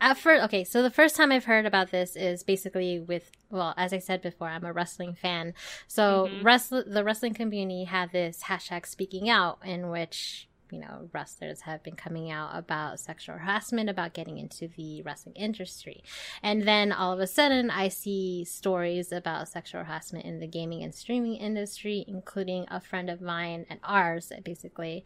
at 0.00 0.18
first, 0.18 0.44
okay. 0.44 0.64
So 0.64 0.82
the 0.82 0.90
first 0.90 1.16
time 1.16 1.30
I've 1.32 1.44
heard 1.44 1.66
about 1.66 1.90
this 1.90 2.16
is 2.16 2.42
basically 2.42 3.00
with, 3.00 3.30
well, 3.50 3.74
as 3.76 3.92
I 3.92 3.98
said 3.98 4.22
before, 4.22 4.48
I'm 4.48 4.64
a 4.64 4.72
wrestling 4.72 5.14
fan. 5.14 5.54
So 5.86 6.28
Mhm. 6.32 6.44
wrestle, 6.44 6.84
the 6.86 7.04
wrestling 7.04 7.34
community 7.34 7.84
had 7.84 8.12
this 8.12 8.42
hashtag 8.44 8.86
speaking 8.86 9.28
out 9.30 9.58
in 9.64 9.88
which 9.90 10.48
you 10.70 10.80
know, 10.80 11.08
wrestlers 11.12 11.62
have 11.62 11.82
been 11.82 11.96
coming 11.96 12.30
out 12.30 12.50
about 12.52 13.00
sexual 13.00 13.36
harassment, 13.36 13.88
about 13.88 14.14
getting 14.14 14.38
into 14.38 14.68
the 14.68 15.02
wrestling 15.02 15.34
industry. 15.34 16.02
And 16.42 16.62
then 16.62 16.92
all 16.92 17.12
of 17.12 17.20
a 17.20 17.26
sudden, 17.26 17.70
I 17.70 17.88
see 17.88 18.44
stories 18.44 19.12
about 19.12 19.48
sexual 19.48 19.84
harassment 19.84 20.24
in 20.24 20.40
the 20.40 20.46
gaming 20.46 20.82
and 20.82 20.94
streaming 20.94 21.36
industry, 21.36 22.04
including 22.06 22.66
a 22.70 22.80
friend 22.80 23.10
of 23.10 23.20
mine 23.20 23.66
and 23.68 23.80
ours, 23.82 24.32
basically. 24.44 25.04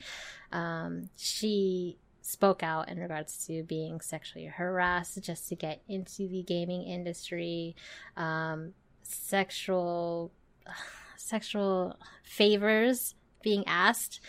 Um, 0.53 1.11
she 1.17 1.99
spoke 2.23 2.63
out 2.63 2.89
in 2.89 2.99
regards 2.99 3.47
to 3.47 3.63
being 3.63 4.01
sexually 4.01 4.47
harassed 4.47 5.23
just 5.23 5.49
to 5.49 5.57
get 5.57 5.83
into 5.89 6.29
the 6.29 6.43
gaming 6.43 6.85
industry, 6.85 7.75
um, 8.17 8.73
sexual 9.03 10.33
sexual 11.17 11.97
favors 12.25 13.15
being 13.43 13.65
asked 13.67 14.21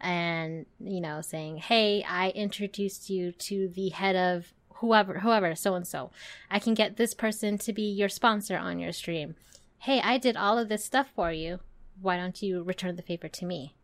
and 0.00 0.66
you 0.78 1.00
know 1.00 1.20
saying 1.20 1.56
hey 1.56 2.04
i 2.08 2.30
introduced 2.30 3.10
you 3.10 3.32
to 3.32 3.68
the 3.68 3.88
head 3.88 4.14
of 4.14 4.52
whoever 4.74 5.18
whoever 5.20 5.54
so 5.54 5.74
and 5.74 5.86
so 5.86 6.10
i 6.50 6.58
can 6.58 6.74
get 6.74 6.96
this 6.96 7.14
person 7.14 7.58
to 7.58 7.72
be 7.72 7.82
your 7.82 8.08
sponsor 8.08 8.56
on 8.56 8.78
your 8.78 8.92
stream. 8.92 9.34
Hey 9.78 10.00
i 10.00 10.18
did 10.18 10.36
all 10.36 10.58
of 10.58 10.68
this 10.68 10.84
stuff 10.84 11.08
for 11.14 11.32
you. 11.32 11.60
Why 12.00 12.16
don't 12.16 12.40
you 12.42 12.62
return 12.62 12.94
the 12.96 13.02
favor 13.02 13.28
to 13.28 13.44
me? 13.44 13.74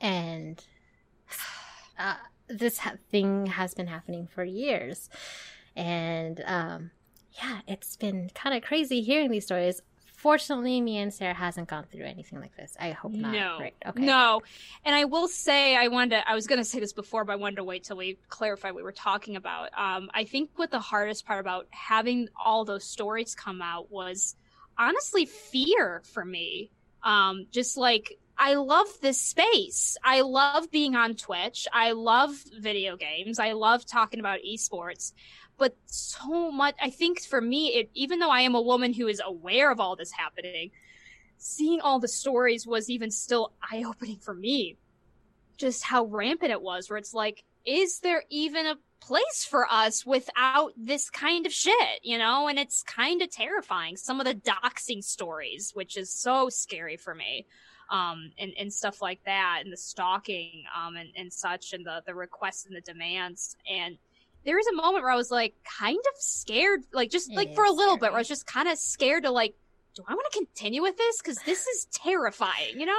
And 0.00 0.64
uh, 1.98 2.14
this 2.48 2.78
ha- 2.78 2.94
thing 3.10 3.46
has 3.46 3.74
been 3.74 3.88
happening 3.88 4.26
for 4.26 4.42
years. 4.42 5.10
And 5.76 6.42
um 6.46 6.90
yeah 7.40 7.60
it's 7.68 7.96
been 7.96 8.30
kind 8.34 8.56
of 8.56 8.62
crazy 8.62 9.02
hearing 9.02 9.30
these 9.30 9.44
stories 9.44 9.82
Fortunately, 10.20 10.82
me 10.82 10.98
and 10.98 11.14
Sarah 11.14 11.32
hasn't 11.32 11.66
gone 11.66 11.86
through 11.90 12.04
anything 12.04 12.40
like 12.40 12.54
this. 12.54 12.76
I 12.78 12.90
hope 12.90 13.12
not. 13.12 13.32
No. 13.32 13.56
Right. 13.58 13.74
Okay. 13.86 14.02
No. 14.02 14.42
And 14.84 14.94
I 14.94 15.06
will 15.06 15.28
say, 15.28 15.74
I 15.74 15.88
wanted 15.88 16.10
to, 16.10 16.28
I 16.28 16.34
was 16.34 16.46
going 16.46 16.58
to 16.58 16.64
say 16.64 16.78
this 16.78 16.92
before, 16.92 17.24
but 17.24 17.32
I 17.32 17.36
wanted 17.36 17.56
to 17.56 17.64
wait 17.64 17.84
till 17.84 17.96
we 17.96 18.18
clarify 18.28 18.68
what 18.68 18.76
we 18.76 18.82
were 18.82 18.92
talking 18.92 19.36
about. 19.36 19.70
Um, 19.74 20.10
I 20.12 20.24
think 20.24 20.50
what 20.56 20.70
the 20.70 20.78
hardest 20.78 21.24
part 21.24 21.40
about 21.40 21.68
having 21.70 22.28
all 22.38 22.66
those 22.66 22.84
stories 22.84 23.34
come 23.34 23.62
out 23.62 23.90
was 23.90 24.36
honestly 24.76 25.24
fear 25.24 26.02
for 26.12 26.22
me. 26.22 26.70
Um, 27.02 27.46
just 27.50 27.78
like, 27.78 28.18
I 28.36 28.56
love 28.56 28.88
this 29.00 29.18
space. 29.18 29.96
I 30.04 30.20
love 30.20 30.70
being 30.70 30.96
on 30.96 31.14
Twitch. 31.14 31.66
I 31.72 31.92
love 31.92 32.34
video 32.58 32.98
games. 32.98 33.38
I 33.38 33.52
love 33.52 33.86
talking 33.86 34.20
about 34.20 34.40
esports 34.46 35.14
but 35.60 35.76
so 35.86 36.50
much 36.50 36.74
i 36.82 36.90
think 36.90 37.20
for 37.20 37.40
me 37.40 37.68
it 37.68 37.90
even 37.94 38.18
though 38.18 38.30
i 38.30 38.40
am 38.40 38.56
a 38.56 38.60
woman 38.60 38.92
who 38.92 39.06
is 39.06 39.22
aware 39.24 39.70
of 39.70 39.78
all 39.78 39.94
this 39.94 40.10
happening 40.10 40.70
seeing 41.36 41.80
all 41.80 42.00
the 42.00 42.08
stories 42.08 42.66
was 42.66 42.90
even 42.90 43.10
still 43.10 43.52
eye-opening 43.70 44.18
for 44.18 44.34
me 44.34 44.76
just 45.56 45.84
how 45.84 46.04
rampant 46.06 46.50
it 46.50 46.62
was 46.62 46.90
where 46.90 46.98
it's 46.98 47.14
like 47.14 47.44
is 47.64 48.00
there 48.00 48.24
even 48.30 48.66
a 48.66 48.76
place 49.00 49.46
for 49.48 49.70
us 49.70 50.04
without 50.04 50.72
this 50.76 51.08
kind 51.10 51.46
of 51.46 51.52
shit 51.52 52.00
you 52.02 52.18
know 52.18 52.48
and 52.48 52.58
it's 52.58 52.82
kind 52.82 53.22
of 53.22 53.30
terrifying 53.30 53.96
some 53.96 54.18
of 54.18 54.26
the 54.26 54.34
doxing 54.34 55.04
stories 55.04 55.72
which 55.74 55.96
is 55.96 56.10
so 56.10 56.48
scary 56.48 56.96
for 56.96 57.14
me 57.14 57.46
um, 57.90 58.30
and, 58.38 58.52
and 58.56 58.72
stuff 58.72 59.02
like 59.02 59.20
that, 59.24 59.62
and 59.64 59.72
the 59.72 59.76
stalking, 59.76 60.62
um, 60.78 60.94
and, 60.94 61.08
and 61.16 61.32
such, 61.32 61.72
and 61.72 61.84
the, 61.84 62.02
the 62.06 62.14
requests 62.14 62.66
and 62.66 62.76
the 62.76 62.80
demands. 62.80 63.56
And 63.68 63.98
there 64.44 64.56
was 64.56 64.66
a 64.66 64.74
moment 64.74 65.04
where 65.04 65.12
I 65.12 65.16
was 65.16 65.30
like 65.30 65.54
kind 65.78 65.98
of 65.98 66.20
scared, 66.20 66.84
like 66.92 67.10
just 67.10 67.30
It 67.30 67.36
like 67.36 67.54
for 67.54 67.64
a 67.64 67.72
little 67.72 67.96
bit, 67.96 68.10
where 68.10 68.16
I 68.16 68.20
was 68.20 68.28
just 68.28 68.46
kind 68.46 68.68
of 68.68 68.78
scared 68.78 69.24
to 69.24 69.30
like, 69.30 69.54
do 69.94 70.02
I 70.06 70.14
want 70.14 70.32
to 70.32 70.38
continue 70.38 70.82
with 70.82 70.96
this? 70.96 71.20
Because 71.20 71.38
this 71.44 71.66
is 71.66 71.86
terrifying, 71.92 72.78
you 72.78 72.86
know. 72.86 72.94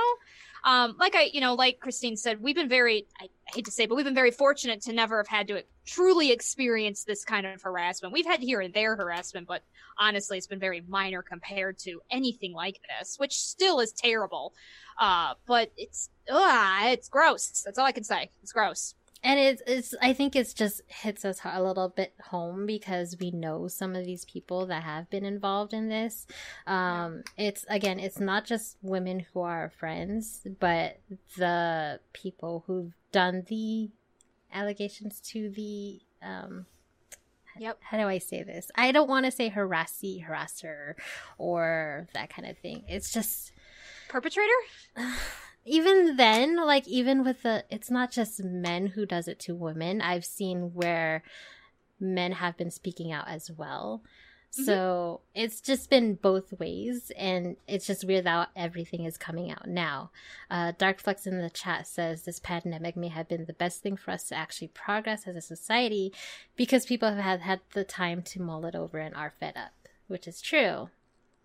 Um, 0.64 0.96
like 1.00 1.16
I, 1.16 1.24
you 1.34 1.42
know, 1.42 1.56
like 1.56 1.80
Christine 1.80 2.16
said, 2.16 2.42
we've 2.42 2.56
been 2.56 2.70
very, 2.70 3.08
I 3.20 3.30
hate 3.52 3.66
to 3.66 3.72
say, 3.72 3.88
but 3.88 3.96
we've 3.96 4.06
been 4.06 4.14
very 4.14 4.30
fortunate 4.30 4.82
to 4.84 4.94
never 4.94 5.18
have 5.18 5.28
had 5.28 5.48
to 5.48 5.64
truly 5.88 6.32
experience 6.32 7.04
this 7.04 7.26
kind 7.26 7.48
of 7.48 7.64
harassment. 7.64 8.14
We've 8.14 8.28
had 8.28 8.42
here 8.42 8.62
and 8.62 8.72
there 8.72 8.96
harassment, 8.96 9.48
but 9.48 9.64
honestly, 9.98 10.38
it's 10.38 10.46
been 10.46 10.60
very 10.60 10.84
minor 10.88 11.24
compared 11.24 11.80
to 11.80 12.02
anything 12.12 12.54
like 12.54 12.80
this, 13.00 13.18
which 13.18 13.40
still 13.40 13.80
is 13.80 13.92
terrible. 13.92 14.54
Uh, 15.00 15.34
but 15.48 15.72
it's, 15.78 16.10
ugh, 16.30 16.94
it's 16.94 17.10
gross. 17.10 17.64
That's 17.66 17.80
all 17.80 17.86
I 17.86 17.92
can 17.92 18.04
say. 18.04 18.30
It's 18.44 18.52
gross. 18.52 18.94
And 19.24 19.40
it's, 19.40 19.62
it's, 19.68 19.94
I 20.02 20.14
think 20.14 20.36
it's 20.36 20.54
just 20.54 20.82
hits 20.88 21.24
us 21.26 21.42
a 21.46 21.62
little 21.62 21.90
bit 21.90 22.14
home 22.30 22.66
because 22.66 23.16
we 23.20 23.30
know 23.30 23.68
some 23.68 23.96
of 23.96 24.04
these 24.04 24.26
people 24.26 24.66
that 24.66 24.82
have 24.84 25.10
been 25.12 25.26
involved 25.26 25.74
in 25.74 25.90
this. 25.90 26.26
Um, 26.66 27.24
it's, 27.38 27.64
again, 27.70 28.00
it's 28.00 28.20
not 28.20 28.46
just 28.46 28.78
women 28.82 29.26
who 29.32 29.42
are 29.42 29.70
friends, 29.78 30.42
but 30.60 31.00
the 31.38 32.00
people 32.14 32.64
who've 32.66 32.94
done 33.12 33.44
the 33.48 33.92
allegations 34.52 35.20
to 35.20 35.50
the, 35.50 36.02
um, 36.24 36.66
Yep. 37.60 37.80
how 37.82 37.98
do 37.98 38.08
I 38.08 38.18
say 38.18 38.44
this? 38.44 38.72
I 38.76 38.92
don't 38.92 39.10
want 39.10 39.26
to 39.26 39.32
say 39.32 39.50
harassee, 39.50 40.26
harasser, 40.28 40.96
or 41.38 42.08
that 42.14 42.34
kind 42.34 42.50
of 42.50 42.58
thing. 42.58 42.86
It's 42.88 43.12
just, 43.12 43.52
Perpetrator? 44.08 44.50
even 45.66 46.16
then 46.18 46.58
like 46.58 46.88
even 46.88 47.24
with 47.24 47.44
the 47.44 47.66
it's 47.70 47.92
not 47.92 48.12
just 48.12 48.44
men 48.44 48.88
who 48.88 49.06
does 49.06 49.28
it 49.28 49.40
to 49.42 49.56
women. 49.56 50.02
I've 50.02 50.26
seen 50.26 50.74
where 50.74 51.24
men 52.00 52.34
have 52.34 52.58
been 52.58 52.72
speaking 52.72 53.12
out 53.12 53.28
as 53.28 53.52
well. 53.52 54.02
So 54.54 55.22
it's 55.34 55.62
just 55.62 55.90
been 55.90 56.16
both 56.16 56.60
ways 56.60 57.10
and 57.16 57.56
it's 57.70 57.88
just 57.88 58.04
weird 58.04 58.26
that 58.26 58.50
everything 58.54 59.06
is 59.06 59.18
coming 59.18 59.50
out 59.50 59.66
now. 59.66 60.12
Uh, 60.50 60.74
Dark 60.78 61.00
Flux 61.00 61.26
in 61.26 61.40
the 61.40 61.50
chat 61.50 61.88
says 61.88 62.24
this 62.24 62.40
pandemic 62.40 62.98
may 62.98 63.08
have 63.08 63.30
been 63.30 63.46
the 63.46 63.54
best 63.54 63.82
thing 63.82 63.96
for 63.96 64.12
us 64.12 64.26
to 64.26 64.36
actually 64.36 64.68
progress 64.68 65.26
as 65.26 65.38
a 65.38 65.42
society 65.42 66.12
because 66.58 66.86
people 66.86 67.08
have 67.08 67.18
had, 67.18 67.40
had 67.40 67.62
the 67.72 67.86
time 67.86 68.22
to 68.24 68.42
mull 68.42 68.66
it 68.66 68.76
over 68.76 68.98
and 68.98 69.16
are 69.16 69.32
fed 69.40 69.56
up 69.56 69.72
which 70.12 70.28
is 70.28 70.42
true. 70.42 70.90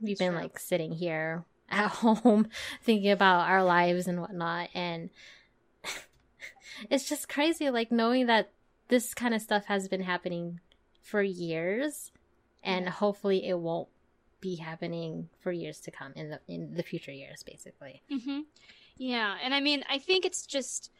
We've 0.01 0.19
been 0.19 0.33
true. 0.33 0.41
like 0.41 0.59
sitting 0.59 0.93
here 0.93 1.45
at 1.71 1.89
home 2.03 2.49
thinking 2.83 3.11
about 3.11 3.49
our 3.49 3.65
lives 3.65 4.07
and 4.07 4.21
whatnot. 4.21 4.69
And 4.75 5.11
it's 6.91 7.09
just 7.09 7.29
crazy 7.29 7.71
like 7.71 7.91
knowing 7.91 8.27
that 8.27 8.51
this 8.89 9.15
kind 9.15 9.35
of 9.35 9.43
stuff 9.43 9.67
has 9.67 9.89
been 9.89 10.03
happening 10.03 10.61
for 11.03 11.23
years 11.23 12.13
and 12.63 12.89
hopefully 12.89 13.49
it 13.49 13.59
won't 13.59 13.89
be 14.41 14.57
happening 14.57 15.29
for 15.41 15.51
years 15.51 15.81
to 15.81 15.91
come 15.91 16.13
in 16.15 16.31
the 16.31 16.41
in 16.49 16.75
the 16.75 16.83
future 16.83 17.13
years 17.13 17.43
basically. 17.43 18.03
Hmm 18.11 18.41
Yeah, 18.97 19.37
and 19.43 19.55
I 19.55 19.61
mean, 19.61 19.85
I 19.89 19.99
think 19.99 20.25
it's 20.25 20.47
just 20.47 20.91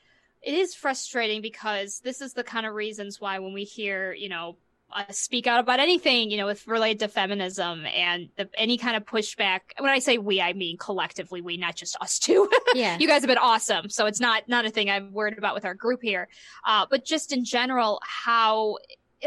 it 0.43 0.55
is 0.55 0.75
frustrating 0.75 1.43
because 1.43 2.01
this 2.01 2.21
is 2.21 2.33
the 2.35 2.45
kind 2.45 2.67
of 2.67 2.75
reasons 2.75 3.21
why 3.21 3.39
when 3.39 3.53
we 3.53 3.65
hear, 3.65 4.13
you 4.13 4.29
know, 4.29 4.57
us 4.93 5.19
speak 5.19 5.47
out 5.47 5.61
about 5.61 5.81
anything, 5.81 6.31
you 6.31 6.37
know, 6.37 6.47
with 6.47 6.67
related 6.67 7.01
to 7.01 7.09
feminism 7.09 7.85
and 7.87 8.29
the, 8.37 8.49
any 8.57 8.79
kind 8.79 8.97
of 8.97 9.05
pushback. 9.05 9.61
When 9.79 9.91
I 9.91 9.99
say 9.99 10.19
we, 10.19 10.41
I 10.41 10.53
mean 10.53 10.77
collectively 10.79 11.41
we, 11.41 11.57
not 11.57 11.77
just 11.77 11.97
us 12.01 12.19
two. 12.19 12.49
yeah 12.75 12.97
you 12.99 13.07
guys 13.09 13.23
have 13.23 13.29
been 13.29 13.39
awesome, 13.39 13.89
so 13.91 14.07
it's 14.07 14.21
not 14.21 14.49
not 14.49 14.65
a 14.65 14.71
thing 14.71 14.91
I'm 14.91 15.13
worried 15.13 15.39
about 15.39 15.55
with 15.55 15.65
our 15.65 15.75
group 15.75 16.01
here. 16.03 16.29
Uh, 16.67 16.87
but 16.89 17.05
just 17.05 17.33
in 17.33 17.45
general, 17.45 18.01
how 18.05 18.77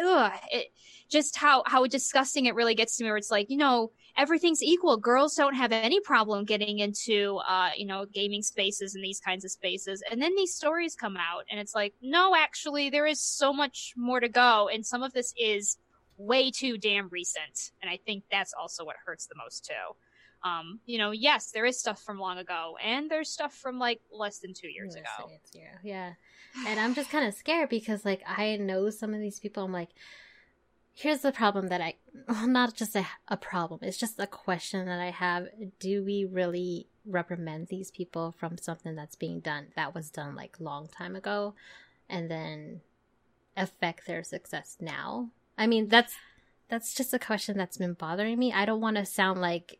ugh, 0.02 0.32
it, 0.52 0.68
just 1.10 1.36
how 1.36 1.64
how 1.66 1.86
disgusting 1.88 2.46
it 2.46 2.56
really 2.56 2.76
gets 2.76 2.98
to 2.98 3.04
me. 3.04 3.10
Where 3.10 3.18
it's 3.18 3.32
like, 3.32 3.50
you 3.50 3.58
know, 3.58 3.92
everything's 4.20 4.62
equal. 4.62 4.98
Girls 4.98 5.34
don't 5.34 5.56
have 5.56 5.72
any 5.72 6.02
problem 6.02 6.44
getting 6.44 6.80
into, 6.80 7.38
uh, 7.48 7.70
you 7.76 7.86
know, 7.86 8.06
gaming 8.06 8.44
spaces 8.44 8.94
and 8.94 9.04
these 9.04 9.22
kinds 9.22 9.46
of 9.46 9.52
spaces. 9.52 10.04
And 10.12 10.22
then 10.22 10.36
these 10.36 10.54
stories 10.54 10.94
come 10.94 11.16
out, 11.18 11.46
and 11.50 11.60
it's 11.60 11.74
like, 11.74 11.94
no, 12.02 12.36
actually, 12.36 12.90
there 12.90 13.08
is 13.08 13.22
so 13.22 13.54
much 13.54 13.94
more 13.96 14.20
to 14.20 14.28
go, 14.30 14.70
and 14.72 14.86
some 14.86 15.02
of 15.02 15.14
this 15.14 15.34
is 15.40 15.78
way 16.18 16.52
too 16.52 16.78
damn 16.78 17.08
recent. 17.10 17.72
And 17.82 17.90
I 17.90 17.98
think 18.06 18.26
that's 18.30 18.54
also 18.54 18.84
what 18.84 18.98
hurts 19.06 19.26
the 19.28 19.36
most 19.42 19.66
too. 19.66 19.96
Um, 20.48 20.80
you 20.86 20.98
know, 20.98 21.12
yes, 21.12 21.52
there 21.52 21.66
is 21.66 21.80
stuff 21.80 22.02
from 22.02 22.20
long 22.20 22.38
ago, 22.38 22.76
and 22.84 23.10
there's 23.10 23.30
stuff 23.30 23.54
from 23.54 23.80
like 23.80 24.02
less 24.12 24.40
than 24.40 24.54
two 24.54 24.70
years 24.70 24.96
ago. 24.96 25.30
zero. 25.52 25.72
yeah 25.84 26.14
and 26.68 26.80
i'm 26.80 26.96
just 26.96 27.12
kind 27.12 27.28
of 27.28 27.34
scared 27.36 27.70
because 27.70 28.04
like 28.04 28.24
i 28.28 28.56
know 28.56 28.90
some 28.90 29.14
of 29.14 29.20
these 29.20 29.40
people 29.40 29.64
i'm 29.64 29.72
like 29.72 29.90
here's 31.00 31.22
the 31.22 31.32
problem 31.32 31.70
that 31.70 31.80
i 31.80 31.96
well, 32.28 32.48
not 32.48 32.76
just 32.76 32.96
a, 32.96 33.06
a 33.30 33.38
problem 33.38 33.80
it's 33.82 33.98
just 33.98 34.20
a 34.20 34.28
question 34.28 34.86
that 34.86 35.00
i 35.00 35.12
have. 35.12 35.48
Do 35.80 36.04
we 36.04 36.26
really 36.26 36.88
reprimand 37.06 37.68
these 37.68 37.90
people 37.90 38.36
from 38.38 38.58
something 38.58 38.96
that's 38.96 39.16
being 39.16 39.40
done 39.40 39.68
that 39.76 39.96
was 39.96 40.10
done 40.10 40.36
like 40.36 40.60
long 40.60 40.88
time 40.88 41.16
ago 41.16 41.56
and 42.10 42.30
then 42.30 42.82
affect 43.56 44.06
their 44.06 44.24
success 44.24 44.78
now? 44.80 45.30
I 45.58 45.68
mean 45.68 45.88
that's 45.88 46.14
that's 46.68 46.94
just 46.94 47.14
a 47.14 47.20
question 47.20 47.58
that's 47.58 47.78
been 47.78 47.94
bothering 47.94 48.38
me. 48.38 48.54
I 48.54 48.66
don't 48.66 48.82
want 48.82 48.98
to 48.98 49.06
sound 49.06 49.42
like 49.42 49.80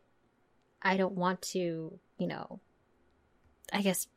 i 0.82 0.96
don't 0.96 1.16
want 1.16 1.42
to 1.42 2.00
you 2.18 2.28
know 2.28 2.62
i 3.74 3.82
guess 3.82 4.08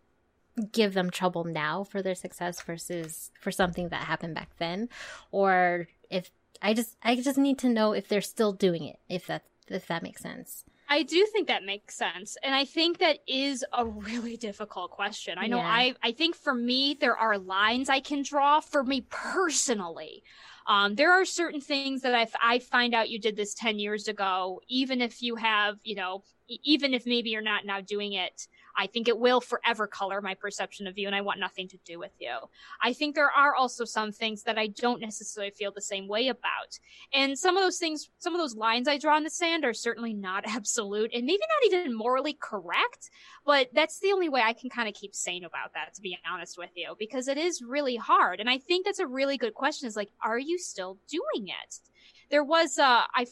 give 0.70 0.94
them 0.94 1.10
trouble 1.10 1.44
now 1.44 1.82
for 1.82 2.02
their 2.02 2.14
success 2.14 2.62
versus 2.62 3.30
for 3.40 3.50
something 3.50 3.88
that 3.88 4.04
happened 4.04 4.34
back 4.34 4.50
then. 4.58 4.88
Or 5.30 5.88
if 6.10 6.30
i 6.62 6.72
just 6.72 6.96
i 7.02 7.14
just 7.14 7.38
need 7.38 7.58
to 7.58 7.68
know 7.68 7.92
if 7.92 8.08
they're 8.08 8.20
still 8.20 8.52
doing 8.52 8.84
it 8.84 8.98
if 9.08 9.26
that 9.26 9.42
if 9.68 9.86
that 9.86 10.02
makes 10.02 10.22
sense 10.22 10.64
I 10.88 11.04
do 11.04 11.24
think 11.32 11.48
that 11.48 11.64
makes 11.64 11.94
sense. 11.94 12.36
And 12.42 12.54
I 12.54 12.66
think 12.66 12.98
that 12.98 13.20
is 13.26 13.64
a 13.72 13.86
really 14.10 14.36
difficult 14.36 14.90
question. 14.90 15.38
I 15.38 15.46
know 15.46 15.56
Yeah. 15.56 15.66
I 15.66 15.94
I 16.02 16.12
think 16.12 16.36
for 16.36 16.52
me 16.52 16.98
there 17.00 17.16
are 17.16 17.38
lines 17.38 17.88
I 17.88 18.00
can 18.00 18.22
draw 18.22 18.60
for 18.60 18.84
me 18.84 19.06
personally. 19.08 20.22
Um, 20.66 20.94
there 20.94 21.12
are 21.12 21.24
certain 21.24 21.60
things 21.60 22.02
that 22.02 22.28
if 22.28 22.34
I 22.40 22.58
find 22.58 22.94
out 22.94 23.10
you 23.10 23.18
did 23.18 23.36
this 23.36 23.54
10 23.54 23.78
years 23.78 24.06
ago, 24.06 24.60
even 24.68 25.00
if 25.00 25.22
you 25.22 25.36
have, 25.36 25.78
you 25.82 25.96
know, 25.96 26.22
even 26.46 26.94
if 26.94 27.06
maybe 27.06 27.30
you're 27.30 27.42
not 27.42 27.64
now 27.64 27.80
doing 27.80 28.12
it, 28.12 28.46
I 28.76 28.86
think 28.86 29.08
it 29.08 29.18
will 29.18 29.40
forever 29.40 29.86
color 29.86 30.20
my 30.20 30.34
perception 30.34 30.86
of 30.86 30.98
you 30.98 31.06
and 31.06 31.16
I 31.16 31.20
want 31.20 31.40
nothing 31.40 31.68
to 31.68 31.78
do 31.84 31.98
with 31.98 32.12
you. 32.18 32.36
I 32.80 32.92
think 32.92 33.14
there 33.14 33.30
are 33.30 33.54
also 33.54 33.84
some 33.84 34.12
things 34.12 34.42
that 34.44 34.58
I 34.58 34.68
don't 34.68 35.00
necessarily 35.00 35.50
feel 35.50 35.72
the 35.72 35.80
same 35.80 36.08
way 36.08 36.28
about. 36.28 36.78
And 37.12 37.38
some 37.38 37.56
of 37.56 37.62
those 37.62 37.78
things, 37.78 38.10
some 38.18 38.34
of 38.34 38.40
those 38.40 38.56
lines 38.56 38.88
I 38.88 38.98
draw 38.98 39.16
in 39.16 39.24
the 39.24 39.30
sand 39.30 39.64
are 39.64 39.74
certainly 39.74 40.14
not 40.14 40.44
absolute 40.46 41.10
and 41.14 41.24
maybe 41.24 41.38
not 41.40 41.80
even 41.80 41.96
morally 41.96 42.36
correct, 42.40 43.10
but 43.44 43.68
that's 43.72 43.98
the 44.00 44.12
only 44.12 44.28
way 44.28 44.42
I 44.42 44.52
can 44.52 44.70
kind 44.70 44.88
of 44.88 44.94
keep 44.94 45.14
sane 45.14 45.44
about 45.44 45.74
that, 45.74 45.94
to 45.94 46.02
be 46.02 46.18
honest 46.30 46.58
with 46.58 46.70
you, 46.74 46.94
because 46.98 47.28
it 47.28 47.38
is 47.38 47.62
really 47.62 47.96
hard. 47.96 48.40
And 48.40 48.48
I 48.48 48.58
think 48.58 48.86
that's 48.86 48.98
a 48.98 49.06
really 49.06 49.36
good 49.36 49.54
question 49.54 49.88
is 49.88 49.96
like, 49.96 50.10
are 50.24 50.38
you 50.38 50.58
still 50.58 50.98
doing 51.08 51.48
it? 51.48 51.78
There 52.30 52.44
was, 52.44 52.78
uh, 52.78 53.02
I, 53.14 53.26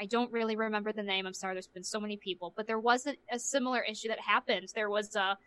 I 0.00 0.06
don't 0.06 0.32
really 0.32 0.56
remember 0.56 0.92
the 0.92 1.02
name. 1.02 1.26
I'm 1.26 1.34
sorry. 1.34 1.54
There's 1.54 1.66
been 1.66 1.84
so 1.84 2.00
many 2.00 2.16
people, 2.16 2.52
but 2.56 2.66
there 2.66 2.78
was 2.78 3.06
a, 3.06 3.14
a 3.30 3.38
similar 3.38 3.80
issue 3.80 4.08
that 4.08 4.20
happened. 4.20 4.72
There 4.74 4.90
was 4.90 5.14
a, 5.14 5.38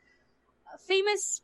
a 0.73 0.77
famous 0.87 1.41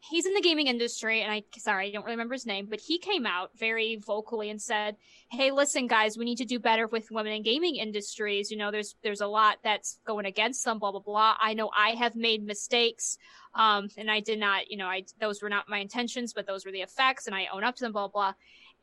he's 0.00 0.26
in 0.26 0.34
the 0.34 0.40
gaming 0.40 0.66
industry 0.66 1.22
and 1.22 1.30
i 1.30 1.42
sorry 1.56 1.88
i 1.88 1.90
don't 1.90 2.04
really 2.04 2.14
remember 2.14 2.34
his 2.34 2.46
name 2.46 2.66
but 2.68 2.80
he 2.80 2.98
came 2.98 3.26
out 3.26 3.50
very 3.56 3.96
vocally 3.96 4.50
and 4.50 4.60
said 4.60 4.96
hey 5.30 5.50
listen 5.50 5.86
guys 5.86 6.16
we 6.16 6.24
need 6.24 6.38
to 6.38 6.44
do 6.44 6.58
better 6.58 6.86
with 6.86 7.10
women 7.10 7.32
in 7.32 7.42
gaming 7.42 7.76
industries 7.76 8.50
you 8.50 8.56
know 8.56 8.70
there's 8.70 8.96
there's 9.02 9.20
a 9.20 9.26
lot 9.26 9.58
that's 9.62 9.98
going 10.04 10.24
against 10.24 10.64
them 10.64 10.78
blah 10.78 10.90
blah 10.90 11.00
blah 11.00 11.34
i 11.40 11.54
know 11.54 11.70
i 11.76 11.90
have 11.90 12.16
made 12.16 12.44
mistakes 12.44 13.18
um 13.54 13.88
and 13.96 14.10
i 14.10 14.20
did 14.20 14.38
not 14.38 14.70
you 14.70 14.76
know 14.76 14.86
i 14.86 15.04
those 15.20 15.42
were 15.42 15.50
not 15.50 15.68
my 15.68 15.78
intentions 15.78 16.32
but 16.32 16.46
those 16.46 16.64
were 16.64 16.72
the 16.72 16.82
effects 16.82 17.26
and 17.26 17.36
i 17.36 17.46
own 17.52 17.62
up 17.62 17.76
to 17.76 17.84
them 17.84 17.92
blah 17.92 18.08
blah 18.08 18.32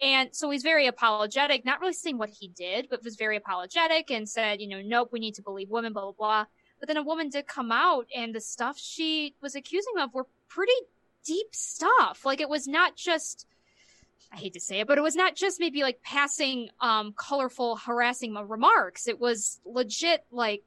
and 0.01 0.29
so 0.33 0.49
he's 0.49 0.63
very 0.63 0.87
apologetic 0.87 1.65
not 1.65 1.79
really 1.79 1.93
saying 1.93 2.17
what 2.17 2.29
he 2.29 2.47
did 2.49 2.87
but 2.89 3.03
was 3.03 3.15
very 3.15 3.37
apologetic 3.37 4.11
and 4.11 4.27
said 4.27 4.59
you 4.61 4.67
know 4.67 4.81
nope 4.81 5.09
we 5.11 5.19
need 5.19 5.35
to 5.35 5.41
believe 5.41 5.69
women 5.69 5.93
blah 5.93 6.03
blah 6.03 6.11
blah 6.11 6.45
but 6.79 6.87
then 6.87 6.97
a 6.97 7.03
woman 7.03 7.29
did 7.29 7.47
come 7.47 7.71
out 7.71 8.07
and 8.15 8.33
the 8.33 8.41
stuff 8.41 8.77
she 8.77 9.35
was 9.41 9.55
accusing 9.55 9.93
of 9.99 10.13
were 10.13 10.27
pretty 10.47 10.73
deep 11.25 11.47
stuff. 11.53 12.23
Like 12.23 12.41
it 12.41 12.49
was 12.49 12.67
not 12.67 12.95
just 12.95 13.45
I 14.31 14.37
hate 14.37 14.53
to 14.53 14.59
say 14.59 14.81
it, 14.81 14.87
but 14.87 14.97
it 14.97 15.01
was 15.01 15.15
not 15.15 15.35
just 15.35 15.59
maybe 15.59 15.81
like 15.81 16.01
passing 16.01 16.69
um 16.79 17.13
colorful 17.17 17.77
harassing 17.77 18.33
remarks. 18.33 19.07
It 19.07 19.19
was 19.19 19.59
legit 19.65 20.25
like 20.31 20.63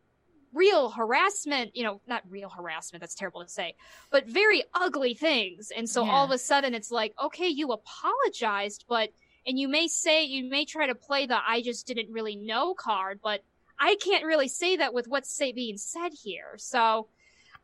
real 0.53 0.91
harassment, 0.91 1.77
you 1.77 1.83
know, 1.83 2.01
not 2.07 2.23
real 2.29 2.49
harassment, 2.49 3.01
that's 3.01 3.15
terrible 3.15 3.43
to 3.43 3.49
say, 3.49 3.75
but 4.11 4.27
very 4.27 4.63
ugly 4.75 5.15
things. 5.15 5.71
And 5.77 5.89
so 5.89 6.05
all 6.05 6.25
of 6.25 6.31
a 6.31 6.39
sudden 6.39 6.75
it's 6.75 6.91
like, 6.91 7.15
okay, 7.23 7.49
you 7.49 7.73
apologized, 7.73 8.85
but 8.89 9.11
and 9.47 9.59
you 9.59 9.69
may 9.69 9.89
say 9.89 10.25
you 10.25 10.49
may 10.49 10.65
try 10.65 10.87
to 10.87 10.95
play 10.95 11.27
the 11.27 11.39
I 11.47 11.63
just 11.63 11.87
didn't 11.87 12.13
really 12.13 12.37
know 12.37 12.75
card, 12.75 13.21
but 13.23 13.43
I 13.79 13.97
can't 13.97 14.25
really 14.25 14.49
say 14.49 14.77
that 14.77 14.93
with 14.93 15.07
what's 15.09 15.31
say, 15.31 15.53
being 15.53 15.77
said 15.79 16.11
here. 16.13 16.55
So 16.57 17.09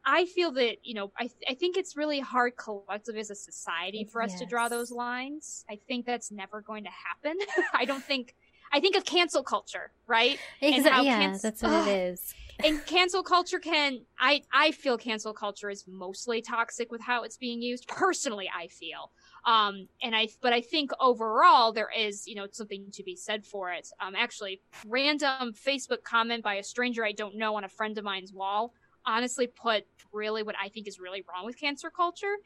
I 0.05 0.27
feel 0.27 0.53
that, 0.53 0.77
you 0.83 0.95
know, 0.95 1.13
I, 1.19 1.31
I 1.49 1.55
think 1.55 1.77
it's 1.77 1.97
really 1.97 2.21
hard 2.21 2.57
collectively 2.57 3.21
as 3.21 3.31
a 3.31 3.35
society 3.35 4.05
for 4.05 4.23
us 4.23 4.39
to 4.39 4.47
draw 4.47 4.69
those 4.69 4.91
lines. 4.91 5.65
I 5.69 5.79
think 5.89 6.05
that's 6.05 6.31
never 6.31 6.61
going 6.61 6.85
to 6.85 6.91
happen. 6.91 7.39
I 7.75 7.85
don't 7.85 8.05
think, 8.05 8.35
I 8.71 8.81
think 8.81 8.97
of 8.97 9.05
cancel 9.05 9.43
culture, 9.43 9.91
right? 10.07 10.39
Exactly. 10.61 11.07
Yeah, 11.07 11.37
that's 11.43 11.63
what 11.63 11.89
it 11.89 12.11
is. 12.13 12.35
And 12.63 12.85
cancel 12.87 13.23
culture 13.23 13.59
can 13.59 14.01
i 14.19 14.43
i 14.53 14.71
feel 14.71 14.97
cancel 14.97 15.33
culture 15.33 15.71
is 15.71 15.85
mostly 15.89 16.41
toxic 16.41 16.91
with 16.91 17.01
how 17.01 17.23
it's 17.23 17.37
being 17.37 17.61
used. 17.61 17.87
Personally 17.89 18.49
i 18.55 18.69
feel. 18.69 19.11
Um 19.45 19.89
and 20.03 20.15
i 20.15 20.29
but 20.41 20.53
i 20.53 20.61
think 20.61 20.91
overall 21.01 21.73
there 21.73 21.91
is 21.97 22.27
you 22.27 22.35
know 22.35 22.47
something 22.51 22.87
to 22.93 23.03
be 23.03 23.17
said 23.17 23.45
for 23.45 23.73
it. 23.73 23.89
Um 24.01 24.15
actually 24.17 24.61
random 24.87 25.53
facebook 25.53 26.03
comment 26.05 26.43
by 26.43 26.55
a 26.55 26.63
stranger 26.63 27.05
i 27.05 27.13
don't 27.13 27.37
know 27.37 27.57
on 27.57 27.65
a 27.65 27.69
friend 27.69 27.99
of 27.99 28.05
mine's 28.05 28.33
wall 28.33 28.73
honestly 29.07 29.47
put 29.47 29.85
really 30.13 30.43
what 30.43 30.55
i 30.63 30.69
think 30.69 30.87
is 30.87 30.99
really 30.99 31.25
wrong 31.29 31.45
with 31.45 31.59
cancel 31.59 31.91
culture. 31.91 32.37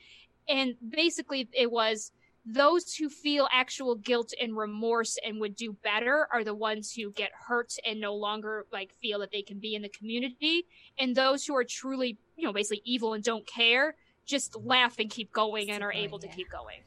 And 0.48 0.74
basically 0.88 1.48
it 1.52 1.70
was 1.70 2.12
those 2.46 2.94
who 2.94 3.08
feel 3.08 3.48
actual 3.52 3.94
guilt 3.94 4.32
and 4.40 4.56
remorse 4.56 5.18
and 5.24 5.40
would 5.40 5.54
do 5.56 5.72
better 5.72 6.26
are 6.32 6.44
the 6.44 6.54
ones 6.54 6.92
who 6.92 7.10
get 7.12 7.30
hurt 7.46 7.74
and 7.86 8.00
no 8.00 8.14
longer 8.14 8.66
like 8.72 8.94
feel 9.02 9.18
that 9.18 9.30
they 9.32 9.42
can 9.42 9.58
be 9.58 9.74
in 9.74 9.82
the 9.82 9.88
community. 9.88 10.66
And 10.98 11.14
those 11.14 11.44
who 11.44 11.54
are 11.56 11.64
truly 11.64 12.18
you 12.36 12.44
know 12.44 12.52
basically 12.52 12.82
evil 12.84 13.14
and 13.14 13.22
don't 13.22 13.46
care 13.46 13.94
just 14.26 14.56
laugh 14.56 14.98
and 14.98 15.10
keep 15.10 15.32
going 15.32 15.70
and 15.70 15.82
are 15.82 15.92
able 15.92 16.18
to 16.18 16.28
keep 16.28 16.50
going. 16.50 16.82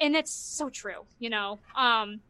And 0.00 0.14
that's 0.14 0.32
so 0.32 0.68
true 0.68 1.04
you 1.18 1.30
know? 1.30 1.58
Um 1.76 2.20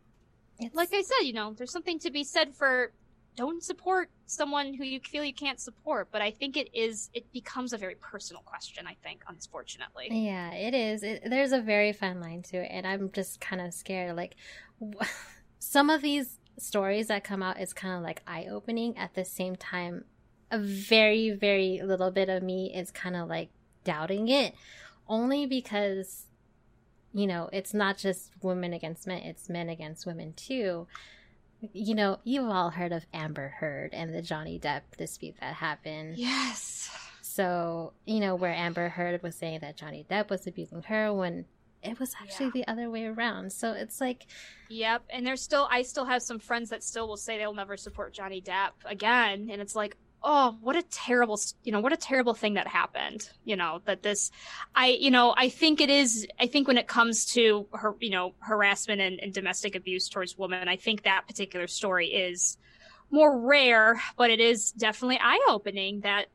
It's, 0.59 0.75
like 0.75 0.93
i 0.93 1.03
said 1.03 1.23
you 1.23 1.33
know 1.33 1.55
there's 1.55 1.71
something 1.73 1.99
to 2.01 2.11
be 2.11 2.25
said 2.25 2.55
for 2.55 2.93
don't 3.39 3.63
support 3.63 4.11
someone 4.27 4.75
who 4.75 4.85
you 4.85 4.99
feel 4.99 5.23
you 5.25 5.33
can't 5.33 5.61
support 5.61 6.09
but 6.11 6.21
i 6.21 6.31
think 6.31 6.57
it 6.57 6.69
is 6.75 7.09
it 7.15 7.25
becomes 7.33 7.73
a 7.73 7.79
very 7.79 7.95
personal 7.95 8.43
question 8.43 8.85
i 8.87 8.97
think 9.05 9.23
unfortunately 9.29 10.09
Yeah, 10.11 10.53
it 10.53 10.75
is. 10.75 11.03
It, 11.03 11.23
there's 11.29 11.53
a 11.53 11.61
very 11.61 11.93
fine 11.93 12.21
line 12.21 12.43
to 12.45 12.59
it, 12.59 12.69
and 12.71 12.87
I'm 12.87 13.11
just 13.13 13.41
kind 13.41 13.61
of 13.61 13.73
scared. 13.73 14.17
Like, 14.17 14.37
some 15.59 15.91
of 15.91 16.03
these 16.03 16.39
stories 16.59 17.09
that 17.09 17.25
come 17.25 17.43
out 17.43 17.61
is 17.61 17.73
kind 17.73 17.95
of 17.97 18.03
like 18.03 18.23
eye 18.27 18.47
opening. 18.51 18.97
At 18.97 19.15
the 19.15 19.25
same 19.25 19.57
time, 19.57 20.05
a 20.51 20.59
very, 20.59 21.31
very 21.31 21.81
little 21.83 22.11
bit 22.11 22.29
of 22.29 22.43
me 22.43 22.73
is 22.75 22.91
kind 22.91 23.17
of 23.17 23.29
like 23.29 23.51
doubting 23.85 24.29
it, 24.29 24.55
only 25.09 25.47
because, 25.47 26.27
you 27.13 27.27
know, 27.27 27.49
it's 27.53 27.75
not 27.75 27.99
just 27.99 28.33
women 28.43 28.73
against 28.73 29.07
men; 29.07 29.23
it's 29.23 29.49
men 29.49 29.69
against 29.69 30.07
women 30.07 30.33
too. 30.35 30.87
You 31.73 31.95
know, 31.95 32.19
you've 32.25 32.49
all 32.49 32.71
heard 32.71 32.93
of 32.93 33.05
Amber 33.13 33.49
Heard 33.59 33.93
and 33.93 34.15
the 34.15 34.23
Johnny 34.23 34.59
Depp 34.61 34.83
dispute 34.97 35.35
that 35.41 35.55
happened. 35.55 36.17
yes 36.17 36.91
So, 37.23 37.93
you 38.07 38.21
know, 38.21 38.35
where 38.35 38.53
Amber 38.55 38.89
Heard 38.91 39.23
was 39.23 39.35
saying 39.37 39.61
that 39.61 39.77
Johnny 39.77 40.07
Depp 40.09 40.31
was 40.31 40.47
abusing 40.47 40.83
her 40.85 41.13
when 41.13 41.47
it 41.83 41.99
was 42.01 42.15
actually 42.21 42.47
Yeah. 42.47 42.53
the 42.55 42.69
other 42.69 42.91
way 42.91 43.07
around. 43.07 43.53
So 43.53 43.73
it's 43.73 44.01
like, 44.01 44.27
Yep, 44.69 45.05
and 45.11 45.27
there's 45.27 45.43
still 45.43 45.69
I 45.71 45.83
still 45.83 46.05
have 46.05 46.23
some 46.23 46.39
friends 46.39 46.71
that 46.71 46.83
still 46.83 47.07
will 47.09 47.17
say 47.17 47.39
they'll 47.39 47.55
never 47.55 47.77
support 47.77 48.13
Johnny 48.13 48.41
Depp 48.41 48.73
again, 48.85 49.49
and 49.51 49.61
it's 49.63 49.75
like, 49.77 49.97
oh, 50.23 50.57
what 50.61 50.77
a 50.77 50.83
terrible, 50.83 51.39
you 51.63 51.73
know, 51.73 51.81
what 51.81 51.93
a 51.93 51.97
terrible 51.97 52.35
thing 52.35 52.55
that 52.55 52.67
happened. 52.67 53.29
You 53.45 53.57
know 53.57 53.81
that 53.85 54.03
this, 54.03 54.31
I, 54.75 54.89
you 54.89 55.11
know, 55.11 55.35
I 55.37 55.49
think 55.49 55.81
it 55.81 55.91
is. 55.91 56.27
I 56.41 56.47
think 56.47 56.67
when 56.67 56.79
it 56.79 56.89
comes 56.89 57.27
to 57.33 57.67
her, 57.73 57.95
you 58.01 58.11
know, 58.11 58.35
harassment 58.41 59.01
and, 59.01 59.21
and 59.21 59.33
domestic 59.33 59.75
abuse 59.75 60.09
towards 60.09 60.37
women, 60.37 60.69
I 60.69 60.77
think 60.77 61.03
that 61.05 61.27
particular 61.27 61.67
story 61.67 62.09
is 62.09 62.57
more 63.11 63.39
rare, 63.39 64.01
but 64.17 64.31
it 64.31 64.41
is 64.41 64.73
definitely 64.73 65.19
eye 65.23 65.47
opening 65.49 66.01
that. 66.01 66.27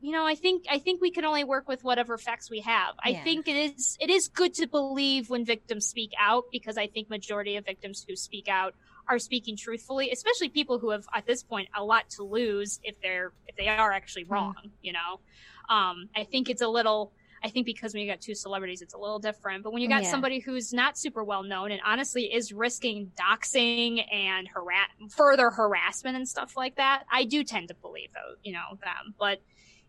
You 0.00 0.12
know, 0.12 0.26
I 0.26 0.34
think 0.34 0.66
I 0.70 0.78
think 0.78 1.00
we 1.00 1.10
can 1.10 1.24
only 1.24 1.44
work 1.44 1.66
with 1.66 1.82
whatever 1.82 2.18
facts 2.18 2.50
we 2.50 2.60
have. 2.60 2.94
I 3.02 3.14
think 3.14 3.48
it 3.48 3.56
is 3.56 3.96
it 3.98 4.10
is 4.10 4.28
good 4.28 4.52
to 4.54 4.66
believe 4.66 5.30
when 5.30 5.46
victims 5.46 5.86
speak 5.86 6.12
out 6.20 6.44
because 6.52 6.76
I 6.76 6.88
think 6.88 7.08
majority 7.08 7.56
of 7.56 7.64
victims 7.64 8.04
who 8.06 8.14
speak 8.14 8.46
out 8.46 8.74
are 9.08 9.18
speaking 9.18 9.56
truthfully, 9.56 10.10
especially 10.10 10.48
people 10.48 10.78
who 10.78 10.90
have 10.90 11.04
at 11.14 11.26
this 11.26 11.42
point 11.42 11.68
a 11.76 11.84
lot 11.84 12.08
to 12.10 12.22
lose 12.22 12.78
if 12.82 13.00
they're 13.00 13.32
if 13.46 13.56
they 13.56 13.68
are 13.68 13.92
actually 13.92 14.24
wrong, 14.24 14.54
you 14.80 14.92
know. 14.92 15.20
Um 15.68 16.08
I 16.14 16.24
think 16.24 16.48
it's 16.48 16.62
a 16.62 16.68
little 16.68 17.12
I 17.42 17.50
think 17.50 17.66
because 17.66 17.92
when 17.92 18.02
you 18.02 18.10
got 18.10 18.20
two 18.20 18.34
celebrities 18.34 18.82
it's 18.82 18.94
a 18.94 18.98
little 18.98 19.18
different, 19.18 19.62
but 19.64 19.72
when 19.72 19.82
you 19.82 19.88
got 19.88 20.02
Yeah. 20.02 20.06
somebody 20.06 20.40
who's 20.40 20.72
not 20.72 20.96
super 20.98 21.22
well 21.24 21.42
known 21.42 21.70
and 21.70 21.80
honestly 21.84 22.32
is 22.32 22.52
risking 22.52 23.12
doxing 23.20 24.04
and 24.12 24.48
harass 24.48 24.88
further 25.10 25.50
harassment 25.50 26.16
and 26.16 26.28
stuff 26.28 26.56
like 26.56 26.76
that, 26.76 27.04
I 27.10 27.24
do 27.24 27.44
tend 27.44 27.68
to 27.68 27.74
believe 27.74 28.10
those, 28.14 28.38
you 28.42 28.52
know, 28.52 28.78
them. 28.82 29.14
But 29.18 29.40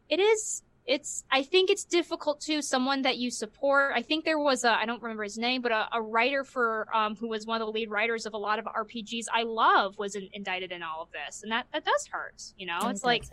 it 0.10 0.20
is 0.20 0.64
it's 0.86 1.24
i 1.32 1.42
think 1.42 1.70
it's 1.70 1.84
difficult 1.84 2.40
too 2.40 2.62
someone 2.62 3.02
that 3.02 3.18
you 3.18 3.32
support. 3.32 3.94
I 3.96 4.02
think 4.02 4.24
there 4.24 4.40
was 4.40 4.64
a 4.64 4.72
i 4.72 4.86
don't 4.86 5.02
remember 5.02 5.24
his 5.24 5.38
name 5.38 5.62
but 5.62 5.72
a, 5.72 5.88
a 5.94 6.02
writer 6.02 6.44
for 6.44 6.88
um 6.94 7.16
who 7.16 7.28
was 7.28 7.46
one 7.46 7.62
of 7.62 7.68
the 7.68 7.72
lead 7.72 7.90
writers 7.90 8.26
of 8.26 8.34
a 8.34 8.38
lot 8.38 8.60
of 8.60 8.66
rpgs 8.66 9.26
i 9.34 9.44
love 9.44 9.98
was 9.98 10.16
in, 10.16 10.30
indicted 10.34 10.72
in 10.72 10.84
all 10.84 11.02
of 11.02 11.10
this. 11.12 11.42
And 11.44 11.52
that 11.52 11.68
that 11.74 11.86
does 11.86 12.08
hurt 12.12 12.42
you 12.58 12.68
know? 12.68 12.80
It's 12.90 13.04
like 13.04 13.24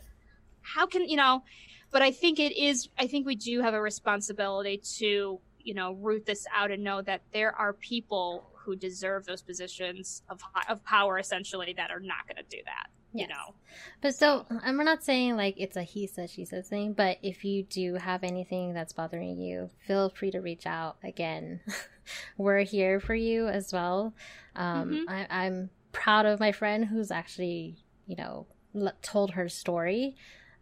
how 0.62 0.86
can 0.86 1.08
you 1.08 1.16
know 1.16 1.42
but 1.90 2.02
i 2.02 2.10
think 2.10 2.38
it 2.38 2.56
is 2.56 2.88
i 2.98 3.06
think 3.06 3.26
we 3.26 3.34
do 3.34 3.60
have 3.60 3.74
a 3.74 3.82
responsibility 3.82 4.80
to 4.98 5.40
you 5.58 5.74
know 5.74 5.92
root 5.94 6.24
this 6.24 6.46
out 6.54 6.70
and 6.70 6.82
know 6.82 7.02
that 7.02 7.22
there 7.32 7.54
are 7.54 7.72
people 7.72 8.48
who 8.54 8.76
deserve 8.76 9.24
those 9.26 9.42
positions 9.42 10.22
of 10.28 10.40
of 10.68 10.82
power 10.84 11.18
essentially 11.18 11.74
that 11.76 11.90
are 11.90 12.00
not 12.00 12.26
going 12.26 12.36
to 12.36 12.56
do 12.56 12.62
that 12.64 12.88
you 13.12 13.20
Yes. 13.20 13.28
know 13.28 13.54
but 14.00 14.14
so 14.14 14.46
I'm 14.62 14.76
not 14.78 15.02
saying 15.04 15.36
like 15.36 15.54
it's 15.56 15.76
a 15.76 15.82
he 15.82 16.06
said, 16.06 16.28
she 16.30 16.44
said 16.44 16.66
thing, 16.66 16.92
but 16.92 17.18
if 17.22 17.44
you 17.44 17.62
do 17.62 17.94
have 17.94 18.22
anything 18.24 18.74
that's 18.74 18.92
bothering 18.92 19.38
you, 19.38 19.70
feel 19.86 20.10
free 20.10 20.30
to 20.32 20.40
reach 20.40 20.66
out 20.66 20.96
again. 21.04 21.60
We're 22.36 22.62
here 22.64 23.00
for 23.00 23.14
you 23.14 23.48
as 23.48 23.72
well. 23.72 24.12
Um, 24.56 25.04
Mhm. 25.06 25.08
I, 25.08 25.26
I'm 25.30 25.70
proud 25.92 26.26
of 26.26 26.40
my 26.40 26.52
friend 26.52 26.84
who's 26.86 27.10
actually, 27.10 27.76
you 28.06 28.16
know, 28.16 28.46
l- 28.74 28.92
told 29.02 29.32
her 29.32 29.48
story 29.48 30.16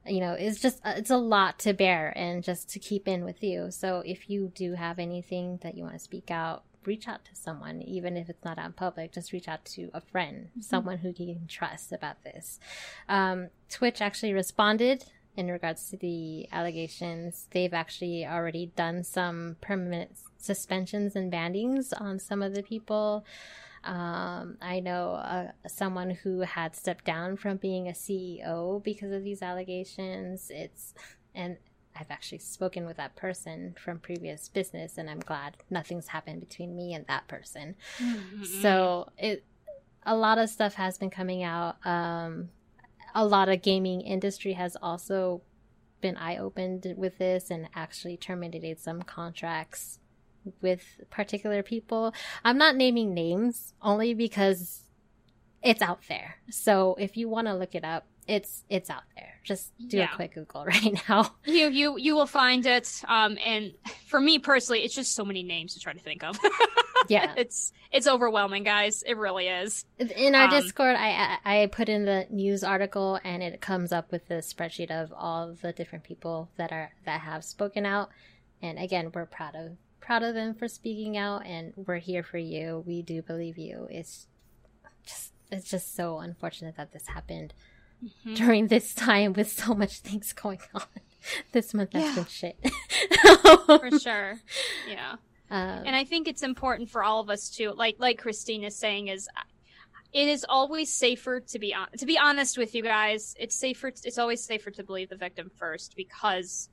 you 0.06 0.18
know 0.18 0.32
it's 0.32 0.58
just 0.60 0.80
uh, 0.82 0.94
it's 0.96 1.10
a 1.10 1.16
lot 1.18 1.58
to 1.58 1.74
bear 1.74 2.10
and 2.16 2.42
just 2.42 2.70
to 2.70 2.78
keep 2.78 3.06
in 3.06 3.22
with 3.22 3.42
you 3.44 3.70
so 3.70 4.02
if 4.06 4.30
you 4.30 4.50
do 4.54 4.72
have 4.72 4.98
anything 4.98 5.58
that 5.62 5.74
you 5.76 5.82
want 5.82 5.92
to 5.92 5.98
speak 6.00 6.30
out 6.30 6.64
reach 6.86 7.08
out 7.08 7.24
to 7.24 7.34
someone 7.34 7.82
even 7.82 8.16
if 8.16 8.28
it's 8.28 8.44
not 8.44 8.58
out 8.58 8.66
in 8.66 8.72
public 8.72 9.12
just 9.12 9.32
reach 9.32 9.48
out 9.48 9.64
to 9.64 9.90
a 9.94 10.00
friend 10.00 10.48
Mm-hmm. 10.50 10.60
someone 10.62 10.98
who 10.98 11.08
you 11.08 11.34
can 11.34 11.46
trust 11.46 11.92
about 11.92 12.22
this 12.24 12.58
um, 13.08 13.48
twitch 13.68 14.00
actually 14.00 14.32
responded 14.32 15.04
in 15.36 15.48
regards 15.48 15.90
to 15.90 15.96
the 15.96 16.48
allegations 16.52 17.46
they've 17.52 17.74
actually 17.74 18.26
already 18.26 18.72
done 18.76 19.04
some 19.04 19.56
permanent 19.60 20.10
suspensions 20.38 21.14
and 21.14 21.32
bannings 21.32 21.92
on 22.00 22.18
some 22.18 22.42
of 22.42 22.54
the 22.54 22.62
people 22.62 23.24
um, 23.82 24.58
I 24.60 24.80
know 24.80 25.12
uh, 25.12 25.52
someone 25.66 26.10
who 26.10 26.40
had 26.40 26.76
stepped 26.76 27.04
down 27.04 27.36
from 27.36 27.56
being 27.56 27.88
a 27.88 27.92
CEO 27.92 28.82
because 28.82 29.10
of 29.10 29.24
these 29.24 29.40
allegations. 29.40 30.50
It's 30.50 30.92
and 31.34 31.56
I've 32.00 32.10
actually 32.10 32.38
spoken 32.38 32.86
with 32.86 32.96
that 32.96 33.14
person 33.14 33.74
from 33.78 33.98
previous 33.98 34.48
business, 34.48 34.96
and 34.96 35.10
I'm 35.10 35.20
glad 35.20 35.58
nothing's 35.68 36.08
happened 36.08 36.40
between 36.40 36.74
me 36.74 36.94
and 36.94 37.06
that 37.06 37.28
person. 37.28 37.76
Mm-hmm. 37.98 38.44
So 38.62 39.10
it 39.18 39.44
a 40.04 40.16
lot 40.16 40.38
of 40.38 40.48
stuff 40.48 40.74
has 40.74 40.96
been 40.96 41.10
coming 41.10 41.42
out. 41.42 41.76
Um, 41.84 42.48
a 43.14 43.26
lot 43.26 43.50
of 43.50 43.60
gaming 43.60 44.00
industry 44.00 44.54
has 44.54 44.76
also 44.80 45.42
been 46.00 46.16
eye 46.16 46.38
opened 46.38 46.94
with 46.96 47.18
this 47.18 47.50
and 47.50 47.68
actually 47.74 48.16
terminated 48.16 48.80
some 48.80 49.02
contracts 49.02 49.98
with 50.62 50.82
particular 51.10 51.62
people. 51.62 52.14
I'm 52.42 52.56
not 52.56 52.76
naming 52.76 53.12
names 53.12 53.74
only 53.82 54.14
because 54.14 54.84
it's 55.62 55.82
out 55.82 56.00
there. 56.08 56.36
So 56.48 56.96
if 56.98 57.18
you 57.18 57.28
want 57.28 57.46
to 57.48 57.54
look 57.54 57.74
it 57.74 57.84
up, 57.84 58.06
it's 58.30 58.64
it's 58.68 58.88
out 58.90 59.02
there. 59.16 59.34
Just 59.44 59.72
do 59.88 59.96
Yeah. 59.98 60.12
a 60.12 60.16
quick 60.16 60.34
Google 60.34 60.64
right 60.74 61.00
now. 61.08 61.34
You 61.44 61.68
you 61.68 61.98
you 61.98 62.14
will 62.14 62.26
find 62.26 62.64
it. 62.66 63.02
Um, 63.08 63.36
and 63.44 63.72
for 64.06 64.20
me 64.20 64.38
personally, 64.38 64.80
it's 64.84 64.94
just 64.94 65.14
so 65.14 65.24
many 65.24 65.42
names 65.42 65.74
to 65.74 65.80
try 65.80 65.92
to 65.92 65.98
think 66.00 66.22
of. 66.24 66.38
Yeah. 67.08 67.32
it's 67.36 67.72
it's 67.90 68.06
overwhelming, 68.06 68.62
guys. 68.62 69.02
It 69.02 69.16
really 69.16 69.48
is. 69.48 69.84
In 69.98 70.34
our 70.34 70.44
Um, 70.44 70.50
Discord, 70.50 70.96
I 70.96 71.38
I 71.44 71.62
I 71.62 71.66
put 71.66 71.88
in 71.88 72.04
the 72.04 72.26
news 72.30 72.62
article, 72.62 73.18
and 73.24 73.42
it 73.42 73.60
comes 73.60 73.90
up 73.90 74.12
with 74.12 74.28
the 74.28 74.36
spreadsheet 74.36 74.90
of 74.90 75.12
all 75.16 75.54
the 75.60 75.72
different 75.72 76.04
people 76.04 76.50
that 76.56 76.70
are 76.72 76.92
that 77.06 77.22
have 77.22 77.42
spoken 77.42 77.84
out. 77.86 78.10
And 78.62 78.78
again, 78.78 79.10
we're 79.14 79.26
proud 79.26 79.56
of 79.56 79.76
proud 79.98 80.22
of 80.22 80.34
them 80.34 80.54
for 80.54 80.68
speaking 80.68 81.16
out, 81.16 81.46
and 81.46 81.72
we're 81.74 81.98
here 81.98 82.22
for 82.22 82.38
you. 82.38 82.84
We 82.86 83.00
do 83.02 83.22
believe 83.22 83.56
you. 83.58 83.88
It's 83.90 84.26
just 85.04 85.32
it's 85.50 85.70
just 85.70 85.96
so 85.96 86.18
unfortunate 86.18 86.76
that 86.76 86.92
this 86.92 87.06
happened 87.08 87.54
Mhm. 88.02 88.36
during 88.36 88.68
this 88.68 88.94
time 88.94 89.32
with 89.34 89.50
so 89.50 89.74
much 89.74 90.00
things 90.00 90.32
going 90.32 90.60
on. 90.74 90.82
This 91.52 91.74
month 91.74 91.92
has 91.92 92.02
Yeah. 92.04 92.14
been 92.14 92.24
shit. 92.26 92.56
For 93.66 93.98
sure. 93.98 94.40
Yeah. 94.88 95.16
Um, 95.50 95.82
and 95.86 95.94
I 95.94 96.04
think 96.04 96.26
it's 96.28 96.42
important 96.42 96.88
for 96.88 97.02
all 97.04 97.20
of 97.20 97.28
us 97.28 97.50
to 97.56 97.72
like 97.72 97.96
like 97.98 98.18
Christine 98.18 98.64
is 98.64 98.74
saying 98.76 99.08
is 99.08 99.28
it 100.12 100.28
is 100.28 100.46
always 100.48 100.90
safer 100.92 101.40
to 101.40 101.58
be 101.58 101.74
on 101.74 101.88
to 101.98 102.06
be 102.06 102.16
honest 102.16 102.56
with 102.56 102.74
you 102.74 102.82
guys. 102.82 103.34
It's 103.38 103.54
safer 103.54 103.88
it's 103.88 104.16
always 104.16 104.42
safer 104.42 104.70
to 104.70 104.82
believe 104.82 105.10
the 105.10 105.16
victim 105.16 105.50
first 105.56 105.94
because 105.94 106.70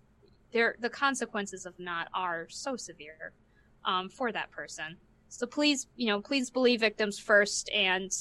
there 0.53 0.75
the 0.79 0.89
consequences 0.89 1.65
of 1.65 1.77
not 1.77 2.07
are 2.13 2.47
so 2.49 2.77
severe 2.77 3.33
um, 3.83 4.07
for 4.09 4.31
that 4.31 4.49
person. 4.51 4.95
So 5.29 5.45
please, 5.45 5.87
you 5.97 6.07
know, 6.07 6.21
please 6.21 6.49
believe 6.49 6.79
victims 6.79 7.19
first 7.19 7.69
and 7.71 8.11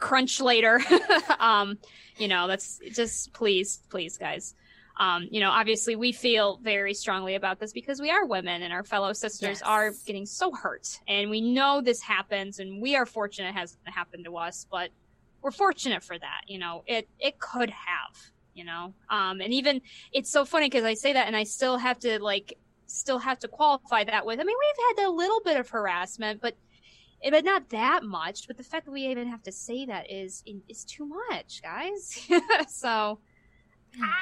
crunch 0.00 0.40
later. 0.40 0.80
um, 1.38 1.78
you 2.18 2.26
know, 2.28 2.48
that's 2.48 2.80
just 2.92 3.32
please, 3.32 3.80
please, 3.90 4.18
guys. 4.18 4.54
Um, 4.98 5.28
you 5.30 5.40
know, 5.40 5.50
obviously 5.50 5.96
we 5.96 6.12
feel 6.12 6.58
very 6.62 6.92
strongly 6.92 7.34
about 7.34 7.58
this 7.58 7.72
because 7.72 8.00
we 8.02 8.10
are 8.10 8.26
women 8.26 8.62
and 8.62 8.72
our 8.72 8.84
fellow 8.84 9.14
sisters 9.14 9.60
Yes. 9.60 9.62
are 9.62 9.92
getting 10.04 10.26
so 10.26 10.52
hurt. 10.52 10.98
And 11.08 11.30
we 11.30 11.40
know 11.40 11.80
this 11.80 12.02
happens 12.02 12.58
and 12.58 12.82
we 12.82 12.96
are 12.96 13.06
fortunate 13.06 13.50
it 13.50 13.54
hasn't 13.54 13.80
happened 13.86 14.26
to 14.26 14.36
us, 14.36 14.66
but 14.70 14.90
we're 15.40 15.52
fortunate 15.52 16.02
for 16.02 16.18
that. 16.18 16.42
You 16.48 16.58
know, 16.58 16.82
it, 16.86 17.08
it 17.18 17.38
could 17.38 17.70
have, 17.70 18.14
you 18.52 18.64
know, 18.64 18.92
um, 19.08 19.40
and 19.40 19.54
even 19.54 19.80
it's 20.12 20.30
so 20.30 20.44
funny 20.44 20.66
because 20.66 20.84
I 20.84 20.92
say 20.92 21.14
that 21.14 21.26
and 21.26 21.36
I 21.36 21.44
still 21.44 21.78
have 21.78 21.98
to 22.00 22.22
like, 22.22 22.58
still 22.86 23.20
have 23.20 23.38
to 23.38 23.48
qualify 23.48 24.04
that 24.04 24.26
with, 24.26 24.38
I 24.38 24.44
mean, 24.44 24.56
we've 24.58 24.98
had 24.98 25.06
a 25.06 25.10
little 25.10 25.40
bit 25.42 25.58
of 25.58 25.70
harassment, 25.70 26.42
but 26.42 26.56
but 27.28 27.44
not 27.44 27.68
that 27.70 28.02
much. 28.02 28.46
But 28.46 28.56
the 28.56 28.62
fact 28.62 28.86
that 28.86 28.92
we 28.92 29.06
even 29.06 29.28
have 29.28 29.42
to 29.44 29.52
say 29.52 29.86
that 29.86 30.10
is 30.10 30.42
is 30.68 30.84
too 30.84 31.06
much, 31.06 31.62
guys. 31.62 32.28
so 32.68 33.18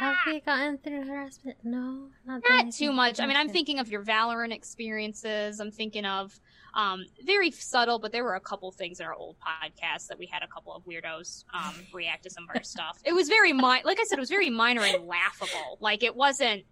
have 0.01 0.17
we 0.27 0.41
gotten 0.41 0.79
through 0.79 1.05
harassment? 1.07 1.59
No, 1.63 2.09
not, 2.27 2.43
that 2.49 2.65
not 2.67 2.75
too 2.75 2.93
much. 2.93 3.21
I 3.21 3.27
mean, 3.27 3.37
I'm 3.37 3.49
thinking 3.49 3.79
of 3.79 3.89
your 3.89 4.03
Valorant 4.03 4.53
experiences. 4.53 5.61
I'm 5.61 5.71
thinking 5.71 6.05
of 6.05 6.39
um, 6.75 7.05
very 7.25 7.51
subtle, 7.51 7.99
but 7.99 8.13
there 8.13 8.25
were 8.25 8.35
a 8.35 8.41
couple 8.41 8.71
things 8.73 9.01
in 9.01 9.07
our 9.07 9.15
old 9.15 9.37
podcast 9.41 10.09
that 10.09 10.19
we 10.19 10.27
had 10.27 10.43
a 10.43 10.47
couple 10.47 10.75
of 10.75 10.85
weirdos 10.85 11.45
um, 11.53 11.75
react 11.93 12.23
to 12.25 12.31
some 12.31 12.45
of 12.45 12.57
our 12.57 12.63
stuff. 12.63 12.99
It 13.05 13.13
was 13.13 13.29
very 13.29 13.53
mi- 13.53 13.83
like 13.85 13.99
I 14.01 14.05
said, 14.05 14.19
it 14.19 14.21
was 14.21 14.31
very 14.31 14.51
minor 14.51 14.83
and 14.83 15.07
laughable. 15.07 15.79
Like 15.81 16.03
it 16.03 16.17
wasn't. 16.17 16.65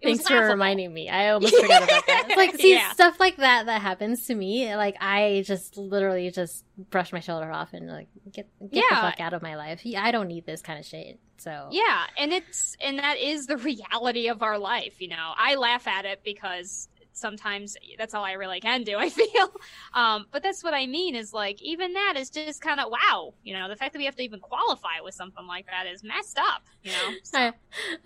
It 0.00 0.06
Thanks 0.06 0.26
for 0.28 0.34
laughable. 0.34 0.50
reminding 0.52 0.92
me. 0.94 1.08
I 1.08 1.28
almost 1.30 1.54
forgot 1.56 1.82
about 1.84 2.06
that. 2.06 2.24
It's 2.28 2.36
like, 2.36 2.54
see, 2.56 2.74
Yeah. 2.74 2.92
stuff 2.92 3.18
like 3.20 3.36
that 3.36 3.66
that 3.66 3.80
happens 3.82 4.26
to 4.26 4.34
me. 4.34 4.74
Like, 4.76 4.96
I 5.00 5.42
just 5.46 5.76
literally 5.76 6.30
just 6.30 6.64
brush 6.90 7.12
my 7.12 7.20
shoulder 7.20 7.50
off 7.50 7.72
and 7.72 7.88
like 7.88 8.08
get 8.32 8.48
get 8.70 8.84
the 8.90 8.96
fuck 8.96 9.20
out 9.20 9.32
of 9.32 9.42
my 9.42 9.56
life. 9.56 9.82
I 9.96 10.10
don't 10.10 10.28
need 10.28 10.46
this 10.46 10.62
kind 10.62 10.78
of 10.78 10.84
shit. 10.84 11.18
So 11.38 11.68
Yeah, 11.72 12.04
and 12.16 12.32
it's 12.32 12.76
and 12.80 12.98
that 12.98 13.18
is 13.18 13.46
the 13.46 13.56
reality 13.58 14.28
of 14.28 14.42
our 14.42 14.58
life. 14.58 15.00
You 15.00 15.08
know, 15.08 15.32
I 15.36 15.56
laugh 15.56 15.86
at 15.86 16.04
it 16.04 16.20
because 16.24 16.88
sometimes 17.14 17.76
that's 17.98 18.12
all 18.14 18.24
I 18.24 18.32
really 18.32 18.60
can 18.60 18.82
do. 18.84 18.96
I 18.98 19.08
feel, 19.08 19.50
um, 19.94 20.26
but 20.30 20.42
that's 20.42 20.62
what 20.62 20.74
I 20.74 20.86
mean 20.86 21.14
is 21.14 21.32
like 21.32 21.62
even 21.62 21.92
that 21.94 22.14
is 22.16 22.28
just 22.30 22.60
kind 22.60 22.80
of 22.80 22.90
wow. 22.90 23.34
You 23.42 23.54
know, 23.54 23.68
the 23.68 23.76
fact 23.76 23.92
that 23.94 23.98
we 23.98 24.04
have 24.04 24.16
to 24.16 24.22
even 24.22 24.40
qualify 24.40 25.00
with 25.02 25.14
something 25.14 25.46
like 25.46 25.66
that 25.66 25.86
is 25.86 26.02
messed 26.04 26.38
up. 26.38 26.62
You 26.82 26.92
know. 26.92 27.14
So- 27.24 27.52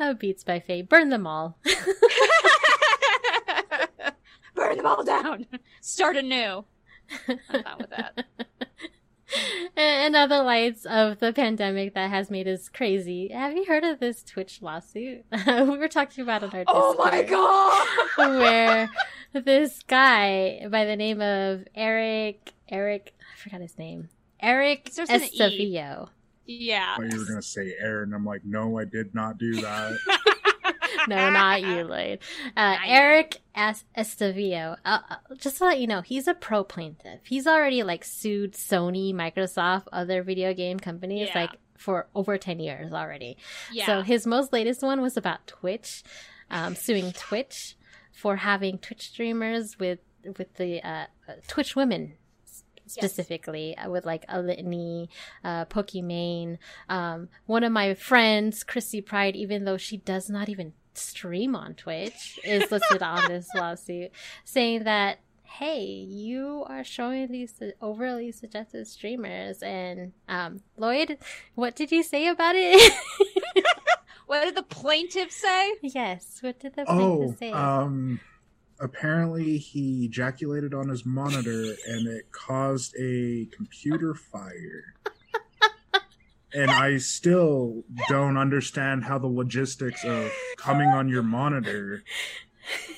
oh, 0.00 0.14
Beats 0.14 0.44
by 0.44 0.60
Fate, 0.60 0.88
burn 0.88 1.08
them 1.08 1.26
all. 1.26 1.58
Burn 4.54 4.76
them 4.76 4.86
all 4.86 5.04
down. 5.04 5.46
Start 5.80 6.16
anew. 6.16 6.64
I'm 7.28 7.38
fine 7.62 7.78
with 7.78 7.90
that. 7.90 8.24
and 9.76 10.16
other 10.16 10.42
lights 10.42 10.86
of 10.86 11.18
the 11.18 11.32
pandemic 11.32 11.94
that 11.94 12.10
has 12.10 12.30
made 12.30 12.48
us 12.48 12.68
crazy. 12.68 13.28
Have 13.28 13.54
you 13.54 13.64
heard 13.64 13.84
of 13.84 14.00
this 14.00 14.22
Twitch 14.22 14.62
lawsuit? 14.62 15.24
we 15.46 15.78
were 15.78 15.88
talking 15.88 16.22
about 16.22 16.42
it 16.42 16.54
on 16.54 16.60
our 16.60 16.64
Oh 16.68 16.94
my 16.98 17.22
god. 17.22 17.86
where 18.38 18.90
this 19.32 19.82
guy 19.86 20.66
by 20.70 20.84
the 20.84 20.96
name 20.96 21.20
of 21.20 21.64
Eric 21.74 22.52
Eric 22.68 23.14
I 23.20 23.38
forgot 23.38 23.60
his 23.60 23.78
name. 23.78 24.08
Eric 24.40 24.86
It 24.86 24.92
starts 24.92 25.12
with 25.12 25.22
an 25.22 25.52
E. 25.52 25.82
Yeah. 26.46 26.96
I 26.98 27.02
you 27.04 27.18
were 27.18 27.26
gonna 27.26 27.42
say 27.42 27.74
Aaron. 27.78 28.14
I'm 28.14 28.24
like, 28.24 28.42
no, 28.44 28.78
I 28.78 28.84
did 28.84 29.14
not 29.14 29.38
do 29.38 29.60
that. 29.60 29.98
No, 31.08 31.30
not 31.30 31.62
you, 31.62 31.84
Lloyd. 31.84 32.18
Uh, 32.56 32.76
Eric 32.86 33.40
Es- 33.54 33.84
Estavillo. 33.96 34.76
Uh, 34.84 34.98
uh, 35.10 35.16
just 35.36 35.58
to 35.58 35.64
let 35.64 35.80
you 35.80 35.86
know, 35.86 36.00
he's 36.02 36.26
a 36.28 36.34
pro 36.34 36.64
plaintiff. 36.64 37.20
He's 37.26 37.46
already 37.46 37.82
like 37.82 38.04
sued 38.04 38.52
Sony, 38.54 39.14
Microsoft, 39.14 39.84
other 39.92 40.22
video 40.22 40.52
game 40.54 40.78
companies 40.78 41.28
Yeah. 41.34 41.40
like 41.42 41.50
for 41.76 42.08
over 42.14 42.36
10 42.38 42.58
years 42.60 42.92
already. 42.92 43.36
Yeah. 43.72 43.86
So 43.86 44.02
his 44.02 44.26
most 44.26 44.52
latest 44.52 44.82
one 44.82 45.00
was 45.00 45.16
about 45.16 45.46
Twitch, 45.46 46.02
um, 46.50 46.74
suing 46.74 47.12
Twitch 47.12 47.76
for 48.12 48.36
having 48.36 48.78
Twitch 48.78 49.08
streamers 49.10 49.78
with 49.78 50.00
with 50.36 50.52
the 50.54 50.82
uh, 50.86 51.06
Twitch 51.46 51.76
women 51.76 52.14
specifically 52.86 53.76
uh, 53.76 53.90
with 53.90 54.04
like 54.06 54.24
a 54.28 54.40
litany, 54.40 55.08
uh, 55.44 55.64
Pokimane. 55.66 56.58
Um, 56.88 57.28
one 57.46 57.62
of 57.64 57.70
my 57.72 57.94
friends, 57.94 58.64
Chrissy 58.64 59.00
Pride, 59.00 59.36
even 59.36 59.64
though 59.64 59.76
she 59.76 59.98
does 59.98 60.28
not 60.28 60.48
even 60.48 60.72
stream 60.98 61.56
on 61.56 61.74
Twitch, 61.74 62.38
is 62.44 62.70
listed 62.70 63.02
on 63.02 63.28
this 63.28 63.48
lawsuit, 63.54 64.12
saying 64.44 64.84
that. 64.84 65.20
Hey, 65.50 65.82
you 65.82 66.66
are 66.68 66.84
showing 66.84 67.32
these 67.32 67.54
overly 67.80 68.30
suggestive 68.32 68.86
streamers, 68.86 69.62
and 69.62 70.12
um, 70.28 70.60
Lloyd, 70.76 71.16
what 71.54 71.74
did 71.74 71.90
you 71.90 72.02
say 72.02 72.28
about 72.28 72.54
it? 72.54 72.92
what 74.26 74.44
did 74.44 74.54
the 74.54 74.62
plaintiff 74.62 75.32
say? 75.32 75.72
Yes. 75.82 76.38
What 76.42 76.60
did 76.60 76.74
the 76.74 76.84
oh, 76.86 77.34
say? 77.40 77.50
um, 77.50 78.20
apparently 78.80 79.58
he 79.58 80.04
ejaculated 80.04 80.74
on 80.74 80.88
his 80.88 81.04
monitor 81.04 81.74
and 81.86 82.06
it 82.06 82.30
caused 82.30 82.94
a 82.98 83.46
computer 83.46 84.14
fire. 84.14 84.94
and 86.54 86.70
I 86.70 86.98
still 86.98 87.84
don't 88.08 88.36
understand 88.36 89.04
how 89.04 89.18
the 89.18 89.26
logistics 89.26 90.04
of 90.04 90.30
coming 90.56 90.88
on 90.88 91.08
your 91.08 91.22
monitor 91.22 92.02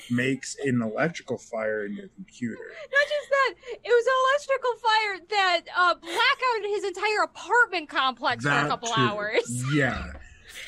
makes 0.09 0.55
an 0.63 0.81
electrical 0.81 1.37
fire 1.37 1.85
in 1.85 1.93
your 1.95 2.07
computer. 2.15 2.57
Not 2.57 3.07
just 3.07 3.29
that, 3.29 3.53
it 3.83 3.89
was 3.89 4.05
an 4.07 4.13
electrical 4.27 4.75
fire 4.79 5.19
that 5.29 5.61
uh, 5.77 5.95
blackouted 5.95 6.69
his 6.75 6.83
entire 6.85 7.23
apartment 7.23 7.89
complex 7.89 8.43
for 8.43 8.51
a 8.51 8.67
couple 8.67 8.89
too. 8.89 9.01
hours. 9.01 9.63
Yeah. 9.73 10.11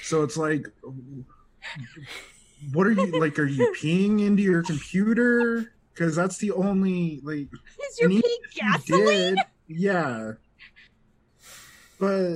So 0.02 0.24
it's 0.24 0.38
like, 0.38 0.66
what 2.74 2.88
are 2.88 2.92
you 2.92 3.20
like? 3.20 3.38
Are 3.40 3.46
you 3.46 3.74
peeing 3.82 4.26
into 4.26 4.44
your 4.44 4.64
computer? 4.64 5.74
Because 5.94 6.16
that's 6.16 6.38
the 6.38 6.52
only 6.52 7.20
like 7.24 7.48
Is 7.90 8.00
your 8.00 8.10
pee 8.10 8.40
gasoline? 8.56 9.36
did, 9.36 9.40
yeah. 9.68 10.32
But 12.00 12.36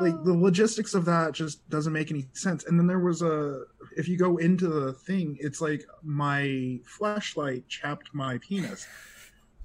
like 0.00 0.24
the 0.24 0.32
logistics 0.32 0.94
of 0.94 1.04
that 1.04 1.32
just 1.32 1.68
doesn't 1.68 1.92
make 1.92 2.10
any 2.10 2.26
sense. 2.32 2.64
And 2.64 2.78
then 2.78 2.86
there 2.86 2.98
was 2.98 3.22
a 3.22 3.64
if 3.96 4.08
you 4.08 4.16
go 4.16 4.38
into 4.38 4.68
the 4.68 4.92
thing, 4.92 5.36
it's 5.40 5.60
like 5.60 5.84
my 6.02 6.80
flashlight 6.84 7.68
chapped 7.68 8.10
my 8.12 8.38
penis. 8.38 8.86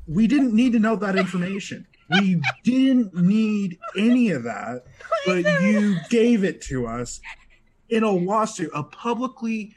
We 0.05 0.27
didn't 0.27 0.53
need 0.53 0.73
to 0.73 0.79
know 0.79 0.95
that 0.97 1.17
information. 1.17 1.87
We 2.09 2.41
didn't 2.63 3.13
need 3.13 3.79
any 3.97 4.31
of 4.31 4.43
that, 4.43 4.85
but 5.25 5.43
you 5.61 5.97
gave 6.09 6.43
it 6.45 6.61
to 6.63 6.87
us 6.87 7.19
in 7.89 8.03
a 8.03 8.11
lawsuit, 8.11 8.71
a 8.73 8.83
publicly 8.83 9.75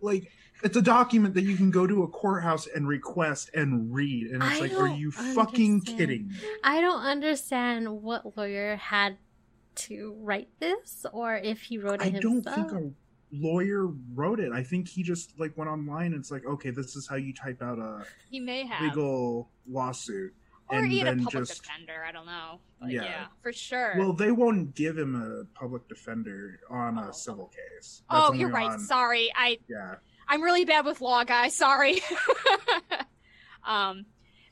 like 0.00 0.30
it's 0.62 0.76
a 0.76 0.82
document 0.82 1.34
that 1.34 1.42
you 1.42 1.56
can 1.56 1.70
go 1.70 1.86
to 1.86 2.04
a 2.04 2.08
courthouse 2.08 2.66
and 2.66 2.88
request 2.88 3.50
and 3.54 3.92
read 3.92 4.28
and 4.28 4.42
it's 4.42 4.56
I 4.56 4.60
like 4.60 4.74
are 4.74 4.88
you 4.88 5.10
fucking 5.10 5.82
kidding 5.82 6.28
me? 6.28 6.34
I 6.62 6.80
don't 6.80 7.02
understand 7.02 8.02
what 8.02 8.36
lawyer 8.36 8.76
had 8.76 9.18
to 9.76 10.14
write 10.20 10.48
this, 10.60 11.04
or 11.12 11.36
if 11.36 11.60
he 11.62 11.78
wrote 11.78 12.00
it 12.02 12.14
I 12.14 12.18
don't 12.20 12.42
think 12.42 12.72
a 12.72 12.90
lawyer 13.32 13.88
wrote 14.14 14.40
it. 14.40 14.52
I 14.52 14.62
think 14.62 14.88
he 14.88 15.02
just 15.02 15.38
like 15.38 15.56
went 15.56 15.70
online 15.70 16.12
and 16.12 16.16
it's 16.16 16.30
like, 16.30 16.44
okay, 16.46 16.70
this 16.70 16.94
is 16.96 17.06
how 17.08 17.16
you 17.16 17.32
type 17.34 17.62
out 17.62 17.78
a 17.78 18.04
He 18.30 18.38
may 18.40 18.64
have. 18.66 18.82
legal 18.82 19.50
lawsuit. 19.68 20.32
or 20.70 20.78
and 20.78 20.92
even 20.92 21.06
a 21.06 21.10
then 21.16 21.24
public 21.24 21.46
just- 21.48 21.62
defender. 21.62 22.04
I 22.08 22.12
don't 22.12 22.26
know. 22.26 22.60
But 22.80 22.90
Yeah. 22.90 23.02
yeah. 23.04 23.26
for 23.42 23.52
sure. 23.52 23.94
Well, 23.98 24.12
they 24.14 24.30
won't 24.30 24.74
give 24.74 24.96
him 24.96 25.14
a 25.14 25.44
public 25.58 25.86
defender 25.88 26.60
on 26.70 26.98
Oh. 26.98 27.08
a 27.08 27.12
civil 27.12 27.46
case. 27.48 28.02
That's 28.10 28.28
oh, 28.30 28.32
you're 28.32 28.48
right. 28.50 28.70
on- 28.70 28.80
Sorry. 28.80 29.30
I 29.36 29.58
yeah. 29.68 29.96
I'm 30.26 30.40
really 30.40 30.64
bad 30.64 30.86
with 30.86 31.00
law, 31.02 31.22
guys. 31.24 31.54
Sorry. 31.56 32.00
um, 33.66 34.06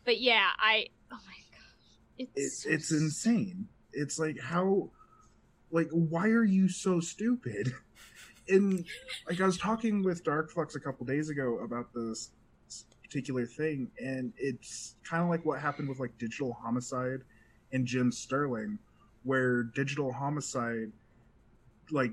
but 0.04 0.20
yeah, 0.20 0.48
I. 0.58 0.86
Oh 1.10 1.16
my 1.26 1.34
god, 1.52 2.18
It, 2.18 2.28
it's 2.34 2.66
it's 2.66 2.90
insane. 2.92 3.68
It's 3.92 4.18
like 4.18 4.38
how, 4.40 4.90
like, 5.72 5.88
why 5.90 6.28
are 6.28 6.44
you 6.44 6.68
so 6.68 7.00
stupid? 7.00 7.72
And 8.48 8.84
like, 9.28 9.40
I 9.40 9.46
was 9.46 9.56
talking 9.56 10.02
with 10.02 10.24
Dark 10.24 10.50
Flux 10.50 10.74
a 10.74 10.80
couple 10.80 11.06
days 11.06 11.30
ago 11.30 11.60
about 11.64 11.92
this 11.94 12.30
particular 13.02 13.46
thing, 13.46 13.90
and 14.02 14.32
it's 14.36 14.96
kind 15.04 15.22
of 15.22 15.28
like 15.28 15.44
what 15.44 15.60
happened 15.60 15.88
with 15.88 16.00
like 16.00 16.16
Digital 16.18 16.52
Homicide 16.52 17.22
and 17.72 17.86
Jim 17.86 18.10
Sterling, 18.10 18.78
where 19.22 19.62
Digital 19.62 20.12
Homicide, 20.12 20.92
like, 21.90 22.12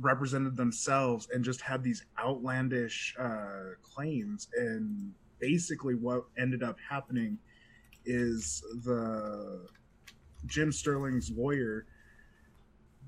represented 0.00 0.56
themselves 0.56 1.28
and 1.32 1.44
just 1.44 1.60
had 1.60 1.82
these 1.82 2.04
outlandish 2.18 3.14
uh, 3.18 3.74
claims, 3.82 4.48
and 4.56 5.12
basically 5.38 5.94
what 5.94 6.24
ended 6.38 6.62
up 6.62 6.76
happening 6.88 7.38
is 8.04 8.62
the 8.84 9.66
Jim 10.46 10.70
Sterling's 10.72 11.30
lawyer 11.30 11.86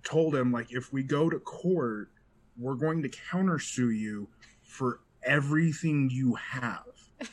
told 0.08 0.34
him 0.34 0.50
like 0.52 0.72
if 0.72 0.92
we 0.92 1.02
go 1.02 1.28
to 1.28 1.38
court 1.40 2.10
we're 2.56 2.74
going 2.74 3.02
to 3.02 3.08
countersue 3.08 3.96
you 3.96 4.28
for 4.62 5.00
everything 5.22 6.10
you 6.10 6.34
have. 6.34 6.84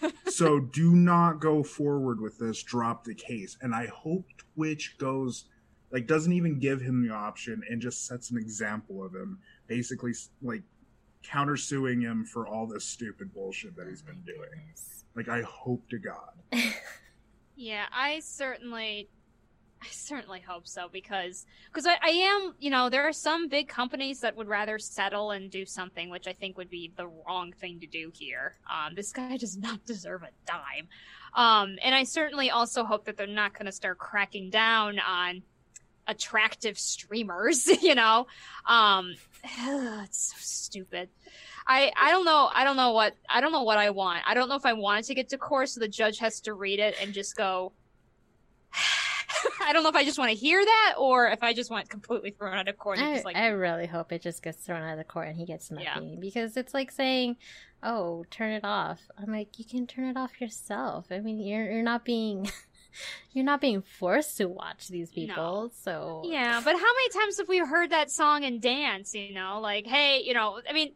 So 0.28 0.60
do 0.60 0.96
not 0.96 1.40
go 1.40 1.64
forward 1.64 2.20
with 2.20 2.38
this. 2.38 2.62
Drop 2.64 3.06
the 3.06 3.16
case. 3.16 3.58
And 3.62 3.74
i 3.74 3.86
hope 3.86 4.26
twitch 4.56 4.98
goes 4.98 5.46
like 5.92 6.08
doesn't 6.08 6.34
even 6.34 6.60
give 6.60 6.82
him 6.82 7.08
the 7.08 7.14
option 7.14 7.62
and 7.70 7.82
just 7.82 8.06
sets 8.06 8.32
an 8.32 8.38
example 8.38 9.06
of 9.06 9.14
him 9.14 9.40
basically 9.68 10.14
like 10.42 10.64
countersuing 11.24 12.02
him 12.02 12.26
for 12.26 12.48
all 12.48 12.68
this 12.68 12.84
stupid 12.84 13.34
bullshit 13.34 13.78
that 13.78 13.88
he's 13.88 14.02
been 14.02 14.22
doing. 14.26 14.74
Like 15.16 15.30
i 15.30 15.42
hope 15.44 15.88
to 15.90 16.00
god. 16.00 16.34
Yeah, 17.56 17.86
I 17.92 18.20
certainly, 18.20 19.10
I 19.86 19.90
certainly 19.92 20.40
hope 20.40 20.68
so 20.68 20.90
because 20.92 21.46
because 21.68 21.86
I, 21.86 21.98
I 22.02 22.10
am, 22.10 22.56
you 22.60 22.72
know, 22.72 22.90
there 22.90 23.08
are 23.08 23.14
some 23.14 23.48
big 23.48 23.68
companies 23.68 24.20
that 24.22 24.36
would 24.36 24.48
rather 24.48 24.80
settle 24.80 25.32
and 25.32 25.52
do 25.52 25.66
something, 25.66 26.10
which 26.10 26.28
I 26.28 26.34
think 26.34 26.58
would 26.58 26.70
be 26.70 26.92
the 26.96 27.08
wrong 27.08 27.52
thing 27.54 27.80
to 27.82 27.88
do 27.88 28.12
here. 28.14 28.56
Um, 28.72 28.96
this 28.96 29.12
guy 29.12 29.38
does 29.46 29.58
not 29.58 29.86
deserve 29.86 30.24
a 30.24 30.30
dime, 30.48 30.88
um, 31.36 31.78
and 31.84 31.94
I 31.94 32.04
certainly 32.04 32.50
also 32.50 32.84
hope 32.84 33.06
that 33.06 33.16
they're 33.16 33.28
not 33.28 33.54
going 33.54 33.68
to 33.68 33.72
start 33.72 34.00
cracking 34.00 34.50
down 34.50 34.98
on 35.00 35.44
attractive 36.08 36.80
streamers. 36.80 37.68
You 37.86 37.94
know, 37.94 38.26
um, 38.66 39.14
it's 39.44 40.34
so 40.34 40.36
stupid. 40.40 41.10
I, 41.68 41.92
I 42.00 42.10
don't 42.10 42.26
know 42.26 42.50
I 42.52 42.64
don't 42.64 42.78
know 42.78 42.92
what 42.92 43.14
I 43.30 43.42
don't 43.42 43.52
know 43.52 43.64
what 43.64 43.78
I 43.78 43.92
want. 43.92 44.24
I 44.26 44.34
don't 44.34 44.50
know 44.50 44.56
if 44.56 44.66
I 44.66 44.74
want 44.74 45.02
it 45.02 45.06
to 45.08 45.14
get 45.14 45.30
to 45.30 45.38
court 45.38 45.70
so 45.70 45.80
the 45.80 45.88
judge 45.88 46.18
has 46.20 46.40
to 46.42 46.54
read 46.54 46.80
it 46.80 46.96
and 47.00 47.14
just 47.14 47.36
go 47.36 47.74
I 49.64 49.74
don't 49.74 49.84
know 49.84 49.90
if 49.90 49.96
I 49.96 50.04
just 50.04 50.18
want 50.20 50.32
to 50.32 50.36
hear 50.38 50.64
that 50.64 50.96
or 50.98 51.28
if 51.28 51.44
I 51.44 51.54
just 51.54 51.70
want 51.72 51.90
completely 51.90 52.32
thrown 52.32 52.58
out 52.58 52.68
of 52.68 52.78
court 52.78 52.98
and 53.00 53.08
I, 53.08 53.14
just 53.14 53.26
like 53.26 53.36
I 53.36 53.48
really 53.48 53.88
hope 53.88 54.12
it 54.12 54.22
just 54.22 54.42
gets 54.44 54.58
thrown 54.60 54.82
out 54.82 54.92
of 54.94 54.98
the 54.98 55.04
court 55.04 55.28
and 55.28 55.38
he 55.38 55.46
gets 55.46 55.72
Yeah. 55.72 56.00
because 56.20 56.58
it's 56.58 56.74
like 56.74 56.92
saying, 56.92 57.38
"Oh, 57.84 58.26
turn 58.30 58.52
it 58.52 58.64
off." 58.64 59.00
I'm 59.18 59.32
like, 59.32 59.58
you 59.60 59.66
can 59.66 59.88
turn 59.88 60.06
it 60.06 60.18
off 60.18 60.40
yourself. 60.42 61.08
I 61.12 61.20
mean, 61.20 61.40
you're 61.40 61.72
you're 61.72 61.84
not 61.84 62.06
being 62.06 62.50
you're 63.34 63.46
not 63.46 63.62
being 63.62 63.82
forced 63.82 64.38
to 64.38 64.46
watch 64.46 64.88
these 64.88 65.12
people. 65.12 65.72
So 65.84 66.22
Yeah, 66.26 66.62
but 66.64 66.74
how 66.76 66.80
many 66.94 67.10
times 67.10 67.38
have 67.40 67.48
we 67.50 67.60
heard 67.60 67.90
that 67.92 68.10
song 68.12 68.44
and 68.46 68.62
dance, 68.62 69.14
you 69.14 69.34
know? 69.34 69.60
Like, 69.62 69.86
hey, 69.86 70.22
you 70.24 70.34
know, 70.34 70.60
I 70.70 70.74
mean 70.74 70.94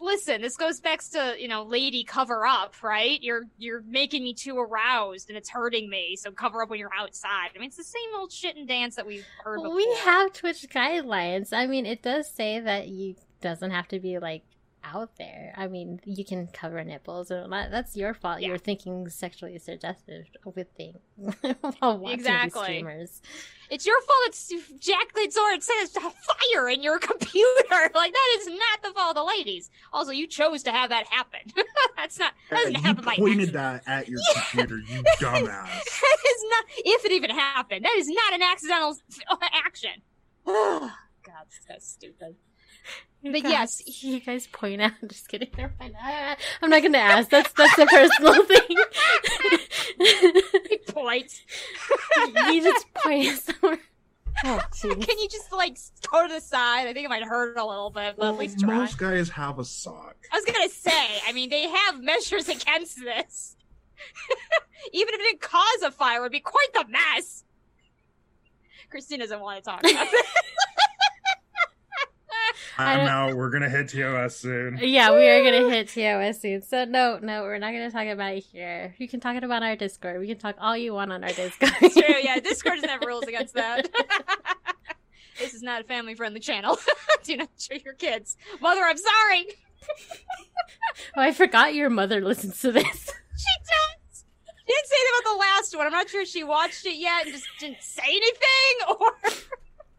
listen, 0.00 0.40
this 0.42 0.56
goes 0.56 0.80
back 0.80 1.00
to, 1.12 1.34
you 1.38 1.48
know, 1.48 1.62
lady 1.62 2.04
cover 2.04 2.46
up, 2.46 2.82
right? 2.82 3.20
You're 3.22 3.42
you're 3.58 3.82
making 3.82 4.22
me 4.22 4.34
too 4.34 4.58
aroused 4.58 5.28
and 5.28 5.36
it's 5.36 5.50
hurting 5.50 5.88
me, 5.88 6.16
so 6.16 6.30
cover 6.30 6.62
up 6.62 6.70
when 6.70 6.78
you're 6.78 6.94
outside. 6.96 7.50
I 7.54 7.58
mean, 7.58 7.68
it's 7.68 7.76
the 7.76 7.84
same 7.84 8.10
old 8.16 8.32
shit 8.32 8.56
and 8.56 8.66
dance 8.68 8.96
that 8.96 9.06
we've 9.06 9.26
heard 9.42 9.58
before. 9.62 9.74
we 9.76 9.92
have 10.04 10.32
Twitch 10.32 10.66
guidelines. 10.68 11.52
I 11.52 11.66
mean, 11.66 11.86
it 11.86 12.02
does 12.02 12.30
say 12.30 12.60
that 12.60 12.88
you 12.88 13.16
doesn't 13.40 13.70
have 13.72 13.88
to 13.88 13.98
be 14.00 14.18
like 14.18 14.42
out 14.84 15.16
there. 15.16 15.52
I 15.56 15.68
mean, 15.68 16.00
you 16.04 16.24
can 16.24 16.46
cover 16.48 16.82
nipples, 16.84 17.30
and 17.30 17.52
that, 17.52 17.70
that's 17.70 17.96
your 17.96 18.14
fault. 18.14 18.40
Yeah. 18.40 18.48
You're 18.48 18.58
thinking 18.58 19.08
sexually 19.08 19.58
suggestive 19.58 20.26
with 20.54 20.68
things 20.76 20.98
while 21.78 21.98
watching 21.98 22.18
Exactly. 22.18 22.60
these 22.60 22.62
streamers. 22.64 23.22
It's 23.70 23.86
your 23.86 24.00
fault 24.02 24.18
it's 24.26 24.52
Jack 24.80 25.14
Lidzor 25.14 25.54
it 25.54 25.62
says 25.62 25.92
fire 25.96 26.68
in 26.68 26.82
your 26.82 26.98
computer. 27.00 27.46
Like 27.94 28.12
that 28.12 28.36
is 28.40 28.46
not 28.46 28.82
the 28.82 28.90
fault 28.94 29.10
of 29.10 29.14
the 29.16 29.24
ladies. 29.24 29.70
Also, 29.92 30.10
you 30.12 30.26
chose 30.26 30.62
to 30.64 30.72
have 30.72 30.90
that 30.90 31.06
happen. 31.06 31.40
That's 31.96 32.18
not 32.18 32.32
that 32.50 32.56
doesn't 32.56 32.76
uh, 32.76 32.78
you 32.78 32.84
happen 32.84 33.04
by 33.04 33.16
pointed 33.16 33.54
accident. 33.56 33.84
that 33.86 33.88
at 33.90 34.08
your 34.08 34.20
computer 34.34 34.78
you 34.78 35.02
dumbass 35.20 35.84
That 35.84 36.16
is 36.26 36.44
not 36.50 36.64
if 36.84 37.04
it 37.04 37.12
even 37.12 37.30
happened. 37.30 37.84
That 37.84 37.94
is 37.96 38.08
not 38.08 38.34
an 38.34 38.42
accidental 38.42 38.96
action. 39.64 40.02
God, 40.46 40.90
that's 41.68 41.88
stupid. 41.88 42.36
You 43.22 43.30
But 43.32 43.42
guys- 43.44 43.82
yes. 43.86 44.02
you 44.02 44.20
guys 44.20 44.46
point 44.48 44.82
out. 44.82 44.92
Just 45.06 45.28
kidding. 45.28 45.48
Never 45.56 45.72
mind. 45.78 45.94
I- 46.02 46.36
I'm 46.60 46.70
not 46.70 46.80
going 46.82 46.92
to 46.92 46.98
ask. 46.98 47.28
That's 47.30 47.52
that's 47.56 47.78
a 47.78 47.86
personal 47.86 48.44
thing. 48.44 48.76
He 50.68 50.78
points. 50.88 51.40
you 52.50 52.62
just 52.62 52.92
point 52.94 53.38
somewhere. 53.38 53.78
Oh. 54.44 54.60
Can 54.80 55.18
you 55.18 55.28
just 55.28 55.52
like 55.52 55.76
go 56.10 56.26
to 56.26 56.34
the 56.34 56.40
side? 56.40 56.88
I 56.88 56.92
think 56.92 57.04
it 57.06 57.08
might 57.10 57.22
hurt 57.22 57.56
a 57.56 57.64
little 57.64 57.90
bit, 57.90 58.14
but 58.16 58.22
Well, 58.22 58.32
at 58.32 58.38
least 58.40 58.58
try. 58.60 58.74
most 58.76 58.98
guys 58.98 59.28
have 59.30 59.58
a 59.58 59.64
sock 59.64 60.16
I 60.32 60.36
was 60.36 60.44
gonna 60.44 60.68
say, 60.70 61.20
I 61.28 61.32
mean, 61.32 61.50
they 61.50 61.68
have 61.68 62.02
measures 62.02 62.48
against 62.48 62.96
this. 62.98 63.56
Even 64.92 65.14
if 65.14 65.20
it 65.20 65.22
didn't 65.24 65.40
cause 65.42 65.82
a 65.84 65.90
fire, 65.92 66.18
it 66.18 66.22
would 66.22 66.32
be 66.32 66.40
quite 66.40 66.72
the 66.72 66.86
mess. 66.88 67.44
Christine 68.90 69.20
doesn't 69.20 69.38
want 69.40 69.62
to 69.62 69.70
talk 69.70 69.80
about 69.80 70.06
it. 70.10 70.26
I 72.78 72.94
i'm 72.94 73.06
out 73.06 73.36
we're 73.36 73.50
gonna 73.50 73.68
hit 73.68 73.88
tos 73.90 74.36
soon 74.36 74.78
Yeah, 74.80 75.14
we 75.14 75.28
are 75.28 75.42
gonna 75.42 75.68
hit 75.68 75.88
TOS 75.88 76.40
soon. 76.40 76.62
So 76.62 76.84
no, 76.84 77.18
no, 77.20 77.42
we're 77.42 77.58
not 77.58 77.72
gonna 77.72 77.90
talk 77.90 78.06
about 78.06 78.34
it 78.34 78.44
here. 78.44 78.94
You 78.98 79.08
can 79.08 79.20
talk 79.20 79.36
it 79.36 79.44
about 79.44 79.62
our 79.62 79.76
Discord. 79.76 80.20
We 80.20 80.26
can 80.26 80.38
talk 80.38 80.56
all 80.58 80.76
you 80.76 80.94
want 80.94 81.12
on 81.12 81.22
our 81.22 81.30
Discord. 81.32 81.72
It's 81.80 81.94
true, 81.94 82.14
yeah. 82.22 82.38
Discord 82.40 82.76
doesn't 82.76 82.88
have 82.88 83.02
rules 83.02 83.24
against 83.24 83.54
that. 83.54 83.90
this 85.38 85.54
is 85.54 85.62
not 85.62 85.82
a 85.82 85.84
family 85.84 86.14
friendly 86.14 86.40
channel. 86.40 86.78
Do 87.24 87.36
not 87.36 87.50
show 87.58 87.76
your 87.84 87.94
kids. 87.94 88.36
Mother, 88.60 88.82
I'm 88.82 88.96
sorry. 88.96 89.48
oh, 91.16 91.20
I 91.20 91.32
forgot 91.32 91.74
your 91.74 91.90
mother 91.90 92.20
listens 92.20 92.60
to 92.60 92.72
this. 92.72 92.84
She 92.84 93.54
does. 93.66 94.24
She 94.66 94.72
didn't 94.74 94.86
say 94.86 94.96
that 94.96 95.20
about 95.20 95.32
the 95.32 95.38
last 95.38 95.76
one. 95.76 95.86
I'm 95.86 95.92
not 95.92 96.08
sure 96.08 96.24
she 96.24 96.44
watched 96.44 96.86
it 96.86 96.96
yet 96.96 97.24
and 97.24 97.34
just 97.34 97.46
didn't 97.58 97.82
say 97.82 98.02
anything 98.06 98.98
or 99.00 99.30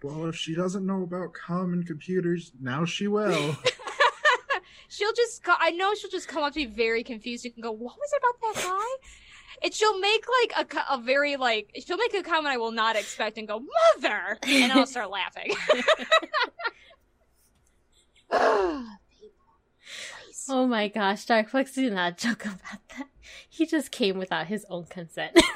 well 0.04 0.26
if 0.26 0.36
she 0.36 0.54
doesn't 0.54 0.86
know 0.86 1.02
about 1.04 1.34
common 1.34 1.84
computers 1.84 2.52
now 2.62 2.86
she 2.86 3.08
will 3.08 3.56
she'll 4.94 5.14
just 5.14 5.44
co- 5.44 5.56
I 5.60 5.72
know 5.72 5.94
she'll 5.96 6.10
just 6.10 6.28
come 6.28 6.44
up 6.44 6.54
to 6.54 6.60
me 6.60 6.66
very 6.66 7.04
confused 7.04 7.46
and 7.46 7.62
go, 7.62 7.72
"What 7.72 7.96
was 7.98 8.14
it 8.14 8.22
about 8.22 8.56
that 8.56 8.64
guy?" 8.64 9.08
And 9.64 9.74
she'll 9.74 10.00
make 10.00 10.26
like 10.42 10.74
a, 10.74 10.94
a 10.94 11.02
very 11.02 11.36
like 11.36 11.72
she'll 11.86 11.98
make 11.98 12.14
a 12.14 12.24
comment 12.24 12.54
I 12.54 12.58
will 12.58 12.72
not 12.72 12.96
expect 12.96 13.38
and 13.38 13.48
go, 13.48 13.60
"Mother," 13.60 14.38
and 14.44 14.72
I'll 14.72 14.86
start 14.86 15.10
laughing. 15.10 15.54
Oh 20.50 20.68
my 20.68 20.90
gosh, 20.90 21.26
Darkflux 21.26 21.74
did 21.74 21.94
not 21.94 22.18
joke 22.18 22.44
about 22.44 22.90
that. 22.98 23.08
He 23.50 23.66
just 23.66 23.92
came 23.92 24.18
without 24.18 24.48
his 24.48 24.66
own 24.70 24.86
consent. 24.88 25.40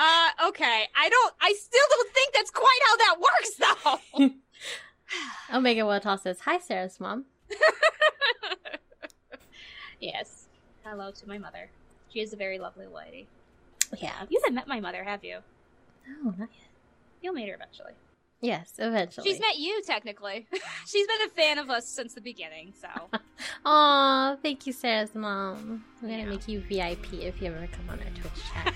Uh, 0.00 0.28
okay. 0.48 0.84
I 0.96 1.08
don't. 1.08 1.34
I 1.40 1.52
still 1.54 1.84
don't 1.90 2.12
think 2.12 2.34
that's 2.34 2.50
quite 2.50 2.78
how 2.86 2.96
that 2.96 3.16
works, 3.20 4.00
though. 4.20 4.30
Omega 5.56 5.82
Wotal 5.86 6.18
says, 6.18 6.40
Hi, 6.40 6.58
Sarah's 6.58 7.00
mom. 7.00 7.24
yes. 10.00 10.46
Hello 10.84 11.10
to 11.10 11.28
my 11.28 11.38
mother. 11.38 11.70
She 12.12 12.20
is 12.20 12.32
a 12.32 12.36
very 12.36 12.58
lovely 12.58 12.86
lady. 12.86 13.26
Yeah. 13.98 14.12
You 14.28 14.40
haven't 14.42 14.54
met 14.54 14.68
my 14.68 14.80
mother, 14.80 15.04
have 15.04 15.24
you? 15.24 15.38
No, 16.06 16.30
not 16.30 16.48
yet. 16.52 16.68
You'll 17.22 17.34
meet 17.34 17.48
her 17.48 17.54
eventually. 17.54 17.92
Yes, 18.40 18.74
eventually. 18.78 19.28
She's 19.28 19.40
met 19.40 19.58
you, 19.58 19.82
technically. 19.84 20.46
She's 20.86 21.06
been 21.06 21.26
a 21.26 21.30
fan 21.30 21.58
of 21.58 21.70
us 21.70 21.88
since 21.88 22.14
the 22.14 22.20
beginning, 22.20 22.72
so. 22.80 22.88
Aw, 23.64 24.36
thank 24.42 24.66
you, 24.66 24.72
Sarah's 24.72 25.14
mom. 25.14 25.84
I'm 26.02 26.08
gonna 26.08 26.22
Yeah. 26.22 26.28
make 26.28 26.46
you 26.46 26.60
VIP 26.60 27.14
if 27.14 27.42
you 27.42 27.48
ever 27.52 27.66
come 27.72 27.90
on 27.90 27.98
our 27.98 28.10
Twitch 28.10 28.44
chat. 28.52 28.74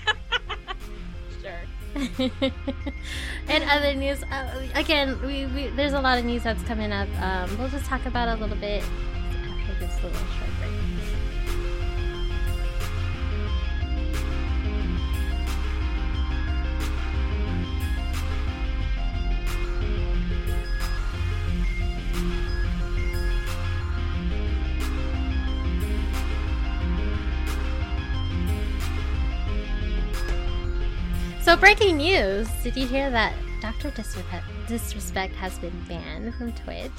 and 3.47 3.63
other 3.69 3.93
news, 3.93 4.23
uh, 4.23 4.67
again, 4.75 5.19
we, 5.21 5.45
we 5.47 5.67
there's 5.69 5.93
a 5.93 6.01
lot 6.01 6.17
of 6.17 6.25
news 6.25 6.43
that's 6.43 6.63
coming 6.63 6.91
up. 6.91 7.07
Um, 7.21 7.57
we'll 7.57 7.69
just 7.69 7.85
talk 7.85 8.05
about 8.05 8.27
a 8.27 8.41
little 8.41 8.57
bit 8.57 8.83
after 8.83 9.79
this 9.79 9.95
little 10.03 10.11
short 10.11 10.49
break. 10.59 10.92
So, 31.53 31.59
breaking 31.59 31.97
news! 31.97 32.49
Did 32.63 32.75
you 32.75 32.87
hear 32.87 33.11
that 33.11 33.31
Dr. 33.61 33.91
Disrespect, 33.91 34.43
Disrespect 34.67 35.35
has 35.35 35.59
been 35.59 35.85
banned 35.87 36.33
from 36.33 36.51
Twitch? 36.51 36.89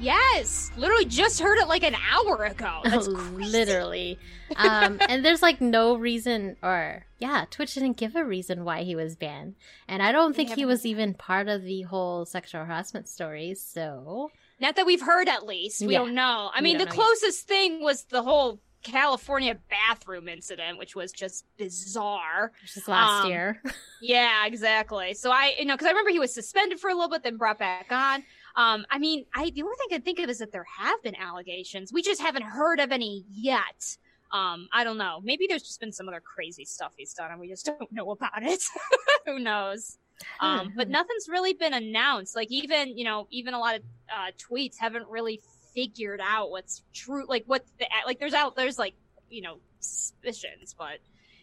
Yes! 0.00 0.72
Literally 0.76 1.04
just 1.04 1.38
heard 1.38 1.58
it 1.58 1.68
like 1.68 1.84
an 1.84 1.94
hour 2.12 2.42
ago. 2.42 2.80
That's 2.84 3.06
crazy. 3.06 3.52
Literally. 3.52 4.18
Um, 4.56 4.98
and 5.08 5.24
there's 5.24 5.42
like 5.42 5.60
no 5.60 5.94
reason, 5.94 6.56
or 6.60 7.06
yeah, 7.20 7.44
Twitch 7.52 7.74
didn't 7.74 7.96
give 7.96 8.16
a 8.16 8.24
reason 8.24 8.64
why 8.64 8.82
he 8.82 8.96
was 8.96 9.14
banned. 9.14 9.54
And 9.86 10.02
I 10.02 10.10
don't 10.10 10.34
think 10.34 10.54
he 10.54 10.64
was 10.64 10.84
even 10.84 11.14
part 11.14 11.46
of 11.46 11.62
the 11.62 11.82
whole 11.82 12.24
sexual 12.24 12.64
harassment 12.64 13.08
stories. 13.08 13.62
So, 13.62 14.32
Not 14.58 14.74
that 14.74 14.86
we've 14.86 15.02
heard, 15.02 15.28
at 15.28 15.46
least. 15.46 15.82
We 15.86 15.92
Yeah. 15.92 16.00
don't 16.00 16.16
know. 16.16 16.50
I 16.52 16.62
mean, 16.62 16.78
the 16.78 16.86
don't 16.86 16.96
yet. 16.96 17.04
closest 17.04 17.46
thing 17.46 17.80
was 17.80 18.02
the 18.06 18.24
whole 18.24 18.58
California 18.84 19.58
bathroom 19.68 20.28
incident, 20.28 20.78
which 20.78 20.94
was 20.94 21.10
just 21.10 21.44
bizarre. 21.56 22.52
is 22.76 22.86
last 22.86 23.24
Um, 23.24 23.30
year. 23.30 23.60
Yeah, 24.00 24.44
exactly. 24.46 25.14
So 25.14 25.30
I, 25.32 25.54
you 25.58 25.64
know, 25.64 25.74
because 25.74 25.86
I 25.86 25.90
remember 25.90 26.10
he 26.10 26.18
was 26.18 26.32
suspended 26.34 26.78
for 26.78 26.90
a 26.90 26.94
little 26.94 27.08
bit, 27.08 27.22
then 27.22 27.38
brought 27.38 27.58
back 27.58 27.86
on. 27.90 28.22
Um, 28.54 28.84
I 28.90 28.98
mean, 28.98 29.24
I 29.34 29.50
the 29.50 29.62
only 29.62 29.76
thing 29.76 29.86
I 29.90 29.94
can 29.94 30.02
think 30.02 30.18
of 30.20 30.28
is 30.28 30.38
that 30.38 30.52
there 30.52 30.66
have 30.78 31.02
been 31.02 31.16
allegations. 31.16 31.90
We 31.92 32.02
just 32.02 32.20
haven't 32.20 32.42
heard 32.44 32.80
of 32.80 32.92
any 32.92 33.24
yet. 33.32 33.96
Um, 34.30 34.68
I 34.72 34.84
don't 34.84 34.98
know. 34.98 35.20
Maybe 35.24 35.46
there's 35.48 35.62
just 35.62 35.80
been 35.80 35.92
some 35.92 36.06
other 36.08 36.20
crazy 36.20 36.64
stuff 36.66 36.92
he's 36.96 37.14
done, 37.14 37.30
and 37.30 37.40
we 37.40 37.48
just 37.48 37.64
don't 37.78 37.90
know 37.90 38.10
about 38.10 38.42
it. 38.42 38.62
Who 39.26 39.38
knows? 39.38 39.96
Um, 40.40 40.72
but 40.76 40.88
nothing's 40.90 41.28
really 41.28 41.54
been 41.54 41.72
announced. 41.74 42.36
Like 42.36 42.50
even 42.50 42.96
you 42.98 43.04
know, 43.04 43.26
even 43.30 43.54
a 43.54 43.58
lot 43.58 43.76
of 43.76 43.82
uh, 44.14 44.30
tweets 44.38 44.76
haven't 44.78 45.08
really 45.08 45.40
figured 45.74 46.20
out 46.22 46.50
what's 46.50 46.82
true. 46.92 47.26
Like 47.28 47.44
what 47.46 47.64
the 47.78 47.86
like 48.06 48.18
there's 48.18 48.34
out 48.34 48.56
there's 48.56 48.78
like 48.78 48.94
you 49.30 49.42
know 49.42 49.58
suspicions, 49.80 50.74
but 50.76 50.98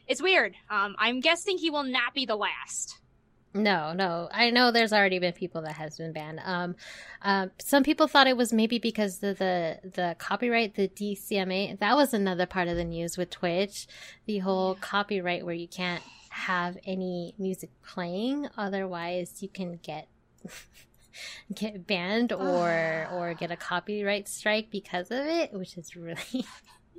it's 0.08 0.22
weird. 0.22 0.56
Um, 0.70 0.96
I'm 0.98 1.20
guessing 1.20 1.58
he 1.58 1.70
will 1.70 1.84
not 1.84 2.14
be 2.14 2.26
the 2.26 2.36
last. 2.36 2.98
No, 3.54 3.92
no. 3.92 4.30
I 4.32 4.50
know 4.50 4.72
there's 4.72 4.94
already 4.94 5.20
been 5.20 5.34
people 5.34 5.64
that 5.64 5.74
has 5.74 5.98
been 5.98 6.14
banned. 6.14 6.40
Um, 6.44 6.76
um, 7.22 7.52
some 7.60 7.84
people 7.84 8.08
thought 8.08 8.28
it 8.28 8.38
was 8.38 8.54
maybe 8.54 8.80
because 8.80 9.20
the, 9.20 9.34
the 9.34 9.90
the 9.90 10.16
copyright, 10.18 10.76
the 10.76 10.88
DCMA. 10.88 11.80
That 11.80 11.96
was 11.96 12.14
another 12.14 12.46
part 12.46 12.70
of 12.70 12.78
the 12.78 12.86
news 12.86 13.18
with 13.18 13.30
Twitch, 13.30 13.88
the 14.26 14.40
whole 14.40 14.76
copyright 14.76 15.46
where 15.46 15.54
you 15.54 15.68
can't 15.68 16.02
have 16.30 16.78
any 16.86 17.36
music 17.38 17.70
playing, 17.86 18.48
otherwise 18.58 19.44
you 19.44 19.50
can 19.50 19.80
get 19.84 20.08
get 21.54 21.88
banned 21.88 22.32
or 22.34 23.08
or 23.12 23.34
get 23.34 23.52
a 23.52 23.56
copyright 23.56 24.28
strike 24.28 24.70
because 24.72 25.12
of 25.12 25.26
it, 25.26 25.54
which 25.54 25.78
is 25.78 25.96
really 25.96 26.18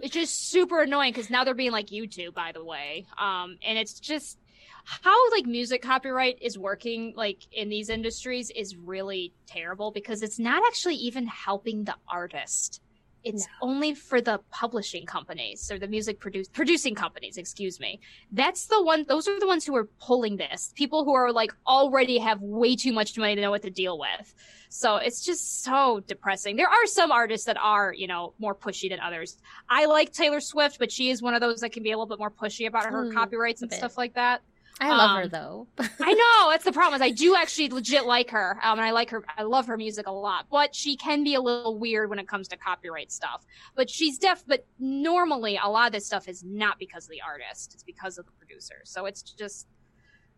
It's 0.03 0.15
just 0.15 0.51
super 0.51 0.83
annoying 0.83 1.13
because 1.13 1.31
now 1.31 1.45
they're 1.45 1.55
being 1.55 1.71
like 1.71 1.87
YouTube, 1.87 2.35
by 2.35 2.51
the 2.51 2.65
way. 2.65 3.07
Um, 3.17 3.59
and 3.65 3.79
it's 3.79 4.01
just 4.01 4.37
how 4.85 5.31
like 5.31 5.47
music 5.47 5.81
copyright 5.81 6.43
is 6.43 6.59
working 6.59 7.15
like 7.17 7.47
in 7.53 7.69
these 7.69 7.89
industries 7.89 8.51
is 8.51 8.75
really 8.77 9.33
terrible 9.47 9.93
because 9.93 10.23
it's 10.23 10.41
not 10.41 10.63
actually 10.67 10.97
even 10.97 11.27
helping 11.29 11.85
the 11.85 11.95
artist. 12.09 12.81
It's 13.25 13.47
only 13.61 13.95
for 13.95 14.21
the 14.21 14.41
publishing 14.51 15.07
companies 15.07 15.71
or 15.71 15.79
the 15.79 15.89
music 15.89 16.19
produce 16.19 16.49
producing 16.49 16.95
companies, 16.95 17.37
excuse 17.37 17.79
me. 17.79 18.01
That's 18.31 18.67
the 18.67 18.83
one 18.83 19.05
those 19.09 19.29
are 19.29 19.39
the 19.39 19.47
ones 19.47 19.65
who 19.65 19.77
are 19.77 19.89
pulling 20.01 20.37
this. 20.37 20.73
People 20.75 21.05
who 21.05 21.15
are 21.15 21.33
like 21.33 21.53
already 21.67 22.19
have 22.19 22.41
way 22.41 22.77
too 22.77 22.93
much 22.93 23.17
money 23.17 23.35
to 23.37 23.41
know 23.41 23.51
what 23.51 23.63
to 23.63 23.71
deal 23.71 23.99
with. 23.99 24.35
So 24.69 24.97
it's 24.97 25.25
just 25.25 25.63
so 25.63 26.01
depressing. 26.07 26.57
There 26.57 26.69
are 26.69 26.87
some 26.87 27.13
artists 27.13 27.47
that 27.47 27.59
are, 27.59 27.93
you 27.93 28.07
know, 28.07 28.33
more 28.39 28.55
pushy 28.55 28.89
than 28.89 29.01
others. 29.01 29.37
I 29.69 29.85
like 29.85 30.13
Taylor 30.13 30.41
Swift, 30.41 30.79
but 30.79 30.91
she 30.91 31.11
is 31.11 31.21
one 31.21 31.35
of 31.35 31.41
those 31.41 31.61
that 31.61 31.73
can 31.73 31.83
be 31.83 31.91
a 31.91 31.97
little 31.97 32.07
bit 32.07 32.19
more 32.19 32.31
pushy 32.31 32.67
about 32.67 32.87
her 32.87 33.03
Mm, 33.03 33.13
copyrights 33.15 33.63
and 33.63 33.71
stuff 33.73 33.99
like 33.99 34.15
that. 34.15 34.43
I 34.83 34.89
love 34.97 35.17
her 35.17 35.23
Um, 35.25 35.29
though. 35.29 35.67
I 36.01 36.13
know 36.13 36.51
that's 36.51 36.65
the 36.65 36.73
problem. 36.73 37.01
Is 37.01 37.03
I 37.03 37.11
do 37.11 37.37
actually 37.37 37.69
legit 37.69 38.05
like 38.05 38.31
her, 38.31 38.59
um, 38.63 38.79
and 38.79 38.87
I 38.87 38.91
like 38.91 39.11
her. 39.11 39.23
I 39.39 39.43
love 39.43 39.67
her 39.67 39.77
music 39.77 40.07
a 40.09 40.13
lot, 40.13 40.47
but 40.51 40.75
she 40.75 40.97
can 40.97 41.23
be 41.23 41.35
a 41.35 41.41
little 41.41 41.79
weird 41.79 42.11
when 42.11 42.19
it 42.19 42.27
comes 42.27 42.49
to 42.49 42.57
copyright 42.57 43.13
stuff. 43.13 43.45
But 43.77 43.89
she's 43.89 44.19
deaf. 44.19 44.43
But 44.47 44.67
normally, 44.79 45.59
a 45.63 45.69
lot 45.69 45.87
of 45.87 45.93
this 45.93 46.05
stuff 46.07 46.29
is 46.29 46.43
not 46.45 46.79
because 46.79 47.05
of 47.05 47.11
the 47.11 47.23
artist; 47.23 47.75
it's 47.75 47.83
because 47.85 48.19
of 48.19 48.27
the 48.27 48.33
producer. 48.33 48.81
So 48.85 49.07
it's 49.07 49.23
just, 49.23 49.69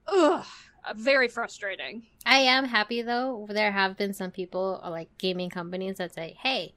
ugh, 0.09 0.45
very 0.97 1.29
frustrating. 1.29 2.03
I 2.27 2.39
am 2.39 2.67
happy 2.67 3.01
though. 3.03 3.47
There 3.49 3.73
have 3.73 3.97
been 3.97 4.13
some 4.13 4.31
people, 4.31 4.81
like 4.89 5.09
gaming 5.19 5.49
companies, 5.51 5.97
that 5.97 6.13
say, 6.15 6.37
"Hey, 6.43 6.75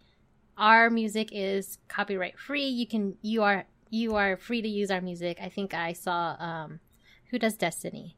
our 0.57 0.89
music 0.89 1.30
is 1.34 1.80
copyright 1.89 2.39
free. 2.39 2.65
You 2.68 2.88
can, 2.88 3.18
you 3.22 3.43
are, 3.43 3.65
you 3.89 4.15
are 4.15 4.38
free 4.38 4.61
to 4.61 4.68
use 4.70 4.89
our 4.89 5.01
music." 5.01 5.38
I 5.41 5.49
think 5.49 5.74
I 5.74 5.93
saw, 5.93 6.36
um, 6.39 6.80
who 7.30 7.39
does 7.39 7.55
Destiny? 7.55 8.17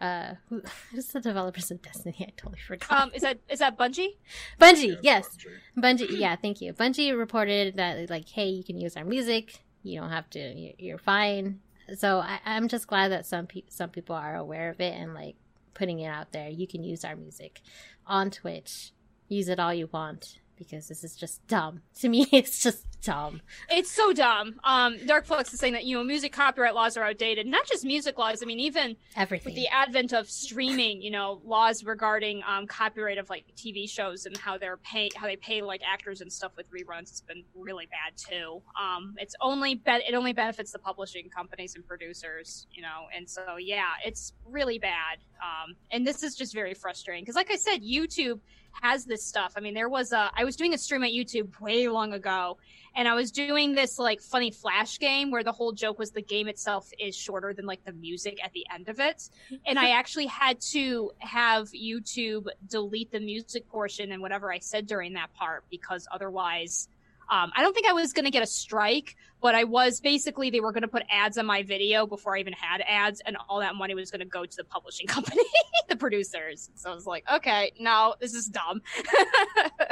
Uh, 0.00 0.34
who, 0.48 0.62
who's 0.90 1.06
the 1.08 1.20
developers 1.20 1.70
of 1.70 1.80
Destiny? 1.82 2.16
I 2.20 2.32
totally 2.36 2.60
forgot. 2.66 2.90
Um, 2.90 3.10
is 3.14 3.22
that 3.22 3.38
is 3.48 3.60
that 3.60 3.78
Bungie? 3.78 4.16
Bungie, 4.60 4.98
yes, 5.02 5.36
Bungie. 5.78 6.06
Yeah, 6.18 6.36
thank 6.36 6.60
you. 6.60 6.72
Bungie 6.72 7.16
reported 7.16 7.76
that 7.76 8.10
like, 8.10 8.28
hey, 8.28 8.48
you 8.48 8.64
can 8.64 8.78
use 8.78 8.96
our 8.96 9.04
music. 9.04 9.62
You 9.82 10.00
don't 10.00 10.10
have 10.10 10.28
to. 10.30 10.38
you- 10.40 10.74
You're 10.78 10.98
fine. 10.98 11.60
So 11.96 12.18
I, 12.18 12.38
I'm 12.46 12.68
just 12.68 12.86
glad 12.86 13.08
that 13.12 13.26
some 13.26 13.46
pe- 13.46 13.64
some 13.68 13.90
people 13.90 14.16
are 14.16 14.36
aware 14.36 14.70
of 14.70 14.80
it 14.80 14.94
and 14.94 15.14
like 15.14 15.36
putting 15.74 16.00
it 16.00 16.06
out 16.08 16.32
there. 16.32 16.48
You 16.48 16.66
can 16.66 16.82
use 16.84 17.04
our 17.04 17.16
music 17.16 17.60
on 18.06 18.30
Twitch. 18.30 18.92
Use 19.28 19.48
it 19.48 19.58
all 19.60 19.72
you 19.74 19.88
want 19.92 20.38
because 20.56 20.88
this 20.88 21.02
is 21.04 21.16
just 21.16 21.46
dumb. 21.46 21.82
To 22.00 22.08
me, 22.08 22.26
it's 22.32 22.62
just 22.62 22.86
dumb. 23.02 23.40
It's 23.70 23.90
so 23.90 24.12
dumb. 24.12 24.60
Um, 24.64 24.96
Dark 25.06 25.26
Flux 25.26 25.52
is 25.52 25.60
saying 25.60 25.74
that 25.74 25.84
you 25.84 25.96
know 25.96 26.04
music 26.04 26.32
copyright 26.32 26.74
laws 26.74 26.96
are 26.96 27.04
outdated. 27.04 27.46
Not 27.46 27.66
just 27.66 27.84
music 27.84 28.18
laws. 28.18 28.42
I 28.42 28.46
mean, 28.46 28.60
even 28.60 28.96
Everything. 29.16 29.52
with 29.52 29.54
the 29.56 29.68
advent 29.68 30.12
of 30.12 30.30
streaming, 30.30 31.02
you 31.02 31.10
know, 31.10 31.40
laws 31.44 31.84
regarding 31.84 32.42
um, 32.46 32.66
copyright 32.66 33.18
of 33.18 33.28
like 33.28 33.44
TV 33.56 33.88
shows 33.88 34.26
and 34.26 34.36
how 34.36 34.56
they're 34.56 34.76
pay 34.78 35.10
how 35.16 35.26
they 35.26 35.36
pay 35.36 35.62
like 35.62 35.82
actors 35.86 36.20
and 36.20 36.32
stuff 36.32 36.52
with 36.56 36.66
reruns 36.70 37.10
It's 37.10 37.20
been 37.20 37.44
really 37.54 37.86
bad 37.86 38.16
too. 38.16 38.62
Um, 38.80 39.14
it's 39.18 39.34
only 39.40 39.74
be- 39.74 39.90
it 40.08 40.14
only 40.14 40.32
benefits 40.32 40.72
the 40.72 40.78
publishing 40.78 41.28
companies 41.28 41.74
and 41.74 41.86
producers, 41.86 42.66
you 42.72 42.82
know, 42.82 43.06
and 43.14 43.28
so 43.28 43.56
yeah, 43.58 43.90
it's 44.04 44.32
really 44.46 44.78
bad. 44.78 45.18
Um, 45.42 45.74
and 45.90 46.06
this 46.06 46.22
is 46.22 46.36
just 46.36 46.54
very 46.54 46.74
frustrating 46.74 47.24
because, 47.24 47.34
like 47.34 47.50
I 47.50 47.56
said, 47.56 47.82
YouTube 47.82 48.40
has 48.80 49.04
this 49.04 49.26
stuff. 49.26 49.52
I 49.56 49.60
mean, 49.60 49.74
there 49.74 49.88
was 49.88 50.12
a 50.12 50.30
I 50.34 50.44
was 50.44 50.56
doing 50.56 50.72
a 50.72 50.78
stream 50.78 51.02
at 51.02 51.10
YouTube 51.10 51.60
way 51.60 51.88
long 51.88 52.12
ago, 52.12 52.58
and 52.94 53.08
I 53.08 53.14
was 53.14 53.30
doing 53.30 53.74
this 53.74 53.98
like 53.98 54.20
funny 54.20 54.50
flash 54.50 54.98
game 54.98 55.30
where 55.30 55.42
the 55.42 55.52
whole 55.52 55.72
joke 55.72 55.98
was 55.98 56.10
the 56.10 56.22
game 56.22 56.48
itself 56.48 56.90
is 56.98 57.16
shorter 57.16 57.52
than 57.54 57.66
like 57.66 57.84
the 57.84 57.92
music 57.92 58.38
at 58.44 58.52
the 58.52 58.66
end 58.72 58.88
of 58.88 59.00
it. 59.00 59.28
And 59.66 59.78
I 59.78 59.90
actually 59.98 60.26
had 60.26 60.60
to 60.72 61.12
have 61.18 61.68
YouTube 61.68 62.46
delete 62.68 63.10
the 63.10 63.20
music 63.20 63.68
portion 63.68 64.12
and 64.12 64.20
whatever 64.20 64.52
I 64.52 64.58
said 64.58 64.86
during 64.86 65.14
that 65.14 65.32
part 65.34 65.64
because 65.70 66.06
otherwise 66.12 66.88
um, 67.30 67.50
I 67.56 67.62
don't 67.62 67.72
think 67.72 67.86
I 67.86 67.94
was 67.94 68.12
going 68.12 68.26
to 68.26 68.30
get 68.30 68.42
a 68.42 68.46
strike, 68.46 69.16
but 69.40 69.54
I 69.54 69.64
was 69.64 70.00
basically, 70.00 70.50
they 70.50 70.60
were 70.60 70.72
going 70.72 70.82
to 70.82 70.88
put 70.88 71.02
ads 71.10 71.38
on 71.38 71.46
my 71.46 71.62
video 71.62 72.06
before 72.06 72.36
I 72.36 72.40
even 72.40 72.52
had 72.52 72.82
ads, 72.86 73.22
and 73.24 73.38
all 73.48 73.60
that 73.60 73.74
money 73.74 73.94
was 73.94 74.10
going 74.10 74.20
to 74.20 74.26
go 74.26 74.44
to 74.44 74.56
the 74.56 74.64
publishing 74.64 75.06
company, 75.08 75.42
the 75.88 75.96
producers. 75.96 76.68
So 76.74 76.90
I 76.90 76.94
was 76.94 77.06
like, 77.06 77.24
okay, 77.32 77.72
no, 77.80 78.14
this 78.20 78.34
is 78.34 78.46
dumb. 78.46 78.82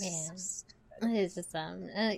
Man, 0.00 0.36
it's 1.02 1.34
just 1.34 1.54
um. 1.54 1.88
Uh, 1.94 2.14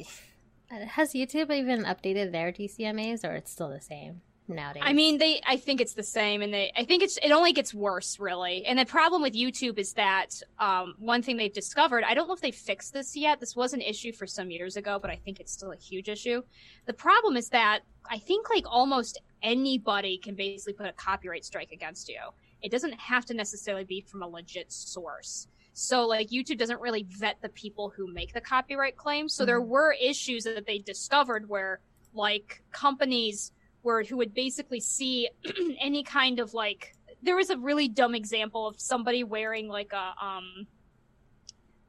has 0.86 1.12
YouTube 1.12 1.52
even 1.52 1.84
updated 1.84 2.32
their 2.32 2.52
DCMAs, 2.52 3.24
or 3.24 3.34
it's 3.34 3.50
still 3.50 3.70
the 3.70 3.80
same 3.80 4.22
nowadays? 4.48 4.82
I 4.84 4.92
mean, 4.92 5.18
they. 5.18 5.40
I 5.46 5.56
think 5.56 5.80
it's 5.80 5.94
the 5.94 6.02
same, 6.02 6.42
and 6.42 6.52
they. 6.52 6.72
I 6.76 6.84
think 6.84 7.02
it's. 7.02 7.18
It 7.22 7.30
only 7.30 7.52
gets 7.52 7.74
worse, 7.74 8.18
really. 8.18 8.64
And 8.66 8.78
the 8.78 8.84
problem 8.84 9.22
with 9.22 9.34
YouTube 9.34 9.78
is 9.78 9.92
that 9.94 10.42
um, 10.58 10.94
one 10.98 11.22
thing 11.22 11.36
they've 11.36 11.52
discovered. 11.52 12.04
I 12.04 12.14
don't 12.14 12.28
know 12.28 12.34
if 12.34 12.40
they 12.40 12.50
fixed 12.50 12.92
this 12.92 13.16
yet. 13.16 13.40
This 13.40 13.56
was 13.56 13.72
an 13.72 13.80
issue 13.80 14.12
for 14.12 14.26
some 14.26 14.50
years 14.50 14.76
ago, 14.76 14.98
but 15.00 15.10
I 15.10 15.16
think 15.16 15.40
it's 15.40 15.52
still 15.52 15.72
a 15.72 15.76
huge 15.76 16.08
issue. 16.08 16.42
The 16.86 16.94
problem 16.94 17.36
is 17.36 17.48
that 17.50 17.80
I 18.08 18.18
think 18.18 18.50
like 18.50 18.64
almost 18.66 19.20
anybody 19.42 20.18
can 20.18 20.34
basically 20.34 20.74
put 20.74 20.86
a 20.86 20.92
copyright 20.92 21.44
strike 21.44 21.72
against 21.72 22.08
you. 22.08 22.20
It 22.62 22.70
doesn't 22.70 22.92
have 22.92 23.24
to 23.26 23.34
necessarily 23.34 23.84
be 23.84 24.00
from 24.00 24.22
a 24.22 24.28
legit 24.28 24.70
source. 24.70 25.48
So 25.72 26.06
like 26.06 26.28
YouTube 26.30 26.58
doesn't 26.58 26.80
really 26.80 27.06
vet 27.08 27.36
the 27.40 27.48
people 27.50 27.92
who 27.94 28.12
make 28.12 28.32
the 28.34 28.40
copyright 28.40 28.96
claims. 28.96 29.32
So 29.34 29.44
there 29.44 29.60
were 29.60 29.94
issues 30.00 30.44
that 30.44 30.66
they 30.66 30.78
discovered 30.78 31.48
where 31.48 31.80
like 32.12 32.62
companies 32.72 33.52
were 33.82 34.02
who 34.02 34.16
would 34.18 34.34
basically 34.34 34.80
see 34.80 35.28
any 35.80 36.02
kind 36.02 36.40
of 36.40 36.54
like 36.54 36.94
there 37.22 37.36
was 37.36 37.50
a 37.50 37.56
really 37.56 37.88
dumb 37.88 38.14
example 38.14 38.66
of 38.66 38.80
somebody 38.80 39.24
wearing 39.24 39.68
like 39.68 39.92
a 39.92 40.24
um 40.24 40.66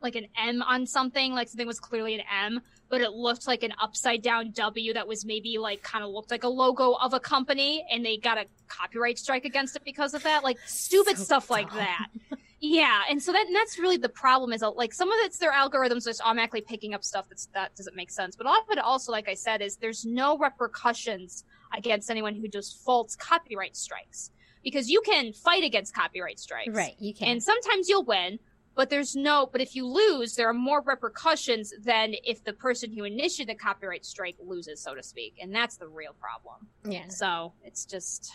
like 0.01 0.15
an 0.15 0.27
M 0.37 0.61
on 0.63 0.85
something, 0.85 1.33
like 1.33 1.47
something 1.47 1.67
was 1.67 1.79
clearly 1.79 2.15
an 2.15 2.21
M, 2.45 2.61
but 2.89 3.01
it 3.01 3.11
looked 3.11 3.47
like 3.47 3.63
an 3.63 3.71
upside 3.79 4.21
down 4.21 4.51
W 4.51 4.93
that 4.93 5.07
was 5.07 5.25
maybe 5.25 5.57
like 5.57 5.83
kind 5.83 6.03
of 6.03 6.09
looked 6.09 6.31
like 6.31 6.43
a 6.43 6.47
logo 6.47 6.93
of 6.93 7.13
a 7.13 7.19
company 7.19 7.85
and 7.91 8.03
they 8.05 8.17
got 8.17 8.37
a 8.37 8.45
copyright 8.67 9.19
strike 9.19 9.45
against 9.45 9.75
it 9.75 9.83
because 9.85 10.13
of 10.13 10.23
that. 10.23 10.43
Like 10.43 10.57
stupid 10.65 11.17
So 11.17 11.23
stuff 11.23 11.49
like 11.49 11.71
that. 11.73 12.07
Yeah, 12.63 13.01
and 13.09 13.21
so 13.21 13.31
that 13.31 13.47
and 13.47 13.55
that's 13.55 13.79
really 13.79 13.97
the 13.97 14.09
problem 14.09 14.53
is 14.53 14.61
uh, 14.61 14.71
like 14.71 14.93
some 14.93 15.11
of 15.11 15.17
it's 15.21 15.39
their 15.39 15.51
algorithms 15.51 16.05
just 16.05 16.21
automatically 16.21 16.61
picking 16.61 16.93
up 16.93 17.03
stuff 17.03 17.27
that's 17.27 17.47
that 17.55 17.75
doesn't 17.75 17.95
make 17.95 18.11
sense. 18.11 18.35
But 18.35 18.45
a 18.45 18.49
lot 18.49 18.61
of 18.61 18.69
it 18.69 18.77
also, 18.77 19.11
like 19.11 19.27
I 19.27 19.33
said, 19.33 19.61
is 19.63 19.77
there's 19.77 20.05
no 20.05 20.37
repercussions 20.37 21.43
against 21.75 22.11
anyone 22.11 22.35
who 22.35 22.47
does 22.47 22.71
false 22.71 23.15
copyright 23.15 23.75
strikes 23.75 24.29
because 24.63 24.89
you 24.89 25.01
can 25.01 25.33
fight 25.33 25.63
against 25.63 25.95
copyright 25.95 26.39
strikes, 26.39 26.75
right, 26.75 26.95
you 26.99 27.15
can. 27.15 27.29
and 27.29 27.43
sometimes 27.43 27.89
you'll 27.89 28.03
win, 28.03 28.37
but 28.75 28.89
there's 28.89 29.15
no, 29.15 29.49
but 29.51 29.59
if 29.59 29.75
you 29.75 29.85
lose, 29.85 30.35
there 30.35 30.47
are 30.47 30.53
more 30.53 30.81
repercussions 30.81 31.73
than 31.83 32.13
if 32.23 32.43
the 32.43 32.53
person 32.53 32.91
who 32.91 33.03
initiated 33.03 33.55
the 33.55 33.59
copyright 33.59 34.05
strike 34.05 34.35
loses, 34.43 34.81
so 34.81 34.95
to 34.95 35.03
speak. 35.03 35.35
And 35.41 35.53
that's 35.53 35.77
the 35.77 35.87
real 35.87 36.13
problem. 36.19 36.67
yeah. 36.85 37.07
So 37.09 37.53
it's 37.63 37.85
just, 37.85 38.31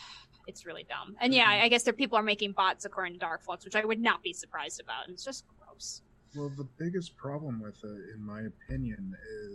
it's 0.47 0.65
really 0.65 0.85
dumb. 0.89 1.17
And 1.21 1.35
yeah, 1.35 1.49
I 1.49 1.69
guess 1.69 1.83
there 1.83 1.93
people 1.93 2.17
are 2.19 2.23
making 2.23 2.53
bots 2.53 2.85
according 2.85 3.15
to 3.15 3.19
Dark 3.19 3.43
Flux, 3.43 3.65
which 3.65 3.77
I 3.77 3.85
would 3.85 4.01
not 4.01 4.23
be 4.23 4.33
surprised 4.33 4.81
about. 4.81 5.07
And 5.07 5.15
it's 5.15 5.25
just 5.25 5.45
gross. 5.59 6.03
Well, 6.37 6.51
the 6.57 6.69
biggest 6.79 7.17
problem 7.17 7.61
with 7.61 7.83
it, 7.83 8.15
in 8.15 8.25
my 8.25 8.43
opinion, 8.43 9.15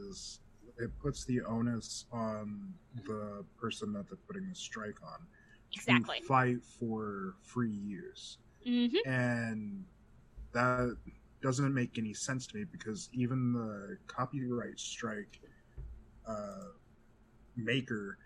is 0.09 0.39
it 0.77 0.91
puts 0.99 1.25
the 1.25 1.41
onus 1.41 2.05
on 2.11 2.73
the 3.05 3.45
person 3.59 3.93
that 3.93 4.07
they're 4.09 4.17
putting 4.27 4.49
the 4.49 4.55
strike 4.55 4.97
on 5.03 5.27
Exactly. 5.73 6.19
to 6.19 6.25
fight 6.25 6.57
for 6.79 7.35
free 7.43 7.71
use. 7.71 8.37
hmm 8.65 8.87
And 9.05 9.85
that 10.53 10.97
doesn't 11.41 11.73
make 11.73 11.97
any 11.97 12.13
sense 12.13 12.47
to 12.47 12.57
me 12.57 12.65
because 12.71 13.09
even 13.13 13.53
the 13.53 13.97
copyright 14.07 14.79
strike 14.79 15.39
uh, 16.27 16.69
maker 17.55 18.17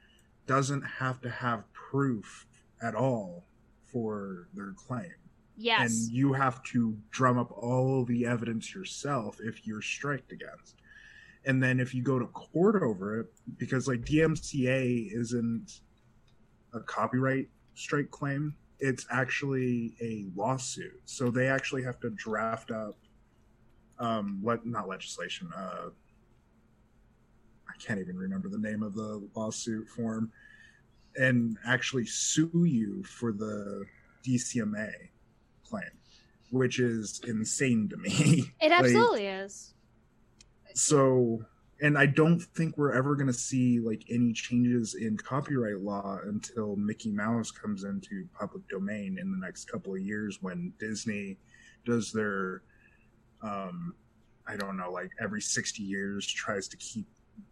doesn't 0.48 0.82
have 0.82 1.22
to 1.22 1.30
have 1.30 1.64
proof 1.74 2.46
at 2.86 2.96
all 2.96 3.46
for 3.92 4.48
their 4.54 4.74
claim. 4.74 5.14
Yes. 5.58 5.92
And 5.92 6.12
you 6.12 6.34
have 6.34 6.62
to 6.64 6.98
drum 7.12 7.38
up 7.38 7.52
all 7.52 8.04
the 8.06 8.26
evidence 8.26 8.76
yourself 8.76 9.40
if 9.42 9.66
you're 9.66 9.82
striked 9.82 10.32
against. 10.32 10.76
And 11.46 11.62
then 11.62 11.80
if 11.80 11.94
you 11.94 12.04
go 12.04 12.20
to 12.20 12.26
court 12.28 12.82
over 12.82 13.20
it, 13.20 13.28
because 13.58 13.88
like 13.88 14.02
DMCA 14.02 15.12
isn't 15.14 15.80
a 16.74 16.80
copyright 16.80 17.48
strike 17.74 18.12
claim, 18.12 18.56
it's 18.80 19.06
actually 19.10 19.96
a 20.02 20.26
lawsuit. 20.36 21.00
So 21.06 21.32
they 21.32 21.48
actually 21.48 21.84
have 21.84 22.00
to 22.02 22.10
draft 22.12 22.72
up 22.72 22.96
um 23.98 24.40
what 24.42 24.66
not 24.66 24.90
legislation, 24.90 25.50
uh 25.56 25.90
I 27.70 27.78
can't 27.82 28.00
even 28.00 28.18
remember 28.18 28.50
the 28.50 28.58
name 28.58 28.84
of 28.84 28.94
the 28.94 29.26
lawsuit 29.36 29.88
form 29.88 30.32
and 31.18 31.58
actually 31.66 32.06
sue 32.06 32.66
you 32.66 33.04
for 33.04 33.32
the 33.32 33.86
DCMA 34.26 34.92
claim, 35.64 35.84
which 36.50 36.80
is 36.80 37.22
insane 37.28 37.90
to 37.90 37.98
me. 37.98 38.54
it 38.62 38.72
Like, 38.72 38.84
absolutely 38.84 39.28
is. 39.28 39.74
so, 40.74 41.44
and 41.82 41.98
I 41.98 42.06
don't 42.06 42.40
think 42.40 42.78
we're 42.78 42.94
ever 42.94 43.16
going 43.16 43.28
to 43.28 43.34
see 43.34 43.80
like 43.80 44.06
any 44.10 44.34
changes 44.34 44.96
in 44.96 45.18
copyright 45.18 45.80
law 45.80 46.20
until 46.26 46.76
Mickey 46.76 47.12
Mouse 47.12 47.52
comes 47.52 47.84
into 47.84 48.28
public 48.38 48.68
domain 48.70 49.18
in 49.20 49.32
the 49.32 49.38
next 49.38 49.66
couple 49.66 49.94
of 49.94 50.02
years 50.02 50.40
when 50.42 50.74
Disney 50.80 51.38
does 51.86 52.12
their, 52.12 52.64
um, 53.42 53.94
I 54.48 54.56
don't 54.56 54.78
know, 54.78 54.92
like 54.92 55.12
every 55.22 55.42
60 55.42 55.84
years 55.84 56.26
tries 56.26 56.68
to 56.70 56.78
keep 56.78 57.08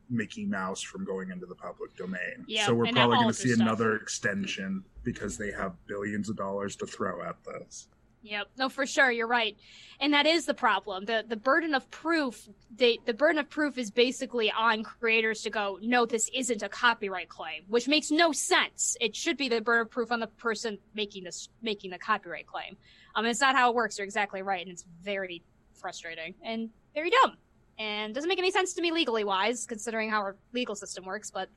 Mickey 0.09 0.45
Mouse 0.45 0.81
from 0.81 1.05
going 1.05 1.31
into 1.31 1.45
the 1.45 1.55
public 1.55 1.95
domain. 1.95 2.45
Yeah, 2.47 2.67
so 2.67 2.73
we're 2.73 2.91
probably 2.91 3.17
going 3.17 3.27
to 3.27 3.33
see 3.33 3.53
another 3.53 3.95
extension 3.95 4.83
because 5.03 5.37
they 5.37 5.51
have 5.51 5.73
billions 5.87 6.29
of 6.29 6.37
dollars 6.37 6.75
to 6.77 6.85
throw 6.85 7.21
at 7.23 7.35
this. 7.43 7.87
Yep. 8.23 8.47
No, 8.57 8.69
for 8.69 8.85
sure, 8.85 9.11
you're 9.11 9.27
right, 9.27 9.57
and 9.99 10.13
that 10.13 10.25
is 10.25 10.45
the 10.45 10.53
problem. 10.53 11.03
the 11.03 11.25
The 11.27 11.35
burden 11.35 11.75
of 11.75 11.89
proof, 11.91 12.47
they, 12.73 12.99
the 13.05 13.13
burden 13.13 13.37
of 13.37 13.49
proof 13.49 13.77
is 13.77 13.91
basically 13.91 14.49
on 14.49 14.81
creators 14.83 15.41
to 15.41 15.49
go, 15.49 15.77
no, 15.81 16.05
this 16.05 16.29
isn't 16.33 16.63
a 16.63 16.69
copyright 16.69 17.27
claim, 17.27 17.63
which 17.67 17.89
makes 17.89 18.11
no 18.11 18.31
sense. 18.31 18.95
It 19.01 19.13
should 19.13 19.35
be 19.35 19.49
the 19.49 19.59
burden 19.59 19.87
of 19.87 19.91
proof 19.91 20.09
on 20.09 20.21
the 20.21 20.27
person 20.27 20.77
making 20.93 21.25
this, 21.25 21.49
making 21.61 21.91
the 21.91 21.97
copyright 21.97 22.47
claim. 22.47 22.77
Um, 23.15 23.25
it's 23.25 23.41
not 23.41 23.55
how 23.55 23.69
it 23.69 23.75
works. 23.75 23.97
You're 23.97 24.05
exactly 24.05 24.41
right, 24.41 24.61
and 24.61 24.71
it's 24.71 24.85
very 25.01 25.43
frustrating 25.73 26.33
and 26.41 26.69
very 26.95 27.09
dumb, 27.09 27.35
and 27.79 28.13
doesn't 28.13 28.27
make 28.27 28.39
any 28.39 28.51
sense 28.51 28.73
to 28.73 28.81
me 28.81 28.91
legally 28.91 29.23
wise, 29.23 29.65
considering 29.65 30.09
how 30.09 30.19
our 30.19 30.35
legal 30.53 30.75
system 30.75 31.05
works. 31.05 31.31
But 31.31 31.49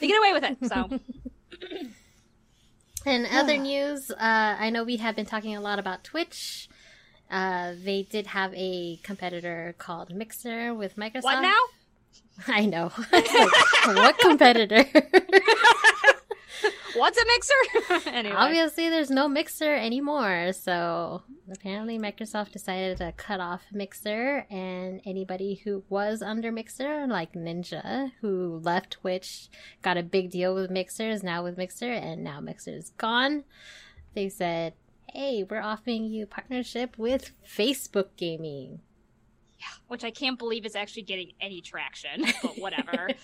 they 0.00 0.08
get 0.08 0.18
away 0.18 0.32
with 0.32 0.44
it, 0.44 0.56
so. 0.68 0.88
In 3.06 3.26
other 3.32 3.56
news, 3.56 4.10
uh, 4.10 4.16
I 4.18 4.68
know 4.70 4.84
we 4.84 4.98
have 4.98 5.16
been 5.16 5.24
talking 5.24 5.56
a 5.56 5.60
lot 5.60 5.78
about 5.78 6.04
Twitch. 6.04 6.68
Uh, 7.30 7.72
they 7.82 8.02
did 8.02 8.26
have 8.26 8.52
a 8.54 8.98
competitor 9.02 9.74
called 9.78 10.14
Mixer 10.14 10.74
with 10.74 10.96
Microsoft. 10.96 11.22
what 11.22 11.40
now? 11.40 11.58
I 12.48 12.66
know. 12.66 12.88
what 13.84 14.18
competitor? 14.18 14.84
What's 16.94 17.18
a 17.18 17.24
mixer? 17.26 18.08
anyway. 18.10 18.36
Obviously, 18.36 18.88
there's 18.88 19.10
no 19.10 19.28
Mixer 19.28 19.74
anymore. 19.74 20.52
So 20.52 21.22
apparently, 21.50 21.98
Microsoft 21.98 22.52
decided 22.52 22.98
to 22.98 23.12
cut 23.16 23.40
off 23.40 23.62
Mixer, 23.72 24.46
and 24.50 25.00
anybody 25.04 25.60
who 25.64 25.84
was 25.88 26.22
under 26.22 26.50
Mixer, 26.52 27.06
like 27.06 27.32
Ninja, 27.32 28.12
who 28.20 28.60
left 28.62 28.92
Twitch, 28.92 29.48
got 29.82 29.96
a 29.96 30.02
big 30.02 30.30
deal 30.30 30.54
with 30.54 30.70
Mixer, 30.70 31.10
is 31.10 31.22
now 31.22 31.42
with 31.42 31.56
Mixer, 31.56 31.92
and 31.92 32.24
now 32.24 32.40
Mixer 32.40 32.72
is 32.72 32.90
gone. 32.98 33.44
They 34.14 34.28
said, 34.28 34.74
"Hey, 35.12 35.44
we're 35.44 35.62
offering 35.62 36.04
you 36.04 36.26
partnership 36.26 36.98
with 36.98 37.32
Facebook 37.46 38.16
Gaming." 38.16 38.80
Yeah, 39.58 39.66
which 39.88 40.04
I 40.04 40.10
can't 40.10 40.38
believe 40.38 40.64
is 40.64 40.74
actually 40.74 41.02
getting 41.02 41.32
any 41.40 41.60
traction, 41.60 42.24
but 42.42 42.58
whatever. 42.58 43.08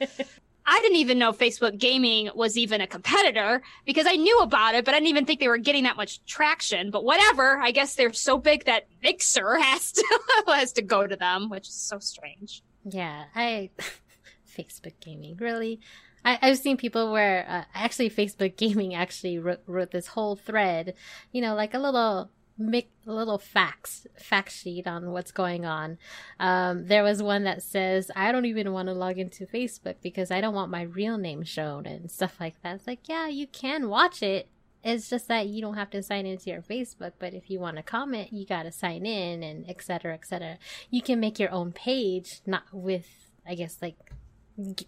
I 0.67 0.81
didn't 0.81 0.99
even 0.99 1.19
know 1.19 1.33
Facebook 1.33 1.79
Gaming 1.79 2.29
was 2.35 2.59
even 2.59 2.81
a 2.81 2.87
competitor 2.87 3.62
because 3.85 4.07
I 4.07 4.17
knew 4.17 4.41
about 4.41 4.75
it, 4.75 4.85
but 4.85 4.95
I 4.95 4.99
didn't 4.99 5.11
even 5.11 5.25
think 5.25 5.39
they 5.39 5.49
were 5.49 5.59
getting 5.59 5.85
that 5.85 5.97
much 5.97 6.25
traction. 6.27 6.91
But 6.91 7.05
whatever, 7.05 7.59
I 7.59 7.71
guess 7.71 7.95
they're 7.95 8.12
so 8.12 8.37
big 8.37 8.64
that 8.64 8.89
Mixer 9.03 9.57
has 9.57 9.93
to 9.93 10.05
has 10.49 10.73
to 10.73 10.83
go 10.83 11.07
to 11.07 11.17
them, 11.17 11.51
which 11.51 11.69
is 11.69 11.75
so 11.75 11.99
strange. 12.01 12.62
Yeah, 12.85 13.25
I 13.35 13.71
Facebook 14.59 14.95
gaming 15.01 15.37
really. 15.39 15.81
I, 16.25 16.39
I've 16.43 16.59
seen 16.59 16.77
people 16.77 17.12
where 17.12 17.47
uh, 17.49 17.64
actually 17.73 18.11
Facebook 18.11 18.57
gaming 18.57 18.95
actually 18.95 19.39
wrote, 19.39 19.61
wrote 19.67 19.93
this 19.93 20.09
whole 20.09 20.35
thread, 20.35 20.95
you 21.31 21.41
know, 21.41 21.55
like 21.55 21.75
a 21.75 21.79
little 21.79 22.31
make 22.59 22.90
little 23.04 23.38
facts 23.38 24.07
fact 24.18 24.50
sheet 24.50 24.86
on 24.86 25.12
what's 25.12 25.32
going 25.32 25.64
on. 25.64 25.98
Um, 26.40 26.86
there 26.86 27.02
was 27.02 27.22
one 27.22 27.44
that 27.44 27.62
says, 27.62 28.11
"I 28.16 28.32
don't 28.32 28.46
even 28.46 28.72
want 28.72 28.88
to 28.88 28.94
log 28.94 29.18
into 29.18 29.46
Facebook 29.46 29.96
because 30.02 30.30
I 30.30 30.40
don't 30.40 30.54
want 30.54 30.70
my 30.70 30.82
real 30.82 31.18
name 31.18 31.42
shown 31.44 31.86
and 31.86 32.11
stuff 32.11 32.36
like 32.40 32.61
that." 32.62 32.76
It's 32.76 32.86
like, 32.86 33.09
yeah, 33.09 33.28
you 33.28 33.46
can 33.46 33.88
watch 33.88 34.22
it. 34.22 34.48
It's 34.82 35.11
just 35.11 35.28
that 35.28 35.48
you 35.48 35.61
don't 35.61 35.74
have 35.74 35.90
to 35.90 36.02
sign 36.02 36.26
into 36.26 36.50
your 36.50 36.62
Facebook, 36.62 37.12
but 37.18 37.34
if 37.34 37.50
you 37.50 37.59
want 37.59 37.76
to 37.76 37.82
comment, 37.82 38.32
you 38.32 38.46
got 38.46 38.62
to 38.62 38.72
sign 38.72 39.04
in 39.04 39.42
and 39.42 39.68
etc. 39.68 40.14
etc. 40.14 40.59
You 40.90 41.02
can 41.02 41.18
make 41.18 41.38
your 41.38 41.50
own 41.50 41.72
page, 41.72 42.40
not 42.46 42.64
with, 42.72 43.32
I 43.46 43.57
guess, 43.57 43.78
like 43.82 43.96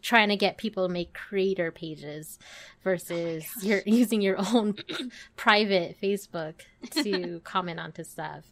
trying 0.02 0.28
to 0.28 0.36
get 0.36 0.56
people 0.56 0.86
to 0.86 0.92
make 0.92 1.14
creator 1.14 1.70
pages 1.70 2.38
versus 2.82 3.44
gosh. 3.54 3.64
you're 3.64 3.82
using 3.84 4.20
your 4.20 4.36
own 4.54 4.76
private 5.36 5.96
Facebook 6.00 6.54
to 6.90 7.40
comment 7.44 7.80
onto 7.80 8.04
stuff. 8.04 8.44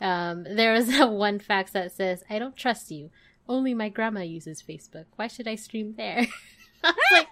Um, 0.00 0.44
there 0.44 0.72
was 0.72 0.88
a 0.98 1.06
one 1.06 1.38
fax 1.38 1.72
that 1.72 1.92
says, 1.92 2.22
"I 2.28 2.38
don't 2.38 2.56
trust 2.56 2.90
you. 2.90 3.10
Only 3.48 3.74
my 3.74 3.88
grandma 3.88 4.20
uses 4.20 4.62
Facebook. 4.62 5.06
Why 5.16 5.26
should 5.26 5.48
I 5.48 5.54
stream 5.56 5.94
there?" 5.96 6.26
I 6.82 6.92
like, 7.12 7.28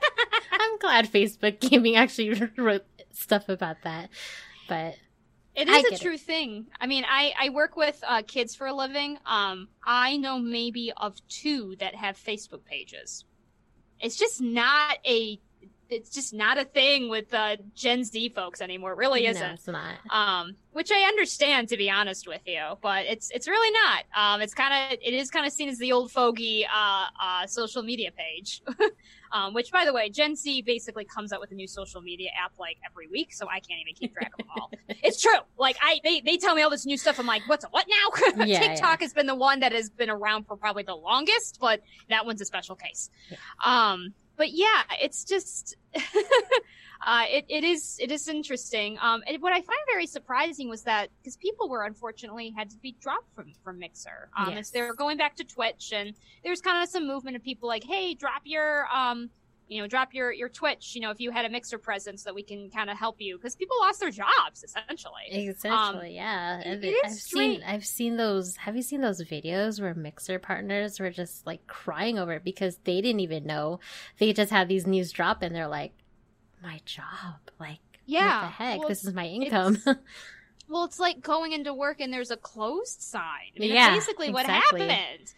I'm 0.51 0.79
glad 0.79 1.13
Facebook 1.13 1.61
Gaming 1.61 1.97
actually 1.97 2.33
wrote 2.57 2.85
stuff 3.13 3.51
about 3.51 3.83
that, 3.83 4.09
but 4.67 4.95
It 5.55 5.69
is 5.69 5.85
a 5.85 5.91
get 5.91 6.01
it. 6.01 6.03
true 6.03 6.17
thing. 6.17 6.67
I 6.81 6.87
mean, 6.87 7.05
I, 7.07 7.35
I 7.39 7.49
work 7.51 7.77
with 7.77 8.03
uh, 8.07 8.23
kids 8.27 8.55
for 8.55 8.67
a 8.67 8.75
living. 8.75 9.19
Um, 9.27 9.69
I 9.85 10.17
know 10.17 10.39
maybe 10.39 10.93
of 10.97 11.17
two 11.29 11.77
that 11.79 11.95
have 11.95 12.17
Facebook 12.17 12.65
pages. 12.65 13.27
It's 14.01 14.17
just 14.17 14.41
not 14.41 14.99
a, 15.07 15.39
it's 15.93 16.11
just 16.11 16.33
not 16.33 16.59
a 16.59 16.65
thing 16.65 17.09
with 17.09 17.33
uh, 17.33 17.57
Gen 17.75 18.05
Z 18.05 18.31
folks 18.31 18.61
anymore. 18.61 18.93
It 18.93 18.99
really 18.99 19.27
isn't. 19.27 19.47
No, 19.47 19.53
it's 19.53 19.67
not. 19.69 19.95
Um, 20.11 20.57
which 20.73 20.91
I 20.91 21.03
understand 21.03 21.69
to 21.69 21.77
be 21.77 21.91
honest 21.91 22.27
with 22.27 22.41
you, 22.47 22.63
but 22.83 23.05
it's 23.05 23.31
it's 23.31 23.47
really 23.47 23.71
not. 23.73 24.05
Um, 24.17 24.41
it's 24.41 24.55
kind 24.55 24.93
of 24.93 24.99
it 25.03 25.13
is 25.13 25.31
kind 25.31 25.47
of 25.47 25.53
seen 25.53 25.69
as 25.69 25.79
the 25.79 25.93
old 25.93 26.11
fogey 26.11 26.67
uh, 26.67 27.07
uh, 27.23 27.47
social 27.47 27.83
media 27.83 28.11
page. 28.11 28.63
um, 29.33 29.55
which 29.55 29.71
by 29.71 29.85
the 29.85 29.93
way, 29.93 30.09
Gen 30.09 30.35
Z 30.35 30.63
basically 30.63 31.05
comes 31.05 31.33
out 31.33 31.41
with 31.41 31.51
a 31.53 31.55
new 31.55 31.69
social 31.69 32.01
media 32.01 32.31
app 32.43 32.53
like 32.59 32.79
every 32.89 33.09
week, 33.09 33.33
so 33.33 33.47
I 33.49 33.61
can't 33.61 33.81
even 33.81 33.95
keep 33.95 34.15
track 34.15 34.33
of 34.33 34.39
them 34.39 34.49
all. 34.57 34.71
it's 34.89 35.21
true. 35.21 35.39
Like 35.59 35.77
I 35.83 36.01
they 36.03 36.21
they 36.21 36.37
tell 36.39 36.55
me 36.55 36.63
all 36.63 36.71
this 36.71 36.87
new 36.87 36.97
stuff. 36.97 37.19
I'm 37.19 37.27
like, 37.27 37.43
what's 37.47 37.65
a 37.65 37.69
what 37.69 37.87
now? 37.89 38.43
Yeah, 38.53 38.61
TikTok 38.61 39.01
has 39.03 39.13
been 39.13 39.27
the 39.27 39.35
one 39.35 39.61
that 39.61 39.73
has 39.73 39.89
been 39.91 40.11
around 40.11 40.47
for 40.47 40.57
probably 40.57 40.83
the 40.83 40.95
longest, 40.95 41.59
but 41.61 41.81
that 42.09 42.27
one's 42.27 42.41
a 42.41 42.45
special 42.45 42.75
case. 42.75 43.11
Um, 43.65 44.15
but 44.37 44.53
yeah, 44.53 44.83
it's 45.01 45.25
just. 45.25 45.77
Uh, 47.05 47.25
it, 47.29 47.45
it 47.49 47.65
is 47.65 47.99
it 48.01 48.13
is 48.13 48.29
interesting. 48.29 48.97
Um, 49.03 49.25
and 49.27 49.43
what 49.43 49.53
I 49.53 49.57
find 49.57 49.79
very 49.91 50.07
surprising 50.07 50.69
was 50.69 50.83
that 50.85 51.09
because 51.21 51.37
people 51.37 51.69
were 51.69 51.83
unfortunately 51.83 52.55
had 52.57 52.71
to 52.71 52.77
be 52.77 52.95
dropped 53.01 53.27
from 53.35 53.53
from 53.65 53.81
Mixer. 53.81 54.29
Um, 54.39 54.51
Yes. 54.51 54.59
as 54.59 54.71
they're 54.71 54.95
going 54.95 55.17
back 55.19 55.35
to 55.39 55.45
Twitch, 55.45 55.93
and 55.93 56.15
there's 56.45 56.61
kind 56.61 56.81
of 56.81 56.89
some 56.89 57.05
movement 57.09 57.35
of 57.35 57.43
people 57.43 57.69
like, 57.69 57.83
hey, 57.83 58.15
drop 58.15 58.43
your 58.45 58.87
um, 58.95 59.31
you 59.73 59.81
know, 59.81 59.89
drop 59.89 60.13
your 60.15 60.33
your 60.33 60.49
Twitch. 60.49 60.95
You 60.95 61.01
know, 61.01 61.11
if 61.11 61.21
you 61.21 61.31
had 61.31 61.45
a 61.45 61.49
Mixer 61.49 61.79
presence, 61.79 62.25
that 62.25 62.35
we 62.35 62.43
can 62.43 62.71
kind 62.71 62.91
of 62.91 62.97
help 62.99 63.21
you 63.21 63.37
because 63.39 63.57
people 63.57 63.77
lost 63.81 64.01
their 64.01 64.11
jobs 64.11 64.63
essentially. 64.65 65.13
Um, 65.33 65.39
essentially, 65.49 66.15
yeah. 66.15 66.61
it- 66.61 66.95
I've 67.05 67.11
is 67.13 67.23
seen. 67.23 67.63
I've 67.67 67.85
seen 67.87 68.17
those 68.17 68.57
have 68.59 68.77
you 68.77 68.83
seen 68.83 69.01
those 69.01 69.23
videos 69.23 69.81
where 69.81 69.95
mixer 69.95 70.39
partners 70.39 71.01
were 71.01 71.11
just 71.11 71.47
like 71.47 71.67
crying 71.67 72.19
over 72.19 72.33
it 72.35 72.45
because 72.45 72.79
they 72.85 73.01
didn't 73.01 73.21
even 73.21 73.45
know. 73.47 73.81
They 74.19 74.33
just 74.33 74.51
had 74.51 74.69
these 74.69 74.87
news 74.87 75.11
drop 75.13 75.43
and 75.43 75.55
they're 75.55 75.69
like, 75.69 75.93
My 76.63 76.81
job. 76.85 77.05
Like 77.59 77.79
Yeah, 78.07 78.25
what 78.37 78.41
the 78.43 78.47
heck? 78.53 78.79
well, 78.81 78.89
this 78.89 79.05
is 79.05 79.15
my 79.15 79.27
income. 79.27 79.79
Well, 80.69 80.85
it's 80.85 80.99
like 80.99 81.21
going 81.21 81.53
into 81.53 81.75
work 81.75 82.01
and 82.01 82.11
there's 82.11 82.31
a 82.31 82.37
closed 82.37 83.03
sign. 83.03 83.23
I 83.55 83.61
mean, 83.61 83.73
Yeah, 83.75 83.91
that's 83.91 84.07
basically 84.07 84.31
what 84.31 84.47
exactly. 84.47 84.89
happened. 84.89 85.35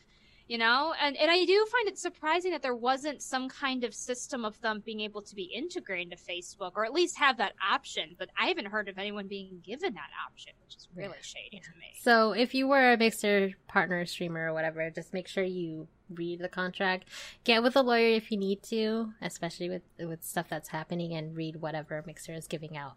You 0.46 0.58
know, 0.58 0.92
and 1.00 1.16
and 1.16 1.30
I 1.30 1.42
do 1.46 1.66
find 1.72 1.88
it 1.88 1.98
surprising 1.98 2.50
that 2.50 2.60
there 2.60 2.74
wasn't 2.74 3.22
some 3.22 3.48
kind 3.48 3.82
of 3.82 3.94
system 3.94 4.44
of 4.44 4.60
them 4.60 4.82
being 4.84 5.00
able 5.00 5.22
to 5.22 5.34
be 5.34 5.44
integrated 5.44 6.12
into 6.12 6.22
Facebook, 6.22 6.72
or 6.76 6.84
at 6.84 6.92
least 6.92 7.16
have 7.16 7.38
that 7.38 7.54
option. 7.66 8.14
But 8.18 8.28
I 8.38 8.48
haven't 8.48 8.66
heard 8.66 8.90
of 8.90 8.98
anyone 8.98 9.26
being 9.26 9.62
given 9.64 9.94
that 9.94 10.10
option, 10.26 10.52
which 10.66 10.76
is 10.76 10.88
really 10.94 11.16
shady 11.22 11.60
to 11.60 11.70
me. 11.78 11.86
So 12.02 12.32
if 12.32 12.52
you 12.52 12.68
were 12.68 12.92
a 12.92 12.98
mixer 12.98 13.52
partner 13.68 14.04
streamer 14.04 14.50
or 14.50 14.52
whatever, 14.52 14.90
just 14.90 15.14
make 15.14 15.28
sure 15.28 15.44
you 15.44 15.88
read 16.10 16.40
the 16.40 16.48
contract. 16.50 17.08
Get 17.44 17.62
with 17.62 17.74
a 17.74 17.82
lawyer 17.82 18.08
if 18.08 18.30
you 18.30 18.36
need 18.36 18.62
to, 18.64 19.14
especially 19.22 19.70
with 19.70 19.82
with 19.98 20.22
stuff 20.22 20.46
that's 20.50 20.68
happening, 20.68 21.14
and 21.14 21.34
read 21.34 21.56
whatever 21.56 22.02
mixer 22.06 22.34
is 22.34 22.46
giving 22.46 22.76
out. 22.76 22.92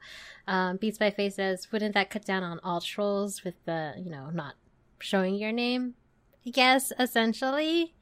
Um, 0.47 0.75
Beats 0.75 0.97
by 0.97 1.11
Face 1.11 1.35
says, 1.35 1.71
wouldn't 1.71 1.93
that 1.93 2.09
cut 2.09 2.25
down 2.25 2.43
on 2.43 2.59
all 2.61 2.81
trolls 2.81 3.45
with 3.45 3.55
the 3.63 3.93
you 3.97 4.09
know 4.11 4.31
not 4.31 4.55
showing 4.99 5.35
your 5.35 5.53
name? 5.53 5.95
Yes, 6.55 6.93
essentially. 6.97 7.93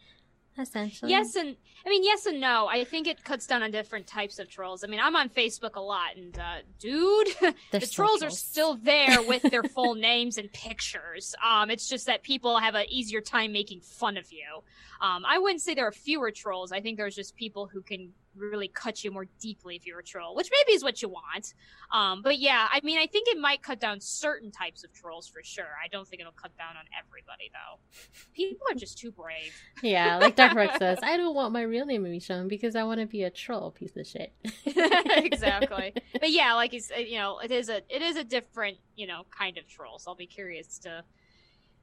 Essentially. 0.57 1.11
Yes 1.11 1.35
and 1.35 1.57
I 1.85 1.89
mean 1.89 2.03
yes 2.03 2.25
and 2.25 2.39
no. 2.39 2.67
I 2.67 2.85
think 2.85 3.07
it 3.07 3.23
cuts 3.23 3.45
down 3.45 3.61
on 3.61 3.71
different 3.71 4.07
types 4.07 4.39
of 4.39 4.49
trolls. 4.49 4.83
I 4.83 4.87
mean, 4.87 5.01
I'm 5.01 5.15
on 5.15 5.29
Facebook 5.29 5.75
a 5.75 5.81
lot, 5.81 6.15
and 6.15 6.37
uh, 6.39 6.57
dude, 6.79 7.27
the 7.71 7.81
still 7.81 8.05
trolls 8.05 8.23
are 8.23 8.29
still 8.29 8.75
there 8.75 9.21
with 9.21 9.41
their 9.43 9.63
full 9.75 9.95
names 9.95 10.37
and 10.37 10.51
pictures. 10.53 11.35
Um, 11.45 11.69
it's 11.69 11.89
just 11.89 12.05
that 12.05 12.23
people 12.23 12.57
have 12.57 12.75
an 12.75 12.85
easier 12.87 13.19
time 13.19 13.51
making 13.51 13.81
fun 13.81 14.15
of 14.15 14.31
you. 14.31 14.63
Um, 15.01 15.25
I 15.27 15.39
wouldn't 15.39 15.61
say 15.61 15.73
there 15.73 15.87
are 15.87 15.91
fewer 15.91 16.31
trolls. 16.31 16.71
I 16.71 16.79
think 16.79 16.97
there's 16.97 17.15
just 17.15 17.35
people 17.35 17.67
who 17.67 17.81
can 17.81 18.13
really 18.37 18.67
cut 18.67 19.03
you 19.03 19.11
more 19.11 19.25
deeply 19.39 19.75
if 19.75 19.85
you're 19.85 19.99
a 19.99 20.03
troll, 20.03 20.35
which 20.35 20.49
maybe 20.51 20.75
is 20.75 20.83
what 20.83 21.01
you 21.01 21.09
want. 21.09 21.53
Um, 21.93 22.21
but 22.21 22.39
yeah, 22.39 22.67
I 22.71 22.81
mean, 22.83 22.97
I 22.97 23.07
think 23.07 23.27
it 23.27 23.39
might 23.39 23.61
cut 23.61 23.79
down 23.79 24.01
certain 24.01 24.51
types 24.51 24.83
of 24.83 24.93
trolls 24.93 25.27
for 25.27 25.41
sure. 25.43 25.77
I 25.83 25.87
don't 25.87 26.07
think 26.07 26.21
it'll 26.21 26.33
cut 26.33 26.55
down 26.57 26.77
on 26.77 26.85
everybody 26.97 27.51
though. 27.53 27.79
People 28.33 28.67
are 28.71 28.75
just 28.75 28.97
too 28.97 29.11
brave. 29.11 29.53
Yeah, 29.81 30.17
like 30.17 30.35
Dark 30.35 30.53
Rex 30.53 30.77
says, 30.77 30.99
I 31.03 31.17
don't 31.17 31.35
want 31.35 31.53
my 31.53 31.61
real 31.61 31.85
name 31.85 32.03
to 32.03 32.09
be 32.09 32.19
shown 32.19 32.47
because 32.47 32.75
I 32.75 32.83
want 32.83 32.99
to 32.99 33.05
be 33.05 33.23
a 33.23 33.29
troll 33.29 33.71
piece 33.71 33.95
of 33.95 34.07
shit. 34.07 34.33
exactly. 34.65 35.93
But 36.19 36.31
yeah, 36.31 36.53
like 36.53 36.73
it's 36.73 36.89
you 36.97 37.17
know, 37.17 37.39
it 37.39 37.51
is 37.51 37.69
a 37.69 37.81
it 37.89 38.01
is 38.01 38.15
a 38.15 38.23
different 38.23 38.77
you 38.95 39.05
know 39.05 39.23
kind 39.37 39.57
of 39.57 39.67
troll. 39.67 39.99
So 39.99 40.11
I'll 40.11 40.15
be 40.15 40.25
curious 40.25 40.79
to. 40.79 41.03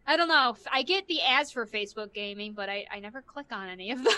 I 0.06 0.16
don't 0.16 0.28
know. 0.28 0.56
I 0.72 0.82
get 0.82 1.06
the 1.06 1.20
ads 1.22 1.52
for 1.52 1.64
Facebook 1.64 2.12
gaming, 2.12 2.54
but 2.54 2.68
I, 2.68 2.86
I 2.90 2.98
never 2.98 3.22
click 3.22 3.46
on 3.52 3.68
any 3.68 3.92
of 3.92 3.98
them. 4.04 4.12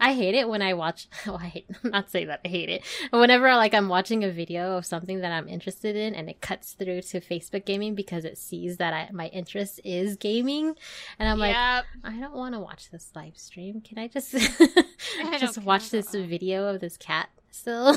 I 0.00 0.14
hate 0.14 0.34
it 0.34 0.48
when 0.48 0.62
I 0.62 0.74
watch. 0.74 1.08
Oh, 1.26 1.36
I 1.36 1.46
hate 1.48 1.70
not 1.84 2.10
say 2.10 2.24
that 2.24 2.40
I 2.44 2.48
hate 2.48 2.70
it. 2.70 2.82
Whenever 3.10 3.54
like 3.54 3.74
I'm 3.74 3.88
watching 3.88 4.24
a 4.24 4.30
video 4.30 4.78
of 4.78 4.86
something 4.86 5.20
that 5.20 5.30
I'm 5.30 5.48
interested 5.48 5.94
in, 5.94 6.14
and 6.14 6.30
it 6.30 6.40
cuts 6.40 6.72
through 6.72 7.02
to 7.02 7.20
Facebook 7.20 7.66
gaming 7.66 7.94
because 7.94 8.24
it 8.24 8.38
sees 8.38 8.78
that 8.78 8.94
I, 8.94 9.10
my 9.12 9.26
interest 9.28 9.80
is 9.84 10.16
gaming, 10.16 10.74
and 11.18 11.28
I'm 11.28 11.38
like, 11.38 11.54
I 11.54 11.82
don't 12.18 12.34
want 12.34 12.54
to 12.54 12.60
watch 12.60 12.90
this 12.90 13.10
live 13.14 13.36
stream. 13.36 13.82
Can 13.82 13.98
I 13.98 14.08
just 14.08 14.32
don't 15.18 15.40
just 15.40 15.58
watch 15.58 15.90
this 15.90 16.10
video 16.12 16.66
of 16.66 16.80
this 16.80 16.96
cat 16.96 17.28
still? 17.50 17.96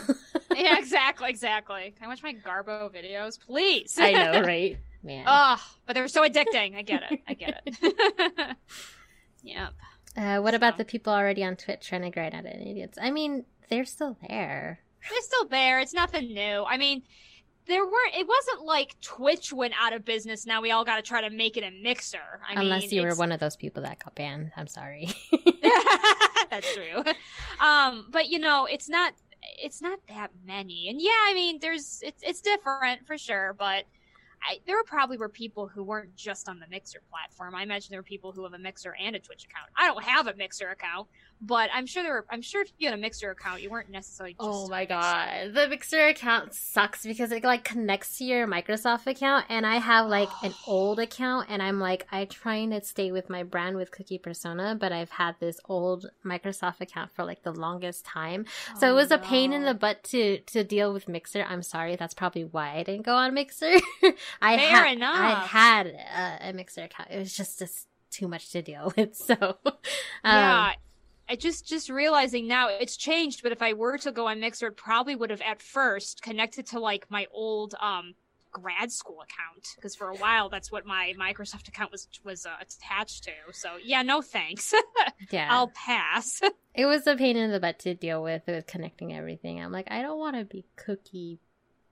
yeah, 0.53 0.77
exactly, 0.77 1.29
exactly. 1.29 1.93
Can 1.97 2.05
I 2.05 2.07
watch 2.09 2.21
my 2.21 2.33
Garbo 2.33 2.93
videos, 2.93 3.39
please? 3.39 3.97
I 3.97 4.11
know, 4.11 4.41
right? 4.41 4.77
Man. 5.01 5.23
Oh, 5.27 5.61
but 5.85 5.93
they're 5.93 6.07
so 6.09 6.27
addicting. 6.27 6.75
I 6.75 6.81
get 6.81 7.03
it. 7.09 7.21
I 7.27 7.33
get 7.33 7.61
it. 7.65 8.57
yep. 9.43 9.73
Uh, 10.15 10.39
what 10.39 10.53
about 10.53 10.77
the 10.77 10.85
people 10.85 11.11
already 11.11 11.43
on 11.43 11.55
Twitch 11.55 11.87
trying 11.87 12.03
to 12.03 12.09
grind 12.09 12.35
out 12.35 12.45
idiots? 12.45 12.97
I 13.01 13.11
mean, 13.11 13.45
they're 13.69 13.85
still 13.85 14.17
there. 14.27 14.79
They're 15.09 15.21
still 15.21 15.47
there. 15.47 15.79
It's 15.79 15.93
nothing 15.93 16.33
new. 16.33 16.63
I 16.67 16.77
mean, 16.77 17.01
there 17.65 17.83
weren't. 17.83 18.15
It 18.15 18.27
wasn't 18.27 18.65
like 18.65 18.99
Twitch 19.01 19.51
went 19.51 19.73
out 19.79 19.93
of 19.93 20.05
business. 20.05 20.45
Now 20.45 20.61
we 20.61 20.71
all 20.71 20.85
got 20.85 20.97
to 20.97 21.01
try 21.01 21.21
to 21.21 21.29
make 21.29 21.57
it 21.57 21.63
a 21.63 21.71
mixer. 21.71 22.41
I 22.47 22.61
Unless 22.61 22.83
mean, 22.83 22.91
you 22.91 23.01
were 23.07 23.15
one 23.15 23.31
of 23.31 23.39
those 23.39 23.55
people 23.55 23.83
that 23.83 24.03
got 24.03 24.15
banned. 24.15 24.51
I'm 24.55 24.67
sorry. 24.67 25.09
That's 26.49 26.73
true. 26.75 27.03
Um, 27.59 28.07
but 28.11 28.29
you 28.29 28.39
know, 28.39 28.65
it's 28.65 28.89
not. 28.89 29.13
It's 29.61 29.81
not 29.81 29.99
that 30.07 30.31
many. 30.45 30.89
And 30.89 31.01
yeah, 31.01 31.11
I 31.25 31.33
mean, 31.33 31.59
there's. 31.59 32.01
It's 32.03 32.21
it's 32.23 32.41
different 32.41 33.07
for 33.07 33.17
sure, 33.17 33.55
but. 33.57 33.85
I, 34.45 34.59
there 34.65 34.83
probably 34.83 35.17
were 35.17 35.29
people 35.29 35.67
who 35.67 35.83
weren't 35.83 36.15
just 36.15 36.49
on 36.49 36.59
the 36.59 36.67
Mixer 36.69 37.01
platform. 37.09 37.55
I 37.55 37.63
imagine 37.63 37.87
there 37.91 37.99
were 37.99 38.03
people 38.03 38.31
who 38.31 38.43
have 38.43 38.53
a 38.53 38.59
Mixer 38.59 38.95
and 38.99 39.15
a 39.15 39.19
Twitch 39.19 39.45
account. 39.45 39.69
I 39.75 39.87
don't 39.87 40.03
have 40.03 40.27
a 40.27 40.35
Mixer 40.35 40.69
account, 40.69 41.07
but 41.45 41.69
I'm 41.73 41.85
sure 41.85 42.03
there 42.03 42.13
were. 42.13 42.25
I'm 42.31 42.41
sure 42.41 42.61
if 42.61 42.71
you 42.79 42.89
had 42.89 42.97
a 42.97 43.01
Mixer 43.01 43.29
account, 43.31 43.61
you 43.61 43.69
weren't 43.69 43.89
necessarily. 43.89 44.33
Just 44.33 44.41
Oh 44.41 44.67
my 44.69 44.85
god. 44.85 45.53
The 45.53 45.67
Mixer 45.67 46.07
account 46.07 46.53
sucks 46.53 47.05
because 47.05 47.31
it 47.31 47.43
like 47.43 47.63
connects 47.63 48.17
to 48.17 48.23
your 48.23 48.47
Microsoft 48.47 49.07
account 49.07 49.45
and 49.49 49.65
I 49.65 49.77
have 49.77 50.07
like 50.07 50.29
an 50.41 50.53
old 50.67 50.99
account 50.99 51.47
and 51.49 51.61
I'm 51.61 51.79
like 51.79 52.07
I'm 52.11 52.27
trying 52.27 52.69
to 52.71 52.81
stay 52.83 53.11
with 53.11 53.29
my 53.29 53.43
brand 53.43 53.75
with 53.75 53.91
Cookie 53.91 54.17
Persona, 54.19 54.75
but 54.79 54.91
I've 54.93 55.09
had 55.09 55.35
this 55.39 55.59
old 55.65 56.05
Microsoft 56.25 56.79
account 56.81 57.11
for 57.11 57.25
like 57.25 57.43
the 57.43 57.51
longest 57.51 58.05
time. 58.05 58.45
So 58.79 58.87
it 58.87 58.91
Oh, 58.91 58.95
was 58.95 59.11
a 59.11 59.17
pain 59.17 59.51
in 59.53 59.63
the 59.63 59.73
butt 59.73 60.03
to 60.05 60.39
to 60.39 60.63
deal 60.63 60.93
with 60.93 61.09
Mixer. 61.09 61.43
I'm 61.43 61.63
sorry, 61.63 61.95
that's 61.97 62.13
probably 62.13 62.45
why 62.45 62.77
I 62.77 62.83
didn't 62.83 63.05
go 63.05 63.15
on 63.15 63.33
Mixer. 63.33 63.73
I 64.41 64.57
Fair 64.57 64.69
had 64.85 64.93
enough. 64.95 65.15
I 65.15 65.33
had 65.45 65.87
a, 65.87 66.49
a 66.49 66.53
Mixer 66.53 66.83
account. 66.83 67.09
It 67.11 67.19
was 67.19 67.35
just 67.35 67.59
just 67.59 67.87
too 68.11 68.27
much 68.27 68.51
to 68.51 68.61
deal 68.61 68.93
with. 68.97 69.15
So 69.15 69.57
um, 69.65 69.73
yeah. 70.23 70.73
I 71.29 71.35
just 71.35 71.67
just 71.67 71.89
realizing 71.89 72.47
now 72.47 72.67
it's 72.69 72.97
changed, 72.97 73.41
but 73.43 73.51
if 73.51 73.61
I 73.61 73.73
were 73.73 73.97
to 73.99 74.11
go 74.11 74.27
on 74.27 74.39
Mixer, 74.39 74.67
it 74.67 74.77
probably 74.77 75.15
would 75.15 75.29
have 75.29 75.41
at 75.41 75.61
first 75.61 76.21
connected 76.21 76.65
to 76.67 76.79
like 76.79 77.09
my 77.09 77.27
old 77.31 77.75
um 77.79 78.15
grad 78.51 78.91
school 78.91 79.15
account 79.15 79.67
because 79.75 79.95
for 79.95 80.09
a 80.09 80.15
while 80.17 80.47
that's 80.47 80.71
what 80.71 80.85
my 80.85 81.11
Microsoft 81.19 81.67
account 81.67 81.91
was 81.91 82.07
was 82.23 82.45
uh, 82.45 82.51
attached 82.61 83.23
to. 83.23 83.31
So 83.51 83.77
yeah, 83.83 84.01
no 84.03 84.21
thanks. 84.21 84.73
Yeah. 85.31 85.47
I'll 85.49 85.69
pass. 85.73 86.41
It 86.75 86.85
was 86.87 87.05
a 87.07 87.15
pain 87.15 87.37
in 87.37 87.51
the 87.51 87.59
butt 87.59 87.77
to 87.79 87.93
deal 87.93 88.21
with 88.23 88.43
with 88.47 88.65
connecting 88.65 89.13
everything. 89.15 89.61
I'm 89.61 89.71
like, 89.71 89.87
I 89.91 90.01
don't 90.01 90.17
want 90.17 90.35
to 90.37 90.43
be 90.43 90.65
cookie, 90.75 91.39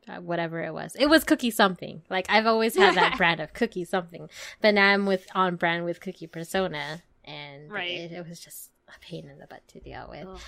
uh, 0.10 0.18
whatever 0.18 0.62
it 0.64 0.74
was. 0.74 0.96
It 1.00 1.06
was 1.08 1.24
cookie 1.24 1.52
something. 1.52 2.02
Like 2.10 2.26
I've 2.30 2.48
always 2.48 2.76
had 2.76 2.96
that 2.96 3.16
brand 3.18 3.40
of 3.40 3.54
cookie 3.54 3.86
something, 3.86 4.28
but 4.60 4.74
now 4.74 4.90
I'm 4.90 5.06
with 5.06 5.28
on 5.36 5.56
brand 5.56 5.86
with 5.86 6.02
cookie 6.02 6.26
persona, 6.28 7.04
and 7.24 7.72
Right. 7.72 7.92
it, 7.92 8.12
it 8.12 8.28
was 8.28 8.40
just 8.40 8.72
a 8.96 9.00
pain 9.00 9.30
in 9.30 9.40
the 9.40 9.48
butt 9.48 9.68
to 9.70 9.80
deal 9.80 10.08
with. 10.10 10.28
Ugh, 10.28 10.40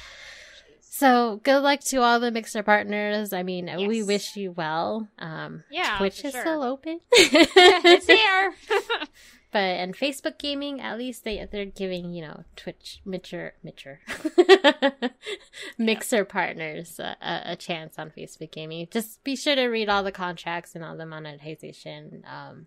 So 0.82 1.40
good 1.44 1.62
luck 1.62 1.80
to 1.82 1.98
all 1.98 2.20
the 2.20 2.32
mixer 2.32 2.64
partners. 2.64 3.34
I 3.34 3.44
mean, 3.44 3.70
we 3.88 4.04
wish 4.04 4.36
you 4.36 4.52
well. 4.52 5.08
Um, 5.20 5.64
Yeah, 5.72 5.98
Twitch 5.98 6.24
is 6.24 6.32
sure. 6.32 6.42
still 6.42 6.64
open. 6.64 7.00
it's 7.12 8.08
here. 8.08 8.54
But 9.52 9.60
and 9.60 9.96
Facebook 9.96 10.40
gaming, 10.40 10.82
at 10.82 10.98
least 10.98 11.24
they 11.24 11.48
they're 11.52 11.64
giving 11.66 12.12
you 12.12 12.24
know 12.24 12.44
Twitch 12.56 13.02
Mitcher 13.06 13.54
Mitcher 13.64 14.00
mixer 15.78 16.26
partners 16.26 17.00
a, 17.00 17.16
a, 17.22 17.42
a 17.52 17.56
chance 17.56 18.00
on 18.00 18.10
Facebook 18.10 18.52
gaming. 18.52 18.88
Just 18.90 19.24
be 19.24 19.36
sure 19.36 19.56
to 19.56 19.68
read 19.68 19.90
all 19.90 20.02
the 20.02 20.12
contracts 20.12 20.74
and 20.74 20.84
all 20.84 20.98
the 20.98 21.06
monetization. 21.06 22.24
Um, 22.28 22.66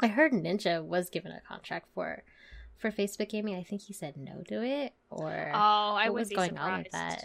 I 0.00 0.06
heard 0.06 0.30
Ninja 0.32 0.80
was 0.84 1.10
given 1.10 1.32
a 1.32 1.40
contract 1.40 1.88
for 1.92 2.22
for 2.78 2.90
Facebook 2.90 3.28
gaming. 3.28 3.54
I 3.56 3.62
think 3.62 3.82
he 3.82 3.92
said 3.92 4.16
no 4.16 4.42
to 4.48 4.62
it, 4.62 4.92
or 5.10 5.50
oh, 5.54 5.58
I 5.94 6.06
what 6.10 6.14
was 6.20 6.28
be 6.28 6.34
going 6.36 6.50
surprised. 6.50 6.72
on 6.72 6.78
with 6.82 6.92
that. 6.92 7.24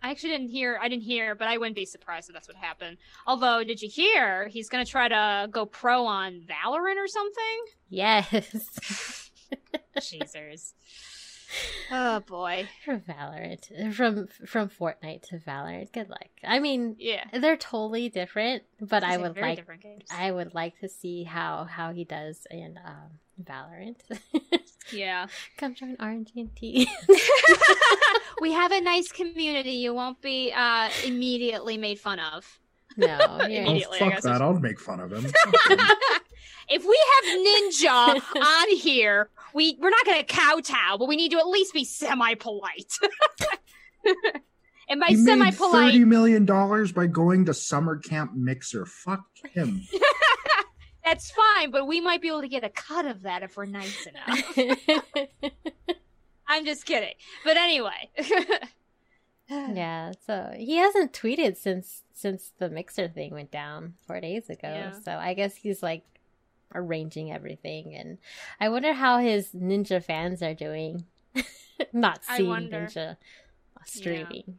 I 0.00 0.10
actually 0.10 0.30
didn't 0.30 0.50
hear. 0.50 0.78
I 0.80 0.88
didn't 0.88 1.02
hear, 1.02 1.34
but 1.34 1.48
I 1.48 1.56
wouldn't 1.58 1.74
be 1.74 1.84
surprised 1.84 2.28
if 2.28 2.34
that's 2.34 2.46
what 2.46 2.56
happened. 2.56 2.98
Although, 3.26 3.64
did 3.64 3.82
you 3.82 3.88
hear 3.88 4.46
he's 4.46 4.68
going 4.68 4.84
to 4.84 4.90
try 4.90 5.08
to 5.08 5.48
go 5.50 5.66
pro 5.66 6.06
on 6.06 6.42
Valorant 6.42 6.96
or 6.98 7.08
something? 7.08 7.64
Yes, 7.88 9.30
Cheesers. 10.00 10.74
Oh 11.90 12.20
boy. 12.20 12.68
from 12.84 13.00
Valorant, 13.00 13.94
from 13.94 14.28
from 14.46 14.68
Fortnite 14.68 15.22
to 15.30 15.38
Valorant. 15.38 15.90
Good 15.92 16.10
luck. 16.10 16.28
I 16.44 16.58
mean, 16.60 16.94
Yeah. 16.98 17.24
they're 17.32 17.56
totally 17.56 18.08
different, 18.10 18.64
but 18.80 19.02
I 19.02 19.16
would 19.16 19.36
like. 19.36 19.66
I 20.12 20.30
would 20.30 20.54
like 20.54 20.78
to 20.80 20.88
see 20.88 21.24
how 21.24 21.64
how 21.64 21.92
he 21.92 22.04
does 22.04 22.46
in 22.50 22.78
um, 22.84 23.18
Valorant. 23.42 23.96
Yeah. 24.92 25.26
Come 25.56 25.74
join 25.74 25.96
RNGNT. 25.96 26.86
we 28.40 28.52
have 28.52 28.72
a 28.72 28.80
nice 28.80 29.10
community. 29.12 29.72
You 29.72 29.94
won't 29.94 30.20
be 30.22 30.52
uh, 30.54 30.88
immediately 31.04 31.76
made 31.78 31.98
fun 32.00 32.18
of. 32.20 32.58
no, 32.96 33.06
you're- 33.16 33.20
Oh, 33.28 33.44
Immediately, 33.44 33.96
I 33.96 33.98
fuck 34.00 34.10
guess 34.12 34.22
that. 34.24 34.28
it's- 34.36 34.40
I'll 34.40 34.58
make 34.58 34.80
fun 34.80 35.00
of 35.00 35.12
him. 35.12 35.26
If 36.70 36.84
we 36.84 37.00
have 37.14 37.24
Ninja 37.38 38.42
on 38.42 38.76
here, 38.76 39.30
we 39.54 39.78
we're 39.80 39.88
not 39.90 40.04
going 40.04 40.18
to 40.18 40.24
kowtow, 40.24 40.98
but 40.98 41.08
we 41.08 41.16
need 41.16 41.30
to 41.32 41.38
at 41.38 41.46
least 41.48 41.72
be 41.72 41.84
semi 41.84 42.34
polite. 42.34 42.92
and 44.88 45.00
by 45.00 45.14
semi 45.14 45.50
polite, 45.50 45.92
thirty 45.92 46.04
million 46.04 46.44
dollars 46.44 46.92
by 46.92 47.06
going 47.06 47.46
to 47.46 47.54
summer 47.54 47.96
camp 47.96 48.32
mixer. 48.34 48.84
Fuck 48.84 49.24
him. 49.52 49.82
That's 51.08 51.30
fine. 51.30 51.70
But 51.70 51.86
we 51.86 52.00
might 52.00 52.20
be 52.20 52.28
able 52.28 52.42
to 52.42 52.48
get 52.48 52.64
a 52.64 52.68
cut 52.68 53.06
of 53.06 53.22
that 53.22 53.42
if 53.42 53.56
we're 53.56 53.66
nice 53.66 54.06
enough. 54.06 54.58
I'm 56.48 56.64
just 56.64 56.86
kidding. 56.86 57.14
But 57.44 57.56
anyway. 57.56 58.10
yeah, 59.48 60.12
so 60.26 60.52
he 60.56 60.76
hasn't 60.76 61.12
tweeted 61.12 61.56
since 61.56 62.02
since 62.12 62.52
the 62.58 62.68
mixer 62.68 63.08
thing 63.08 63.32
went 63.32 63.50
down 63.50 63.94
four 64.06 64.20
days 64.20 64.48
ago. 64.50 64.68
Yeah. 64.68 64.92
So 64.92 65.12
I 65.12 65.34
guess 65.34 65.56
he's 65.56 65.82
like 65.82 66.04
arranging 66.74 67.32
everything, 67.32 67.94
and 67.94 68.18
I 68.60 68.68
wonder 68.68 68.92
how 68.92 69.18
his 69.18 69.50
ninja 69.52 70.02
fans 70.02 70.42
are 70.42 70.54
doing. 70.54 71.04
Not 71.92 72.24
seeing 72.24 72.48
ninja 72.48 73.16
streaming. 73.84 74.58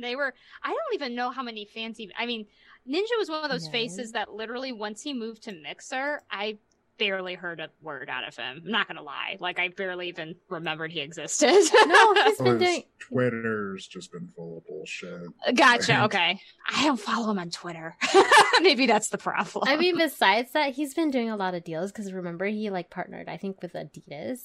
they 0.00 0.14
were 0.14 0.32
I 0.62 0.68
don't 0.68 0.94
even 0.94 1.14
know 1.14 1.30
how 1.30 1.42
many 1.42 1.64
fans 1.64 1.98
he 1.98 2.10
I 2.16 2.26
mean, 2.26 2.46
Ninja 2.88 3.18
was 3.18 3.28
one 3.28 3.44
of 3.44 3.50
those 3.50 3.66
No. 3.66 3.70
faces 3.72 4.12
that 4.12 4.32
literally 4.32 4.72
once 4.72 5.02
he 5.02 5.12
moved 5.14 5.42
to 5.44 5.52
Mixer, 5.52 6.22
I 6.30 6.58
barely 6.98 7.34
heard 7.34 7.60
a 7.60 7.68
word 7.82 8.08
out 8.08 8.26
of 8.26 8.34
him. 8.36 8.62
I'm 8.64 8.70
not 8.70 8.88
gonna 8.88 9.02
lie. 9.02 9.36
Like 9.38 9.58
I 9.58 9.68
barely 9.68 10.08
even 10.08 10.34
remembered 10.48 10.90
he 10.92 11.00
existed. 11.00 11.50
No, 11.86 12.14
he's 12.14 12.40
Or 12.40 12.44
been 12.44 12.60
his 12.60 12.68
doing. 12.70 12.82
Twitter's 12.98 13.86
just 13.86 14.12
been 14.12 14.28
full 14.34 14.58
of 14.58 14.66
bullshit. 14.66 15.26
Gotcha, 15.54 15.92
Right. 15.92 16.02
okay. 16.04 16.40
I 16.66 16.84
don't 16.86 16.98
follow 16.98 17.30
him 17.30 17.38
on 17.38 17.50
Twitter. 17.50 17.94
Maybe 18.62 18.86
that's 18.86 19.08
the 19.08 19.18
problem. 19.18 19.64
I 19.68 19.76
mean, 19.76 19.98
besides 19.98 20.52
that, 20.52 20.72
he's 20.72 20.94
been 20.94 21.10
doing 21.10 21.28
a 21.28 21.36
lot 21.36 21.54
of 21.54 21.64
deals 21.64 21.92
because 21.92 22.12
remember 22.14 22.46
he 22.46 22.70
like 22.70 22.88
partnered, 22.88 23.28
I 23.28 23.36
think, 23.36 23.60
with 23.60 23.74
Adidas, 23.74 24.38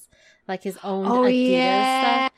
like 0.47 0.61
his 0.63 0.77
own 0.83 1.05
Oh, 1.05 1.21
Adidas 1.21 1.51
yeah. 1.51 2.25
stuff. 2.27 2.33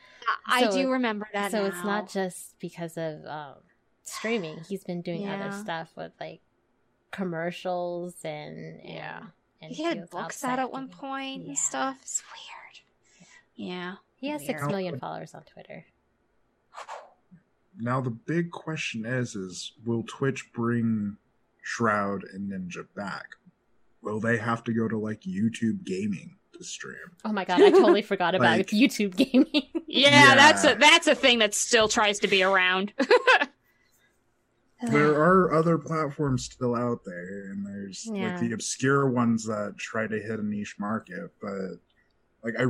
I 0.47 0.63
So- 0.65 0.71
do 0.77 0.91
remember 0.91 1.27
that. 1.33 1.49
So 1.51 1.65
it's 1.65 1.83
not 1.83 2.07
just 2.09 2.53
because 2.59 2.97
of 2.97 3.25
um, 3.25 3.55
streaming. 4.03 4.59
He's 4.67 4.83
been 4.83 5.01
doing 5.01 5.27
other 5.29 5.51
stuff 5.51 5.91
with 5.95 6.11
like 6.19 6.41
commercials 7.11 8.15
and, 8.23 8.79
and 8.81 8.89
Yeah. 8.89 9.21
And 9.61 9.71
he 9.71 9.83
had 9.83 10.09
books 10.09 10.43
out 10.43 10.59
at 10.59 10.71
one 10.71 10.89
point 10.89 11.43
Yeah. 11.43 11.47
and 11.49 11.57
stuff. 11.57 11.97
It's 12.01 12.21
weird. 12.27 13.27
Yeah. 13.69 13.95
He 14.17 14.27
has 14.29 14.45
six 14.45 14.61
Weird. 14.61 14.71
million 14.71 14.99
followers 14.99 15.33
on 15.33 15.43
Twitter. 15.43 15.85
Now 17.79 18.01
the 18.01 18.09
big 18.11 18.51
question 18.51 19.05
is: 19.05 19.35
is 19.35 19.73
will 19.85 20.03
Twitch 20.03 20.51
bring 20.53 21.17
Shroud 21.61 22.23
and 22.33 22.51
Ninja 22.51 22.85
back? 22.95 23.25
Will 24.01 24.19
they 24.19 24.37
have 24.37 24.63
to 24.65 24.73
go 24.73 24.87
to 24.87 24.97
like 24.97 25.21
YouTube 25.21 25.83
Gaming 25.83 26.35
to 26.57 26.63
stream? 26.63 26.95
Oh 27.25 27.31
my 27.31 27.45
god, 27.45 27.61
I 27.61 27.71
totally 27.71 28.01
forgot 28.13 28.35
about 28.35 28.57
Like- 28.57 28.67
YouTube 28.67 29.15
gaming. 29.15 29.47
Yeah, 29.87 30.09
Yeah. 30.09 30.35
that's 30.35 30.63
a 30.65 30.75
that's 30.75 31.07
a 31.07 31.15
thing 31.15 31.39
that 31.39 31.53
still 31.55 31.87
tries 31.87 32.19
to 32.19 32.27
be 32.27 32.43
around. 32.43 32.93
There 34.91 35.13
are 35.13 35.53
other 35.53 35.77
platforms 35.77 36.45
still 36.45 36.75
out 36.75 37.03
there, 37.05 37.51
and 37.51 37.65
there's 37.65 38.05
Yeah. 38.05 38.31
like 38.31 38.39
the 38.39 38.51
obscure 38.53 39.09
ones 39.09 39.45
that 39.45 39.77
try 39.77 40.07
to 40.07 40.19
hit 40.19 40.39
a 40.39 40.43
niche 40.43 40.75
market. 40.79 41.31
But 41.41 41.79
like 42.43 42.55
I 42.59 42.65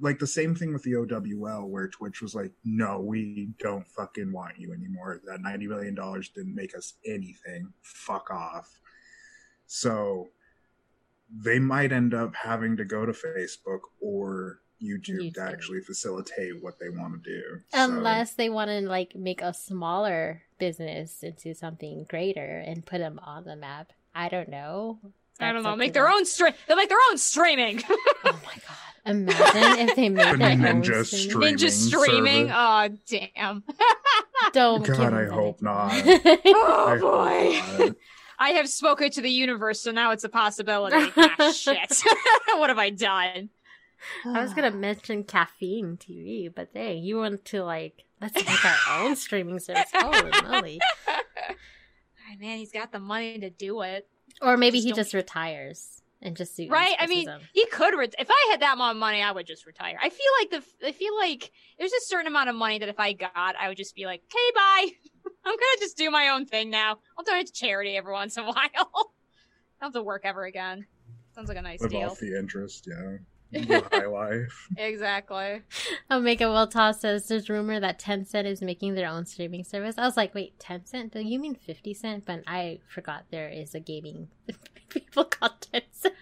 like 0.00 0.20
the 0.20 0.26
same 0.26 0.54
thing 0.54 0.72
with 0.72 0.84
the 0.84 0.94
OWL, 0.94 1.68
where 1.68 1.88
Twitch 1.88 2.22
was 2.22 2.34
like, 2.34 2.52
"No, 2.64 3.00
we 3.00 3.52
don't 3.58 3.86
fucking 3.88 4.30
want 4.30 4.58
you 4.58 4.72
anymore. 4.72 5.20
That 5.24 5.40
ninety 5.40 5.66
million 5.66 5.94
dollars 5.94 6.28
didn't 6.28 6.54
make 6.54 6.76
us 6.76 6.94
anything. 7.04 7.72
Fuck 7.82 8.30
off." 8.30 8.80
So 9.66 10.30
they 11.30 11.58
might 11.58 11.92
end 11.92 12.14
up 12.14 12.34
having 12.34 12.76
to 12.76 12.84
go 12.84 13.04
to 13.04 13.12
Facebook 13.12 13.80
or 14.00 14.60
YouTube, 14.82 15.34
to 15.34 15.40
actually 15.42 15.80
facilitate 15.80 16.62
what 16.62 16.78
they 16.78 16.88
want 16.88 17.22
to 17.22 17.30
do. 17.30 17.60
Unless 17.72 18.34
they 18.34 18.48
want 18.48 18.70
to 18.70 18.80
like 18.80 19.14
make 19.14 19.42
a 19.42 19.52
smaller 19.54 20.42
business 20.58 21.22
into 21.22 21.54
something 21.54 22.06
greater 22.08 22.58
and 22.66 22.84
put 22.86 22.98
them 22.98 23.18
on 23.22 23.44
the 23.44 23.56
map. 23.56 23.92
I 24.14 24.28
don't 24.28 24.48
know. 24.48 24.98
I 25.40 25.52
don't 25.52 25.62
know. 25.62 25.76
Make 25.76 25.92
their 25.92 26.08
own 26.08 26.24
stream. 26.26 26.52
They'll 26.66 26.76
make 26.76 26.88
their 26.88 26.98
own 27.10 27.18
streaming. 27.18 27.82
Oh 28.24 28.32
my 28.44 28.54
god! 28.54 28.76
Imagine 29.06 29.88
if 29.88 29.96
they 29.96 30.08
made 30.08 30.32
The 30.34 30.36
their 30.38 30.50
own 30.50 30.82
ninja 30.82 31.04
stream. 31.06 31.30
stream. 31.30 31.56
Ninja 31.56 31.70
Streaming 31.70 32.48
streaming. 32.48 32.50
Oh 32.52 32.88
damn. 33.06 33.62
Don't. 34.52 34.84
give 34.84 34.96
God, 34.96 35.12
them 35.12 35.14
I 35.14 35.24
that 35.24 35.32
hope 35.32 35.62
not. 35.62 35.92
Oh 36.46 36.86
I 36.88 37.78
boy. 37.78 37.94
I 38.40 38.50
have 38.50 38.68
spoken 38.68 39.10
to 39.12 39.20
the 39.20 39.30
universe, 39.30 39.80
so 39.80 39.90
now 39.92 40.10
it's 40.12 40.24
a 40.24 40.28
possibility. 40.28 41.10
ah, 41.16 41.52
shit. 41.52 42.02
what 42.54 42.68
have 42.70 42.78
I 42.78 42.90
done? 42.90 43.50
I 44.26 44.40
was 44.42 44.54
gonna 44.54 44.70
mention 44.88 45.24
caffeine 45.24 45.96
TV, 45.96 46.52
but 46.54 46.72
dang, 46.74 47.02
you 47.02 47.16
want 47.18 47.44
to 47.46 47.62
like 47.64 48.04
let's 48.20 48.34
make 48.34 48.64
our 48.64 49.00
own 49.02 49.16
streaming 49.16 49.58
service. 49.58 49.90
Holy 49.94 50.30
moly! 50.48 50.80
Ah, 51.08 51.20
Man, 52.38 52.58
he's 52.58 52.72
got 52.72 52.92
the 52.92 52.98
money 53.00 53.38
to 53.38 53.50
do 53.50 53.80
it. 53.82 54.06
Or 54.42 54.56
maybe 54.56 54.78
Just 54.78 54.84
he 54.84 54.90
don't- 54.90 54.96
just 54.98 55.14
retires 55.14 56.02
and 56.20 56.36
just 56.36 56.56
do 56.56 56.68
Right? 56.68 56.94
I 56.98 57.06
mean, 57.06 57.26
Esportism. 57.26 57.40
he 57.52 57.66
could. 57.66 57.94
Ret- 57.96 58.14
if 58.18 58.28
I 58.30 58.48
had 58.50 58.60
that 58.60 58.74
amount 58.74 58.96
of 58.96 59.00
money, 59.00 59.22
I 59.22 59.32
would 59.32 59.46
just 59.46 59.66
retire. 59.66 59.98
I 60.00 60.10
feel 60.10 60.26
like 60.40 60.50
the. 60.80 60.86
I 60.88 60.92
feel 60.92 61.16
like 61.16 61.50
there's 61.78 61.92
a 61.92 62.00
certain 62.02 62.26
amount 62.26 62.48
of 62.50 62.54
money 62.56 62.78
that 62.78 62.88
if 62.88 63.00
I 63.00 63.12
got, 63.14 63.32
I 63.58 63.68
would 63.68 63.76
just 63.76 63.94
be 63.94 64.04
like, 64.06 64.22
"Okay, 64.24 64.52
bye. 64.54 64.86
I'm 65.44 65.54
gonna 65.54 65.80
just 65.80 65.96
do 65.96 66.10
my 66.10 66.28
own 66.28 66.44
thing 66.46 66.70
now. 66.70 66.98
I'll 67.16 67.24
donate 67.24 67.46
to 67.46 67.52
charity 67.52 67.96
every 67.96 68.12
once 68.12 68.36
in 68.36 68.44
a 68.44 68.46
while. 68.48 68.56
I 68.56 68.68
don't 68.74 69.08
have 69.80 69.92
to 69.94 70.02
work 70.02 70.22
ever 70.24 70.44
again. 70.44 70.86
Sounds 71.34 71.48
like 71.48 71.56
a 71.58 71.62
nice 71.62 71.80
Live 71.80 71.90
deal. 71.90 72.10
off 72.10 72.18
the 72.18 72.36
interest, 72.38 72.86
yeah. 72.90 73.18
The 73.52 73.84
high 73.90 74.06
life. 74.06 74.68
Exactly. 74.76 75.62
Oh, 76.10 76.18
Omega 76.18 76.48
Will 76.50 76.66
Toss 76.66 77.00
says 77.00 77.28
there's 77.28 77.48
rumor 77.48 77.80
that 77.80 77.98
Tencent 77.98 78.44
is 78.44 78.60
making 78.60 78.94
their 78.94 79.08
own 79.08 79.24
streaming 79.24 79.64
service. 79.64 79.96
I 79.98 80.02
was 80.04 80.16
like, 80.16 80.34
wait, 80.34 80.58
Tencent? 80.58 81.12
Do 81.12 81.20
you 81.20 81.38
mean 81.38 81.54
50 81.54 81.94
Cent? 81.94 82.24
But 82.26 82.42
I 82.46 82.80
forgot 82.88 83.24
there 83.30 83.48
is 83.48 83.74
a 83.74 83.80
gaming 83.80 84.28
people 84.90 85.24
called 85.24 85.60
Tencent 85.60 86.12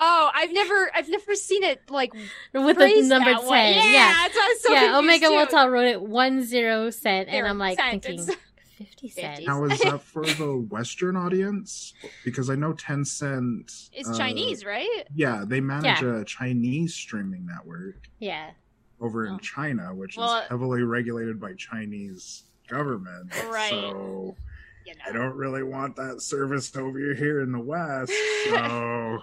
Oh, 0.00 0.30
I've 0.34 0.52
never, 0.52 0.90
I've 0.94 1.08
never 1.08 1.34
seen 1.36 1.62
it 1.62 1.80
like 1.88 2.12
with 2.52 2.76
the 2.76 3.02
number 3.06 3.32
10. 3.32 3.48
way. 3.48 3.74
Yeah. 3.76 4.12
that's 4.22 4.34
why 4.36 4.42
I 4.44 4.48
was 4.48 4.62
so 4.62 4.72
yeah, 4.72 4.78
confused, 4.80 4.98
Omega 5.04 5.26
too. 5.28 5.32
Will 5.34 5.46
Toss 5.46 5.68
wrote 5.70 5.86
it 5.86 6.02
one 6.02 6.42
zero 6.44 6.90
cent, 6.90 7.28
and 7.28 7.36
Zero 7.36 7.48
I'm 7.48 7.58
like 7.58 7.78
cent. 7.78 8.02
thinking 8.04 8.20
It's- 8.24 8.36
50 8.78 9.08
cents. 9.08 9.38
50. 9.40 9.46
Now, 9.46 9.64
is 9.64 9.80
that 9.80 10.02
for 10.02 10.24
the 10.24 10.66
Western 10.70 11.16
audience? 11.16 11.94
Because 12.24 12.50
I 12.50 12.54
know 12.56 12.72
Tencent. 12.72 13.88
It's 13.92 14.08
uh, 14.10 14.16
Chinese, 14.18 14.64
right? 14.64 15.04
Yeah, 15.14 15.44
they 15.46 15.60
manage 15.60 16.02
Yeah. 16.02 16.20
a 16.20 16.24
Chinese 16.24 16.94
streaming 16.94 17.46
network 17.46 17.96
Yeah. 18.18 18.50
over 19.00 19.26
in 19.26 19.34
Oh. 19.34 19.38
China, 19.38 19.94
which 19.94 20.16
Well, 20.16 20.38
is 20.42 20.48
heavily 20.48 20.82
regulated 20.82 21.40
by 21.40 21.54
Chinese 21.54 22.44
government. 22.68 23.32
Right. 23.50 23.70
So 23.70 24.36
You 24.86 24.94
know. 24.94 25.00
I 25.08 25.12
don't 25.12 25.36
really 25.36 25.62
want 25.62 25.96
that 25.96 26.20
service 26.22 26.74
over 26.76 27.14
here 27.14 27.40
in 27.40 27.52
the 27.52 27.60
West. 27.60 28.12
So 28.50 29.22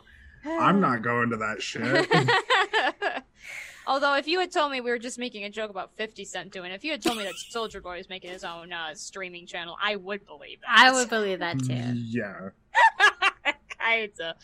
I'm 0.60 0.80
not 0.82 1.04
going 1.04 1.30
to 1.30 1.38
that 1.38 1.62
shit. 1.62 1.84
Although, 3.88 4.16
if 4.16 4.28
you 4.28 4.40
had 4.40 4.52
told 4.52 4.72
me 4.72 4.80
we 4.82 4.92
were 4.92 5.00
just 5.00 5.18
making 5.20 5.44
a 5.44 5.50
joke 5.50 5.70
about 5.72 5.92
50 5.96 6.24
Cent 6.26 6.52
doing 6.52 6.72
it, 6.72 6.76
if 6.76 6.84
you 6.84 6.92
had 6.92 7.02
told 7.02 7.18
me 7.18 7.24
that 7.24 7.34
Soulja 7.54 7.82
Boy 7.82 7.98
was 7.98 8.10
making 8.10 8.32
his 8.32 8.44
own 8.44 8.72
uh, 8.72 8.94
streaming 8.94 9.48
channel, 9.48 9.76
I 9.82 9.96
would 9.96 10.26
believe 10.26 10.60
that. 10.62 10.70
I 10.80 10.92
would 10.92 11.10
believe 11.10 11.40
that 11.40 11.60
too. 11.60 11.74
Yeah, 11.74 12.50
Kinda. 13.80 14.36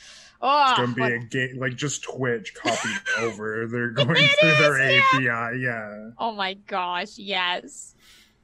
Oh, 0.41 0.65
it's 0.71 0.79
gonna 0.79 0.93
be 0.93 1.01
what- 1.01 1.11
a 1.11 1.19
game 1.19 1.59
like 1.59 1.75
just 1.75 2.03
Twitch 2.03 2.53
copied 2.55 2.97
over. 3.19 3.67
They're 3.69 3.91
going 3.91 4.17
It 4.17 4.31
through 4.39 4.49
their 4.57 4.79
is, 4.89 5.01
API. 5.13 5.59
Yeah. 5.59 6.09
oh 6.17 6.31
my 6.31 6.55
gosh, 6.55 7.17
yes. 7.17 7.93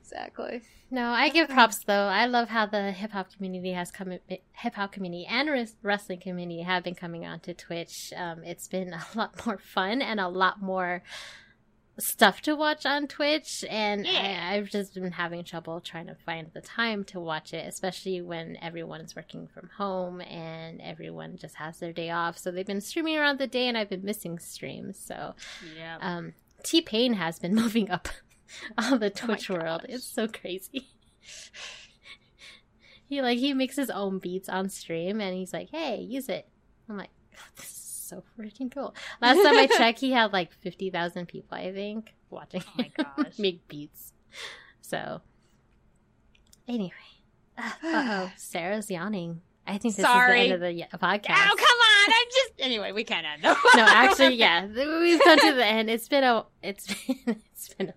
Exactly. 0.01 0.61
No, 0.93 1.09
I 1.09 1.29
give 1.29 1.49
props 1.49 1.79
though. 1.85 2.05
I 2.07 2.27
love 2.27 2.49
how 2.49 2.67
the 2.67 2.91
hip 2.91 3.13
hop 3.13 3.33
community 3.33 3.71
has 3.71 3.89
come, 3.89 4.19
hip 4.27 4.75
hop 4.75 4.91
community 4.91 5.25
and 5.27 5.49
res- 5.49 5.75
wrestling 5.81 6.19
community 6.19 6.61
have 6.61 6.83
been 6.83 6.93
coming 6.93 7.25
onto 7.25 7.55
Twitch. 7.55 8.13
Um, 8.15 8.43
it's 8.43 8.67
been 8.67 8.93
a 8.93 9.03
lot 9.15 9.43
more 9.43 9.57
fun 9.57 10.03
and 10.03 10.19
a 10.19 10.27
lot 10.27 10.61
more 10.61 11.01
stuff 11.97 12.41
to 12.41 12.55
watch 12.55 12.85
on 12.85 13.07
Twitch, 13.07 13.65
and 13.69 14.05
Yeah. 14.05 14.49
I, 14.51 14.55
I've 14.55 14.69
just 14.69 14.93
been 14.93 15.11
having 15.13 15.43
trouble 15.43 15.81
trying 15.81 16.05
to 16.07 16.15
find 16.25 16.51
the 16.53 16.61
time 16.61 17.03
to 17.05 17.19
watch 17.19 17.53
it, 17.55 17.67
especially 17.67 18.21
when 18.21 18.57
everyone 18.61 19.01
is 19.01 19.15
working 19.15 19.47
from 19.47 19.69
home 19.77 20.21
and 20.21 20.79
everyone 20.79 21.37
just 21.37 21.55
has 21.55 21.79
their 21.79 21.93
day 21.93 22.11
off. 22.11 22.37
So 22.37 22.51
they've 22.51 22.65
been 22.67 22.81
streaming 22.81 23.17
around 23.17 23.39
the 23.39 23.47
day, 23.47 23.67
and 23.67 23.75
I've 23.77 23.89
been 23.89 24.05
missing 24.05 24.37
streams. 24.37 24.99
So 24.99 25.33
Yeah. 25.75 25.97
um, 26.01 26.33
T 26.63 26.81
Pain 26.81 27.13
has 27.13 27.39
been 27.39 27.55
moving 27.63 27.89
up 27.89 28.09
on 28.77 28.99
the 28.99 29.07
Oh 29.07 29.09
Twitch 29.09 29.49
world. 29.49 29.81
gosh. 29.81 29.89
It's 29.89 30.05
so 30.05 30.27
crazy. 30.27 30.87
he 33.09 33.21
like 33.21 33.37
he 33.39 33.53
makes 33.53 33.75
his 33.75 33.89
own 33.89 34.19
beats 34.19 34.49
on 34.49 34.69
stream, 34.69 35.21
and 35.21 35.35
he's 35.35 35.53
like, 35.53 35.69
"Hey, 35.69 35.99
use 36.01 36.29
it." 36.29 36.47
I'm 36.89 36.97
like, 36.97 37.09
"This 37.55 37.65
is 37.65 37.71
so 38.09 38.23
freaking 38.37 38.73
cool." 38.73 38.95
Last 39.21 39.37
time 39.37 39.57
I 39.57 39.67
checked, 39.67 39.99
he 39.99 40.11
had 40.11 40.33
like 40.33 40.51
fifty 40.51 40.89
thousand 40.89 41.27
people, 41.27 41.57
I 41.57 41.71
think, 41.71 42.13
watching 42.29 42.63
Oh 42.67 42.71
my 42.77 42.91
gosh. 42.97 43.39
make 43.39 43.67
beats. 43.67 44.13
So, 44.81 45.21
anyway, 46.67 46.91
uh 47.57 47.71
oh, 47.83 48.31
Sarah's 48.35 48.89
yawning. 48.89 49.41
I 49.65 49.77
think 49.77 49.95
this 49.95 50.05
Sorry. 50.05 50.41
is 50.41 50.59
the 50.59 50.67
end 50.67 50.81
of 50.83 50.91
the 50.91 50.97
podcast. 50.97 51.37
Oh, 51.37 51.55
come 51.55 51.67
on! 51.67 52.13
I'm 52.13 52.27
just. 52.31 52.51
Anyway, 52.59 52.91
we 52.91 53.05
can't 53.05 53.25
end. 53.25 53.43
No, 53.43 53.53
no, 53.75 53.85
actually, 53.87 54.35
yeah, 54.35 54.65
we've 54.65 55.21
come 55.21 55.39
to 55.39 55.53
the 55.53 55.65
end. 55.65 55.89
It's 55.89 56.09
been 56.09 56.23
a, 56.25 56.45
it's 56.61 56.87
been, 57.05 57.41
it's 57.53 57.73
been 57.73 57.89
a. 57.89 57.93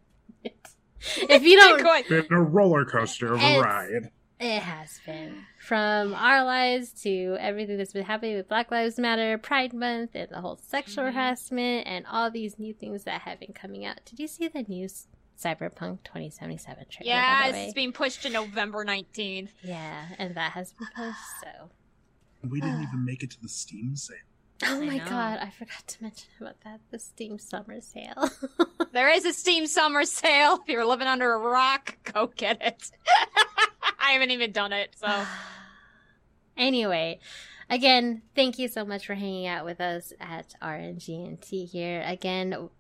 If 1.31 1.43
you 1.45 1.57
don't, 1.57 1.83
Go 1.83 1.93
ahead. 1.93 2.09
Been 2.09 2.27
a 2.33 2.43
roller 2.43 2.85
coaster 2.85 3.33
of 3.35 3.43
a 3.43 3.61
ride. 3.61 4.11
it 4.41 4.61
has 4.63 5.01
been 5.07 5.45
from 5.61 6.15
our 6.15 6.45
lives 6.45 6.91
to 7.03 7.37
everything 7.41 7.79
that's 7.79 7.93
been 7.93 8.05
happening 8.05 8.37
with 8.37 8.49
Black 8.49 8.71
Lives 8.71 8.99
Matter, 8.99 9.39
Pride 9.39 9.73
Month, 9.73 10.11
and 10.15 10.29
the 10.31 10.41
whole 10.41 10.57
sexual 10.57 11.05
Mhm. 11.05 11.15
harassment, 11.15 11.87
and 11.87 12.07
all 12.07 12.31
these 12.31 12.59
new 12.59 12.73
things 12.75 13.05
that 13.05 13.23
have 13.23 13.41
been 13.41 13.53
coming 13.53 13.85
out. 13.85 14.05
Did 14.05 14.19
you 14.21 14.29
see 14.29 14.49
the 14.49 14.63
new 14.63 14.85
s- 14.85 15.07
Cyberpunk 15.39 16.03
2077 16.05 16.87
trailer? 16.91 17.11
by 17.13 17.17
Yeah, 17.17 17.43
the 17.43 17.49
it's 17.59 17.67
way? 17.69 17.73
being 17.75 17.93
pushed 17.93 18.23
to 18.23 18.31
November 18.31 18.85
19th. 18.85 19.51
yeah, 19.63 20.07
and 20.19 20.35
that 20.35 20.53
has 20.53 20.73
been 20.73 20.89
pushed. 20.95 21.19
So, 21.43 21.71
We 22.49 22.61
didn't 22.61 22.83
even 22.89 23.05
make 23.05 23.23
it 23.23 23.31
to 23.33 23.41
the 23.43 23.49
Steam 23.49 23.97
sale. 23.97 24.17
Oh 24.65 24.81
my 24.83 24.99
god, 24.99 25.39
I 25.41 25.51
forgot 25.51 25.87
to 25.87 26.03
mention 26.03 26.29
about 26.41 26.61
that. 26.65 26.81
The 26.91 26.99
Steam 26.99 27.39
Summer 27.39 27.81
Sale. 27.81 28.31
There 28.93 29.11
is 29.11 29.27
a 29.27 29.33
Steam 29.35 29.67
Summer 29.67 30.07
Sale. 30.07 30.61
If 30.63 30.69
you're 30.73 30.87
living 30.87 31.07
under 31.07 31.31
a 31.35 31.39
rock, 31.39 31.99
go 32.15 32.29
get 32.35 32.63
it. 32.63 32.91
I 34.01 34.13
haven't 34.13 34.31
even 34.31 34.53
done 34.53 34.73
it, 34.73 34.97
so. 34.97 35.07
anyway, 36.57 37.19
again, 37.69 38.23
thank 38.35 38.59
you 38.59 38.69
so 38.69 38.87
much 38.87 39.07
for 39.07 39.15
hanging 39.15 39.49
out 39.49 39.67
with 39.67 39.83
us 39.83 40.15
at 40.19 40.55
RNGNT 40.63 41.69
here. 41.69 42.03
Again, 42.07 42.71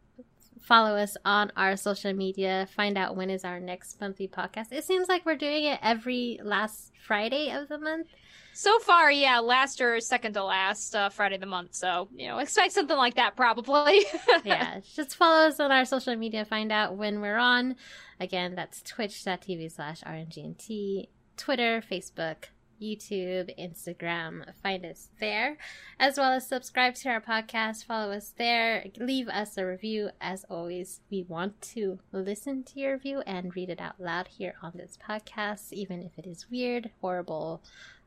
follow 0.62 0.96
us 0.96 1.18
on 1.24 1.52
our 1.54 1.76
social 1.76 2.14
media. 2.14 2.66
Find 2.74 2.96
out 2.96 3.14
when 3.14 3.28
is 3.28 3.44
our 3.44 3.60
next 3.60 4.00
monthly 4.00 4.26
podcast. 4.26 4.72
It 4.72 4.84
seems 4.84 5.08
like 5.08 5.26
we're 5.26 5.36
doing 5.36 5.64
it 5.64 5.78
every 5.82 6.40
last 6.42 6.92
Friday 7.06 7.50
of 7.50 7.68
the 7.68 7.78
month. 7.78 8.08
So 8.56 8.78
far, 8.78 9.10
yeah, 9.12 9.40
last 9.40 9.82
or 9.82 10.00
second 10.00 10.32
to 10.32 10.42
last 10.42 10.96
uh, 10.96 11.10
Friday 11.10 11.34
of 11.34 11.42
the 11.42 11.46
month. 11.46 11.74
So, 11.74 12.08
you 12.16 12.26
know, 12.26 12.38
expect 12.38 12.72
something 12.72 12.96
like 12.96 13.16
that 13.16 13.36
probably. 13.36 14.06
yeah, 14.44 14.80
just 14.94 15.14
follow 15.14 15.48
us 15.48 15.60
on 15.60 15.70
our 15.70 15.84
social 15.84 16.16
media. 16.16 16.46
Find 16.46 16.72
out 16.72 16.96
when 16.96 17.20
we're 17.20 17.36
on. 17.36 17.76
Again, 18.18 18.54
that's 18.54 18.80
twitch.tv 18.80 19.70
slash 19.70 20.00
RNGNT, 20.00 21.08
Twitter, 21.36 21.82
Facebook, 21.82 22.44
YouTube, 22.80 23.50
Instagram. 23.58 24.46
Find 24.62 24.86
us 24.86 25.10
there, 25.20 25.58
as 26.00 26.16
well 26.16 26.32
as 26.32 26.48
subscribe 26.48 26.94
to 26.94 27.10
our 27.10 27.20
podcast. 27.20 27.84
Follow 27.84 28.10
us 28.12 28.32
there. 28.38 28.86
Leave 28.98 29.28
us 29.28 29.58
a 29.58 29.66
review. 29.66 30.08
As 30.18 30.46
always, 30.48 31.00
we 31.10 31.22
want 31.22 31.60
to 31.74 31.98
listen 32.10 32.64
to 32.64 32.80
your 32.80 32.94
review 32.94 33.20
and 33.26 33.54
read 33.54 33.68
it 33.68 33.82
out 33.82 34.00
loud 34.00 34.28
here 34.28 34.54
on 34.62 34.72
this 34.74 34.96
podcast, 35.06 35.74
even 35.74 36.02
if 36.02 36.18
it 36.18 36.26
is 36.26 36.50
weird, 36.50 36.90
horrible, 37.02 37.62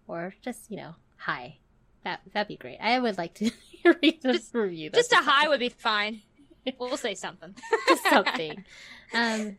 or 0.10 0.34
just, 0.42 0.70
you 0.70 0.78
know, 0.78 0.96
hi. 1.18 1.58
That, 2.04 2.22
that'd 2.34 2.48
be 2.48 2.56
great. 2.58 2.78
I 2.82 2.98
would 3.00 3.18
like 3.18 3.34
to 3.36 3.52
read 4.02 4.22
this 4.22 4.38
Just- 4.38 4.56
review. 4.56 4.90
Just 4.90 5.12
a 5.12 5.16
That's 5.16 5.28
hi 5.28 5.48
would 5.48 5.60
be 5.60 5.70
fine. 5.70 6.22
We'll 6.78 6.98
say 6.98 7.16
something. 7.16 7.56
just 7.88 8.04
something. 8.10 8.64
Um, 9.14 9.58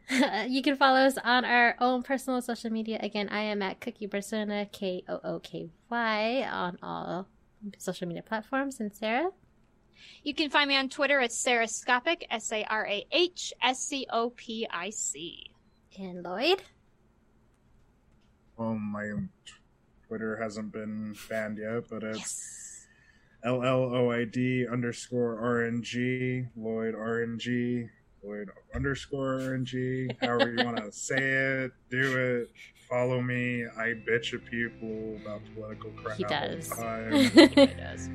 you 0.48 0.62
can 0.62 0.76
follow 0.76 1.00
us 1.00 1.16
on 1.24 1.44
our 1.44 1.74
own 1.80 2.04
personal 2.04 2.40
social 2.40 2.70
media. 2.70 3.00
Again, 3.02 3.28
I 3.30 3.40
am 3.40 3.62
at 3.62 3.80
Cookie 3.80 4.06
Persona, 4.06 4.66
K 4.70 5.02
O 5.08 5.18
O 5.24 5.38
K 5.40 5.70
Y, 5.90 6.46
on 6.48 6.78
all 6.82 7.26
social 7.78 8.06
media 8.06 8.22
platforms. 8.22 8.78
And 8.78 8.94
Sarah? 8.94 9.30
You 10.22 10.34
can 10.34 10.50
find 10.50 10.68
me 10.68 10.76
on 10.76 10.88
Twitter 10.88 11.18
at 11.20 11.30
Sarahscopic, 11.30 12.24
S 12.30 12.52
A 12.52 12.62
R 12.64 12.86
A 12.86 13.04
H 13.10 13.54
S 13.60 13.80
C 13.80 14.06
O 14.10 14.30
P 14.30 14.68
I 14.70 14.90
C. 14.90 15.50
And 15.98 16.22
Lloyd? 16.22 16.62
Well, 18.56 18.74
my 18.74 19.10
Twitter 20.10 20.36
hasn't 20.42 20.72
been 20.72 21.14
banned 21.28 21.58
yet, 21.58 21.84
but 21.88 22.02
it's 22.02 22.18
Yes. 22.18 22.86
L 23.44 23.62
L 23.62 23.94
O 23.94 24.10
I 24.10 24.24
D 24.24 24.66
underscore 24.66 25.36
RNG, 25.40 26.48
Lloyd 26.56 26.94
RNG, 26.96 27.88
Lloyd 28.24 28.50
underscore 28.74 29.38
RNG, 29.38 30.16
however 30.20 30.50
you 30.52 30.64
want 30.64 30.78
to 30.78 30.90
say 31.08 31.16
it, 31.16 31.70
do 31.92 32.18
it. 32.18 32.50
Follow 32.88 33.22
me. 33.22 33.64
I 33.78 33.94
bitch 33.94 34.34
at 34.34 34.44
people 34.46 35.16
about 35.22 35.42
political 35.54 35.90
crap 35.92 36.16
He 36.16 36.24
all 36.24 36.30
does. 36.30 36.68
the 36.70 36.74
time. 36.74 37.12
It 37.56 37.76
does. 37.76 38.08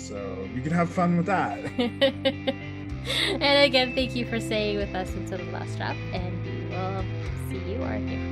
so 0.00 0.48
you 0.54 0.62
can 0.62 0.70
have 0.70 0.88
fun 0.90 1.16
with 1.16 1.26
that. 1.26 1.58
and 1.78 3.64
again, 3.66 3.96
thank 3.96 4.14
you 4.14 4.24
for 4.26 4.38
staying 4.38 4.76
with 4.76 4.94
us 4.94 5.10
until 5.14 5.38
the 5.38 5.50
last 5.50 5.76
drop. 5.76 5.96
And 6.12 6.44
we 6.44 6.66
will 6.70 7.04
see 7.50 7.72
you 7.72 7.82
or 7.82 7.92
hear 7.94 8.25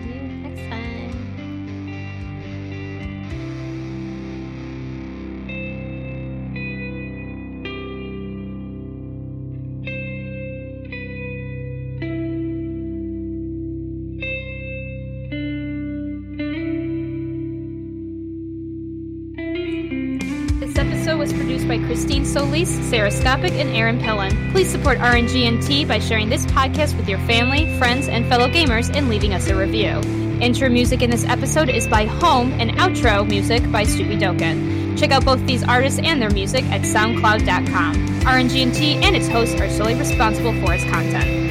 Christine 21.95 22.25
Solis, 22.25 22.69
Sarah 22.91 23.09
Skopic, 23.09 23.53
and 23.53 23.71
Aaron 23.71 24.01
Pillen. 24.01 24.51
Please 24.51 24.69
support 24.69 24.99
RNGNT 24.99 25.87
by 25.87 26.01
sharing 26.01 26.29
this 26.29 26.45
podcast 26.47 26.97
with 26.97 27.09
your 27.09 27.21
family, 27.21 27.73
friends, 27.79 28.09
and 28.09 28.29
fellow 28.29 28.49
gamers 28.49 28.93
and 28.97 29.09
leaving 29.09 29.33
us 29.33 29.47
a 29.47 29.55
review. 29.55 30.01
Intro 30.41 30.69
music 30.69 31.03
in 31.03 31.11
this 31.11 31.25
episode 31.25 31.69
is 31.69 31.87
by 31.87 32.05
Home 32.07 32.51
and 32.55 32.73
outro 32.79 33.25
music 33.25 33.71
by 33.71 33.85
Stupid 33.85 34.19
Doken. 34.19 34.99
Check 34.99 35.13
out 35.13 35.25
both 35.25 35.47
these 35.47 35.63
artists 35.63 36.01
and 36.01 36.21
their 36.21 36.31
music 36.31 36.65
at 36.65 36.81
SoundCloud.com. 36.81 37.95
RNGNT 38.23 39.05
and 39.05 39.15
its 39.15 39.29
hosts 39.29 39.61
are 39.61 39.71
solely 39.71 39.95
responsible 39.95 40.53
for 40.65 40.75
its 40.75 40.83
content. 40.91 41.44